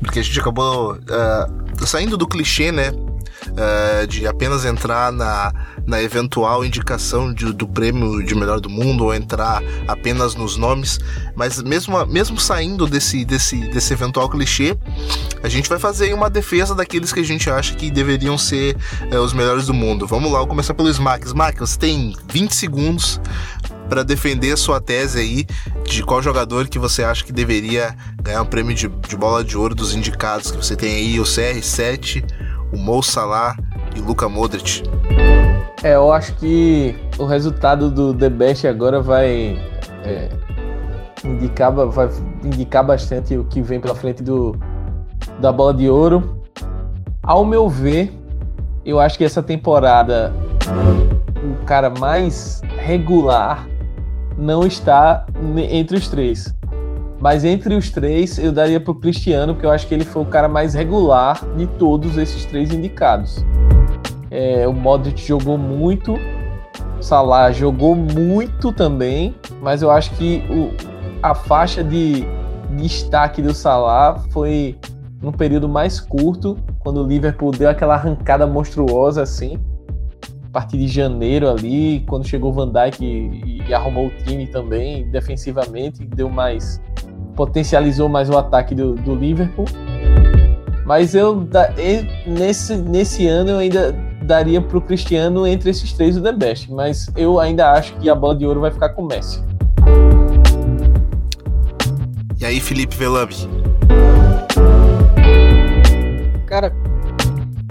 porque 0.00 0.18
a 0.18 0.22
gente 0.22 0.40
acabou 0.40 0.94
uh, 0.94 1.86
saindo 1.86 2.16
do 2.16 2.26
clichê, 2.26 2.72
né? 2.72 2.90
Uh, 2.90 4.06
de 4.06 4.26
apenas 4.26 4.64
entrar 4.64 5.12
na, 5.12 5.52
na 5.88 6.02
eventual 6.02 6.62
indicação 6.62 7.32
de, 7.32 7.50
do 7.50 7.66
prêmio 7.66 8.22
de 8.22 8.34
melhor 8.34 8.60
do 8.60 8.68
mundo 8.68 9.04
ou 9.04 9.14
entrar 9.14 9.62
apenas 9.88 10.34
nos 10.34 10.58
nomes, 10.58 11.00
mas 11.34 11.62
mesmo, 11.62 12.04
mesmo 12.06 12.38
saindo 12.38 12.86
desse, 12.86 13.24
desse, 13.24 13.56
desse 13.70 13.94
eventual 13.94 14.28
clichê, 14.28 14.76
a 15.42 15.48
gente 15.48 15.66
vai 15.66 15.78
fazer 15.78 16.12
uma 16.12 16.28
defesa 16.28 16.74
daqueles 16.74 17.10
que 17.10 17.20
a 17.20 17.24
gente 17.24 17.48
acha 17.48 17.74
que 17.74 17.90
deveriam 17.90 18.36
ser 18.36 18.76
uh, 19.10 19.16
os 19.20 19.32
melhores 19.32 19.66
do 19.66 19.72
mundo. 19.72 20.06
Vamos 20.06 20.30
lá, 20.30 20.40
vou 20.40 20.48
começar 20.48 20.74
pelo 20.74 20.90
Smack. 20.90 21.26
Smack, 21.26 21.58
você 21.58 21.78
tem 21.78 22.14
20 22.30 22.54
segundos 22.54 23.18
para 23.88 24.02
defender 24.02 24.52
a 24.52 24.56
sua 24.58 24.82
tese 24.82 25.18
aí 25.18 25.46
de 25.84 26.02
qual 26.02 26.22
jogador 26.22 26.68
que 26.68 26.78
você 26.78 27.02
acha 27.02 27.24
que 27.24 27.32
deveria 27.32 27.96
ganhar 28.22 28.42
um 28.42 28.46
prêmio 28.46 28.74
de, 28.74 28.88
de 28.88 29.16
bola 29.16 29.42
de 29.42 29.56
ouro 29.56 29.74
dos 29.74 29.94
indicados. 29.94 30.50
Que 30.50 30.58
você 30.58 30.76
tem 30.76 30.94
aí 30.96 31.18
o 31.18 31.22
CR7, 31.22 32.22
o 32.72 32.78
Mo 32.78 33.02
Salah 33.02 33.56
e 33.94 34.00
o 34.00 34.04
Luka 34.04 34.28
Modric. 34.28 34.82
É, 35.82 35.94
eu 35.94 36.12
acho 36.12 36.34
que 36.34 36.96
o 37.18 37.24
resultado 37.24 37.90
do 37.90 38.12
The 38.12 38.28
Best 38.28 38.66
agora 38.66 39.00
vai, 39.00 39.56
é, 40.04 40.28
indicar, 41.24 41.72
vai 41.72 42.08
indicar 42.42 42.84
bastante 42.84 43.36
o 43.36 43.44
que 43.44 43.62
vem 43.62 43.80
pela 43.80 43.94
frente 43.94 44.22
do, 44.22 44.56
da 45.40 45.52
bola 45.52 45.72
de 45.72 45.88
ouro. 45.88 46.42
Ao 47.22 47.44
meu 47.44 47.68
ver, 47.68 48.12
eu 48.84 48.98
acho 48.98 49.16
que 49.16 49.24
essa 49.24 49.42
temporada 49.42 50.32
o 51.42 51.64
cara 51.64 51.90
mais 51.90 52.60
regular 52.78 53.66
não 54.36 54.66
está 54.66 55.26
entre 55.70 55.96
os 55.96 56.08
três. 56.08 56.54
Mas 57.20 57.44
entre 57.44 57.74
os 57.74 57.90
três, 57.90 58.38
eu 58.38 58.52
daria 58.52 58.78
para 58.78 58.92
o 58.92 58.94
Cristiano, 58.94 59.54
porque 59.54 59.66
eu 59.66 59.70
acho 59.70 59.86
que 59.86 59.94
ele 59.94 60.04
foi 60.04 60.22
o 60.22 60.26
cara 60.26 60.48
mais 60.48 60.74
regular 60.74 61.44
de 61.56 61.66
todos 61.66 62.16
esses 62.16 62.44
três 62.44 62.72
indicados. 62.72 63.44
É, 64.30 64.68
o 64.68 64.72
Modric 64.72 65.26
jogou 65.26 65.58
muito, 65.58 66.14
Salah 67.00 67.50
jogou 67.50 67.94
muito 67.94 68.72
também, 68.72 69.34
mas 69.60 69.82
eu 69.82 69.90
acho 69.90 70.12
que 70.12 70.44
o, 70.50 70.72
a 71.22 71.34
faixa 71.34 71.82
de 71.82 72.24
destaque 72.76 73.42
do 73.42 73.52
Salah 73.52 74.18
foi 74.30 74.76
num 75.20 75.32
período 75.32 75.68
mais 75.68 75.98
curto, 75.98 76.56
quando 76.78 77.02
o 77.02 77.06
Liverpool 77.06 77.50
deu 77.50 77.68
aquela 77.68 77.94
arrancada 77.94 78.46
monstruosa 78.46 79.22
assim 79.22 79.58
a 80.48 80.50
partir 80.50 80.78
de 80.78 80.88
janeiro 80.88 81.48
ali, 81.48 82.04
quando 82.08 82.26
chegou 82.26 82.50
o 82.50 82.52
Van 82.54 82.72
Dijk 82.72 83.04
e, 83.04 83.62
e, 83.68 83.74
arrumou 83.74 84.06
o 84.06 84.10
time 84.24 84.46
também 84.46 85.08
defensivamente, 85.10 86.04
deu 86.06 86.30
mais 86.30 86.80
potencializou 87.38 88.08
mais 88.08 88.28
o 88.28 88.36
ataque 88.36 88.74
do, 88.74 88.94
do 88.94 89.14
Liverpool. 89.14 89.66
Mas 90.84 91.14
eu 91.14 91.46
nesse, 92.26 92.76
nesse 92.76 93.28
ano 93.28 93.50
eu 93.50 93.58
ainda 93.58 93.92
daria 94.22 94.60
para 94.60 94.76
o 94.76 94.80
Cristiano 94.80 95.46
entre 95.46 95.70
esses 95.70 95.92
três 95.92 96.16
o 96.16 96.20
The 96.20 96.32
Best, 96.32 96.72
mas 96.72 97.06
eu 97.16 97.38
ainda 97.38 97.70
acho 97.70 97.94
que 97.98 98.10
a 98.10 98.14
bola 98.14 98.34
de 98.34 98.44
ouro 98.44 98.60
vai 98.60 98.72
ficar 98.72 98.88
com 98.88 99.02
o 99.02 99.06
Messi. 99.06 99.40
E 102.40 102.44
aí, 102.44 102.58
Felipe 102.58 102.96
Velame? 102.96 103.34
Cara, 106.46 106.72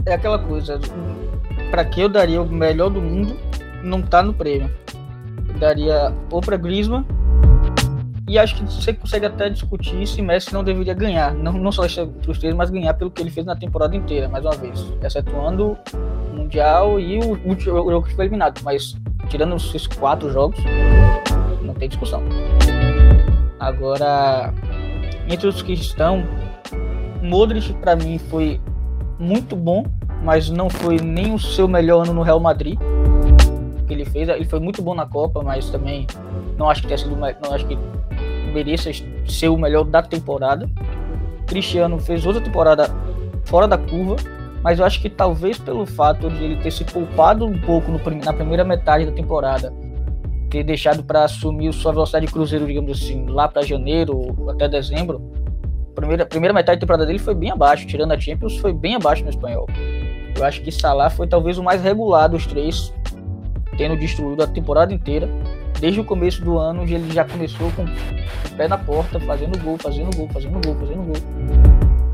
é 0.05 0.13
aquela 0.13 0.39
coisa 0.39 0.79
para 1.69 1.83
que 1.83 1.99
eu 1.99 2.07
daria 2.07 2.41
o 2.41 2.49
melhor 2.49 2.89
do 2.89 3.01
mundo 3.01 3.35
não 3.83 4.01
tá 4.01 4.23
no 4.23 4.33
prêmio. 4.33 4.71
Eu 5.49 5.59
daria 5.59 6.13
ou 6.31 6.39
para 6.39 6.55
Griezmann 6.55 7.05
e 8.27 8.37
acho 8.37 8.55
que 8.55 8.63
você 8.63 8.93
consegue 8.93 9.25
até 9.25 9.49
discutir 9.49 10.05
se 10.05 10.21
Messi 10.21 10.53
não 10.53 10.61
deveria 10.61 10.93
ganhar, 10.93 11.33
não, 11.33 11.53
não 11.53 11.71
só 11.71 11.83
os 11.85 12.39
três, 12.39 12.53
mas 12.53 12.69
ganhar 12.69 12.93
pelo 12.93 13.09
que 13.09 13.21
ele 13.21 13.31
fez 13.31 13.45
na 13.45 13.55
temporada 13.55 13.95
inteira, 13.95 14.27
mais 14.27 14.43
uma 14.43 14.53
vez, 14.53 14.85
excetuando 15.01 15.77
o 16.33 16.35
Mundial 16.35 16.99
e 16.99 17.19
o 17.19 17.39
último 17.47 17.75
jogo 17.89 18.03
que 18.03 18.13
foi 18.13 18.25
eliminado, 18.25 18.59
mas 18.63 18.97
tirando 19.29 19.55
esses 19.55 19.87
quatro 19.87 20.29
jogos, 20.29 20.59
não 21.61 21.73
tem 21.73 21.87
discussão. 21.87 22.21
Agora, 23.57 24.53
entre 25.29 25.47
os 25.47 25.61
que 25.61 25.71
estão, 25.71 26.23
Modric 27.21 27.73
para 27.75 27.95
mim 27.95 28.17
foi 28.17 28.59
muito 29.17 29.55
bom, 29.55 29.85
mas 30.21 30.49
não 30.49 30.69
foi 30.69 30.97
nem 30.97 31.33
o 31.33 31.39
seu 31.39 31.67
melhor 31.67 32.03
ano 32.03 32.13
no 32.13 32.23
Real 32.23 32.41
Madrid. 32.41 32.77
Que 33.87 33.93
ele 33.93 34.03
fez, 34.03 34.27
ele 34.27 34.43
foi 34.43 34.59
muito 34.59 34.81
bom 34.81 34.93
na 34.93 35.05
Copa, 35.05 35.41
mas 35.41 35.69
também 35.69 36.05
não 36.57 36.69
acho 36.69 36.81
que 36.81 36.87
tenha 36.87 36.97
sido, 36.97 37.15
não 37.15 37.53
acho 37.53 37.65
que 37.65 37.77
mereça 38.57 38.89
ser 39.27 39.49
o 39.49 39.57
melhor 39.57 39.83
da 39.83 40.01
temporada. 40.01 40.69
Cristiano 41.45 41.99
fez 41.99 42.25
outra 42.25 42.41
temporada 42.41 42.89
fora 43.45 43.67
da 43.67 43.77
curva, 43.77 44.15
mas 44.63 44.79
eu 44.79 44.85
acho 44.85 44.99
que 44.99 45.09
talvez 45.09 45.57
pelo 45.57 45.85
fato 45.85 46.29
de 46.29 46.43
ele 46.43 46.57
ter 46.57 46.71
se 46.71 46.83
poupado 46.83 47.45
um 47.45 47.59
pouco 47.61 47.91
no, 47.91 47.99
na 48.23 48.33
primeira 48.33 48.63
metade 48.63 49.05
da 49.05 49.11
temporada, 49.11 49.71
ter 50.49 50.63
deixado 50.63 51.03
para 51.03 51.23
assumir 51.23 51.71
sua 51.73 51.91
velocidade 51.91 52.25
de 52.25 52.31
cruzeiro, 52.31 52.65
digamos 52.65 52.91
assim, 52.91 53.27
lá 53.27 53.47
para 53.47 53.61
janeiro 53.61 54.35
até 54.49 54.67
dezembro, 54.67 55.21
primeira, 55.95 56.25
primeira 56.25 56.53
metade 56.53 56.77
da 56.77 56.81
temporada 56.81 57.05
dele 57.05 57.19
foi 57.19 57.35
bem 57.35 57.51
abaixo, 57.51 57.85
tirando 57.85 58.11
a 58.11 58.19
Champions, 58.19 58.57
foi 58.57 58.73
bem 58.73 58.95
abaixo 58.95 59.23
no 59.23 59.29
espanhol. 59.29 59.67
Eu 60.35 60.43
acho 60.43 60.61
que 60.61 60.71
Salah 60.71 61.09
foi 61.09 61.27
talvez 61.27 61.57
o 61.57 61.63
mais 61.63 61.81
regular 61.81 62.27
dos 62.27 62.45
três, 62.45 62.93
tendo 63.77 63.97
destruído 63.97 64.43
a 64.43 64.47
temporada 64.47 64.93
inteira. 64.93 65.29
Desde 65.79 65.99
o 65.99 66.03
começo 66.03 66.43
do 66.43 66.57
ano, 66.57 66.83
ele 66.83 67.11
já 67.11 67.23
começou 67.23 67.71
com 67.73 67.83
o 67.83 68.57
pé 68.57 68.67
na 68.67 68.77
porta, 68.77 69.19
fazendo 69.19 69.61
gol, 69.63 69.77
fazendo 69.77 70.15
gol, 70.15 70.27
fazendo 70.33 70.59
gol, 70.65 70.75
fazendo 70.75 71.03
gol. 71.03 71.15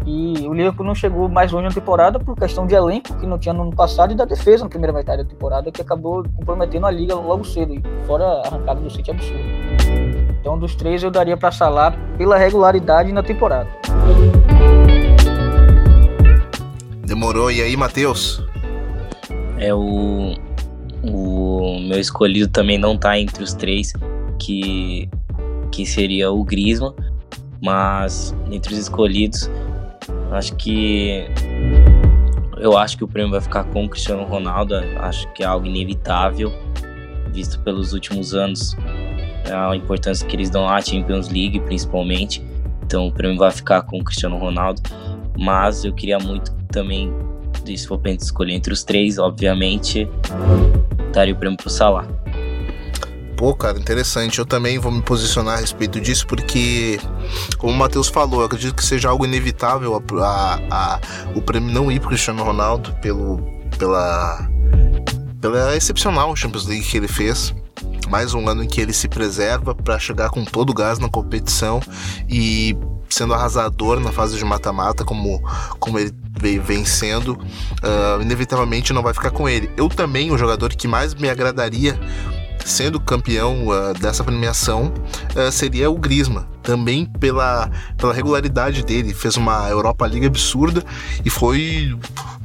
E 0.06 0.46
o 0.46 0.54
Liverpool 0.54 0.86
não 0.86 0.94
chegou 0.94 1.30
mais 1.30 1.50
longe 1.54 1.70
na 1.70 1.74
temporada 1.74 2.20
por 2.20 2.36
questão 2.36 2.68
de 2.68 2.76
elenco, 2.76 3.16
que 3.16 3.26
não 3.26 3.40
tinha 3.40 3.54
no 3.54 3.62
ano 3.62 3.74
passado, 3.74 4.12
e 4.12 4.16
da 4.16 4.26
defesa 4.26 4.66
na 4.66 4.70
primeira 4.70 4.92
metade 4.92 5.24
da 5.24 5.30
temporada, 5.30 5.72
que 5.72 5.82
acabou 5.82 6.26
comprometendo 6.36 6.86
a 6.86 6.92
liga 6.92 7.16
logo 7.16 7.46
cedo, 7.46 7.82
fora 8.06 8.26
a 8.26 8.48
arrancada 8.48 8.82
do 8.82 8.90
City 8.90 9.12
absurdo. 9.12 9.44
Então, 10.42 10.60
dos 10.60 10.76
três, 10.76 11.02
eu 11.02 11.10
daria 11.10 11.38
para 11.38 11.54
Salah 11.54 11.96
pela 12.18 12.38
regularidade 12.38 13.14
na 13.14 13.24
temporada. 13.24 13.70
Demorou. 17.06 17.50
E 17.50 17.62
aí, 17.62 17.78
Matheus? 17.78 18.46
É 19.58 19.74
o. 19.74 20.36
O 21.04 21.80
meu 21.80 22.00
escolhido 22.00 22.48
também 22.48 22.78
não 22.78 22.98
tá 22.98 23.20
entre 23.20 23.44
os 23.44 23.54
três, 23.54 23.92
que, 24.40 25.10
que 25.72 25.86
seria 25.86 26.32
o 26.32 26.44
Griezmann, 26.44 26.94
mas 27.62 28.34
entre 28.52 28.74
os 28.74 28.80
escolhidos, 28.80 29.50
acho 30.32 30.56
que 30.56 31.26
eu 32.58 32.78
acho 32.78 32.98
que 32.98 33.04
o 33.04 33.08
prêmio 33.08 33.32
vai 33.32 33.42
ficar 33.42 33.66
com 33.66 33.84
o 33.84 33.90
Cristiano 33.90 34.24
Ronaldo, 34.24 34.76
acho 35.00 35.32
que 35.34 35.44
é 35.44 35.46
algo 35.46 35.66
inevitável, 35.66 36.52
visto 37.34 37.60
pelos 37.60 37.92
últimos 37.92 38.34
anos 38.34 38.76
a 39.52 39.76
importância 39.76 40.26
que 40.26 40.36
eles 40.36 40.50
dão 40.50 40.68
à 40.70 40.80
Champions 40.80 41.28
League, 41.28 41.60
principalmente. 41.62 42.42
Então 42.86 43.08
o 43.08 43.12
prêmio 43.12 43.38
vai 43.38 43.52
ficar 43.52 43.82
com 43.82 44.00
o 44.00 44.04
Cristiano 44.04 44.38
Ronaldo, 44.38 44.82
mas 45.38 45.84
eu 45.84 45.94
queria 45.94 46.20
muito 46.20 46.54
também, 46.72 47.12
se 47.66 47.88
for 47.88 47.98
para 47.98 48.12
escolher 48.12 48.54
entre 48.54 48.72
os 48.72 48.84
três, 48.84 49.18
obviamente, 49.18 50.08
daria 51.14 51.34
o 51.34 51.38
prêmio 51.38 51.58
pro 51.58 51.70
Salah. 51.70 52.06
Pô, 53.38 53.54
cara, 53.54 53.78
interessante. 53.78 54.40
Eu 54.40 54.46
também 54.46 54.78
vou 54.78 54.92
me 54.92 55.02
posicionar 55.02 55.58
a 55.58 55.62
respeito 55.62 56.00
disso, 56.00 56.26
porque, 56.28 57.00
como 57.58 57.74
o 57.74 57.76
Matheus 57.76 58.08
falou, 58.08 58.42
eu 58.42 58.46
acredito 58.46 58.76
que 58.76 58.86
seja 58.86 59.10
algo 59.10 59.26
inevitável 59.26 59.96
a, 59.96 60.24
a, 60.24 60.56
a, 60.72 61.00
o 61.36 61.42
prêmio 61.42 61.74
não 61.74 61.92
ir 61.92 62.00
pro 62.00 62.10
Cristiano 62.10 62.44
Ronaldo 62.44 62.94
pelo, 63.02 63.40
pela, 63.78 64.48
pela 65.42 65.76
excepcional 65.76 66.36
Champions 66.36 66.66
League 66.68 66.86
que 66.86 66.98
ele 66.98 67.08
fez 67.08 67.54
mais 68.10 68.34
um 68.34 68.48
ano 68.48 68.64
em 68.64 68.68
que 68.68 68.80
ele 68.80 68.94
se 68.94 69.08
preserva 69.08 69.74
para 69.74 69.98
chegar 69.98 70.30
com 70.30 70.46
todo 70.46 70.70
o 70.70 70.74
gás 70.74 71.00
na 71.00 71.10
competição 71.10 71.82
e 72.30 72.78
sendo 73.14 73.34
arrasador 73.34 74.00
na 74.00 74.12
fase 74.12 74.38
de 74.38 74.44
mata-mata, 74.44 75.04
como, 75.04 75.42
como 75.80 76.00
ele 76.00 76.14
vem 76.60 76.84
sendo, 76.84 77.34
uh, 77.34 78.22
inevitavelmente 78.22 78.92
não 78.92 79.04
vai 79.04 79.14
ficar 79.14 79.32
com 79.32 79.48
ele. 79.48 79.70
Eu 79.78 79.88
também, 79.88 80.32
o 80.32 80.38
jogador 80.38 80.74
que 80.74 80.88
mais 80.88 81.14
me 81.14 81.30
agradaria 81.30 82.00
sendo 82.66 83.00
campeão 83.00 83.68
uh, 83.68 83.94
dessa 84.00 84.24
premiação 84.24 84.94
uh, 85.36 85.52
seria 85.52 85.90
o 85.90 85.98
Griezmann, 85.98 86.46
também 86.62 87.06
pela, 87.06 87.70
pela 87.98 88.14
regularidade 88.14 88.84
dele, 88.84 89.14
fez 89.14 89.38
uma 89.38 89.70
Europa 89.70 90.06
League 90.06 90.26
absurda 90.26 90.84
e 91.24 91.30
foi 91.30 91.98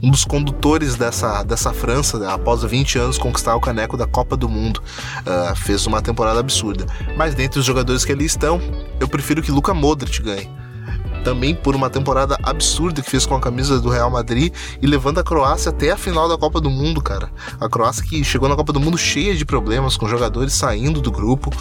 um 0.02 0.10
dos 0.10 0.24
condutores 0.24 0.96
dessa, 0.96 1.42
dessa 1.42 1.72
França, 1.72 2.18
né, 2.18 2.28
após 2.30 2.62
20 2.62 2.98
anos 2.98 3.18
conquistar 3.18 3.54
o 3.54 3.60
caneco 3.60 3.96
da 3.96 4.06
Copa 4.06 4.36
do 4.36 4.48
Mundo. 4.48 4.82
Uh, 5.20 5.56
fez 5.56 5.86
uma 5.86 6.00
temporada 6.00 6.40
absurda. 6.40 6.86
Mas 7.16 7.34
dentre 7.34 7.58
os 7.58 7.64
jogadores 7.64 8.04
que 8.04 8.12
ali 8.12 8.24
estão, 8.24 8.60
eu 9.00 9.08
prefiro 9.08 9.42
que 9.42 9.50
Luka 9.50 9.74
Modric 9.74 10.22
ganhe 10.22 10.48
também 11.28 11.54
por 11.54 11.76
uma 11.76 11.90
temporada 11.90 12.38
absurda 12.42 13.02
que 13.02 13.10
fez 13.10 13.26
com 13.26 13.34
a 13.34 13.40
camisa 13.40 13.78
do 13.78 13.90
Real 13.90 14.10
Madrid 14.10 14.50
e 14.80 14.86
levando 14.86 15.18
a 15.18 15.22
Croácia 15.22 15.68
até 15.68 15.90
a 15.90 15.96
final 15.96 16.26
da 16.26 16.38
Copa 16.38 16.58
do 16.58 16.70
Mundo, 16.70 17.02
cara. 17.02 17.30
A 17.60 17.68
Croácia 17.68 18.02
que 18.02 18.24
chegou 18.24 18.48
na 18.48 18.56
Copa 18.56 18.72
do 18.72 18.80
Mundo 18.80 18.96
cheia 18.96 19.34
de 19.34 19.44
problemas, 19.44 19.94
com 19.94 20.08
jogadores 20.08 20.54
saindo 20.54 21.02
do 21.02 21.12
grupo. 21.12 21.52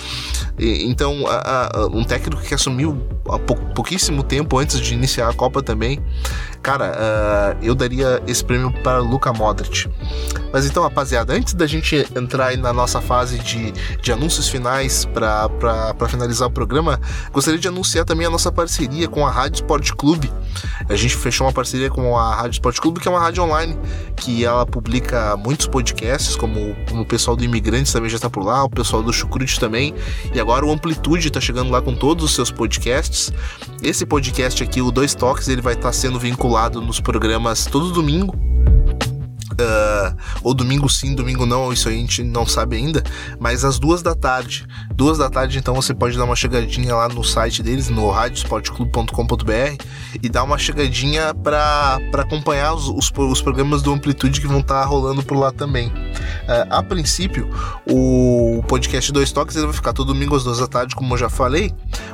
E, 0.57 0.89
então, 0.89 1.27
a, 1.27 1.69
a, 1.79 1.87
um 1.87 2.05
técnico 2.05 2.41
que 2.41 2.53
assumiu 2.53 2.97
há 3.29 3.37
pou, 3.37 3.57
pouquíssimo 3.75 4.23
tempo 4.23 4.57
antes 4.57 4.79
de 4.79 4.93
iniciar 4.93 5.27
a 5.27 5.33
Copa 5.33 5.61
também. 5.61 5.99
Cara, 6.67 6.91
uh, 6.91 7.65
eu 7.65 7.73
daria 7.73 8.21
esse 8.27 8.43
prêmio 8.43 8.69
para 8.83 8.99
Luka 8.99 9.31
Modric. 9.31 9.89
Mas 10.51 10.65
então, 10.65 10.83
rapaziada, 10.83 11.31
antes 11.33 11.53
da 11.53 11.65
gente 11.65 12.05
entrar 12.13 12.47
aí 12.47 12.57
na 12.57 12.73
nossa 12.73 12.99
fase 12.99 13.39
de, 13.39 13.71
de 14.01 14.11
anúncios 14.11 14.49
finais 14.49 15.05
para 15.05 16.09
finalizar 16.09 16.49
o 16.49 16.51
programa, 16.51 16.99
gostaria 17.31 17.57
de 17.57 17.69
anunciar 17.69 18.03
também 18.03 18.27
a 18.27 18.29
nossa 18.29 18.51
parceria 18.51 19.07
com 19.07 19.25
a 19.25 19.31
Rádio 19.31 19.61
Sport 19.61 19.91
Clube. 19.91 20.29
A 20.89 20.95
gente 20.97 21.15
fechou 21.15 21.47
uma 21.47 21.53
parceria 21.53 21.89
com 21.89 22.17
a 22.17 22.35
Rádio 22.35 22.55
Sport 22.55 22.79
Clube, 22.79 22.99
que 22.99 23.07
é 23.07 23.11
uma 23.11 23.21
rádio 23.21 23.43
online, 23.43 23.77
que 24.17 24.43
ela 24.43 24.65
publica 24.65 25.37
muitos 25.37 25.67
podcasts, 25.67 26.35
como, 26.35 26.75
como 26.89 27.03
o 27.03 27.05
pessoal 27.05 27.37
do 27.37 27.45
Imigrantes 27.45 27.93
também 27.93 28.09
já 28.09 28.17
está 28.17 28.29
por 28.29 28.43
lá, 28.43 28.65
o 28.65 28.69
pessoal 28.69 29.01
do 29.01 29.13
Chucrute 29.13 29.57
também, 29.57 29.95
e 30.33 30.39
agora 30.39 30.65
o 30.65 30.71
Amplitude 30.71 31.29
está 31.29 31.39
chegando 31.39 31.71
lá 31.71 31.81
com 31.81 31.95
todos 31.95 32.25
os 32.25 32.35
seus 32.35 32.51
podcasts. 32.51 33.31
Esse 33.81 34.05
podcast 34.05 34.61
aqui, 34.61 34.81
o 34.81 34.91
Dois 34.91 35.15
Toques, 35.15 35.47
ele 35.47 35.61
vai 35.61 35.73
estar 35.73 35.89
tá 35.89 35.93
sendo 35.93 36.19
vinculado 36.19 36.56
nos 36.81 36.99
programas 36.99 37.65
todo 37.65 37.91
domingo, 37.91 38.35
Uh, 39.59 40.15
ou 40.43 40.53
domingo 40.53 40.87
sim, 40.87 41.15
domingo 41.15 41.43
não, 41.43 41.73
isso 41.73 41.89
a 41.89 41.91
gente 41.91 42.23
não 42.23 42.45
sabe 42.45 42.75
ainda, 42.75 43.01
mas 43.39 43.65
às 43.65 43.79
duas 43.79 44.03
da 44.03 44.13
tarde. 44.13 44.67
Duas 44.97 45.19
da 45.19 45.29
tarde, 45.29 45.59
então 45.59 45.75
você 45.75 45.93
pode 45.93 46.17
dar 46.17 46.23
uma 46.23 46.35
chegadinha 46.35 46.95
lá 46.95 47.07
no 47.07 47.23
site 47.23 47.61
deles, 47.61 47.87
no 47.87 48.09
radiosportclub.com.br 48.09 49.83
e 50.23 50.27
dar 50.27 50.41
uma 50.41 50.57
chegadinha 50.57 51.35
para 51.35 51.99
acompanhar 52.13 52.73
os, 52.73 52.87
os, 52.87 53.13
os, 53.15 53.39
programas 53.39 53.83
do 53.83 53.93
Amplitude 53.93 54.41
que 54.41 54.47
vão 54.47 54.61
estar 54.61 54.81
tá 54.81 54.85
rolando 54.85 55.21
por 55.21 55.37
lá 55.37 55.51
também. 55.51 55.89
Uh, 55.89 56.65
a 56.71 56.81
princípio, 56.81 57.47
o 57.87 58.63
podcast 58.67 59.11
Dois 59.11 59.31
Toques 59.31 59.55
ele 59.55 59.67
vai 59.67 59.75
ficar 59.75 59.93
todo 59.93 60.11
domingo 60.11 60.35
às 60.35 60.43
duas 60.43 60.57
da 60.57 60.65
tarde, 60.65 60.95
como 60.95 61.13
eu 61.13 61.17
já 61.19 61.29
falei. 61.29 61.71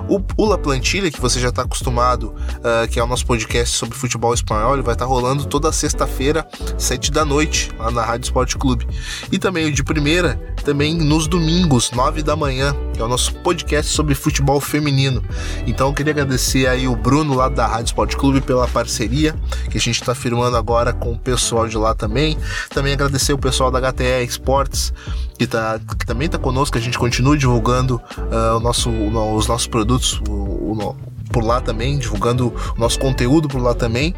O 0.10 0.20
Pula 0.20 0.58
Plantilha, 0.58 1.10
que 1.10 1.22
você 1.22 1.40
já 1.40 1.48
está 1.48 1.62
acostumado, 1.62 2.36
uh, 2.58 2.86
que 2.92 3.00
é 3.00 3.04
o 3.04 3.08
nosso 3.08 3.26
podcast 3.26 3.78
sobre 3.78 3.98
futebol 3.98 4.34
espanhol, 4.34 4.74
ele 4.74 4.84
vai 4.84 4.94
estar 4.94 5.06
tá 5.06 5.10
rolando 5.10 5.46
toda 5.46 5.72
sexta-feira, 5.72 6.46
sete 6.78 7.14
da 7.14 7.24
noite, 7.24 7.72
lá 7.80 7.90
na 7.90 8.04
Rádio 8.04 8.26
Esporte 8.26 8.58
Clube. 8.58 8.86
E 9.32 9.40
também 9.40 9.68
o 9.68 9.72
de 9.72 9.86
primeira, 9.86 10.38
também 10.64 10.96
nos 10.96 11.28
domingos, 11.28 11.92
9 11.92 12.24
da 12.24 12.36
manhã, 12.36 12.76
que 12.94 13.02
é 13.02 13.04
o 13.04 13.08
nosso 13.08 13.34
podcast 13.36 13.92
sobre 13.92 14.16
futebol 14.16 14.60
feminino. 14.60 15.24
Então 15.68 15.88
eu 15.90 15.94
queria 15.94 16.12
agradecer 16.12 16.68
aí 16.68 16.88
o 16.88 16.96
Bruno 16.96 17.36
lá 17.36 17.50
da 17.50 17.68
Rádio 17.68 17.86
Esporte 17.86 18.18
Clube 18.18 18.42
pela 18.42 18.68
parceria 18.68 19.36
que 19.70 19.78
a 19.78 19.82
gente 19.82 20.02
está 20.02 20.16
firmando 20.16 20.58
agora 20.58 20.94
com 20.94 21.12
o 21.12 21.18
pessoal 21.18 21.68
de 21.68 21.78
lá 21.78 21.94
também. 21.94 22.38
Também 22.70 22.94
agradecer 22.94 23.34
o 23.34 23.38
pessoal 23.38 23.70
da 23.70 23.80
HTE 23.80 24.24
Esportes 24.26 24.94
que, 25.38 25.48
tá, 25.48 25.80
que 26.00 26.06
também 26.06 26.28
está 26.28 26.38
conosco, 26.38 26.78
a 26.78 26.82
gente 26.82 26.98
continua 26.98 27.38
divulgando 27.38 28.02
uh, 28.18 28.58
o 28.58 28.60
nosso, 28.60 28.90
os 28.90 29.48
nossos 29.48 29.68
produtos, 29.68 30.22
o, 30.28 30.32
o, 30.32 30.96
por 31.34 31.44
lá 31.44 31.60
também, 31.60 31.98
divulgando 31.98 32.54
o 32.78 32.80
nosso 32.80 33.00
conteúdo 33.00 33.50
por 33.50 33.60
lá 33.60 33.74
também. 33.74 34.16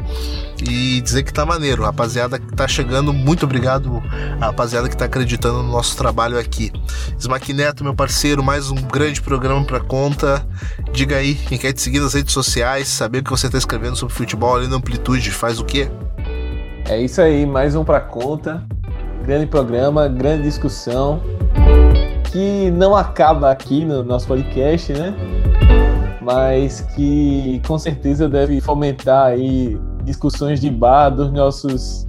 E 0.62 1.00
dizer 1.00 1.22
que 1.22 1.32
tá 1.32 1.44
maneiro, 1.44 1.82
rapaziada 1.82 2.38
que 2.38 2.54
tá 2.54 2.68
chegando, 2.68 3.12
muito 3.12 3.44
obrigado, 3.44 4.02
rapaziada 4.38 4.88
que 4.88 4.96
tá 4.96 5.06
acreditando 5.06 5.62
no 5.62 5.72
nosso 5.72 5.96
trabalho 5.96 6.38
aqui. 6.38 6.70
Smack 7.18 7.52
Neto, 7.52 7.82
meu 7.82 7.94
parceiro, 7.94 8.42
mais 8.44 8.70
um 8.70 8.76
grande 8.76 9.20
programa 9.20 9.64
pra 9.64 9.80
conta. 9.80 10.46
Diga 10.92 11.16
aí, 11.16 11.34
quem 11.34 11.58
quer 11.58 11.72
te 11.72 11.80
seguir 11.80 12.00
nas 12.00 12.14
redes 12.14 12.32
sociais, 12.32 12.86
saber 12.88 13.18
o 13.18 13.24
que 13.24 13.30
você 13.30 13.48
tá 13.48 13.58
escrevendo 13.58 13.96
sobre 13.96 14.14
futebol 14.14 14.54
ali 14.54 14.68
no 14.68 14.76
Amplitude, 14.76 15.30
faz 15.30 15.58
o 15.58 15.64
quê? 15.64 15.90
É 16.88 17.00
isso 17.00 17.20
aí, 17.20 17.46
mais 17.46 17.74
um 17.74 17.84
pra 17.84 18.00
conta. 18.00 18.62
Grande 19.24 19.46
programa, 19.46 20.06
grande 20.06 20.44
discussão 20.44 21.20
que 22.30 22.70
não 22.70 22.94
acaba 22.94 23.50
aqui 23.50 23.84
no 23.84 24.04
nosso 24.04 24.26
podcast, 24.26 24.92
né? 24.92 25.14
Mas 26.26 26.80
que 26.96 27.62
com 27.64 27.78
certeza 27.78 28.28
deve 28.28 28.60
fomentar 28.60 29.26
aí 29.26 29.78
discussões 30.02 30.60
de 30.60 30.68
bar 30.68 31.10
dos 31.10 31.32
nossos 31.32 32.04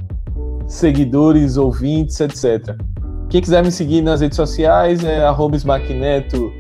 seguidores, 0.66 1.56
ouvintes, 1.56 2.20
etc. 2.20 2.76
Quem 3.30 3.42
quiser 3.42 3.64
me 3.64 3.72
seguir 3.72 4.02
nas 4.02 4.22
redes 4.22 4.36
sociais 4.36 5.04
é 5.04 5.20
@smackneto, 5.54 6.52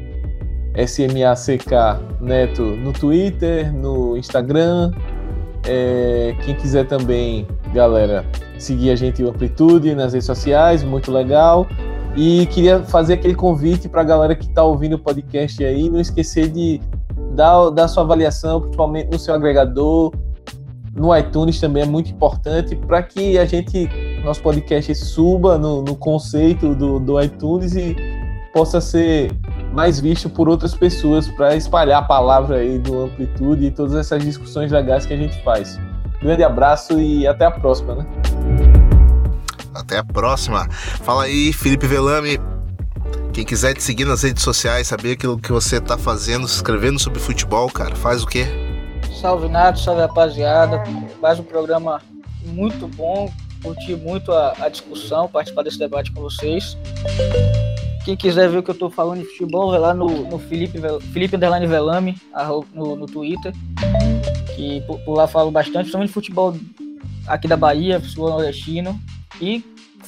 S-M-A-C-K 0.76 2.00
Neto 2.22 2.62
no 2.62 2.94
Twitter, 2.94 3.74
no 3.74 4.16
Instagram. 4.16 4.92
É, 5.66 6.36
quem 6.46 6.54
quiser 6.54 6.86
também, 6.86 7.48
galera, 7.74 8.24
seguir 8.60 8.92
a 8.92 8.96
gente 8.96 9.24
o 9.24 9.30
Amplitude 9.30 9.96
nas 9.96 10.14
redes 10.14 10.28
sociais, 10.28 10.84
muito 10.84 11.12
legal. 11.12 11.66
E 12.16 12.46
queria 12.48 12.84
fazer 12.84 13.16
aquele 13.16 13.34
convite 13.34 13.90
para 13.90 14.02
a 14.02 14.04
galera 14.04 14.36
que 14.36 14.46
está 14.46 14.64
ouvindo 14.64 14.94
o 14.94 15.00
podcast 15.00 15.64
aí, 15.66 15.90
não 15.90 16.00
esquecer 16.00 16.50
de 16.50 16.80
dar, 17.38 17.70
dar 17.70 17.88
sua 17.88 18.04
avaliação, 18.04 18.60
principalmente 18.60 19.12
no 19.12 19.20
seu 19.20 19.36
agregador, 19.36 20.12
no 20.94 21.16
iTunes 21.16 21.60
também 21.60 21.84
é 21.84 21.86
muito 21.86 22.10
importante 22.10 22.76
para 22.76 23.04
que 23.04 23.38
a 23.38 23.46
gente, 23.46 23.88
nosso 24.26 24.42
podcast 24.42 24.94
suba 24.96 25.58
no, 25.58 25.84
no 25.84 25.96
conceito 25.96 26.74
do, 26.74 27.00
do 27.00 27.22
iTunes 27.22 27.76
e 27.76 27.96
possa 28.52 28.82
ser 28.82 29.32
mais 29.72 30.00
visto 30.00 30.28
por 30.28 30.50
outras 30.50 30.74
pessoas 30.74 31.28
para 31.28 31.56
espalhar 31.56 32.02
a 32.02 32.06
palavra 32.06 32.58
aí 32.58 32.80
do 32.80 33.04
Amplitude 33.04 33.68
e 33.68 33.72
todas 33.72 33.94
essas 33.94 34.24
discussões 34.24 34.72
legais 34.72 35.06
que 35.06 35.14
a 35.14 35.18
gente 35.18 35.40
faz. 35.44 35.80
Grande 36.20 36.44
abraço 36.44 37.00
e 37.00 37.28
até 37.28 37.46
a 37.46 37.52
próxima, 37.52 37.94
né? 37.94 38.06
Até 39.76 40.00
a 40.00 40.04
próxima. 40.04 40.68
Fala 40.72 41.26
aí, 41.26 41.54
Felipe 41.54 41.86
Velame. 41.86 42.57
Quem 43.34 43.46
quiser 43.46 43.74
te 43.76 43.84
seguir 43.84 44.06
nas 44.06 44.24
redes 44.24 44.44
sociais, 44.44 44.88
saber 44.88 45.12
aquilo 45.12 45.38
que 45.38 45.52
você 45.52 45.80
tá 45.80 45.98
fazendo, 45.98 46.46
escrevendo 46.46 46.98
sobre 46.98 47.20
futebol, 47.20 47.70
cara, 47.70 47.96
faz 47.96 48.24
o 48.24 48.28
quê? 48.28 48.48
Salve 49.22 49.48
Nato, 49.48 49.80
salve 49.80 50.02
rapaziada. 50.02 50.84
Mais 51.22 51.40
um 51.40 51.44
programa 51.44 52.02
muito 52.46 52.88
bom. 52.88 53.32
Curti 53.62 53.96
muito 53.96 54.32
a, 54.32 54.54
a 54.60 54.70
discussão, 54.70 55.28
participar 55.28 55.64
desse 55.64 55.80
debate 55.80 56.12
com 56.12 56.22
vocês. 56.22 56.78
Quem 58.06 58.16
quiser 58.16 58.50
ver 58.50 58.60
o 58.60 58.64
que 58.64 58.72
eu 58.72 58.76
tô 58.76 58.90
falando 58.90 59.20
de 59.20 59.26
futebol, 59.26 59.70
vai 59.72 59.80
lá 59.80 59.94
no, 59.94 60.08
no 60.30 60.40
Felipe, 60.40 60.80
Felipe 61.12 61.36
Velame, 61.36 62.16
no, 62.74 62.96
no 62.96 63.06
Twitter. 63.06 63.54
Que 64.56 64.82
por, 64.82 65.00
por 65.00 65.14
lá 65.16 65.28
falo 65.28 65.52
bastante, 65.52 65.80
principalmente 65.80 66.08
de 66.08 66.14
futebol 66.14 66.56
aqui 67.28 67.48
da 67.48 67.58
Bahia, 67.58 68.00
futebol 68.00 68.30
nordestino. 68.30 69.00
E 69.42 69.64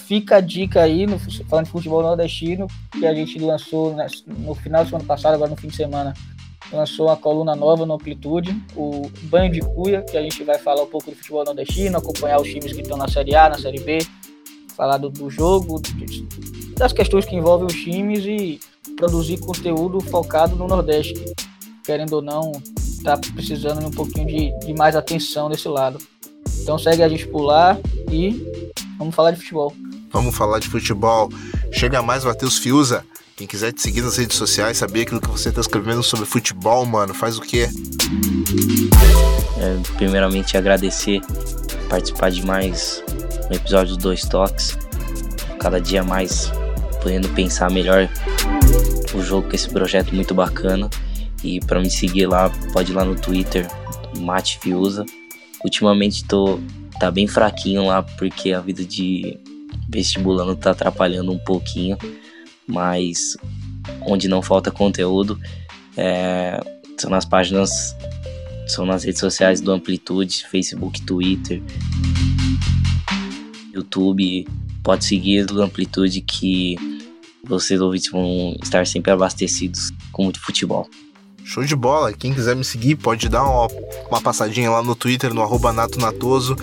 fica 0.10 0.38
a 0.38 0.42
dica 0.42 0.82
aí, 0.82 1.06
no, 1.06 1.20
falando 1.48 1.66
de 1.66 1.72
futebol 1.72 2.02
nordestino, 2.02 2.66
que 2.92 3.06
a 3.06 3.14
gente 3.14 3.38
lançou 3.38 3.96
no 4.26 4.56
final 4.56 4.84
do 4.84 4.96
ano 4.96 5.06
passado, 5.06 5.36
agora 5.36 5.52
no 5.52 5.56
fim 5.56 5.68
de 5.68 5.76
semana, 5.76 6.16
lançou 6.74 7.06
uma 7.06 7.16
coluna 7.16 7.56
nova 7.56 7.86
no 7.86 7.94
Amplitude, 7.94 8.60
o 8.76 9.08
Banho 9.26 9.52
de 9.52 9.60
Cuia, 9.60 10.02
que 10.02 10.18
a 10.18 10.22
gente 10.24 10.44
vai 10.44 10.58
falar 10.58 10.82
um 10.82 10.88
pouco 10.88 11.12
do 11.12 11.16
futebol 11.16 11.46
nordestino, 11.46 12.00
acompanhar 12.00 12.42
os 12.42 12.48
times 12.48 12.74
que 12.74 12.82
estão 12.82 12.98
na 12.98 13.08
Série 13.08 13.36
A, 13.36 13.50
na 13.50 13.60
Série 13.60 13.80
B, 13.82 14.00
falar 14.76 14.98
do, 14.98 15.12
do 15.12 15.30
jogo, 15.30 15.80
das 16.76 16.92
questões 16.92 17.26
que 17.26 17.36
envolvem 17.36 17.68
os 17.68 17.76
times 17.76 18.26
e 18.26 18.60
produzir 18.98 19.38
conteúdo 19.38 20.02
focado 20.02 20.56
no 20.56 20.68
Nordeste, 20.68 21.14
querendo 21.86 22.14
ou 22.14 22.22
não, 22.24 22.52
tá 23.04 23.16
precisando 23.36 23.80
de 23.82 23.86
um 23.86 23.92
pouquinho 23.92 24.26
de, 24.26 24.66
de 24.66 24.74
mais 24.74 24.96
atenção 24.96 25.50
desse 25.50 25.68
lado. 25.68 26.00
Então 26.64 26.80
segue 26.80 27.04
a 27.04 27.10
gente 27.10 27.28
por 27.28 27.44
lá 27.44 27.78
e 28.12 28.44
vamos 28.98 29.14
falar 29.14 29.30
de 29.30 29.38
futebol. 29.38 29.72
Vamos 30.12 30.36
falar 30.36 30.60
de 30.60 30.68
futebol. 30.68 31.30
Chega 31.72 32.02
mais, 32.02 32.24
Matheus 32.24 32.58
Fiuza. 32.58 33.06
Quem 33.36 33.48
quiser 33.48 33.72
te 33.72 33.82
seguir 33.82 34.02
nas 34.02 34.18
redes 34.18 34.36
sociais, 34.36 34.78
saber 34.78 35.04
aquilo 35.04 35.22
que 35.22 35.30
você 35.30 35.48
está 35.48 35.62
escrevendo 35.62 36.04
sobre 36.04 36.26
futebol, 36.26 36.86
mano, 36.86 37.14
faz 37.14 37.38
o 37.38 37.42
quê? 37.42 37.70
É, 39.58 39.94
primeiramente, 39.96 40.58
agradecer 40.58 41.22
participar 41.88 42.32
de 42.32 42.46
mais 42.46 43.02
um 43.50 43.56
episódio 43.56 43.96
dos 43.96 44.04
Dois 44.04 44.22
Toques. 44.24 44.78
Cada 45.58 45.80
dia 45.80 46.04
mais 46.04 46.52
podendo 47.02 47.30
pensar 47.30 47.72
melhor 47.72 48.10
o 49.14 49.22
jogo 49.22 49.48
com 49.48 49.56
esse 49.56 49.70
projeto 49.70 50.14
muito 50.14 50.34
bacana. 50.34 50.90
E 51.44 51.60
para 51.62 51.80
me 51.80 51.90
seguir 51.90 52.26
lá, 52.26 52.50
pode 52.74 52.92
ir 52.92 52.96
lá 52.96 53.06
no 53.06 53.16
Twitter, 53.16 53.66
Mate 54.18 54.60
Fiuza. 54.60 55.06
Ultimamente 55.64 56.26
tô 56.26 56.60
tá 57.00 57.10
bem 57.10 57.26
fraquinho 57.28 57.86
lá 57.86 58.04
porque 58.04 58.52
a 58.52 58.60
vida 58.60 58.84
de 58.84 59.40
vestibulando 59.90 60.56
tá 60.56 60.72
atrapalhando 60.72 61.32
um 61.32 61.40
pouquinho, 61.40 61.98
mas 62.68 63.36
onde 64.02 64.28
não 64.28 64.42
falta 64.42 64.72
conteúdo 64.72 65.40
é, 65.98 66.60
são 66.98 67.10
nas 67.10 67.26
páginas, 67.26 67.96
são 68.68 68.86
nas 68.86 69.04
redes 69.04 69.20
sociais 69.20 69.60
do 69.60 69.72
Amplitude, 69.72 70.46
Facebook, 70.50 71.02
Twitter, 71.02 71.62
YouTube. 73.74 74.48
Pode 74.84 75.06
seguir 75.06 75.46
do 75.46 75.62
Amplitude 75.62 76.22
que 76.22 76.76
vocês 77.44 77.82
ouvintes 77.82 78.12
vão 78.12 78.56
estar 78.64 78.86
sempre 78.86 79.12
abastecidos 79.12 79.92
com 80.12 80.24
muito 80.24 80.40
futebol. 80.40 80.88
Show 81.50 81.64
de 81.64 81.76
bola. 81.76 82.14
Quem 82.14 82.32
quiser 82.32 82.56
me 82.56 82.64
seguir, 82.64 82.96
pode 82.96 83.28
dar 83.28 83.44
uma, 83.44 83.68
uma 84.08 84.22
passadinha 84.22 84.70
lá 84.70 84.84
no 84.84 84.96
Twitter, 84.96 85.34
no 85.34 85.42
arroba 85.42 85.74
Nato 85.74 86.00
Natoso, 86.00 86.56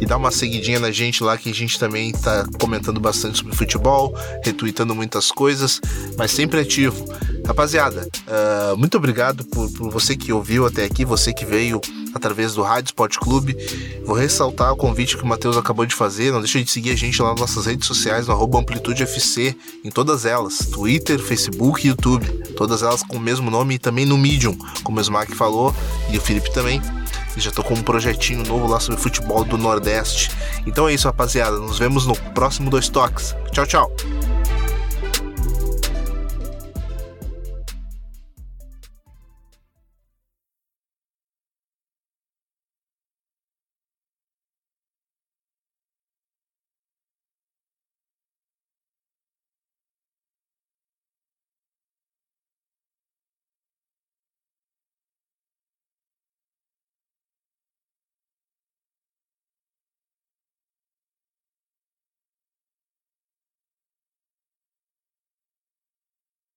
e 0.00 0.06
dar 0.06 0.16
uma 0.16 0.30
seguidinha 0.30 0.80
na 0.80 0.90
gente 0.90 1.22
lá, 1.22 1.36
que 1.36 1.50
a 1.50 1.54
gente 1.54 1.78
também 1.78 2.10
tá 2.10 2.46
comentando 2.58 2.98
bastante 2.98 3.36
sobre 3.36 3.54
futebol, 3.54 4.14
retweetando 4.42 4.94
muitas 4.94 5.30
coisas, 5.30 5.78
mas 6.16 6.30
sempre 6.30 6.58
ativo. 6.58 7.04
Rapaziada, 7.46 8.08
uh, 8.28 8.76
muito 8.78 8.96
obrigado 8.96 9.44
por, 9.44 9.70
por, 9.72 9.90
você 9.90 10.16
que 10.16 10.32
ouviu 10.32 10.66
até 10.66 10.84
aqui, 10.84 11.04
você 11.04 11.32
que 11.32 11.44
veio 11.44 11.80
através 12.14 12.54
do 12.54 12.62
Rádio 12.62 12.88
Sport 12.88 13.16
Clube. 13.18 13.56
Vou 14.04 14.16
ressaltar 14.16 14.72
o 14.72 14.76
convite 14.76 15.16
que 15.16 15.22
o 15.22 15.26
Matheus 15.26 15.56
acabou 15.56 15.84
de 15.84 15.94
fazer. 15.94 16.32
Não 16.32 16.40
deixa 16.40 16.62
de 16.62 16.70
seguir 16.70 16.92
a 16.92 16.96
gente 16.96 17.20
lá 17.20 17.30
nas 17.30 17.40
nossas 17.40 17.66
redes 17.66 17.86
sociais, 17.86 18.26
no 18.26 18.32
arroba 18.32 18.58
Amplitude 18.58 19.02
FC, 19.02 19.56
em 19.84 19.90
todas 19.90 20.24
elas: 20.24 20.58
Twitter, 20.70 21.18
Facebook 21.18 21.86
YouTube. 21.86 22.26
Todas 22.56 22.82
elas 22.82 23.02
com 23.02 23.16
o 23.16 23.20
mesmo 23.20 23.50
nome 23.50 23.74
e 23.74 23.78
também 23.78 24.04
no 24.04 24.18
Medium, 24.30 24.56
como 24.84 24.98
o 24.98 25.00
Smack 25.00 25.34
falou, 25.34 25.74
e 26.10 26.16
o 26.16 26.20
Felipe 26.20 26.52
também. 26.52 26.80
Já 27.36 27.50
tô 27.50 27.62
com 27.62 27.74
um 27.74 27.82
projetinho 27.82 28.44
novo 28.44 28.66
lá 28.66 28.78
sobre 28.78 29.00
futebol 29.00 29.44
do 29.44 29.56
Nordeste. 29.56 30.30
Então 30.66 30.88
é 30.88 30.94
isso, 30.94 31.06
rapaziada. 31.06 31.56
Nos 31.58 31.78
vemos 31.78 32.06
no 32.06 32.14
próximo 32.14 32.70
Dois 32.70 32.88
Toques. 32.88 33.34
Tchau, 33.52 33.66
tchau. 33.66 34.39